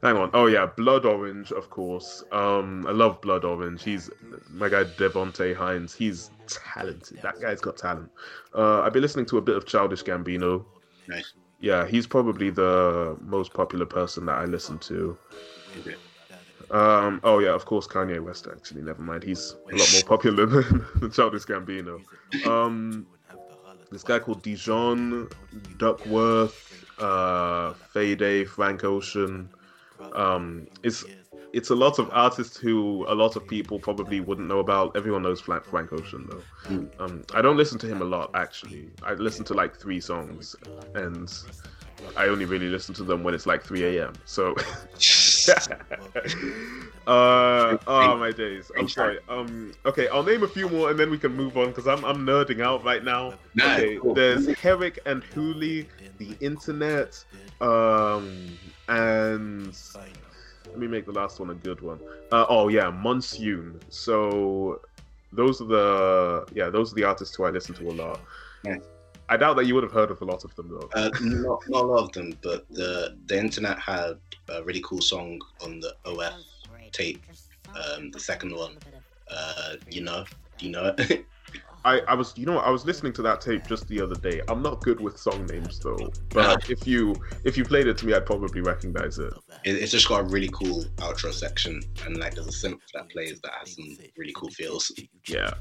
Hang 0.02 0.16
on. 0.16 0.30
Oh 0.34 0.46
yeah, 0.46 0.66
Blood 0.66 1.06
Orange, 1.06 1.50
of 1.50 1.70
course. 1.70 2.22
Um, 2.30 2.86
I 2.86 2.92
love 2.92 3.20
Blood 3.22 3.44
Orange. 3.44 3.82
He's 3.82 4.10
my 4.50 4.68
guy 4.68 4.84
Devonté 4.84 5.56
Hynes. 5.56 5.96
He's 5.96 6.30
talented. 6.46 7.20
That 7.22 7.40
guy's 7.40 7.60
got 7.60 7.78
talent. 7.78 8.10
Uh, 8.54 8.82
I've 8.82 8.92
been 8.92 9.02
listening 9.02 9.26
to 9.26 9.38
a 9.38 9.40
bit 9.40 9.56
of 9.56 9.64
Childish 9.66 10.04
Gambino. 10.04 10.64
nice. 11.08 11.32
Yeah, 11.58 11.86
he's 11.86 12.06
probably 12.06 12.50
the 12.50 13.16
most 13.20 13.52
popular 13.52 13.86
person 13.86 14.26
that 14.26 14.38
I 14.38 14.44
listen 14.44 14.78
to. 14.78 15.16
Okay. 15.80 15.94
Um, 16.70 17.20
oh 17.24 17.40
yeah, 17.40 17.54
of 17.54 17.64
course 17.64 17.86
Kanye 17.86 18.22
West. 18.22 18.46
Actually, 18.50 18.82
never 18.82 19.02
mind. 19.02 19.24
He's 19.24 19.56
a 19.72 19.76
lot 19.76 19.92
more 19.92 20.02
popular 20.06 20.46
than, 20.96 21.10
Childish 21.10 21.44
Gambino. 21.44 22.00
Um, 22.46 23.06
this 23.90 24.04
guy 24.04 24.20
called 24.20 24.42
Dijon 24.42 25.28
Duckworth, 25.78 26.84
uh, 27.00 27.72
Frank 27.72 28.84
Ocean. 28.84 29.48
Um, 30.14 30.68
it's 30.82 31.04
it's 31.52 31.70
a 31.70 31.74
lot 31.74 31.98
of 31.98 32.08
artists 32.12 32.56
who 32.56 33.04
a 33.08 33.14
lot 33.14 33.34
of 33.34 33.46
people 33.48 33.80
probably 33.80 34.20
wouldn't 34.20 34.46
know 34.46 34.60
about. 34.60 34.96
Everyone 34.96 35.22
knows 35.22 35.40
Frank, 35.40 35.64
Frank 35.64 35.92
Ocean 35.92 36.28
though. 36.30 36.42
Mm. 36.68 37.00
Um, 37.00 37.24
I 37.34 37.42
don't 37.42 37.56
listen 37.56 37.78
to 37.80 37.88
him 37.88 38.00
a 38.00 38.04
lot 38.04 38.30
actually. 38.34 38.90
I 39.02 39.14
listen 39.14 39.44
to 39.46 39.54
like 39.54 39.76
three 39.76 40.00
songs, 40.00 40.54
and 40.94 41.28
I 42.16 42.26
only 42.28 42.44
really 42.44 42.68
listen 42.68 42.94
to 42.96 43.04
them 43.04 43.22
when 43.22 43.34
it's 43.34 43.46
like 43.46 43.62
3 43.62 43.98
a.m. 43.98 44.12
So. 44.24 44.54
uh 47.06 47.76
oh 47.86 48.16
my 48.16 48.30
days. 48.30 48.70
I'm 48.78 48.88
sorry. 48.88 49.18
Um 49.28 49.72
okay 49.86 50.08
i'll 50.08 50.22
name 50.22 50.42
a 50.42 50.48
few 50.48 50.68
more 50.68 50.90
and 50.90 50.98
then 50.98 51.10
we 51.10 51.18
can 51.18 51.34
move 51.34 51.56
on 51.56 51.68
because 51.68 51.86
i'm 51.86 52.04
i'm 52.04 52.26
nerding 52.26 52.62
out 52.62 52.84
right 52.84 53.04
now. 53.04 53.34
Okay 53.58 53.98
there's 54.14 54.46
herrick 54.58 54.98
and 55.06 55.22
hooli 55.34 55.86
the 56.18 56.36
internet 56.40 57.22
um 57.60 58.58
and 58.88 59.76
let 60.66 60.78
me 60.78 60.86
make 60.86 61.04
the 61.06 61.12
last 61.12 61.40
one 61.40 61.50
a 61.50 61.54
good 61.54 61.80
one. 61.80 61.98
Uh, 62.30 62.46
oh 62.48 62.68
yeah 62.68 62.90
monsoon. 62.90 63.80
So 63.88 64.80
those 65.32 65.60
are 65.60 65.66
the 65.66 66.46
yeah 66.54 66.70
those 66.70 66.92
are 66.92 66.94
the 66.94 67.04
artists 67.04 67.34
who 67.36 67.44
i 67.44 67.50
listen 67.50 67.74
to 67.76 67.88
a 67.88 67.92
lot. 67.92 68.20
Nice. 68.64 68.80
I 69.30 69.36
doubt 69.36 69.56
that 69.56 69.66
you 69.66 69.74
would 69.74 69.82
have 69.82 69.92
heard 69.92 70.10
of 70.10 70.20
a 70.20 70.24
lot 70.24 70.44
of 70.44 70.54
them 70.56 70.68
though 70.68 70.88
Uh, 70.94 71.10
not, 71.22 71.60
not 71.68 71.84
a 71.84 71.86
lot 71.86 72.04
of 72.04 72.12
them, 72.12 72.36
but 72.42 72.66
the 72.70 73.16
the 73.26 73.38
internet 73.38 73.78
had 73.78 74.18
a 74.48 74.62
really 74.64 74.82
cool 74.88 75.00
song 75.00 75.40
on 75.64 75.80
the 75.80 75.94
OF 76.04 76.34
tape. 76.92 77.22
Um, 77.74 78.10
the 78.10 78.20
second 78.20 78.52
one, 78.54 78.76
uh, 79.30 79.74
you 79.88 80.02
know, 80.02 80.24
do 80.58 80.66
you 80.66 80.72
know 80.72 80.94
it? 80.98 81.26
I, 81.84 82.00
I 82.00 82.14
was 82.14 82.34
you 82.36 82.46
know 82.46 82.58
I 82.58 82.70
was 82.70 82.84
listening 82.84 83.12
to 83.14 83.22
that 83.22 83.40
tape 83.40 83.66
just 83.66 83.88
the 83.88 84.00
other 84.00 84.14
day. 84.14 84.42
I'm 84.48 84.62
not 84.62 84.82
good 84.82 85.00
with 85.00 85.18
song 85.18 85.46
names 85.46 85.78
though, 85.78 86.10
but 86.30 86.68
if 86.68 86.86
you 86.86 87.14
if 87.44 87.56
you 87.56 87.64
played 87.64 87.86
it 87.86 87.96
to 87.98 88.06
me, 88.06 88.14
I'd 88.14 88.26
probably 88.26 88.60
recognize 88.60 89.18
it. 89.18 89.32
it? 89.64 89.76
It's 89.76 89.92
just 89.92 90.08
got 90.08 90.20
a 90.20 90.24
really 90.24 90.50
cool 90.52 90.84
outro 90.96 91.32
section, 91.32 91.80
and 92.04 92.18
like 92.18 92.34
there's 92.34 92.48
a 92.48 92.50
synth 92.50 92.80
that 92.94 93.08
plays 93.10 93.40
that 93.40 93.52
has 93.58 93.74
some 93.74 93.96
really 94.16 94.32
cool 94.34 94.50
feels. 94.50 94.92
Yeah, 95.26 95.52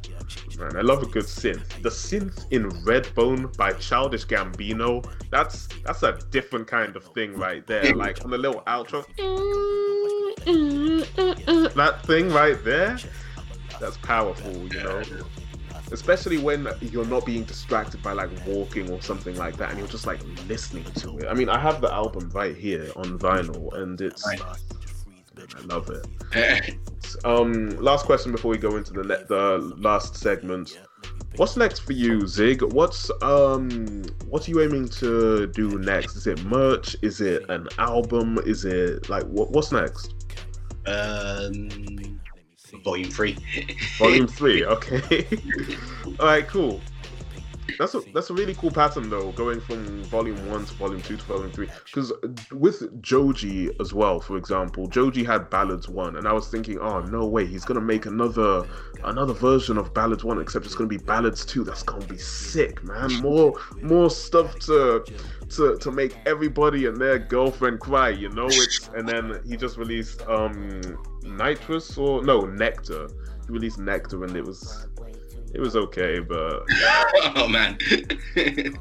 man, 0.57 0.75
I 0.75 0.81
love 0.81 1.03
a 1.03 1.05
good 1.05 1.25
synth. 1.25 1.81
The 1.81 1.89
synth 1.89 2.45
in 2.51 2.69
Redbone 2.83 3.55
by 3.55 3.73
Childish 3.73 4.25
Gambino. 4.25 5.05
That's 5.31 5.67
that's 5.85 6.03
a 6.03 6.19
different 6.31 6.67
kind 6.67 6.95
of 6.95 7.03
thing 7.13 7.33
right 7.35 7.65
there. 7.65 7.93
Like 7.99 8.23
on 8.23 8.31
the 8.31 8.37
little 8.37 8.61
outro, 8.61 9.05
that 11.73 12.05
thing 12.05 12.29
right 12.29 12.63
there. 12.63 12.97
That's 13.79 13.97
powerful, 13.97 14.53
you 14.53 14.83
know. 14.83 15.03
Especially 15.91 16.37
when 16.37 16.67
you're 16.81 17.05
not 17.05 17.25
being 17.25 17.43
distracted 17.43 18.01
by 18.01 18.13
like 18.13 18.29
walking 18.45 18.89
or 18.91 19.01
something 19.01 19.35
like 19.37 19.57
that, 19.57 19.69
and 19.69 19.79
you're 19.79 19.87
just 19.87 20.05
like 20.05 20.21
listening 20.47 20.83
to 20.83 21.17
it. 21.17 21.27
I 21.27 21.33
mean, 21.33 21.49
I 21.49 21.59
have 21.59 21.81
the 21.81 21.91
album 21.91 22.29
right 22.33 22.55
here 22.55 22.91
on 22.95 23.17
vinyl, 23.17 23.73
and 23.73 23.99
it's. 23.99 24.25
I 24.27 24.37
love 25.65 25.89
it. 25.89 26.75
Um, 27.25 27.69
last 27.77 28.05
question 28.05 28.31
before 28.31 28.51
we 28.51 28.59
go 28.59 28.75
into 28.75 28.93
the 28.93 29.03
ne- 29.03 29.23
the 29.27 29.73
last 29.77 30.15
segment. 30.15 30.79
What's 31.37 31.57
next 31.57 31.79
for 31.79 31.93
you, 31.93 32.27
Zig? 32.27 32.61
What's 32.61 33.09
um 33.23 34.03
what 34.27 34.47
are 34.47 34.51
you 34.51 34.61
aiming 34.61 34.89
to 34.89 35.47
do 35.47 35.79
next? 35.79 36.15
Is 36.15 36.27
it 36.27 36.43
merch? 36.45 36.95
Is 37.01 37.19
it 37.19 37.49
an 37.49 37.67
album? 37.79 38.37
Is 38.45 38.63
it 38.63 39.09
like 39.09 39.23
what 39.23 39.49
what's 39.49 39.71
next? 39.71 40.13
um, 40.89 42.19
volume 42.83 43.09
three. 43.09 43.37
Volume 43.97 44.27
three, 44.27 44.65
okay. 44.75 45.25
Alright, 46.19 46.47
cool. 46.47 46.81
That's 47.77 47.93
a 47.93 48.01
that's 48.13 48.29
a 48.29 48.33
really 48.33 48.55
cool 48.55 48.71
pattern 48.71 49.09
though, 49.09 49.31
going 49.33 49.61
from 49.61 50.03
volume 50.05 50.49
one 50.49 50.65
to 50.65 50.73
volume 50.73 51.01
two 51.01 51.17
to 51.17 51.23
volume 51.23 51.51
three. 51.51 51.69
Because 51.85 52.11
with 52.51 53.01
Joji 53.01 53.69
as 53.79 53.93
well, 53.93 54.19
for 54.19 54.37
example, 54.37 54.87
Joji 54.87 55.23
had 55.23 55.49
Ballads 55.49 55.87
one, 55.87 56.15
and 56.15 56.27
I 56.27 56.33
was 56.33 56.47
thinking, 56.49 56.79
oh 56.79 57.01
no 57.01 57.25
way, 57.25 57.45
he's 57.45 57.65
gonna 57.65 57.81
make 57.81 58.05
another 58.05 58.67
another 59.03 59.33
version 59.33 59.77
of 59.77 59.93
Ballads 59.93 60.23
one, 60.23 60.41
except 60.41 60.65
it's 60.65 60.75
gonna 60.75 60.89
be 60.89 60.97
Ballads 60.97 61.45
two. 61.45 61.63
That's 61.63 61.83
gonna 61.83 62.05
be 62.05 62.17
sick, 62.17 62.83
man. 62.83 63.13
More 63.21 63.53
more 63.81 64.09
stuff 64.09 64.57
to 64.59 65.05
to 65.49 65.77
to 65.77 65.91
make 65.91 66.15
everybody 66.25 66.85
and 66.85 66.97
their 66.97 67.19
girlfriend 67.19 67.79
cry, 67.79 68.09
you 68.09 68.29
know. 68.29 68.47
It's 68.47 68.89
and 68.95 69.07
then 69.07 69.41
he 69.47 69.57
just 69.57 69.77
released 69.77 70.21
um 70.27 70.81
Nitrous 71.23 71.97
or 71.97 72.23
no 72.23 72.41
Nectar. 72.41 73.07
He 73.45 73.51
released 73.53 73.79
Nectar 73.79 74.23
and 74.23 74.35
it 74.35 74.45
was 74.45 74.87
it 75.53 75.59
was 75.59 75.75
okay, 75.75 76.19
but 76.19 76.63
oh 77.35 77.47
man. 77.47 77.77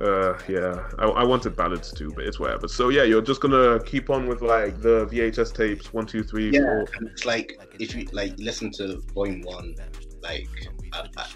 uh 0.00 0.34
yeah, 0.48 0.88
I, 0.98 1.04
I 1.06 1.24
wanted 1.24 1.56
ballads 1.56 1.92
too, 1.92 2.12
but 2.14 2.24
it's 2.24 2.38
whatever. 2.40 2.68
So 2.68 2.88
yeah, 2.88 3.02
you're 3.04 3.22
just 3.22 3.40
gonna 3.40 3.80
keep 3.84 4.10
on 4.10 4.26
with 4.26 4.42
like 4.42 4.80
the 4.80 5.06
VHS 5.06 5.54
tapes 5.54 5.92
one, 5.92 6.06
two, 6.06 6.22
three, 6.22 6.50
yeah, 6.50 6.60
four. 6.60 6.86
and 6.98 7.08
it's 7.08 7.24
like 7.24 7.58
if 7.78 7.94
you 7.94 8.06
like 8.12 8.34
listen 8.38 8.70
to 8.72 9.00
volume 9.14 9.42
one, 9.42 9.74
like 10.22 10.48
I, 10.92 11.06
I- 11.16 11.26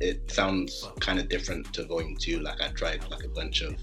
it 0.00 0.30
sounds 0.30 0.88
kind 1.00 1.18
of 1.18 1.28
different 1.28 1.72
to 1.74 1.86
volume 1.86 2.16
two. 2.16 2.40
Like 2.40 2.60
I 2.60 2.68
tried 2.68 3.08
like 3.10 3.24
a 3.24 3.28
bunch 3.28 3.62
of 3.62 3.76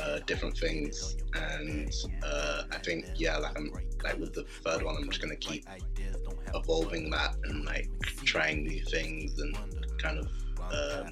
uh, 0.00 0.20
different 0.26 0.56
things, 0.56 1.16
and 1.34 1.92
uh, 2.22 2.62
I 2.70 2.78
think 2.78 3.06
yeah, 3.16 3.36
like 3.38 3.56
I'm 3.56 3.70
like 4.04 4.18
with 4.18 4.34
the 4.34 4.44
third 4.64 4.82
one, 4.82 4.96
I'm 4.96 5.08
just 5.08 5.20
gonna 5.20 5.36
keep 5.36 5.66
evolving 6.54 7.10
that 7.10 7.36
and 7.44 7.64
like 7.64 7.88
trying 8.24 8.64
new 8.64 8.82
things 8.84 9.38
and 9.40 9.56
kind 9.98 10.18
of 10.18 10.28
uh, 10.72 11.04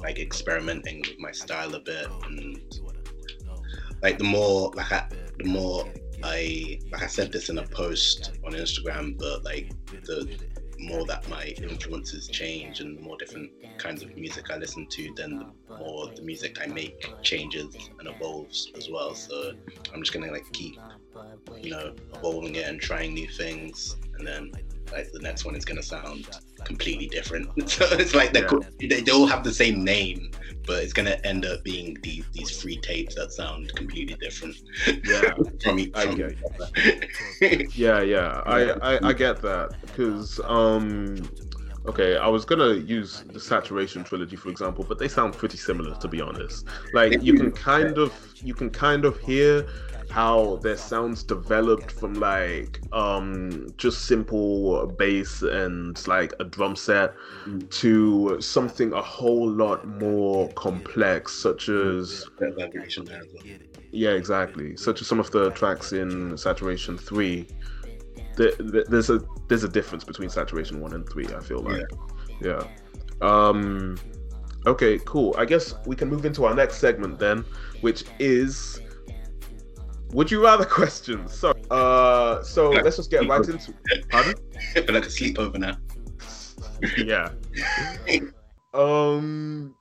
like 0.00 0.18
experimenting 0.18 1.00
with 1.00 1.18
my 1.18 1.32
style 1.32 1.74
a 1.74 1.80
bit 1.80 2.06
and 2.26 2.60
like 4.02 4.18
the 4.18 4.24
more 4.24 4.70
like 4.74 4.92
I, 4.92 5.08
the 5.38 5.48
more 5.48 5.88
I 6.22 6.78
like 6.92 7.02
I 7.02 7.06
said 7.06 7.32
this 7.32 7.48
in 7.48 7.58
a 7.58 7.62
post 7.62 8.38
on 8.44 8.52
Instagram, 8.52 9.18
but 9.18 9.44
like 9.44 9.72
the 10.04 10.38
more 10.84 11.04
that 11.06 11.28
my 11.28 11.54
influences 11.62 12.28
change 12.28 12.80
and 12.80 12.98
the 12.98 13.02
more 13.02 13.16
different 13.16 13.50
kinds 13.78 14.02
of 14.02 14.16
music 14.16 14.50
I 14.50 14.56
listen 14.56 14.86
to, 14.86 15.14
then 15.16 15.38
the 15.38 15.76
more 15.76 16.08
the 16.14 16.22
music 16.22 16.58
I 16.62 16.66
make 16.66 17.12
changes 17.22 17.74
and 17.98 18.08
evolves 18.08 18.70
as 18.76 18.88
well. 18.88 19.14
So 19.14 19.52
I'm 19.92 20.00
just 20.00 20.12
gonna 20.12 20.30
like 20.30 20.50
keep, 20.52 20.78
you 21.60 21.70
know, 21.70 21.94
evolving 22.14 22.54
it 22.54 22.66
and 22.66 22.80
trying 22.80 23.14
new 23.14 23.28
things, 23.28 23.96
and 24.18 24.26
then 24.26 24.52
like 24.94 25.10
the 25.12 25.20
next 25.20 25.44
one 25.44 25.54
is 25.56 25.64
gonna 25.64 25.82
sound 25.82 26.28
completely 26.64 27.08
different. 27.08 27.48
so 27.70 27.86
it's 27.92 28.14
like 28.14 28.32
they're, 28.32 28.48
they 28.78 29.00
they 29.00 29.12
all 29.12 29.26
have 29.26 29.44
the 29.44 29.52
same 29.52 29.84
name, 29.84 30.30
but 30.66 30.82
it's 30.82 30.92
gonna 30.92 31.18
end 31.24 31.44
up 31.44 31.62
being 31.64 31.96
these 32.02 32.24
these 32.32 32.50
free 32.60 32.78
tapes 32.78 33.14
that 33.16 33.32
sound 33.32 33.74
completely 33.74 34.14
different. 34.20 34.56
Yeah. 35.04 35.34
from 35.62 35.78
each. 35.78 35.92
I 35.94 36.06
From 36.06 36.18
Yeah, 37.74 38.00
yeah, 38.02 38.42
I, 38.46 38.70
I, 38.94 39.08
I 39.08 39.12
get 39.12 39.42
that 39.42 39.74
because 39.82 40.40
um, 40.44 41.16
okay, 41.86 42.16
I 42.16 42.28
was 42.28 42.44
gonna 42.44 42.74
use 42.74 43.24
the 43.32 43.40
Saturation 43.40 44.04
trilogy 44.04 44.36
for 44.36 44.48
example, 44.48 44.84
but 44.88 44.98
they 44.98 45.08
sound 45.08 45.34
pretty 45.34 45.58
similar 45.58 45.94
to 45.96 46.08
be 46.08 46.20
honest. 46.20 46.66
Like 46.92 47.22
you 47.22 47.34
can 47.34 47.50
kind 47.50 47.98
of 47.98 48.12
you 48.36 48.54
can 48.54 48.70
kind 48.70 49.04
of 49.04 49.18
hear 49.20 49.66
how 50.10 50.56
their 50.56 50.76
sounds 50.76 51.22
developed 51.22 51.90
from 51.90 52.14
like 52.14 52.80
um 52.92 53.66
just 53.76 54.06
simple 54.06 54.86
bass 54.98 55.42
and 55.42 56.06
like 56.06 56.32
a 56.40 56.44
drum 56.44 56.76
set 56.76 57.12
Mm. 57.46 57.68
to 57.70 58.40
something 58.40 58.92
a 58.94 59.02
whole 59.02 59.48
lot 59.50 59.86
more 59.86 60.48
complex 60.52 61.32
such 61.34 61.68
as 61.68 62.24
bit 62.38 62.50
of 62.50 62.58
evolution 62.58 63.04
there 63.04 63.20
as 63.20 63.26
well. 63.34 63.42
yeah, 63.92 64.10
exactly. 64.10 64.76
Such 64.76 65.02
as 65.02 65.06
some 65.06 65.20
of 65.20 65.30
the 65.30 65.50
tracks 65.50 65.92
in 65.92 66.36
Saturation 66.38 66.96
Three. 66.96 67.46
The, 68.36 68.54
the, 68.58 68.84
there's 68.88 69.10
a 69.10 69.20
there's 69.48 69.62
a 69.64 69.68
difference 69.68 70.04
between 70.04 70.30
Saturation 70.30 70.80
One 70.80 70.94
and 70.94 71.06
Three. 71.08 71.26
I 71.26 71.40
feel 71.40 71.60
like, 71.60 71.84
yeah. 72.40 72.64
Um, 73.20 73.96
okay, 74.66 74.98
cool. 75.04 75.34
I 75.38 75.44
guess 75.44 75.74
we 75.86 75.94
can 75.96 76.08
move 76.08 76.24
into 76.24 76.44
our 76.46 76.54
next 76.54 76.78
segment 76.78 77.18
then, 77.18 77.44
which 77.82 78.04
is 78.18 78.80
would 80.14 80.30
you 80.30 80.42
rather 80.42 80.64
questions. 80.80 81.34
So, 81.34 81.50
uh, 81.70 82.42
so 82.42 82.70
let's 82.70 82.96
just 82.96 83.10
get 83.10 83.26
right 83.28 83.46
into. 83.46 83.74
Pardon? 84.10 84.34
I 84.76 84.80
feel 84.80 84.94
like 84.94 85.04
a 85.04 85.08
sleepover 85.08 85.58
now. 85.58 85.76
yeah. 86.96 87.30
Um, 88.72 89.74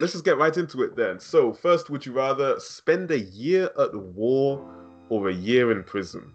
let's 0.00 0.12
just 0.12 0.24
get 0.24 0.36
right 0.38 0.56
into 0.56 0.82
it 0.82 0.96
then. 0.96 1.20
So, 1.20 1.52
first, 1.52 1.88
would 1.88 2.04
you 2.04 2.12
rather 2.12 2.58
spend 2.60 3.10
a 3.12 3.20
year 3.20 3.70
at 3.78 3.94
war 3.94 4.62
or 5.08 5.28
a 5.28 5.34
year 5.34 5.70
in 5.72 5.82
prison? 5.84 6.34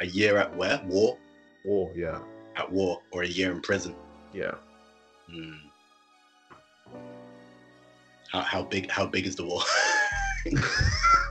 A 0.00 0.06
year 0.06 0.36
at 0.36 0.54
where? 0.56 0.80
War? 0.86 1.18
War, 1.64 1.90
yeah, 1.94 2.20
At 2.56 2.70
war 2.70 3.00
or 3.12 3.22
a 3.22 3.26
year 3.26 3.50
in 3.50 3.60
prison? 3.60 3.94
yeah. 4.32 4.52
Hmm. 5.30 5.52
How, 8.30 8.40
how 8.40 8.62
big? 8.62 8.90
How 8.90 9.06
big 9.06 9.26
is 9.26 9.36
the 9.36 9.44
war? 9.44 9.62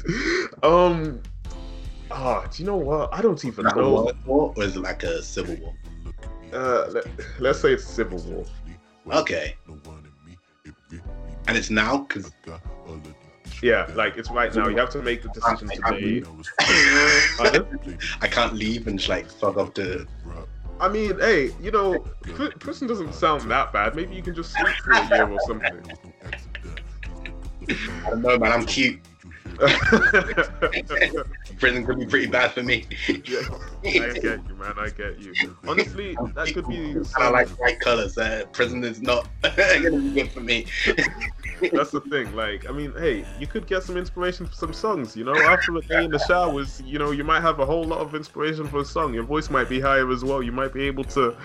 um, 0.62 1.20
ah, 2.10 2.46
do 2.50 2.62
you 2.62 2.66
know 2.66 2.76
what? 2.76 3.12
I 3.12 3.20
don't 3.22 3.42
even 3.44 3.64
Like 3.64 3.76
know. 3.76 3.94
world 3.94 4.16
war, 4.26 4.54
or 4.56 4.64
is 4.64 4.76
it 4.76 4.80
like 4.80 5.02
a 5.02 5.22
civil 5.22 5.56
war? 5.56 5.74
Uh, 6.52 6.86
let, 6.90 7.06
let's 7.40 7.60
say 7.60 7.72
it's 7.72 7.84
civil 7.84 8.18
war. 8.18 8.44
Okay. 9.10 9.56
And 11.48 11.56
it's 11.56 11.70
now 11.70 11.98
because 11.98 12.32
Yeah, 13.62 13.90
like 13.94 14.16
it's 14.16 14.30
right 14.30 14.54
now. 14.54 14.68
You 14.68 14.76
have 14.76 14.90
to 14.90 15.02
make 15.02 15.22
the 15.22 15.28
decision 15.28 15.68
today. 15.68 16.22
Pardon? 17.36 17.66
I 18.20 18.28
can't 18.28 18.54
leave 18.54 18.86
and 18.86 18.98
just 18.98 19.08
like 19.08 19.30
fuck 19.30 19.56
off 19.56 19.74
to. 19.74 20.06
I 20.80 20.88
mean, 20.88 21.18
hey, 21.20 21.52
you 21.60 21.70
know, 21.70 22.04
pri- 22.22 22.50
prison 22.50 22.88
doesn't 22.88 23.14
sound 23.14 23.48
that 23.50 23.72
bad. 23.72 23.94
Maybe 23.94 24.16
you 24.16 24.22
can 24.22 24.34
just 24.34 24.52
sleep 24.52 24.68
for 24.84 24.92
a 24.92 25.06
year 25.10 25.28
or 25.28 25.38
something. 25.40 25.80
I 28.04 28.10
don't 28.10 28.22
know, 28.22 28.38
man. 28.38 28.52
I'm 28.52 28.66
cute. 28.66 29.00
Prison 31.58 31.84
could 31.84 31.98
be 31.98 32.06
pretty 32.06 32.26
bad 32.26 32.52
for 32.52 32.62
me. 32.62 32.86
Yeah, 33.08 33.40
I 33.84 34.12
get 34.14 34.40
you, 34.48 34.54
man. 34.56 34.74
I 34.78 34.90
get 34.90 35.18
you. 35.18 35.34
Honestly, 35.66 36.16
that 36.34 36.52
could 36.54 36.68
be. 36.68 36.96
I 37.16 37.30
like 37.30 37.54
bright 37.56 37.80
colors. 37.80 38.16
Uh, 38.18 38.44
prison 38.52 38.84
is 38.84 39.02
not 39.02 39.28
gonna 39.42 39.90
be 39.90 40.12
good 40.12 40.32
for 40.32 40.40
me. 40.40 40.66
that's 41.72 41.90
the 41.90 42.00
thing. 42.10 42.34
Like, 42.34 42.68
I 42.68 42.72
mean, 42.72 42.92
hey, 42.98 43.24
you 43.38 43.46
could 43.46 43.66
get 43.66 43.82
some 43.82 43.96
inspiration 43.96 44.46
for 44.46 44.54
some 44.54 44.72
songs. 44.72 45.16
You 45.16 45.24
know, 45.24 45.34
after 45.34 45.76
a 45.76 45.80
day 45.82 46.04
in 46.04 46.10
the 46.10 46.18
showers, 46.20 46.82
you 46.84 46.98
know, 46.98 47.10
you 47.10 47.24
might 47.24 47.40
have 47.40 47.60
a 47.60 47.66
whole 47.66 47.84
lot 47.84 48.00
of 48.00 48.14
inspiration 48.14 48.66
for 48.66 48.80
a 48.80 48.84
song. 48.84 49.14
Your 49.14 49.24
voice 49.24 49.50
might 49.50 49.68
be 49.68 49.80
higher 49.80 50.10
as 50.10 50.24
well. 50.24 50.42
You 50.42 50.52
might 50.52 50.72
be 50.72 50.82
able 50.82 51.04
to. 51.04 51.36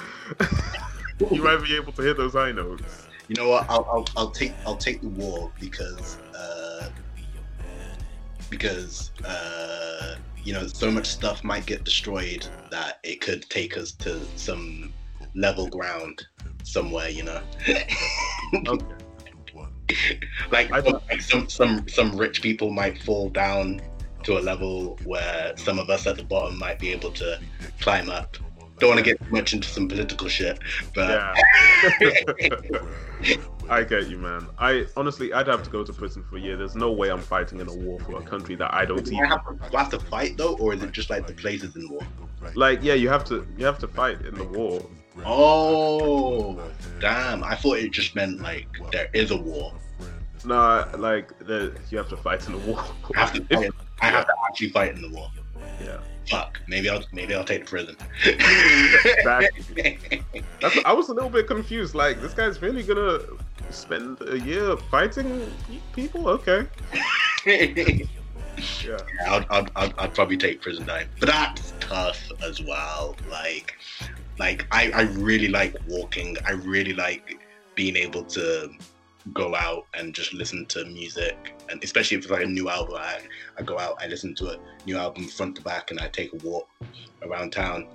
you 1.31 1.43
might 1.43 1.63
be 1.63 1.75
able 1.75 1.91
to 1.93 2.01
hit 2.01 2.17
those 2.17 2.33
high 2.33 2.51
notes. 2.51 3.07
You 3.27 3.35
know 3.35 3.49
what? 3.49 3.65
I'll, 3.69 3.87
I'll, 3.91 4.05
I'll 4.15 4.31
take 4.31 4.53
I'll 4.65 4.77
take 4.77 5.01
the 5.01 5.09
war 5.09 5.51
because 5.59 6.17
uh, 6.33 6.66
because 8.49 9.11
uh, 9.25 10.15
you 10.43 10.53
know 10.53 10.67
so 10.67 10.91
much 10.91 11.07
stuff 11.07 11.43
might 11.43 11.65
get 11.65 11.83
destroyed 11.83 12.47
that 12.71 12.99
it 13.03 13.21
could 13.21 13.49
take 13.49 13.77
us 13.77 13.91
to 13.93 14.25
some 14.37 14.93
level 15.35 15.67
ground 15.67 16.27
somewhere. 16.63 17.09
You 17.09 17.23
know, 17.23 17.41
Okay. 18.67 20.19
like, 20.51 20.69
like 20.69 21.21
some 21.21 21.49
some 21.49 21.87
some 21.87 22.15
rich 22.15 22.41
people 22.41 22.71
might 22.71 23.01
fall 23.03 23.29
down 23.29 23.81
to 24.23 24.37
a 24.37 24.41
level 24.41 24.97
where 25.05 25.53
some 25.55 25.79
of 25.79 25.89
us 25.89 26.05
at 26.07 26.17
the 26.17 26.23
bottom 26.23 26.57
might 26.57 26.79
be 26.79 26.91
able 26.91 27.11
to 27.11 27.39
climb 27.79 28.09
up. 28.09 28.35
Don't 28.79 28.89
want 28.89 28.99
to 28.99 29.03
get 29.03 29.19
too 29.23 29.31
much 29.31 29.53
into 29.53 29.67
some 29.67 29.87
political 29.87 30.27
shit, 30.27 30.59
but 30.93 31.09
Yeah. 31.09 31.33
I 33.69 33.83
get 33.83 34.07
you, 34.07 34.17
man. 34.17 34.47
I 34.59 34.85
honestly, 34.95 35.33
I'd 35.33 35.47
have 35.47 35.63
to 35.63 35.69
go 35.69 35.83
to 35.83 35.91
prison 35.91 36.23
for 36.29 36.37
a 36.37 36.39
year. 36.39 36.55
There's 36.55 36.75
no 36.75 36.91
way 36.91 37.09
I'm 37.09 37.19
fighting 37.19 37.59
in 37.59 37.67
a 37.67 37.73
war 37.73 37.99
for 37.99 38.19
a 38.19 38.21
country 38.21 38.55
that 38.55 38.73
I 38.73 38.85
don't 38.85 39.03
do 39.03 39.11
even 39.11 39.25
have, 39.25 39.45
to, 39.47 39.69
do 39.69 39.75
I 39.77 39.79
have 39.81 39.89
to 39.91 39.99
fight 39.99 40.37
though, 40.37 40.55
or 40.57 40.73
is 40.73 40.83
it 40.83 40.91
just 40.91 41.09
like 41.09 41.25
the 41.27 41.33
places 41.33 41.75
in 41.75 41.89
war? 41.89 42.01
like. 42.55 42.83
Yeah, 42.83 42.93
you 42.93 43.09
have 43.09 43.25
to, 43.25 43.45
you 43.57 43.65
have 43.65 43.79
to 43.79 43.87
fight 43.87 44.21
in 44.21 44.35
the 44.35 44.43
war. 44.43 44.85
Oh, 45.25 46.61
damn! 46.99 47.43
I 47.43 47.55
thought 47.55 47.79
it 47.79 47.91
just 47.91 48.15
meant 48.15 48.39
like 48.41 48.67
there 48.91 49.09
is 49.13 49.31
a 49.31 49.37
war. 49.37 49.73
Nah, 50.45 50.85
like 50.95 51.37
the, 51.39 51.75
you 51.89 51.97
have 51.97 52.09
to 52.09 52.17
fight 52.17 52.45
in 52.45 52.53
the 52.53 52.59
war. 52.59 52.83
I 53.15 53.19
have 53.19 53.33
to. 53.33 53.45
If- 53.49 53.73
I 53.99 54.05
have 54.11 54.27
to 54.27 54.33
actually 54.47 54.69
fight 54.69 54.95
in 54.95 55.01
the 55.01 55.09
war. 55.09 55.31
yeah, 55.81 55.97
Fuck. 56.29 56.59
Maybe 56.67 56.89
I'll 56.89 57.03
maybe 57.11 57.33
I'll 57.33 57.43
take 57.43 57.65
the 57.65 57.69
prison. 57.69 57.95
exactly. 58.25 60.23
That's, 60.61 60.77
I 60.85 60.93
was 60.93 61.09
a 61.09 61.13
little 61.13 61.29
bit 61.29 61.47
confused. 61.47 61.95
Like, 61.95 62.21
this 62.21 62.33
guy's 62.33 62.61
really 62.61 62.83
gonna 62.83 63.19
spend 63.69 64.21
a 64.21 64.39
year 64.39 64.75
fighting 64.77 65.51
people? 65.93 66.27
Okay. 66.27 66.67
Yeah. 68.83 68.97
I'd, 69.27 69.45
I'd, 69.51 69.71
I'd, 69.75 69.93
I'd 69.99 70.15
probably 70.15 70.37
take 70.37 70.61
prison 70.61 70.85
time, 70.85 71.07
but 71.19 71.27
that's 71.27 71.73
tough 71.79 72.19
as 72.43 72.59
well. 72.59 73.15
Like, 73.29 73.75
like 74.39 74.65
I, 74.71 74.91
I 74.95 75.01
really 75.01 75.47
like 75.47 75.75
walking. 75.87 76.37
I 76.45 76.53
really 76.53 76.93
like 76.93 77.39
being 77.75 77.95
able 77.95 78.23
to 78.23 78.71
go 79.33 79.55
out 79.55 79.85
and 79.93 80.13
just 80.13 80.33
listen 80.33 80.65
to 80.67 80.85
music, 80.85 81.55
and 81.69 81.83
especially 81.83 82.17
if 82.17 82.23
it's 82.23 82.31
like 82.31 82.43
a 82.43 82.47
new 82.47 82.69
album, 82.69 82.95
I, 82.97 83.19
I 83.57 83.63
go 83.63 83.77
out, 83.77 83.97
I 84.01 84.07
listen 84.07 84.35
to 84.35 84.51
a 84.51 84.57
new 84.85 84.97
album 84.97 85.27
front 85.27 85.55
to 85.57 85.61
back, 85.61 85.91
and 85.91 85.99
I 85.99 86.07
take 86.07 86.33
a 86.33 86.37
walk 86.37 86.67
around 87.23 87.51
town. 87.51 87.87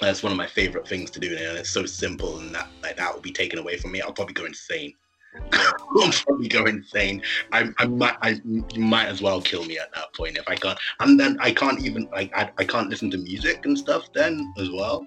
That's 0.00 0.22
one 0.22 0.32
of 0.32 0.38
my 0.38 0.46
favorite 0.46 0.88
things 0.88 1.10
to 1.12 1.20
do, 1.20 1.28
and 1.28 1.58
it's 1.58 1.70
so 1.70 1.86
simple, 1.86 2.38
and 2.38 2.54
that 2.54 2.68
like 2.82 2.96
that 2.96 3.14
will 3.14 3.22
be 3.22 3.32
taken 3.32 3.58
away 3.58 3.76
from 3.78 3.92
me. 3.92 4.00
I'll 4.00 4.12
probably 4.12 4.34
go 4.34 4.44
insane. 4.44 4.94
I'll 5.52 6.12
probably 6.12 6.48
go 6.48 6.64
insane. 6.64 7.22
I, 7.52 7.68
I 7.78 7.86
might, 7.86 8.16
I, 8.22 8.40
you 8.44 8.80
might 8.80 9.06
as 9.06 9.20
well 9.20 9.40
kill 9.40 9.64
me 9.66 9.78
at 9.78 9.92
that 9.94 10.14
point 10.14 10.38
if 10.38 10.48
I 10.48 10.54
can't. 10.54 10.78
And 11.00 11.20
then 11.20 11.36
I 11.40 11.52
can't 11.52 11.78
even 11.84 12.08
like, 12.10 12.34
I, 12.34 12.50
I 12.56 12.64
can't 12.64 12.88
listen 12.88 13.10
to 13.10 13.18
music 13.18 13.66
and 13.66 13.78
stuff 13.78 14.10
then 14.14 14.52
as 14.58 14.70
well. 14.70 15.06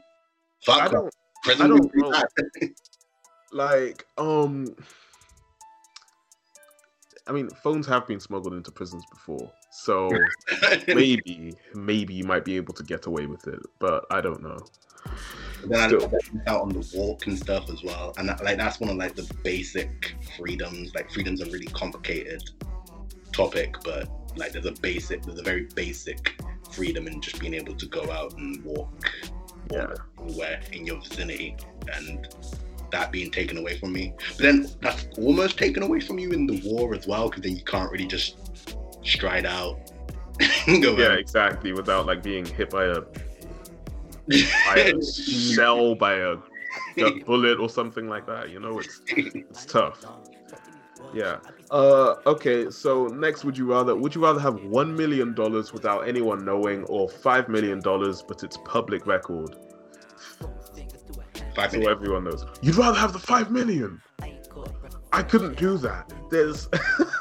Fuck, 0.64 0.82
I 0.82 0.88
don't 0.88 1.14
I 1.48 1.68
don't 1.68 1.92
like 3.52 4.06
um 4.18 4.76
I 7.30 7.32
mean 7.32 7.50
phones 7.64 7.86
have 7.88 8.08
been 8.08 8.20
smuggled 8.20 8.54
into 8.56 8.72
prisons 8.72 9.06
before. 9.12 9.52
So 9.70 10.10
maybe 10.88 11.54
maybe 11.76 12.16
you 12.16 12.24
might 12.24 12.44
be 12.44 12.56
able 12.58 12.74
to 12.74 12.84
get 12.84 13.06
away 13.06 13.28
with 13.28 13.48
it, 13.48 13.60
but 13.78 14.06
I 14.10 14.20
don't 14.20 14.42
know. 14.42 14.58
then 15.66 15.80
I 15.80 15.88
Still. 15.88 16.12
out 16.48 16.62
on 16.62 16.70
the 16.70 16.92
walk 16.96 17.28
and 17.28 17.38
stuff 17.38 17.70
as 17.70 17.84
well, 17.84 18.14
and 18.18 18.28
that, 18.30 18.44
like 18.44 18.58
that's 18.58 18.80
one 18.80 18.90
of 18.90 18.98
like 18.98 19.16
the 19.16 19.32
basic 19.44 20.16
freedoms. 20.38 20.94
Like 20.96 21.12
freedoms 21.12 21.42
are 21.42 21.46
really 21.52 21.68
complicated 21.68 22.42
topic, 23.32 23.76
but 23.84 24.10
like 24.36 24.52
there's 24.52 24.66
a 24.66 24.72
basic, 24.82 25.22
there's 25.24 25.40
a 25.40 25.44
very 25.44 25.68
basic 25.76 26.36
freedom 26.72 27.08
in 27.08 27.22
just 27.22 27.40
being 27.40 27.54
able 27.54 27.76
to 27.76 27.86
go 27.86 28.10
out 28.12 28.34
and 28.38 28.64
walk 28.64 29.12
Yeah. 29.72 29.94
anywhere 30.20 30.62
in 30.72 30.86
your 30.86 31.00
vicinity, 31.00 31.56
and 31.94 32.28
that 32.92 33.12
being 33.12 33.32
taken 33.32 33.58
away 33.58 33.78
from 33.78 33.94
me. 33.94 34.14
But 34.38 34.38
then 34.44 34.68
that's 34.82 35.08
almost 35.18 35.58
taken 35.58 35.84
away 35.84 36.00
from 36.00 36.20
you 36.20 36.32
in 36.32 36.46
the 36.48 36.62
war 36.66 36.94
as 36.96 37.08
well, 37.08 37.30
because 37.30 37.44
then 37.44 37.56
you 37.56 37.64
can't 37.64 37.92
really 37.92 38.08
just 38.08 38.38
stride 39.04 39.46
out. 39.46 39.80
and 40.68 40.82
go 40.84 40.96
Yeah, 40.98 41.10
out. 41.14 41.20
exactly. 41.20 41.74
Without 41.74 42.06
like 42.06 42.24
being 42.24 42.46
hit 42.46 42.70
by 42.70 42.86
a 42.86 43.02
by 44.28 44.76
a 44.78 45.02
shell, 45.14 45.96
by 45.96 46.14
a, 46.16 46.36
a 46.98 47.20
bullet 47.26 47.60
or 47.60 47.70
something 47.70 48.08
like 48.08 48.26
that. 48.28 48.50
You 48.50 48.60
know, 48.60 48.80
it's 48.80 49.02
it's 49.08 49.66
tough. 49.66 50.06
Yeah. 51.14 51.38
Uh. 51.72 52.16
Okay. 52.28 52.70
So 52.70 53.08
next, 53.08 53.44
would 53.44 53.58
you 53.58 53.66
rather 53.66 53.96
would 53.96 54.14
you 54.14 54.22
rather 54.24 54.40
have 54.40 54.64
one 54.66 54.96
million 54.96 55.34
dollars 55.34 55.74
without 55.74 56.08
anyone 56.08 56.46
knowing, 56.46 56.84
or 56.86 57.10
five 57.10 57.50
million 57.50 57.80
dollars 57.80 58.22
but 58.22 58.44
it's 58.44 58.58
public 58.66 59.08
record 59.08 59.56
Five 61.56 61.72
so 61.72 61.78
minutes. 61.78 61.92
everyone 61.92 62.24
knows? 62.26 62.46
You'd 62.62 62.76
rather 62.76 62.98
have 62.98 63.14
the 63.14 63.20
five 63.20 63.52
million. 63.52 64.02
I 65.12 65.24
couldn't 65.24 65.58
do 65.58 65.78
that. 65.80 66.12
There's 66.30 66.70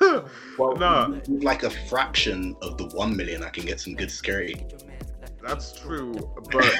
nah. 0.58 1.16
Like 1.28 1.62
a 1.62 1.70
fraction 1.70 2.56
of 2.62 2.76
the 2.76 2.86
one 2.88 3.16
million, 3.16 3.42
I 3.42 3.48
can 3.48 3.64
get 3.64 3.80
some 3.80 3.94
good 3.94 4.10
security. 4.10 4.66
That's 5.42 5.80
true, 5.80 6.12
but 6.50 6.74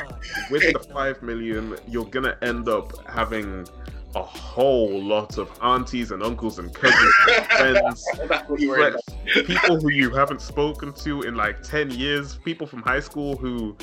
with 0.50 0.72
the 0.72 0.86
five 0.92 1.22
million, 1.22 1.76
you're 1.86 2.04
gonna 2.04 2.36
end 2.42 2.68
up 2.68 2.92
having 3.08 3.66
a 4.14 4.22
whole 4.22 5.02
lot 5.02 5.38
of 5.38 5.50
aunties 5.62 6.10
and 6.10 6.22
uncles 6.22 6.58
and 6.58 6.74
cousins, 6.74 7.14
and 7.28 7.46
friends, 7.76 8.04
That's 8.28 8.48
what 8.48 8.60
you 8.60 8.70
were. 8.70 8.76
friends, 8.76 9.46
people 9.46 9.80
who 9.80 9.90
you 9.90 10.10
haven't 10.10 10.42
spoken 10.42 10.92
to 10.94 11.22
in 11.22 11.34
like 11.34 11.62
ten 11.62 11.90
years, 11.90 12.36
people 12.36 12.66
from 12.66 12.82
high 12.82 13.00
school 13.00 13.36
who 13.36 13.76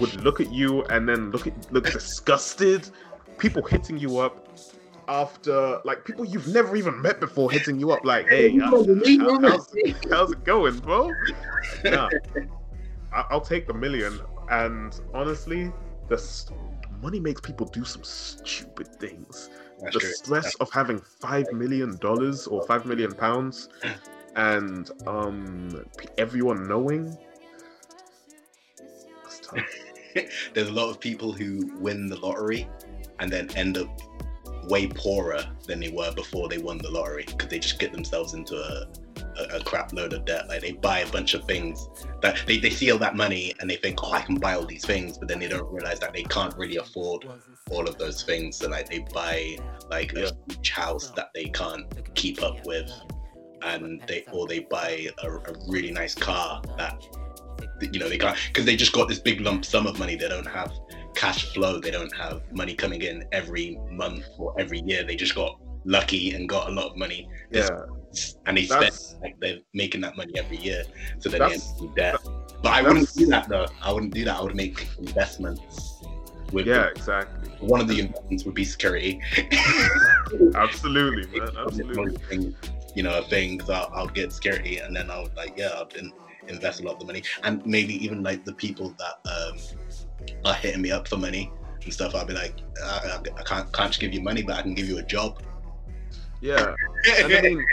would 0.00 0.14
look 0.22 0.40
at 0.40 0.52
you 0.52 0.82
and 0.84 1.08
then 1.08 1.30
look 1.30 1.46
at 1.46 1.72
look 1.72 1.84
disgusted, 1.90 2.90
people 3.38 3.62
hitting 3.62 3.98
you 3.98 4.18
up 4.18 4.48
after 5.08 5.80
like 5.84 6.04
people 6.04 6.24
you've 6.24 6.48
never 6.48 6.74
even 6.76 7.00
met 7.00 7.20
before 7.20 7.50
hitting 7.50 7.78
you 7.78 7.90
up 7.92 8.04
like, 8.04 8.28
hey, 8.28 8.56
how- 8.58 8.84
how- 9.18 9.40
how's, 9.40 9.68
how's 10.10 10.32
it 10.32 10.44
going, 10.44 10.78
bro? 10.78 11.16
Nah, 11.84 12.10
I- 13.12 13.24
I'll 13.30 13.40
take 13.40 13.66
the 13.66 13.74
million. 13.74 14.20
And 14.50 14.98
honestly, 15.14 15.72
the 16.08 16.14
s- 16.16 16.50
money 17.02 17.20
makes 17.20 17.40
people 17.40 17.66
do 17.66 17.84
some 17.84 18.02
stupid 18.04 18.88
things. 18.98 19.50
That's 19.80 19.94
the 19.94 20.00
true. 20.00 20.10
stress 20.10 20.54
of 20.56 20.70
having 20.72 20.98
five 21.00 21.52
million 21.52 21.96
dollars 21.98 22.46
or 22.46 22.62
five 22.62 22.86
million 22.86 23.12
pounds, 23.12 23.68
and 24.36 24.90
um, 25.06 25.84
everyone 26.18 26.66
knowing. 26.68 27.16
That's 29.22 29.40
tough. 29.40 29.58
There's 30.54 30.68
a 30.68 30.72
lot 30.72 30.88
of 30.90 30.98
people 30.98 31.32
who 31.32 31.66
win 31.78 32.06
the 32.08 32.16
lottery 32.16 32.68
and 33.18 33.30
then 33.30 33.50
end 33.56 33.78
up 33.78 33.88
way 34.68 34.86
poorer 34.86 35.44
than 35.66 35.80
they 35.80 35.88
were 35.88 36.12
before 36.12 36.48
they 36.48 36.58
won 36.58 36.78
the 36.78 36.90
lottery 36.90 37.24
because 37.26 37.48
they 37.48 37.58
just 37.58 37.78
get 37.78 37.92
themselves 37.92 38.34
into 38.34 38.56
a, 38.56 38.86
a, 39.38 39.56
a 39.58 39.64
crap 39.64 39.92
load 39.92 40.12
of 40.12 40.24
debt. 40.24 40.48
Like 40.48 40.60
they 40.60 40.72
buy 40.72 41.00
a 41.00 41.10
bunch 41.10 41.34
of 41.34 41.44
things 41.44 41.88
that 42.22 42.42
they, 42.46 42.58
they 42.58 42.70
see 42.70 42.90
all 42.90 42.98
that 42.98 43.16
money 43.16 43.54
and 43.60 43.70
they 43.70 43.76
think, 43.76 44.02
oh, 44.02 44.12
I 44.12 44.22
can 44.22 44.36
buy 44.36 44.54
all 44.54 44.66
these 44.66 44.84
things, 44.84 45.18
but 45.18 45.28
then 45.28 45.38
they 45.38 45.48
don't 45.48 45.70
realize 45.72 46.00
that 46.00 46.12
they 46.12 46.24
can't 46.24 46.56
really 46.56 46.76
afford 46.76 47.26
all 47.70 47.88
of 47.88 47.98
those 47.98 48.22
things. 48.22 48.56
So 48.56 48.68
like 48.68 48.88
they 48.88 49.04
buy 49.12 49.58
like 49.90 50.12
a 50.14 50.32
huge 50.48 50.70
house 50.70 51.10
that 51.12 51.30
they 51.34 51.44
can't 51.46 51.86
keep 52.14 52.42
up 52.42 52.64
with, 52.66 52.90
and 53.62 54.02
they 54.06 54.24
or 54.32 54.46
they 54.46 54.60
buy 54.60 55.08
a, 55.22 55.28
a 55.28 55.54
really 55.68 55.90
nice 55.90 56.14
car 56.14 56.62
that 56.76 57.02
you 57.92 57.98
know 57.98 58.08
they 58.08 58.18
can't 58.18 58.38
because 58.48 58.64
they 58.64 58.76
just 58.76 58.92
got 58.92 59.08
this 59.08 59.18
big 59.18 59.40
lump 59.40 59.64
sum 59.64 59.86
of 59.86 59.98
money. 59.98 60.16
They 60.16 60.28
don't 60.28 60.46
have 60.46 60.72
cash 61.16 61.52
flow. 61.52 61.80
They 61.80 61.90
don't 61.90 62.14
have 62.14 62.42
money 62.52 62.74
coming 62.74 63.02
in 63.02 63.24
every 63.32 63.78
month 63.90 64.26
or 64.38 64.54
every 64.60 64.80
year. 64.80 65.02
They 65.02 65.16
just 65.16 65.34
got 65.34 65.58
lucky 65.84 66.34
and 66.34 66.48
got 66.48 66.68
a 66.68 66.72
lot 66.72 66.90
of 66.90 66.96
money, 66.96 67.28
Yeah, 67.50 67.68
and 68.46 68.56
they 68.56 68.66
spend 68.66 68.96
like 69.22 69.36
they're 69.40 69.58
making 69.74 70.02
that 70.02 70.16
money 70.16 70.32
every 70.36 70.58
year. 70.58 70.84
So 71.18 71.28
then 71.28 71.40
they 71.40 71.54
end 71.54 71.62
up 71.62 71.80
in 71.80 71.94
debt. 71.94 72.16
But 72.62 72.72
I 72.72 72.82
wouldn't 72.82 73.12
do 73.14 73.26
that 73.26 73.48
though. 73.48 73.66
I 73.82 73.92
wouldn't 73.92 74.14
do 74.14 74.24
that. 74.24 74.36
I 74.36 74.42
would 74.42 74.56
make 74.56 74.86
investments. 74.98 75.92
With 76.52 76.68
yeah, 76.68 76.86
exactly. 76.86 77.48
one 77.58 77.80
of 77.80 77.88
the 77.88 77.98
investments 77.98 78.44
would 78.44 78.54
be 78.54 78.64
security. 78.64 79.20
Absolutely, 80.54 81.40
man. 81.40 81.48
Absolutely. 81.58 82.54
You 82.94 83.02
know, 83.02 83.18
a 83.18 83.22
thing. 83.22 83.60
So 83.62 83.72
I'll, 83.72 83.90
I'll 83.92 84.06
get 84.06 84.32
security, 84.32 84.78
and 84.78 84.94
then 84.94 85.10
I'll 85.10 85.28
like, 85.36 85.54
yeah, 85.56 85.70
I'll 85.74 85.88
in, 85.98 86.12
invest 86.46 86.80
a 86.80 86.84
lot 86.84 86.94
of 86.94 87.00
the 87.00 87.06
money, 87.06 87.22
and 87.42 87.64
maybe 87.66 87.94
even 88.04 88.22
like 88.22 88.44
the 88.44 88.52
people 88.52 88.94
that 88.98 89.30
um, 89.30 89.58
are 90.44 90.54
hitting 90.54 90.82
me 90.82 90.90
up 90.90 91.08
for 91.08 91.16
money 91.16 91.50
and 91.84 91.92
stuff. 91.92 92.14
I'll 92.14 92.26
be 92.26 92.34
like, 92.34 92.54
I, 92.84 93.18
I, 93.38 93.42
can't 93.42 93.72
can't 93.72 93.90
just 93.90 94.00
give 94.00 94.12
you 94.12 94.20
money, 94.20 94.42
but 94.42 94.56
I 94.56 94.62
can 94.62 94.74
give 94.74 94.88
you 94.88 94.98
a 94.98 95.02
job. 95.02 95.42
Yeah, 96.40 96.74
and 97.18 97.32
I 97.32 97.40
mean, 97.40 97.64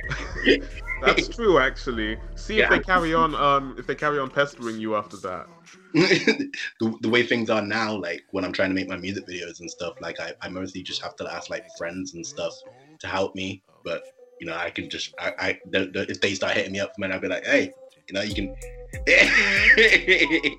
that's 1.02 1.28
true. 1.28 1.60
Actually, 1.60 2.18
see 2.36 2.60
if 2.62 2.70
they 2.70 2.80
carry 2.80 3.14
on. 3.14 3.36
Um, 3.36 3.76
if 3.78 3.86
they 3.86 3.96
carry 3.96 4.20
on 4.20 4.30
pestering 4.30 4.80
you 4.80 4.96
after 4.96 5.18
that. 5.18 5.48
the, 5.94 6.98
the 7.02 7.10
way 7.10 7.24
things 7.24 7.50
are 7.50 7.62
now, 7.62 7.96
like 7.96 8.24
when 8.32 8.44
I'm 8.46 8.54
trying 8.54 8.70
to 8.70 8.76
make 8.76 8.88
my 8.88 8.98
music 8.98 9.28
videos 9.28 9.60
and 9.60 9.70
stuff, 9.70 9.96
like 10.02 10.20
I, 10.20 10.34
I 10.42 10.50
mostly 10.50 10.82
just 10.82 11.02
have 11.04 11.16
to 11.18 11.32
ask 11.32 11.50
like 11.50 11.66
friends 11.78 12.14
and 12.14 12.26
stuff 12.26 12.54
to 13.00 13.08
help 13.08 13.36
me. 13.36 13.62
But 13.84 14.02
you 14.40 14.48
know, 14.48 14.56
I 14.56 14.70
can 14.70 14.90
just 14.90 15.14
I, 15.20 15.34
I 15.40 15.60
the, 15.70 15.86
the, 15.94 16.10
if 16.10 16.22
they 16.22 16.34
start 16.34 16.54
hitting 16.54 16.72
me 16.72 16.80
up, 16.80 16.94
man, 16.98 17.12
I'll 17.12 17.20
be 17.20 17.28
like, 17.28 17.46
hey, 17.46 17.72
you 18.08 18.14
know, 18.14 18.22
you 18.22 18.34
can. 18.34 18.56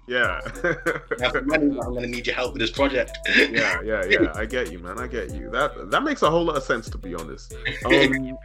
Yeah. 0.09 0.41
have 1.21 1.47
money, 1.47 1.79
I'm 1.81 1.95
gonna 1.95 2.07
need 2.07 2.27
your 2.27 2.37
help 2.37 2.53
with 2.53 2.61
this 2.61 2.71
project. 2.71 3.17
yeah, 3.37 3.81
yeah, 3.83 4.05
yeah. 4.05 4.33
I 4.35 4.45
get 4.45 4.71
you, 4.73 4.79
man. 4.79 4.99
I 4.99 5.07
get 5.07 5.33
you. 5.35 5.51
That 5.51 5.91
that 5.91 6.03
makes 6.03 6.23
a 6.23 6.31
whole 6.31 6.45
lot 6.45 6.57
of 6.57 6.63
sense, 6.63 6.91
to 6.91 6.99
be 6.99 7.15
honest. 7.15 7.55
Um, 7.85 7.93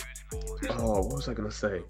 oh, 0.72 1.02
what 1.02 1.16
was 1.16 1.30
I 1.30 1.34
gonna 1.34 1.52
say? 1.52 1.82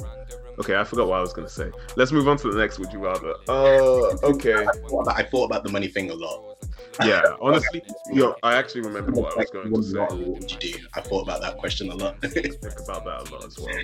Okay, 0.60 0.76
I 0.76 0.84
forgot 0.84 1.08
what 1.08 1.18
I 1.18 1.22
was 1.22 1.34
gonna 1.34 1.50
say. 1.50 1.72
Let's 1.95 2.12
move 2.12 2.28
on 2.28 2.38
to 2.38 2.52
the 2.52 2.58
next. 2.58 2.80
Would 2.80 2.91
you 2.91 3.00
rather? 3.00 3.34
Uh, 3.47 4.18
okay. 4.24 4.54
I 4.56 4.66
thought 4.66 5.43
about- 5.43 5.60
I 5.60 5.60
the 5.64 5.70
money 5.72 5.88
thing 5.88 6.10
a 6.10 6.16
lot. 6.16 6.58
Yeah, 7.06 7.22
honestly, 7.39 7.82
yo, 8.12 8.36
I 8.43 8.56
actually 8.56 8.82
remember 8.82 9.12
what 9.12 9.34
I 9.34 9.38
was 9.38 9.50
going 9.52 9.72
to 9.72 9.84
say. 9.84 10.00
What 10.00 10.18
would 10.18 10.52
you 10.52 10.74
do? 10.74 10.80
I 10.95 11.02
thought 11.02 11.22
about 11.22 11.41
that 11.41 11.58
question 11.58 11.89
a 11.89 11.95
lot. 11.95 12.20
think 12.22 12.56
about 12.62 13.06
that 13.06 13.30
a 13.30 13.34
lot 13.34 13.45
as 13.45 13.58
well. 13.58 13.78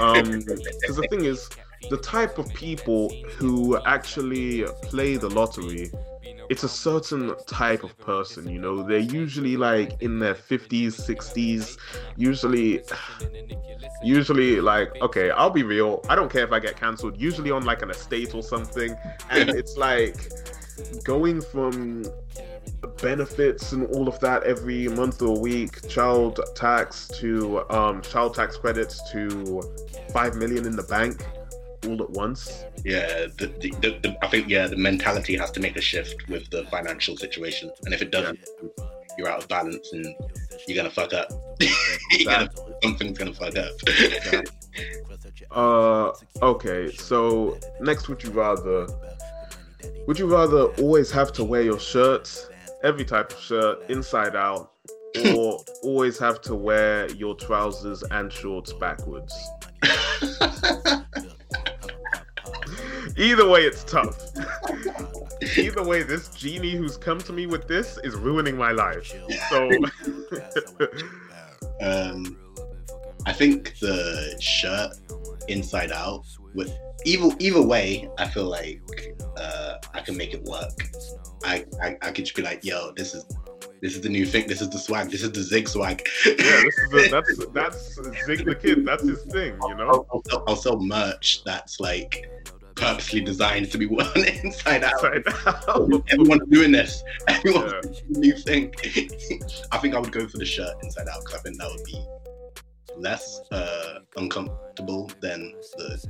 Um, 0.00 0.40
because 0.40 0.96
the 0.96 1.06
thing 1.10 1.24
is, 1.26 1.50
the 1.90 1.98
type 1.98 2.38
of 2.38 2.48
people 2.54 3.10
who 3.36 3.78
actually 3.84 4.64
play 4.82 5.16
the 5.16 5.28
lottery, 5.28 5.90
it's 6.48 6.64
a 6.64 6.68
certain 6.68 7.34
type 7.46 7.82
of 7.82 7.96
person. 7.98 8.48
You 8.48 8.58
know, 8.58 8.82
they're 8.82 8.98
usually 8.98 9.56
like 9.56 10.00
in 10.00 10.18
their 10.18 10.34
fifties, 10.34 10.96
sixties. 10.96 11.78
Usually, 12.16 12.82
usually 14.02 14.60
like 14.60 14.90
okay, 15.00 15.30
I'll 15.30 15.50
be 15.50 15.62
real. 15.62 16.04
I 16.08 16.14
don't 16.14 16.30
care 16.30 16.44
if 16.44 16.52
I 16.52 16.60
get 16.60 16.76
cancelled. 16.76 17.20
Usually 17.20 17.50
on 17.50 17.64
like 17.64 17.82
an 17.82 17.90
estate 17.90 18.34
or 18.34 18.42
something, 18.42 18.94
and 19.30 19.50
it's 19.60 19.76
like 19.76 20.30
going 21.04 21.40
from 21.40 22.04
benefits 23.00 23.72
and 23.72 23.86
all 23.94 24.08
of 24.08 24.18
that 24.20 24.42
every 24.44 24.88
month 24.88 25.22
or 25.22 25.38
week, 25.38 25.88
child 25.88 26.40
tax 26.54 27.08
to 27.20 27.68
um, 27.70 28.02
child 28.02 28.34
tax 28.34 28.56
credits 28.56 29.00
to 29.12 29.62
five 30.12 30.36
million 30.36 30.66
in 30.66 30.76
the 30.76 30.82
bank 30.84 31.24
all 31.86 32.02
at 32.02 32.10
once. 32.10 32.64
yeah, 32.84 33.26
the, 33.38 33.46
the, 33.60 33.70
the, 34.02 34.16
I 34.22 34.28
think 34.28 34.48
yeah, 34.48 34.66
the 34.66 34.76
mentality 34.76 35.36
has 35.36 35.50
to 35.52 35.60
make 35.60 35.76
a 35.76 35.80
shift 35.80 36.28
with 36.28 36.48
the 36.50 36.64
financial 36.64 37.16
situation, 37.16 37.70
and 37.84 37.94
if 37.94 38.02
it 38.02 38.10
doesn't, 38.10 38.38
you're 39.18 39.28
out 39.28 39.42
of 39.42 39.48
balance 39.48 39.92
and 39.92 40.06
you're 40.66 40.76
gonna 40.76 40.90
fuck 40.90 41.12
up. 41.12 41.30
gonna, 42.24 42.48
something's 42.82 43.18
gonna 43.18 43.34
fuck 43.34 43.56
up. 43.56 43.72
Uh, 45.50 46.12
okay. 46.40 46.90
So 46.92 47.58
next, 47.80 48.08
would 48.08 48.22
you 48.22 48.30
rather? 48.30 48.86
Would 50.06 50.18
you 50.18 50.26
rather 50.26 50.68
always 50.80 51.10
have 51.10 51.32
to 51.34 51.44
wear 51.44 51.60
your 51.60 51.78
shirts, 51.78 52.48
every 52.82 53.04
type 53.04 53.32
of 53.32 53.38
shirt, 53.38 53.90
inside 53.90 54.34
out, 54.34 54.72
or 55.36 55.62
always 55.82 56.18
have 56.18 56.40
to 56.42 56.54
wear 56.54 57.10
your 57.12 57.34
trousers 57.34 58.02
and 58.02 58.32
shorts 58.32 58.72
backwards? 58.72 59.34
Either 63.16 63.48
way, 63.48 63.62
it's 63.62 63.84
tough. 63.84 64.18
Either 65.56 65.82
way, 65.82 66.02
this 66.02 66.28
genie 66.28 66.72
who's 66.72 66.96
come 66.96 67.18
to 67.18 67.32
me 67.32 67.46
with 67.46 67.66
this 67.66 67.98
is 68.04 68.14
ruining 68.14 68.56
my 68.56 68.72
life. 68.72 69.12
So, 69.50 69.68
um, 71.82 72.36
I 73.26 73.32
think 73.32 73.78
the 73.80 74.36
shirt 74.40 74.92
inside 75.48 75.92
out 75.92 76.24
with 76.54 76.72
either 77.04 77.34
either 77.38 77.62
way, 77.62 78.08
I 78.18 78.28
feel 78.28 78.44
like 78.44 78.80
uh, 79.36 79.74
I 79.94 80.00
can 80.00 80.16
make 80.16 80.32
it 80.32 80.42
work. 80.44 80.88
I, 81.44 81.64
I 81.82 81.96
I 82.02 82.12
could 82.12 82.24
just 82.24 82.36
be 82.36 82.42
like, 82.42 82.64
yo, 82.64 82.92
this 82.96 83.14
is 83.14 83.24
This 83.80 83.96
is 83.96 84.00
the 84.00 84.08
new 84.08 84.24
thing. 84.24 84.46
This 84.46 84.60
is 84.60 84.70
the 84.70 84.78
swag. 84.78 85.10
This 85.10 85.22
is 85.22 85.32
the 85.32 85.42
zig 85.42 85.68
swag. 85.68 86.06
Yeah, 86.24 86.34
this 86.36 86.78
is 86.78 86.92
a, 86.92 87.08
that's 87.16 87.46
that's 87.52 87.94
Zig 88.26 88.44
the 88.44 88.54
Kid. 88.54 88.86
That's 88.86 89.02
his 89.02 89.22
thing, 89.24 89.58
you 89.68 89.74
know. 89.74 89.88
I'll, 89.88 90.06
I'll, 90.12 90.22
sell, 90.28 90.44
I'll 90.46 90.56
sell 90.56 90.78
merch 90.78 91.42
that's 91.44 91.80
like 91.80 92.30
purposely 92.74 93.20
designed 93.20 93.70
to 93.72 93.78
be 93.78 93.86
worn 93.94 94.06
inside 94.44 94.84
out. 94.84 94.94
Upside 95.04 95.24
down. 95.24 96.02
Everyone's 96.10 96.48
doing 96.50 96.72
this. 96.72 97.02
Everyone's 97.28 97.72
Yeah. 97.72 97.80
doing 97.80 98.20
new 98.20 98.36
thing. 98.36 98.74
I 99.72 99.78
think 99.78 99.94
I 99.94 99.98
would 99.98 100.12
go 100.12 100.26
for 100.28 100.38
the 100.38 100.44
shirt 100.46 100.74
inside 100.82 101.06
out 101.08 101.20
because 101.24 101.40
I 101.40 101.42
think 101.42 101.58
that 101.58 101.68
would 101.74 101.84
be 101.84 102.04
less 102.96 103.40
uh, 103.50 104.00
uncomfortable 104.16 105.10
than 105.20 105.52
the. 105.76 106.04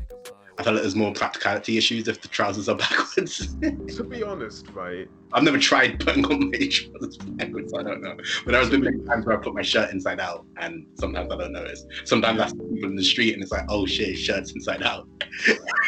I 0.59 0.63
feel 0.63 0.75
like 0.75 0.83
there's 0.83 0.95
more 0.95 1.13
practicality 1.13 1.79
issues 1.79 2.09
if 2.09 2.21
the 2.21 2.29
trousers 2.29 2.69
are 2.69 2.77
backwards. 2.77 3.55
to 3.97 4.05
be 4.05 4.23
honest, 4.23 4.69
right? 4.71 5.09
I've 5.33 5.45
never 5.45 5.59
tried 5.59 5.99
putting 6.01 6.27
on 6.27 6.51
my 6.51 6.59
trousers 6.59 7.17
backwards, 7.17 7.73
so 7.73 7.81
I 7.81 7.83
don't 7.83 8.03
know. 8.03 8.15
But 8.45 8.53
there 8.53 8.61
has 8.61 8.69
been 8.69 8.83
many 8.83 8.99
times 8.99 9.25
where 9.25 9.39
I 9.39 9.43
put 9.43 9.55
my 9.55 9.63
shirt 9.63 9.91
inside 9.91 10.21
out, 10.21 10.45
and 10.59 10.87
sometimes 10.99 11.33
I 11.33 11.37
don't 11.39 11.53
notice. 11.53 11.85
Sometimes 12.05 12.41
I 12.41 12.49
see 12.49 12.59
people 12.75 12.91
in 12.91 12.97
the 12.97 13.05
street, 13.05 13.35
and 13.35 13.43
it's 13.43 13.53
like, 13.53 13.65
oh 13.69 13.87
shit, 13.87 14.09
his 14.09 14.21
shirt's 14.21 14.53
inside 14.53 14.83
out, 14.83 15.09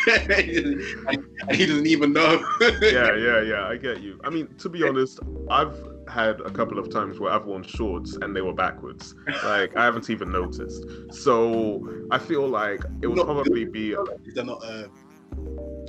and 0.08 0.80
and 1.48 1.56
he 1.56 1.66
doesn't 1.66 1.86
even 1.86 2.12
know. 2.12 2.42
Yeah, 2.80 3.14
yeah, 3.14 3.42
yeah. 3.42 3.66
I 3.66 3.76
get 3.76 4.00
you. 4.00 4.18
I 4.24 4.30
mean, 4.30 4.48
to 4.58 4.68
be 4.68 4.82
honest, 4.82 5.20
I've 5.50 5.76
had 6.09 6.40
a 6.40 6.50
couple 6.50 6.78
of 6.78 6.90
times 6.90 7.18
where 7.18 7.32
I've 7.32 7.44
worn 7.46 7.62
shorts 7.62 8.16
and 8.20 8.34
they 8.34 8.40
were 8.42 8.52
backwards. 8.55 9.14
Like 9.44 9.76
I 9.76 9.84
haven't 9.84 10.11
even 10.11 10.30
noticed. 10.30 10.84
So 11.11 11.86
I 12.11 12.18
feel 12.18 12.46
like 12.48 12.82
it 13.02 13.07
would 13.07 13.16
No. 13.16 13.24
probably 13.24 13.64
be. 13.64 13.94
Is 14.24 14.34
there 14.34 14.44
not 14.44 14.62
a? 14.64 14.90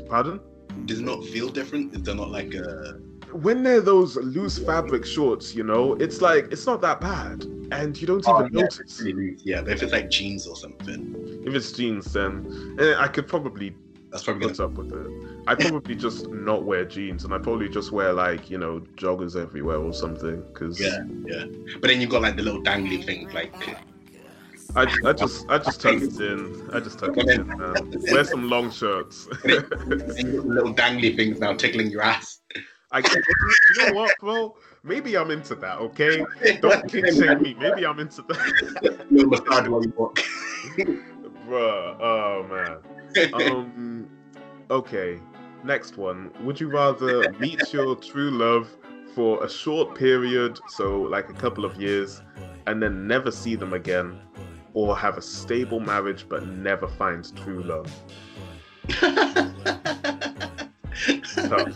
Pardon? 0.07 0.39
Does 0.85 0.99
it 0.99 1.05
not 1.05 1.23
feel 1.25 1.49
different? 1.49 1.93
Is 1.95 2.03
there 2.03 2.15
not 2.15 2.31
like 2.31 2.53
a? 2.53 2.99
when 3.31 3.63
they're 3.63 3.81
those 3.81 4.15
loose 4.15 4.57
fabric 4.59 5.05
shorts, 5.05 5.53
you 5.53 5.63
know, 5.63 5.93
it's 5.95 6.21
like 6.21 6.47
it's 6.51 6.65
not 6.65 6.79
that 6.81 7.01
bad, 7.01 7.43
and 7.71 7.99
you 7.99 8.07
don't 8.07 8.23
Oh, 8.27 8.39
even 8.39 8.53
yeah, 8.53 8.61
notice. 8.61 9.01
really 9.01 9.37
Yeah, 9.43 9.61
if 9.67 9.83
it's 9.83 9.91
like 9.91 10.09
jeans 10.09 10.47
or 10.47 10.55
something, 10.55 11.41
If 11.45 11.53
it's 11.53 11.71
jeans, 11.73 12.13
then 12.13 12.75
eh, 12.79 12.93
I 12.97 13.07
could 13.09 13.27
probably 13.27 13.75
that's 14.15 14.23
probably 14.23 14.47
put 14.47 14.57
gonna. 14.57 14.69
up 14.69 14.77
with 14.77 14.93
it. 14.93 15.43
I'd 15.47 15.59
probably 15.59 15.93
just 15.93 16.29
not 16.29 16.63
wear 16.63 16.85
jeans, 16.85 17.25
and 17.25 17.33
I'd 17.33 17.43
probably 17.43 17.67
just 17.67 17.91
wear 17.91 18.13
like 18.13 18.49
you 18.49 18.57
know 18.57 18.79
joggers 18.95 19.35
everywhere 19.35 19.77
or 19.77 19.93
something. 19.93 20.41
Because 20.53 20.79
Yeah, 20.79 21.03
yeah. 21.25 21.45
But 21.81 21.89
then 21.89 21.99
you've 21.99 22.09
got 22.09 22.21
like 22.21 22.37
the 22.37 22.43
little 22.43 22.63
dangly 22.63 23.05
things, 23.05 23.33
like 23.33 23.53
oh 23.67 23.73
I, 24.77 24.83
I 25.05 25.11
just 25.11 25.45
I 25.49 25.57
just 25.57 25.81
tuck 25.81 25.95
it 25.95 26.17
in. 26.19 26.69
I 26.71 26.79
just 26.79 26.97
tuck 26.99 27.17
it 27.17 27.27
in. 27.27 27.45
Man. 27.45 27.93
Wear 28.11 28.23
some 28.23 28.49
long 28.49 28.71
shirts. 28.71 29.27
and 29.43 29.51
you've 29.51 29.69
got 29.69 29.87
the 29.87 30.43
little 30.47 30.73
dangly 30.73 31.13
things 31.15 31.39
now 31.39 31.53
tickling 31.53 31.91
your 31.91 32.01
ass. 32.01 32.39
I 32.91 32.99
you 32.99 33.85
know 33.85 33.93
what, 33.93 34.15
bro? 34.21 34.55
Maybe 34.83 35.17
I'm 35.17 35.29
into 35.29 35.55
that. 35.55 35.79
Okay, 35.79 36.23
don't 36.61 36.89
kink 36.89 37.07
shame 37.07 37.41
me. 37.41 37.53
Maybe 37.59 37.85
I'm 37.85 37.99
into 37.99 38.21
that, 38.21 39.07
Little 39.11 39.29
massage 39.29 39.67
while 39.67 39.83
you 39.83 39.93
walk. 39.97 40.15
bruh. 41.47 41.97
Oh 41.99 42.47
man. 42.49 42.94
Um 43.33 44.07
okay 44.69 45.19
next 45.63 45.97
one 45.97 46.31
would 46.41 46.59
you 46.59 46.69
rather 46.69 47.31
meet 47.39 47.61
your 47.73 47.95
true 47.95 48.31
love 48.31 48.69
for 49.13 49.43
a 49.43 49.49
short 49.49 49.95
period 49.95 50.59
so 50.67 51.01
like 51.01 51.29
a 51.29 51.33
couple 51.33 51.65
of 51.65 51.79
years 51.79 52.21
and 52.67 52.81
then 52.81 53.07
never 53.07 53.31
see 53.31 53.55
them 53.55 53.73
again 53.73 54.19
or 54.73 54.97
have 54.97 55.17
a 55.17 55.21
stable 55.21 55.79
marriage 55.79 56.27
but 56.27 56.45
never 56.47 56.87
find 56.87 57.35
true 57.37 57.63
love 57.63 57.91
Tough. 61.35 61.35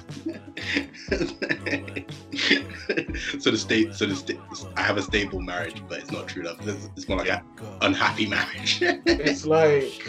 so 3.39 3.51
the 3.51 3.57
state, 3.57 3.93
so 3.93 4.05
the 4.05 4.15
state, 4.15 4.39
I 4.75 4.81
have 4.81 4.97
a 4.97 5.01
stable 5.01 5.41
marriage, 5.41 5.81
but 5.87 5.99
it's 5.99 6.11
not 6.11 6.27
true 6.27 6.43
love. 6.43 6.67
It's, 6.67 6.89
it's 6.95 7.07
more 7.07 7.19
like 7.19 7.29
an 7.29 7.41
unhappy 7.81 8.27
marriage. 8.27 8.79
it's 8.81 9.45
like 9.45 10.07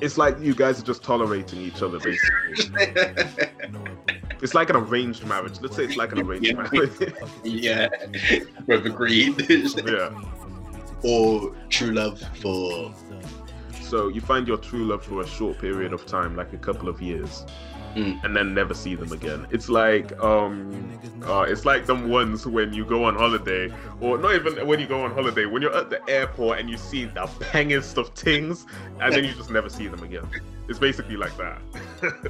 it's 0.00 0.18
like 0.18 0.38
you 0.40 0.54
guys 0.54 0.80
are 0.80 0.84
just 0.84 1.02
tolerating 1.02 1.60
each 1.60 1.82
other 1.82 1.98
basically. 1.98 2.66
It's 4.42 4.54
like 4.54 4.68
an 4.70 4.76
arranged 4.76 5.24
marriage. 5.26 5.60
Let's 5.60 5.76
say 5.76 5.84
it's 5.84 5.96
like 5.96 6.12
an 6.12 6.20
arranged 6.20 6.46
Yeah. 6.48 6.54
marriage. 6.54 7.14
Yeah, 7.44 7.88
we've 8.66 8.84
agreed. 8.86 9.48
yeah. 9.86 10.10
Or 11.02 11.54
true 11.70 11.92
love 11.92 12.20
for 12.40 12.94
So 13.82 14.08
you 14.08 14.20
find 14.20 14.46
your 14.48 14.56
true 14.58 14.84
love 14.86 15.04
for 15.04 15.20
a 15.22 15.26
short 15.26 15.58
period 15.58 15.92
of 15.92 16.04
time, 16.06 16.36
like 16.36 16.52
a 16.52 16.58
couple 16.58 16.88
of 16.88 17.00
years, 17.00 17.44
Mm. 17.94 18.24
and 18.24 18.36
then 18.36 18.54
never 18.54 18.74
see 18.74 18.94
them 18.94 19.12
again. 19.12 19.46
It's 19.50 19.68
like 19.68 20.18
um, 20.20 20.98
uh, 21.24 21.42
it's 21.42 21.64
like 21.64 21.86
them 21.86 22.08
ones 22.08 22.46
when 22.46 22.72
you 22.72 22.84
go 22.84 23.04
on 23.04 23.14
holiday, 23.14 23.72
or 24.00 24.18
not 24.18 24.34
even 24.34 24.66
when 24.66 24.80
you 24.80 24.86
go 24.86 25.02
on 25.02 25.12
holiday, 25.12 25.46
when 25.46 25.62
you're 25.62 25.76
at 25.76 25.90
the 25.90 26.00
airport 26.08 26.58
and 26.58 26.68
you 26.68 26.76
see 26.76 27.04
the 27.04 27.26
pangest 27.52 27.96
of 27.96 28.08
things, 28.10 28.66
and 29.00 29.14
then 29.14 29.24
you 29.24 29.32
just 29.32 29.50
never 29.50 29.68
see 29.68 29.86
them 29.86 30.02
again. 30.02 30.28
It's 30.68 30.78
basically 30.78 31.16
like 31.16 31.36
that. 31.36 31.60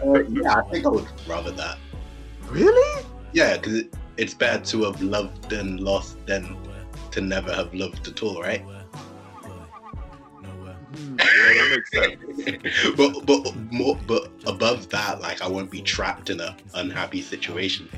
Uh, 0.04 0.22
yeah, 0.24 0.56
I 0.56 0.62
think 0.70 0.86
I 0.86 0.88
would 0.88 1.08
rather 1.26 1.50
that. 1.52 1.78
really? 2.48 3.04
Yeah, 3.32 3.56
because 3.56 3.74
it, 3.74 3.94
it's 4.16 4.34
better 4.34 4.62
to 4.66 4.84
have 4.84 5.02
loved 5.02 5.52
and 5.52 5.80
lost 5.80 6.24
than 6.26 6.56
to 7.10 7.20
never 7.20 7.52
have 7.52 7.74
loved 7.74 8.06
at 8.06 8.22
all, 8.22 8.40
right? 8.40 8.64
Yeah, 10.94 11.16
that 11.18 11.70
makes 11.70 11.90
sense. 11.90 12.94
but 12.96 13.26
but 13.26 13.56
more 13.72 13.98
but 14.06 14.30
above 14.46 14.88
that, 14.90 15.20
like 15.20 15.42
I 15.42 15.48
won't 15.48 15.70
be 15.70 15.82
trapped 15.82 16.30
in 16.30 16.40
an 16.40 16.54
unhappy 16.74 17.22
situation. 17.22 17.88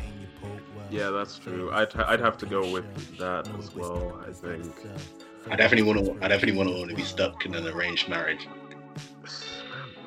Yeah, 0.91 1.11
that's 1.11 1.39
true. 1.39 1.71
I'd 1.73 1.95
I'd 1.97 2.21
have 2.21 2.39
to 2.39 2.47
go 2.47 2.71
with 2.71 3.19
that 3.19 3.49
as 3.59 3.75
well. 3.75 4.21
I 4.27 4.33
think. 4.33 4.73
I 5.51 5.57
definitely 5.57 5.93
want 5.93 6.05
to. 6.05 6.25
I 6.25 6.29
definitely 6.29 6.57
want 6.57 6.71
to 6.71 6.77
want 6.77 6.91
to 6.91 6.97
be 6.97 7.03
stuck 7.03 7.45
in 7.47 7.55
an 7.55 7.67
arranged 7.67 8.09
marriage. 8.09 8.49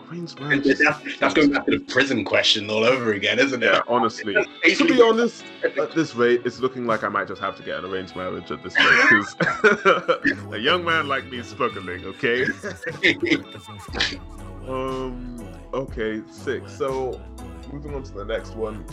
Arranged 0.10 0.40
And 0.40 0.50
marriage. 0.50 0.78
that's, 0.80 1.18
that's 1.20 1.34
going 1.34 1.52
back 1.52 1.66
to 1.66 1.72
the 1.78 1.80
prison 1.86 2.26
question 2.26 2.70
all 2.70 2.84
over 2.84 3.14
again, 3.14 3.38
isn't 3.40 3.62
it? 3.62 3.66
Yeah, 3.66 3.82
honestly. 3.88 4.34
to 4.34 4.86
be 4.86 5.02
honest, 5.02 5.44
at 5.64 5.94
this 5.94 6.16
rate, 6.16 6.42
it's 6.46 6.60
looking 6.60 6.86
like 6.88 7.04
I 7.04 7.10
might 7.10 7.28
just 7.28 7.42
have 7.42 7.56
to 7.58 7.64
get 7.64 7.80
an 7.80 7.86
arranged 7.86 8.16
marriage 8.16 8.50
at 8.52 8.64
this 8.64 8.76
rate 8.78 9.36
because 10.24 10.54
a 10.54 10.58
young 10.58 10.84
man 10.84 11.08
like 11.08 11.26
me 11.30 11.40
is 11.40 11.48
struggling. 11.48 12.06
Okay. 12.06 12.46
Um. 14.68 15.48
Okay. 15.74 16.22
Six. 16.32 16.74
So, 16.74 17.22
moving 17.72 17.94
on 17.94 18.04
to 18.04 18.12
the 18.14 18.26
next 18.26 18.56
one. 18.56 18.86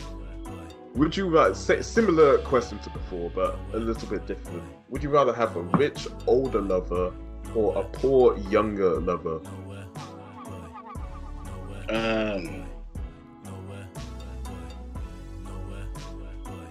Would 0.94 1.14
you 1.16 1.28
rather 1.28 1.54
similar 1.54 2.38
question 2.38 2.78
to 2.78 2.90
before, 2.90 3.30
but 3.34 3.58
a 3.74 3.78
little 3.78 4.08
bit 4.08 4.26
different? 4.26 4.62
Would 4.88 5.02
you 5.02 5.10
rather 5.10 5.34
have 5.34 5.54
a 5.56 5.60
rich 5.62 6.08
older 6.26 6.60
lover 6.62 7.12
or 7.54 7.76
a 7.76 7.84
poor 7.84 8.38
younger 8.48 8.98
lover? 9.00 9.40
Um, 11.90 12.66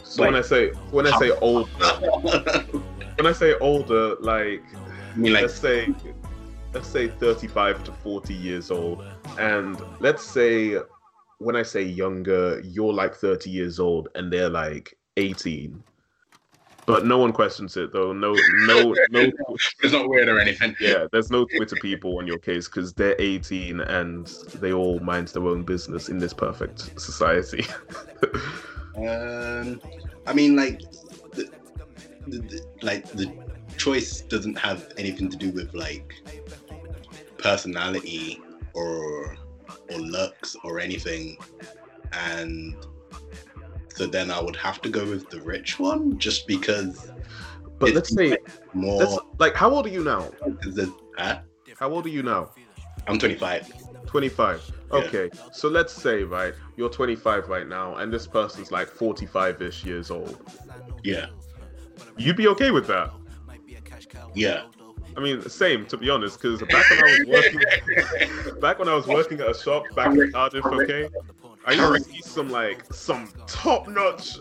So 0.03 0.23
when 0.23 0.35
I 0.35 0.41
say 0.41 0.69
when 0.91 1.07
I 1.07 1.19
say 1.19 1.31
older, 1.31 1.69
when 3.17 3.27
I 3.27 3.33
say 3.33 3.53
older, 3.55 4.15
like 4.21 4.63
mean, 5.15 5.33
like, 5.33 5.41
let's 5.43 5.55
say 5.55 5.93
let's 6.73 6.87
say 6.87 7.09
35 7.09 7.83
to 7.83 7.91
40 7.91 8.33
years 8.33 8.71
old. 8.71 9.03
And 9.37 9.77
let's 9.99 10.23
say 10.23 10.77
when 11.39 11.55
i 11.55 11.63
say 11.63 11.81
younger 11.81 12.61
you're 12.63 12.93
like 12.93 13.13
30 13.13 13.49
years 13.49 13.79
old 13.79 14.09
and 14.15 14.31
they're 14.31 14.49
like 14.49 14.97
18 15.17 15.83
but 16.85 17.05
no 17.05 17.17
one 17.17 17.31
questions 17.33 17.77
it 17.77 17.91
though. 17.91 18.13
No 18.13 18.35
no 18.65 18.93
no. 19.09 19.31
It's 19.83 19.93
not 19.93 20.09
weird 20.09 20.27
or 20.27 20.39
anything. 20.39 20.75
yeah 20.79 21.07
there's 21.11 21.31
no 21.31 21.45
twitter 21.45 21.75
people 21.77 22.17
on 22.17 22.27
your 22.27 22.37
case 22.37 22.67
because 22.67 22.93
they're 22.93 23.15
18 23.19 23.81
and 23.81 24.27
they 24.55 24.73
all 24.73 24.99
mind 24.99 25.29
their 25.29 25.47
own 25.47 25.63
business 25.63 26.09
in 26.09 26.17
this 26.17 26.33
perfect 26.33 26.99
society. 26.99 27.65
Um, 28.97 29.81
I 30.25 30.33
mean, 30.33 30.55
like, 30.55 30.79
the, 31.33 31.49
the, 32.27 32.39
the, 32.39 32.65
like 32.81 33.05
the 33.09 33.31
choice 33.77 34.21
doesn't 34.21 34.57
have 34.57 34.93
anything 34.97 35.29
to 35.29 35.37
do 35.37 35.51
with 35.51 35.73
like 35.73 36.13
personality 37.37 38.41
or 38.73 39.35
or 39.91 39.97
looks 39.97 40.55
or 40.63 40.79
anything, 40.79 41.37
and 42.13 42.75
so 43.95 44.05
then 44.05 44.31
I 44.31 44.41
would 44.41 44.55
have 44.57 44.81
to 44.81 44.89
go 44.89 45.09
with 45.09 45.29
the 45.29 45.41
rich 45.41 45.79
one 45.79 46.17
just 46.19 46.47
because 46.47 47.11
but 47.79 47.93
let's 47.93 48.13
say 48.13 48.37
more. 48.73 48.99
let's 48.99 49.17
like 49.39 49.55
how 49.55 49.69
old 49.71 49.85
are 49.85 49.89
you 49.89 50.03
now 50.03 50.29
huh? 51.17 51.39
how 51.79 51.91
old 51.91 52.05
are 52.05 52.09
you 52.09 52.23
now 52.23 52.51
I'm 53.07 53.19
25. 53.19 53.71
25. 54.07 54.71
Yeah. 54.71 54.97
Okay. 54.97 55.29
So 55.51 55.67
let's 55.67 55.93
say, 55.93 56.23
right, 56.23 56.55
you're 56.75 56.89
25 56.89 57.49
right 57.49 57.67
now, 57.67 57.97
and 57.97 58.11
this 58.11 58.25
person's 58.25 58.71
like 58.71 58.87
45 58.87 59.61
ish 59.61 59.85
years 59.85 60.09
old. 60.09 60.41
Yeah, 61.03 61.27
You'd 62.17 62.37
be 62.37 62.47
okay 62.47 62.71
with 62.71 62.87
that? 62.87 63.11
yeah. 64.33 64.63
I 65.17 65.21
mean, 65.21 65.41
same, 65.47 65.85
to 65.85 65.97
be 65.97 66.09
honest, 66.09 66.41
because 66.41 66.59
back 66.61 66.89
when 66.89 66.99
I 66.99 67.19
was 67.19 67.27
working, 67.27 68.59
back 68.61 68.79
when 68.79 68.89
I 68.89 68.95
was 68.95 69.07
working 69.07 69.39
at 69.39 69.49
a 69.49 69.53
shop 69.53 69.83
back 69.95 70.13
in 70.13 70.31
Cardiff, 70.31 70.65
okay, 70.65 71.07
I 71.65 71.73
used 71.73 72.05
to 72.05 72.11
see 72.11 72.21
some 72.21 72.49
like 72.49 72.85
some 72.93 73.29
top 73.47 73.87
notch 73.87 74.37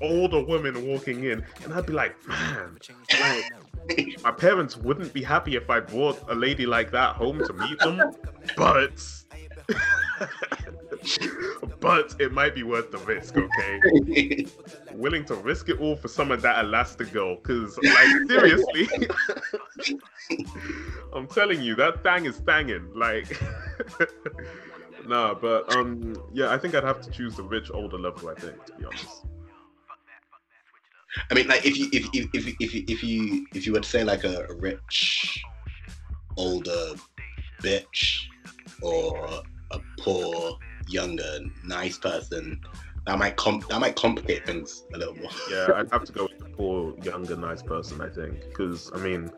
older 0.00 0.42
women 0.42 0.86
walking 0.86 1.24
in, 1.24 1.44
and 1.64 1.74
I'd 1.74 1.86
be 1.86 1.92
like, 1.92 2.16
man, 2.28 2.78
like 3.20 3.52
my 4.24 4.30
parents 4.30 4.76
wouldn't 4.76 5.12
be 5.12 5.22
happy 5.22 5.56
if 5.56 5.68
I 5.68 5.80
brought 5.80 6.22
a 6.28 6.34
lady 6.34 6.66
like 6.66 6.92
that 6.92 7.16
home 7.16 7.44
to 7.44 7.52
meet 7.52 7.78
them, 7.80 8.14
but 8.56 8.92
but 11.80 12.14
it 12.20 12.32
might 12.32 12.54
be 12.54 12.62
worth 12.62 12.90
the 12.90 12.98
risk, 12.98 13.36
okay? 13.36 14.46
Willing 14.94 15.24
to 15.26 15.34
risk 15.34 15.68
it 15.68 15.80
all 15.80 15.96
for 15.96 16.08
some 16.08 16.30
of 16.30 16.42
that 16.42 16.64
Elastigirl, 16.64 17.42
because 17.42 17.78
like 17.78 18.28
seriously, 18.28 18.88
I'm 21.14 21.26
telling 21.26 21.62
you, 21.62 21.74
that 21.76 22.02
thing 22.02 22.26
is 22.26 22.40
thanging. 22.40 22.94
Like, 22.94 23.40
nah, 25.08 25.34
but 25.34 25.74
um, 25.74 26.14
yeah, 26.32 26.50
I 26.52 26.58
think 26.58 26.74
I'd 26.74 26.84
have 26.84 27.00
to 27.02 27.10
choose 27.10 27.36
the 27.36 27.42
rich 27.42 27.70
older 27.72 27.98
level. 27.98 28.28
I 28.28 28.34
think, 28.34 28.64
to 28.66 28.72
be 28.74 28.84
honest. 28.84 29.26
I 31.30 31.34
mean, 31.34 31.48
like 31.48 31.66
if 31.66 31.76
you 31.76 31.88
if 31.92 32.08
if 32.12 32.28
if 32.34 32.46
if 32.60 32.74
you 32.74 32.84
if 32.88 33.02
you, 33.02 33.46
if 33.54 33.66
you 33.66 33.72
were 33.72 33.80
to 33.80 33.88
say 33.88 34.04
like 34.04 34.24
a, 34.24 34.46
a 34.48 34.54
rich 34.54 35.42
older 36.36 36.94
bitch 37.62 38.26
or 38.82 39.42
a 39.72 39.80
poor 39.98 40.58
younger 40.88 41.40
nice 41.64 41.98
person, 41.98 42.60
that 43.06 43.18
might 43.18 43.36
com- 43.36 43.64
that 43.68 43.80
might 43.80 43.96
complicate 43.96 44.46
things 44.46 44.84
a 44.94 44.98
little 44.98 45.16
more. 45.16 45.30
Yeah, 45.50 45.68
I'd 45.74 45.90
have 45.92 46.04
to 46.04 46.12
go 46.12 46.24
with 46.24 46.38
the 46.38 46.56
poor, 46.56 46.94
younger, 47.02 47.36
nice 47.36 47.62
person. 47.62 48.00
I 48.00 48.08
think, 48.08 48.40
because 48.48 48.90
I 48.94 48.98
mean, 48.98 49.30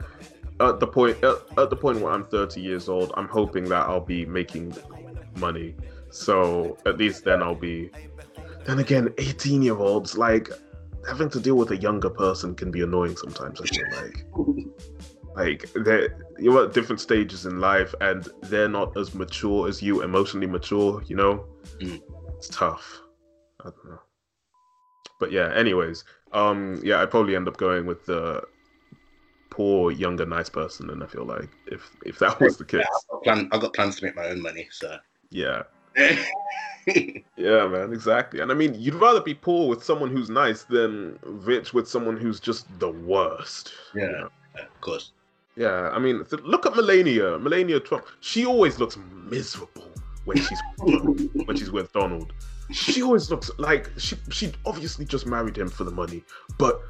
at 0.60 0.80
the 0.80 0.86
point 0.86 1.22
at, 1.24 1.36
at 1.58 1.70
the 1.70 1.76
point 1.76 2.00
where 2.00 2.12
I'm 2.12 2.24
30 2.24 2.60
years 2.60 2.88
old, 2.88 3.12
I'm 3.16 3.28
hoping 3.28 3.64
that 3.64 3.88
I'll 3.88 4.00
be 4.00 4.26
making 4.26 4.74
money. 5.36 5.74
So 6.10 6.76
at 6.86 6.98
least 6.98 7.24
then 7.24 7.42
I'll 7.42 7.54
be. 7.54 7.90
Then 8.66 8.78
again, 8.78 9.12
18 9.18 9.62
year 9.62 9.76
olds 9.76 10.16
like 10.16 10.48
having 11.08 11.28
to 11.30 11.40
deal 11.40 11.56
with 11.56 11.70
a 11.72 11.76
younger 11.76 12.10
person 12.10 12.54
can 12.54 12.70
be 12.70 12.82
annoying 12.82 13.16
sometimes. 13.16 13.60
I 13.60 13.66
feel 13.66 13.86
like. 13.96 14.26
Like 15.34 15.70
they're 15.74 16.14
you're 16.38 16.64
at 16.64 16.74
different 16.74 17.00
stages 17.00 17.46
in 17.46 17.58
life 17.58 17.94
and 18.00 18.28
they're 18.42 18.68
not 18.68 18.96
as 18.98 19.14
mature 19.14 19.68
as 19.68 19.80
you, 19.80 20.02
emotionally 20.02 20.46
mature, 20.46 21.02
you 21.06 21.16
know? 21.16 21.46
Mm. 21.80 22.02
It's 22.36 22.48
tough. 22.48 23.00
I 23.60 23.70
don't 23.70 23.84
know. 23.86 24.00
But 25.18 25.32
yeah, 25.32 25.52
anyways, 25.54 26.04
um 26.32 26.80
yeah, 26.84 27.00
I'd 27.00 27.10
probably 27.10 27.36
end 27.36 27.48
up 27.48 27.56
going 27.56 27.86
with 27.86 28.04
the 28.04 28.42
poor, 29.50 29.90
younger, 29.90 30.26
nice 30.26 30.48
person, 30.48 30.90
and 30.90 31.02
I 31.02 31.06
feel 31.06 31.24
like 31.24 31.48
if 31.66 31.88
if 32.04 32.18
that 32.18 32.40
was 32.42 32.56
the 32.56 32.64
case. 32.64 32.84
I've 32.84 33.10
got, 33.10 33.22
plan- 33.22 33.48
I've 33.52 33.60
got 33.60 33.74
plans 33.74 33.96
to 33.96 34.04
make 34.04 34.16
my 34.16 34.26
own 34.26 34.42
money, 34.42 34.68
so. 34.70 34.96
Yeah. 35.32 35.62
Yeah, 37.36 37.68
man, 37.68 37.92
exactly. 37.92 38.40
And 38.40 38.50
I 38.50 38.54
mean, 38.54 38.74
you'd 38.74 38.94
rather 38.96 39.20
be 39.20 39.34
poor 39.34 39.68
with 39.68 39.84
someone 39.84 40.10
who's 40.10 40.28
nice 40.28 40.64
than 40.64 41.16
rich 41.22 41.72
with 41.72 41.86
someone 41.88 42.16
who's 42.16 42.40
just 42.40 42.66
the 42.80 42.90
worst. 42.90 43.72
you 43.94 44.00
Yeah. 44.02 44.06
know? 44.10 44.28
Of 44.58 44.80
course. 44.80 45.12
Yeah, 45.54 45.90
I 45.90 45.98
mean, 46.00 46.24
th- 46.24 46.42
look 46.42 46.66
at 46.66 46.74
Melania. 46.74 47.38
Melania 47.38 47.78
Trump. 47.78 48.06
She 48.20 48.44
always 48.46 48.80
looks 48.80 48.98
miserable 49.30 49.92
when 50.24 50.38
she's 50.38 50.58
when 51.46 51.56
she's 51.56 51.70
with 51.70 51.92
Donald. 51.92 52.32
She 52.72 53.00
always 53.02 53.30
looks 53.30 53.50
like 53.58 53.90
she 53.98 54.16
she 54.30 54.52
obviously 54.66 55.04
just 55.04 55.24
married 55.26 55.56
him 55.58 55.68
for 55.68 55.84
the 55.84 55.90
money, 55.92 56.24
but 56.58 56.80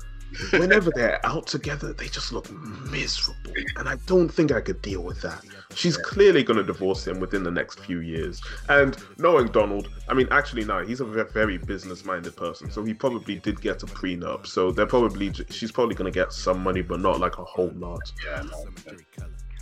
whenever 0.53 0.91
they're 0.95 1.21
out 1.27 1.47
together, 1.49 1.93
they 1.93 2.07
just 2.09 2.33
look 2.33 2.51
miserable, 2.91 3.53
and 3.77 3.89
I 3.89 3.97
don't 4.07 4.29
think 4.31 4.53
I 4.53 4.61
could 4.63 4.81
deal 4.81 5.03
with 5.03 5.21
that. 5.23 5.45
She's 5.75 5.97
clearly 5.97 6.43
going 6.43 6.59
to 6.59 6.65
divorce 6.65 7.07
him 7.07 7.21
within 7.21 7.43
the 7.43 7.51
next 7.51 7.81
few 7.81 8.01
years. 8.01 8.41
And 8.69 8.97
knowing 9.19 9.47
Donald, 9.49 9.89
I 10.09 10.15
mean, 10.15 10.29
actually, 10.31 10.65
no, 10.65 10.85
he's 10.85 11.01
a 11.01 11.05
very 11.05 11.59
business-minded 11.59 12.37
person, 12.37 12.71
so 12.71 12.85
he 12.85 12.95
probably 12.95 13.37
did 13.37 13.61
get 13.61 13.83
a 13.83 13.87
prenup. 13.87 14.47
So 14.47 14.71
they're 14.71 14.87
probably 14.87 15.33
she's 15.51 15.73
probably 15.73 15.95
going 15.95 16.13
to 16.13 16.17
get 16.17 16.33
some 16.33 16.63
money, 16.63 16.83
but 16.83 17.01
not 17.01 17.21
like 17.21 17.39
a 17.39 17.45
whole 17.45 17.73
lot. 17.77 18.13
Yeah, 18.25 18.43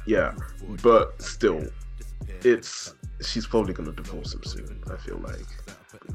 Yeah, 0.07 0.35
but 0.83 1.21
still, 1.21 1.63
it's 2.43 2.95
she's 3.23 3.47
probably 3.47 3.75
gonna 3.75 3.93
divorce 3.93 4.35
him 4.35 4.43
soon. 4.45 4.83
I 4.91 4.97
feel 4.97 5.19
like 5.19 5.47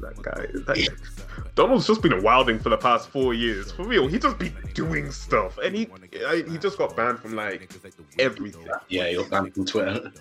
that 0.00 0.22
guy. 0.22 0.46
That, 0.66 1.54
Donald's 1.54 1.86
just 1.86 2.02
been 2.02 2.22
wilding 2.22 2.58
for 2.58 2.68
the 2.68 2.76
past 2.76 3.08
four 3.08 3.34
years. 3.34 3.72
For 3.72 3.84
real, 3.84 4.06
he 4.06 4.18
just 4.18 4.38
be 4.38 4.52
doing 4.74 5.10
stuff, 5.10 5.58
and 5.58 5.74
he 5.74 5.88
I, 6.26 6.44
he 6.48 6.58
just 6.58 6.78
got 6.78 6.96
banned 6.96 7.18
from 7.18 7.34
like 7.34 7.70
everything. 8.18 8.66
yeah, 8.88 9.08
you're 9.08 9.28
banned 9.28 9.54
from 9.54 9.66
Twitter. 9.66 10.12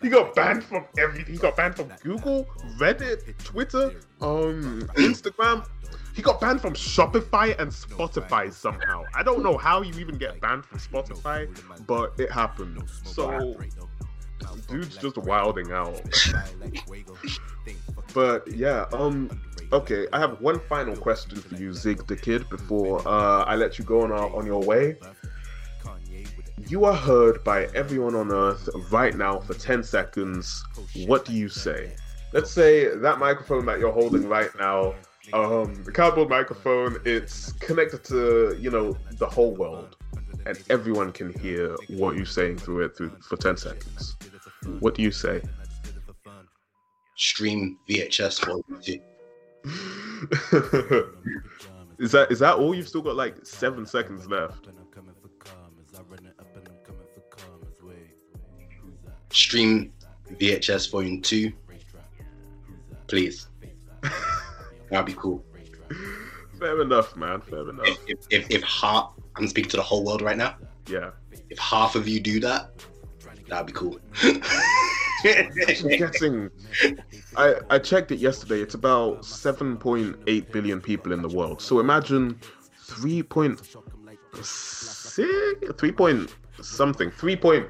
He 0.00 0.08
got 0.08 0.34
banned 0.34 0.64
from 0.64 0.84
everything. 0.98 1.34
He 1.34 1.38
got 1.38 1.56
banned 1.56 1.76
from 1.76 1.90
Google, 2.02 2.46
Reddit, 2.78 3.36
Twitter, 3.44 3.94
um, 4.20 4.82
Instagram. 4.94 5.66
He 6.14 6.20
got 6.20 6.40
banned 6.40 6.60
from 6.60 6.74
Shopify 6.74 7.58
and 7.58 7.70
Spotify 7.70 8.52
somehow. 8.52 9.04
I 9.14 9.22
don't 9.22 9.42
know 9.42 9.56
how 9.56 9.80
you 9.82 9.94
even 9.98 10.18
get 10.18 10.40
banned 10.40 10.66
from 10.66 10.78
Spotify, 10.78 11.48
but 11.86 12.12
it 12.18 12.30
happened. 12.30 12.82
So, 13.04 13.56
dude's 14.68 14.96
just 14.96 15.18
wilding 15.18 15.72
out. 15.72 16.00
but 18.14 18.46
yeah, 18.48 18.86
um, 18.92 19.30
okay. 19.72 20.06
I 20.12 20.20
have 20.20 20.40
one 20.40 20.60
final 20.68 20.96
question 20.96 21.40
for 21.40 21.56
you, 21.56 21.72
Zig 21.72 22.06
the 22.06 22.16
Kid, 22.16 22.48
before 22.48 23.06
uh, 23.06 23.44
I 23.44 23.56
let 23.56 23.78
you 23.78 23.84
go 23.84 24.02
on 24.02 24.12
on 24.12 24.46
your 24.46 24.62
way. 24.62 24.96
You 26.68 26.84
are 26.84 26.94
heard 26.94 27.42
by 27.44 27.64
everyone 27.74 28.14
on 28.14 28.32
Earth 28.32 28.68
right 28.90 29.14
now 29.14 29.40
for 29.40 29.52
10 29.52 29.82
seconds. 29.82 30.64
What 31.06 31.24
do 31.24 31.32
you 31.32 31.48
say? 31.48 31.94
Let's 32.32 32.50
say 32.50 32.96
that 32.96 33.18
microphone 33.18 33.66
that 33.66 33.78
you're 33.78 33.92
holding 33.92 34.28
right 34.28 34.50
now, 34.58 34.94
um, 35.32 35.82
the 35.84 35.92
cardboard 35.92 36.30
microphone, 36.30 36.98
it's 37.04 37.52
connected 37.52 38.04
to, 38.04 38.56
you 38.58 38.70
know, 38.70 38.96
the 39.18 39.26
whole 39.26 39.54
world. 39.54 39.96
And 40.46 40.60
everyone 40.70 41.12
can 41.12 41.38
hear 41.38 41.76
what 41.88 42.16
you're 42.16 42.24
saying 42.24 42.58
through 42.58 42.86
it 42.86 42.96
through, 42.96 43.12
for 43.20 43.36
10 43.36 43.56
seconds. 43.56 44.16
What 44.80 44.94
do 44.94 45.02
you 45.02 45.10
say? 45.10 45.42
Stream 47.16 47.78
VHS 47.88 48.40
for 48.40 48.62
is 51.98 52.10
that 52.10 52.32
is 52.32 52.40
that 52.40 52.56
all? 52.56 52.74
You've 52.74 52.88
still 52.88 53.02
got 53.02 53.14
like 53.14 53.46
seven 53.46 53.86
seconds 53.86 54.26
left. 54.26 54.66
stream 59.32 59.92
VHS 60.38 60.90
Volume 60.90 61.20
Two, 61.20 61.52
please. 63.06 63.48
That'd 64.90 65.06
be 65.06 65.14
cool. 65.14 65.44
Fair 66.58 66.80
enough, 66.82 67.16
man. 67.16 67.40
Fair 67.40 67.68
enough. 67.68 67.86
If 67.86 67.98
if, 68.06 68.18
if, 68.30 68.50
if 68.50 68.62
half, 68.62 69.12
I'm 69.36 69.48
speaking 69.48 69.70
to 69.70 69.76
the 69.76 69.82
whole 69.82 70.04
world 70.04 70.22
right 70.22 70.36
now. 70.36 70.56
Yeah. 70.86 71.10
If 71.50 71.58
half 71.58 71.96
of 71.96 72.08
you 72.08 72.20
do 72.20 72.40
that, 72.40 72.70
that'd 73.52 73.66
be 73.66 73.72
cool. 73.72 73.98
Actually 75.24 75.98
getting 75.98 76.50
I, 77.36 77.54
I 77.70 77.78
checked 77.78 78.10
it 78.10 78.18
yesterday 78.18 78.60
it's 78.60 78.74
about 78.74 79.20
7.8 79.20 80.50
billion 80.52 80.80
people 80.80 81.12
in 81.12 81.22
the 81.22 81.28
world 81.28 81.62
so 81.62 81.78
imagine 81.78 82.40
3 82.76 83.22
point 83.22 83.60
3 84.34 85.92
point 85.92 86.34
something 86.60 87.10
3 87.12 87.36
point 87.36 87.68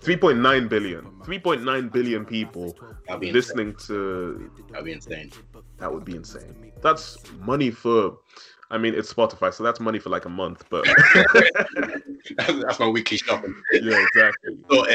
3.9 0.00 0.68
billion 0.68 1.02
3.9 1.02 1.92
billion 1.92 2.24
people 2.24 2.74
listening 3.20 3.74
to 3.86 4.50
That'd 4.70 4.84
be 4.86 4.92
insane. 4.92 5.32
that 5.78 5.92
would 5.92 6.06
be 6.06 6.16
insane 6.16 6.72
that's 6.80 7.18
money 7.40 7.70
for 7.70 8.16
i 8.70 8.78
mean 8.78 8.94
it's 8.94 9.12
spotify 9.12 9.52
so 9.52 9.62
that's 9.64 9.80
money 9.80 9.98
for 9.98 10.10
like 10.10 10.24
a 10.24 10.28
month 10.28 10.64
but 10.70 10.84
That's 12.36 12.80
my 12.80 12.88
weekly 12.88 13.18
shopping. 13.18 13.54
yeah 13.72 14.02
exactly 14.02 14.56
but 14.68 14.90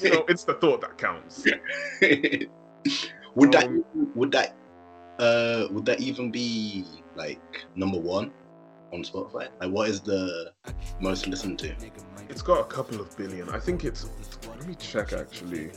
you 0.00 0.10
know 0.10 0.24
it's 0.28 0.44
the 0.44 0.54
thought 0.54 0.80
that 0.80 0.96
counts 0.96 1.44
would 3.34 3.52
that 3.52 3.64
Um, 3.64 3.84
would 4.14 4.32
that 4.32 4.56
uh 5.18 5.66
would 5.70 5.84
that 5.86 6.00
even 6.00 6.30
be 6.30 6.84
like 7.16 7.64
number 7.74 7.98
one 7.98 8.30
on 8.92 9.02
Spotify? 9.02 9.48
Like 9.60 9.70
what 9.70 9.88
is 9.88 10.00
the 10.00 10.52
most 11.00 11.26
listened 11.26 11.58
to? 11.60 11.74
It's 12.28 12.42
got 12.42 12.60
a 12.60 12.64
couple 12.64 13.00
of 13.00 13.16
billion. 13.16 13.48
I 13.50 13.58
think 13.58 13.84
it's. 13.84 14.08
Let 14.48 14.66
me 14.66 14.74
check 14.74 15.12
actually. 15.12 15.70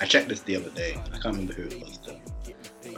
I 0.00 0.06
checked 0.06 0.28
this 0.28 0.40
the 0.40 0.56
other 0.56 0.70
day. 0.70 0.94
I 1.06 1.18
can't 1.18 1.24
remember 1.36 1.52
who 1.54 1.62
it 1.64 1.80
was. 1.80 1.98
Though. 2.04 2.20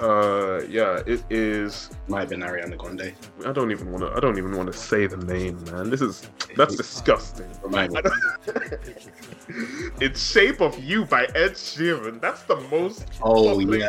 Uh, 0.00 0.62
yeah, 0.68 1.02
it 1.06 1.22
is. 1.28 1.90
Might 2.08 2.20
have 2.20 2.28
been 2.30 2.40
Ariana 2.40 2.76
Grande. 2.78 3.12
I 3.44 3.52
don't 3.52 3.70
even 3.70 3.92
want 3.92 4.02
to. 4.04 4.16
I 4.16 4.20
don't 4.20 4.38
even 4.38 4.56
want 4.56 4.72
to 4.72 4.78
say 4.78 5.06
the 5.06 5.18
name, 5.18 5.62
man. 5.66 5.90
This 5.90 6.00
is 6.00 6.26
that's 6.56 6.76
disgusting. 6.76 7.46
Remind 7.62 7.92
me. 7.92 7.98
I 7.98 8.02
don't- 8.02 8.80
it's 10.00 10.30
Shape 10.32 10.60
of 10.62 10.82
You 10.82 11.04
by 11.04 11.24
Ed 11.34 11.52
Sheeran. 11.52 12.20
That's 12.20 12.42
the 12.44 12.56
most 12.70 13.04
Oh 13.22 13.58
yeah, 13.60 13.88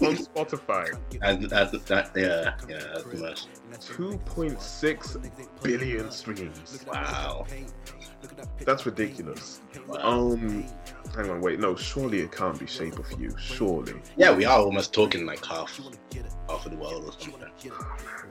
on 0.00 0.16
Spotify. 0.16 0.98
that's, 1.20 1.72
that's 1.72 1.84
that. 1.84 2.10
Yeah, 2.16 2.54
yeah, 2.68 2.78
that's 2.94 3.20
much. 3.20 3.46
2.6 3.72 5.62
billion 5.62 6.10
streams. 6.10 6.84
Wow. 6.86 7.46
That's 8.64 8.86
ridiculous. 8.86 9.60
wow. 9.86 9.96
Um, 10.00 10.66
hang 11.14 11.30
on, 11.30 11.40
wait, 11.40 11.60
no, 11.60 11.76
surely 11.76 12.20
it 12.20 12.32
can't 12.32 12.58
be 12.58 12.66
Shape 12.66 12.98
of 12.98 13.10
You. 13.20 13.34
Surely, 13.38 13.94
Yeah, 14.16 14.34
we 14.34 14.44
are 14.44 14.58
almost 14.58 14.92
talking 14.92 15.26
like 15.26 15.44
half, 15.44 15.78
half 16.48 16.64
of 16.66 16.72
the 16.72 16.78
world 16.78 17.04
or 17.04 17.12
something. 17.20 17.48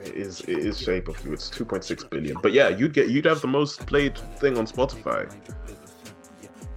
it 0.03 0.15
is. 0.15 0.41
It 0.41 0.59
is 0.59 0.79
Shape 0.79 1.07
of 1.07 1.23
You. 1.25 1.33
It's 1.33 1.49
2.6 1.49 2.09
billion. 2.09 2.37
But 2.41 2.53
yeah, 2.53 2.69
you'd 2.69 2.93
get 2.93 3.09
you'd 3.09 3.25
have 3.25 3.41
the 3.41 3.47
most 3.47 3.85
played 3.85 4.17
thing 4.37 4.57
on 4.57 4.65
Spotify. 4.65 5.31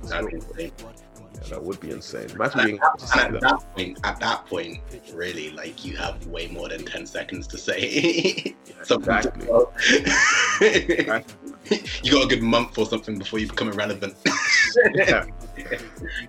That'd 0.04 0.30
be 0.30 0.36
insane. 0.36 0.72
Yeah, 1.42 1.48
that 1.50 1.62
would 1.62 1.80
be 1.80 1.90
insane. 1.90 2.30
Imagine 2.30 2.64
being 2.64 2.78
at 2.80 2.98
that. 3.32 3.40
that 3.40 3.74
point, 3.74 3.98
at 4.04 4.20
that 4.20 4.46
point, 4.46 4.80
really, 5.12 5.50
like 5.50 5.84
you 5.84 5.96
have 5.96 6.26
way 6.26 6.48
more 6.48 6.68
than 6.68 6.84
ten 6.84 7.06
seconds 7.06 7.46
to 7.48 7.58
say. 7.58 8.54
Exactly. 8.88 9.46
you 12.02 12.12
got 12.12 12.24
a 12.24 12.26
good 12.28 12.42
month 12.42 12.78
or 12.78 12.86
something 12.86 13.18
before 13.18 13.40
you 13.40 13.48
become 13.48 13.68
irrelevant. 13.68 14.14
Yeah. 14.94 15.24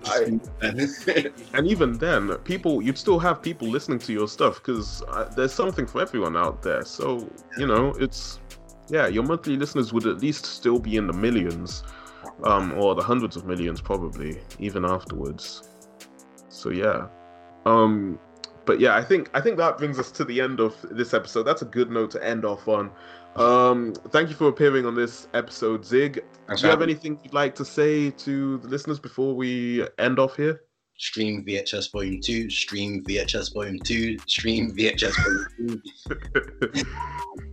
I- 0.06 0.40
and 0.62 1.66
even 1.66 1.98
then, 1.98 2.34
people 2.38 2.80
you'd 2.82 2.96
still 2.98 3.18
have 3.18 3.42
people 3.42 3.68
listening 3.68 3.98
to 4.00 4.12
your 4.12 4.26
stuff 4.26 4.56
because 4.56 5.02
uh, 5.08 5.24
there's 5.36 5.52
something 5.52 5.86
for 5.86 6.00
everyone 6.00 6.36
out 6.36 6.62
there. 6.62 6.84
So 6.84 7.28
you 7.58 7.66
know, 7.66 7.90
it's 8.00 8.40
yeah, 8.88 9.06
your 9.06 9.22
monthly 9.22 9.56
listeners 9.56 9.92
would 9.92 10.06
at 10.06 10.20
least 10.20 10.46
still 10.46 10.78
be 10.78 10.96
in 10.96 11.06
the 11.06 11.12
millions, 11.12 11.82
um, 12.44 12.72
or 12.74 12.94
the 12.94 13.02
hundreds 13.02 13.36
of 13.36 13.46
millions 13.46 13.80
probably, 13.80 14.40
even 14.58 14.84
afterwards. 14.84 15.68
So 16.48 16.70
yeah, 16.70 17.08
um, 17.66 18.18
but 18.64 18.80
yeah, 18.80 18.96
I 18.96 19.02
think 19.02 19.30
I 19.34 19.40
think 19.40 19.56
that 19.56 19.78
brings 19.78 19.98
us 19.98 20.10
to 20.12 20.24
the 20.24 20.40
end 20.40 20.60
of 20.60 20.76
this 20.90 21.14
episode. 21.14 21.44
That's 21.44 21.62
a 21.62 21.66
good 21.66 21.90
note 21.90 22.10
to 22.12 22.24
end 22.24 22.44
off 22.44 22.68
on. 22.68 22.90
Um, 23.36 23.94
thank 24.10 24.28
you 24.28 24.34
for 24.34 24.48
appearing 24.48 24.84
on 24.84 24.94
this 24.94 25.28
episode, 25.32 25.84
Zig. 25.84 26.24
Do 26.48 26.62
you 26.62 26.68
have 26.68 26.82
anything 26.82 27.20
you'd 27.22 27.32
like 27.32 27.54
to 27.56 27.64
say 27.64 28.10
to 28.10 28.58
the 28.58 28.68
listeners 28.68 28.98
before 28.98 29.34
we 29.34 29.86
end 29.98 30.18
off 30.18 30.36
here? 30.36 30.62
Stream 30.96 31.44
VHS 31.44 31.92
Volume 31.92 32.20
2, 32.20 32.50
stream 32.50 33.04
VHS 33.04 33.54
Volume 33.54 33.78
2, 33.78 34.18
stream 34.26 34.72
VHS 34.72 35.14
Volume 35.58 35.82
2. 36.74 36.84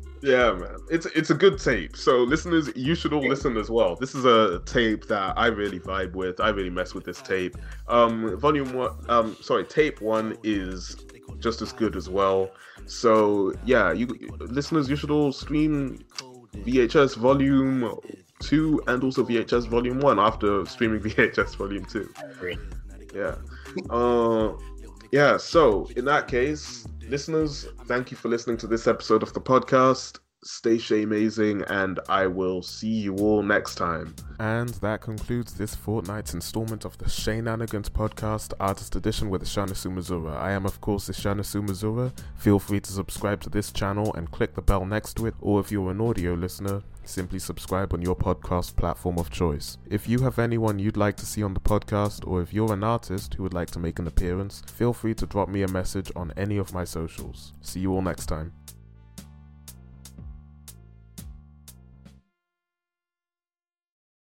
Yeah, 0.22 0.54
man, 0.54 0.78
it's 0.90 1.06
it's 1.08 1.30
a 1.30 1.36
good 1.36 1.60
tape. 1.60 1.96
So 1.96 2.24
listeners, 2.24 2.72
you 2.76 2.96
should 2.96 3.14
all 3.14 3.28
listen 3.28 3.58
as 3.58 3.70
well. 3.70 3.96
This 3.96 4.16
is 4.16 4.26
a 4.26 4.60
tape 4.66 5.08
that 5.08 5.38
I 5.38 5.48
really 5.48 5.80
vibe 5.80 6.14
with. 6.14 6.40
I 6.40 6.50
really 6.50 6.70
mess 6.70 6.94
with 6.94 7.04
this 7.04 7.22
tape. 7.22 7.56
Um, 7.88 8.38
volume 8.38 8.74
one, 8.74 8.98
um, 9.10 9.38
sorry, 9.42 9.66
tape 9.66 10.02
one 10.02 10.38
is 10.44 10.98
just 11.40 11.62
as 11.62 11.72
good 11.72 11.96
as 11.96 12.10
well. 12.10 12.50
So 12.86 13.54
yeah, 13.66 13.92
you 13.92 14.08
listeners, 14.40 14.90
you 14.90 14.96
should 14.96 15.12
all 15.12 15.32
stream 15.32 16.04
VHS 16.54 17.18
volume 17.18 17.98
two 18.40 18.82
and 18.88 19.04
also 19.04 19.24
VHS 19.24 19.68
volume 19.68 20.00
one 20.00 20.20
after 20.20 20.66
streaming 20.66 21.00
VHS 21.02 21.56
volume 21.56 21.86
two. 21.86 22.12
Yeah. 23.14 23.36
Uh, 23.90 24.54
yeah. 25.12 25.38
So 25.38 25.88
in 25.96 26.06
that 26.06 26.28
case, 26.28 26.88
listeners, 27.08 27.68
thank 27.88 28.12
you 28.12 28.18
for 28.18 28.30
listening 28.30 28.58
to 28.58 28.68
this 28.68 28.88
episode 28.88 29.24
of 29.24 29.34
the 29.34 29.42
podcast. 29.42 30.20
Stay 30.48 30.78
shay 30.78 31.02
amazing, 31.02 31.64
and 31.70 32.00
I 32.08 32.28
will 32.28 32.62
see 32.62 32.88
you 32.88 33.16
all 33.16 33.42
next 33.42 33.76
time. 33.76 34.16
And 34.38 34.70
that 34.76 35.02
concludes 35.02 35.56
this 35.56 35.74
fortnight's 35.74 36.36
installment 36.36 36.86
of 36.86 36.96
the 37.00 37.10
Shenanigans 37.10 37.90
podcast, 37.90 38.54
Artist 38.60 38.96
Edition 38.96 39.32
with 39.32 39.44
Ishana 39.44 39.72
Sumazura. 39.72 40.38
I 40.38 40.52
am, 40.52 40.68
of 40.68 40.80
course, 40.82 41.10
Ishana 41.10 41.40
Sumazura. 41.40 42.12
Feel 42.36 42.60
free 42.60 42.80
to 42.80 42.92
subscribe 42.92 43.42
to 43.42 43.50
this 43.50 43.72
channel 43.72 44.14
and 44.14 44.30
click 44.30 44.54
the 44.54 44.62
bell 44.62 44.86
next 44.86 45.16
to 45.16 45.26
it, 45.26 45.34
or 45.42 45.60
if 45.60 45.72
you're 45.72 45.90
an 45.90 46.00
audio 46.00 46.36
listener, 46.36 46.84
simply 47.06 47.40
subscribe 47.40 47.92
on 47.92 48.04
your 48.04 48.16
podcast 48.16 48.76
platform 48.76 49.18
of 49.18 49.32
choice. 49.32 49.80
If 49.90 50.08
you 50.08 50.20
have 50.20 50.38
anyone 50.38 50.78
you'd 50.78 50.96
like 50.96 51.18
to 51.18 51.26
see 51.26 51.42
on 51.42 51.56
the 51.56 51.60
podcast, 51.60 52.28
or 52.28 52.44
if 52.44 52.54
you're 52.54 52.72
an 52.72 52.84
artist 52.84 53.34
who 53.34 53.42
would 53.42 53.56
like 53.56 53.72
to 53.72 53.80
make 53.80 53.98
an 53.98 54.06
appearance, 54.06 54.62
feel 54.68 54.94
free 54.94 55.16
to 55.16 55.26
drop 55.26 55.50
me 55.50 55.64
a 55.64 55.68
message 55.68 56.12
on 56.16 56.32
any 56.38 56.58
of 56.58 56.72
my 56.72 56.84
socials. 56.84 57.54
See 57.62 57.80
you 57.80 57.94
all 57.94 58.04
next 58.04 58.28
time. 58.28 58.54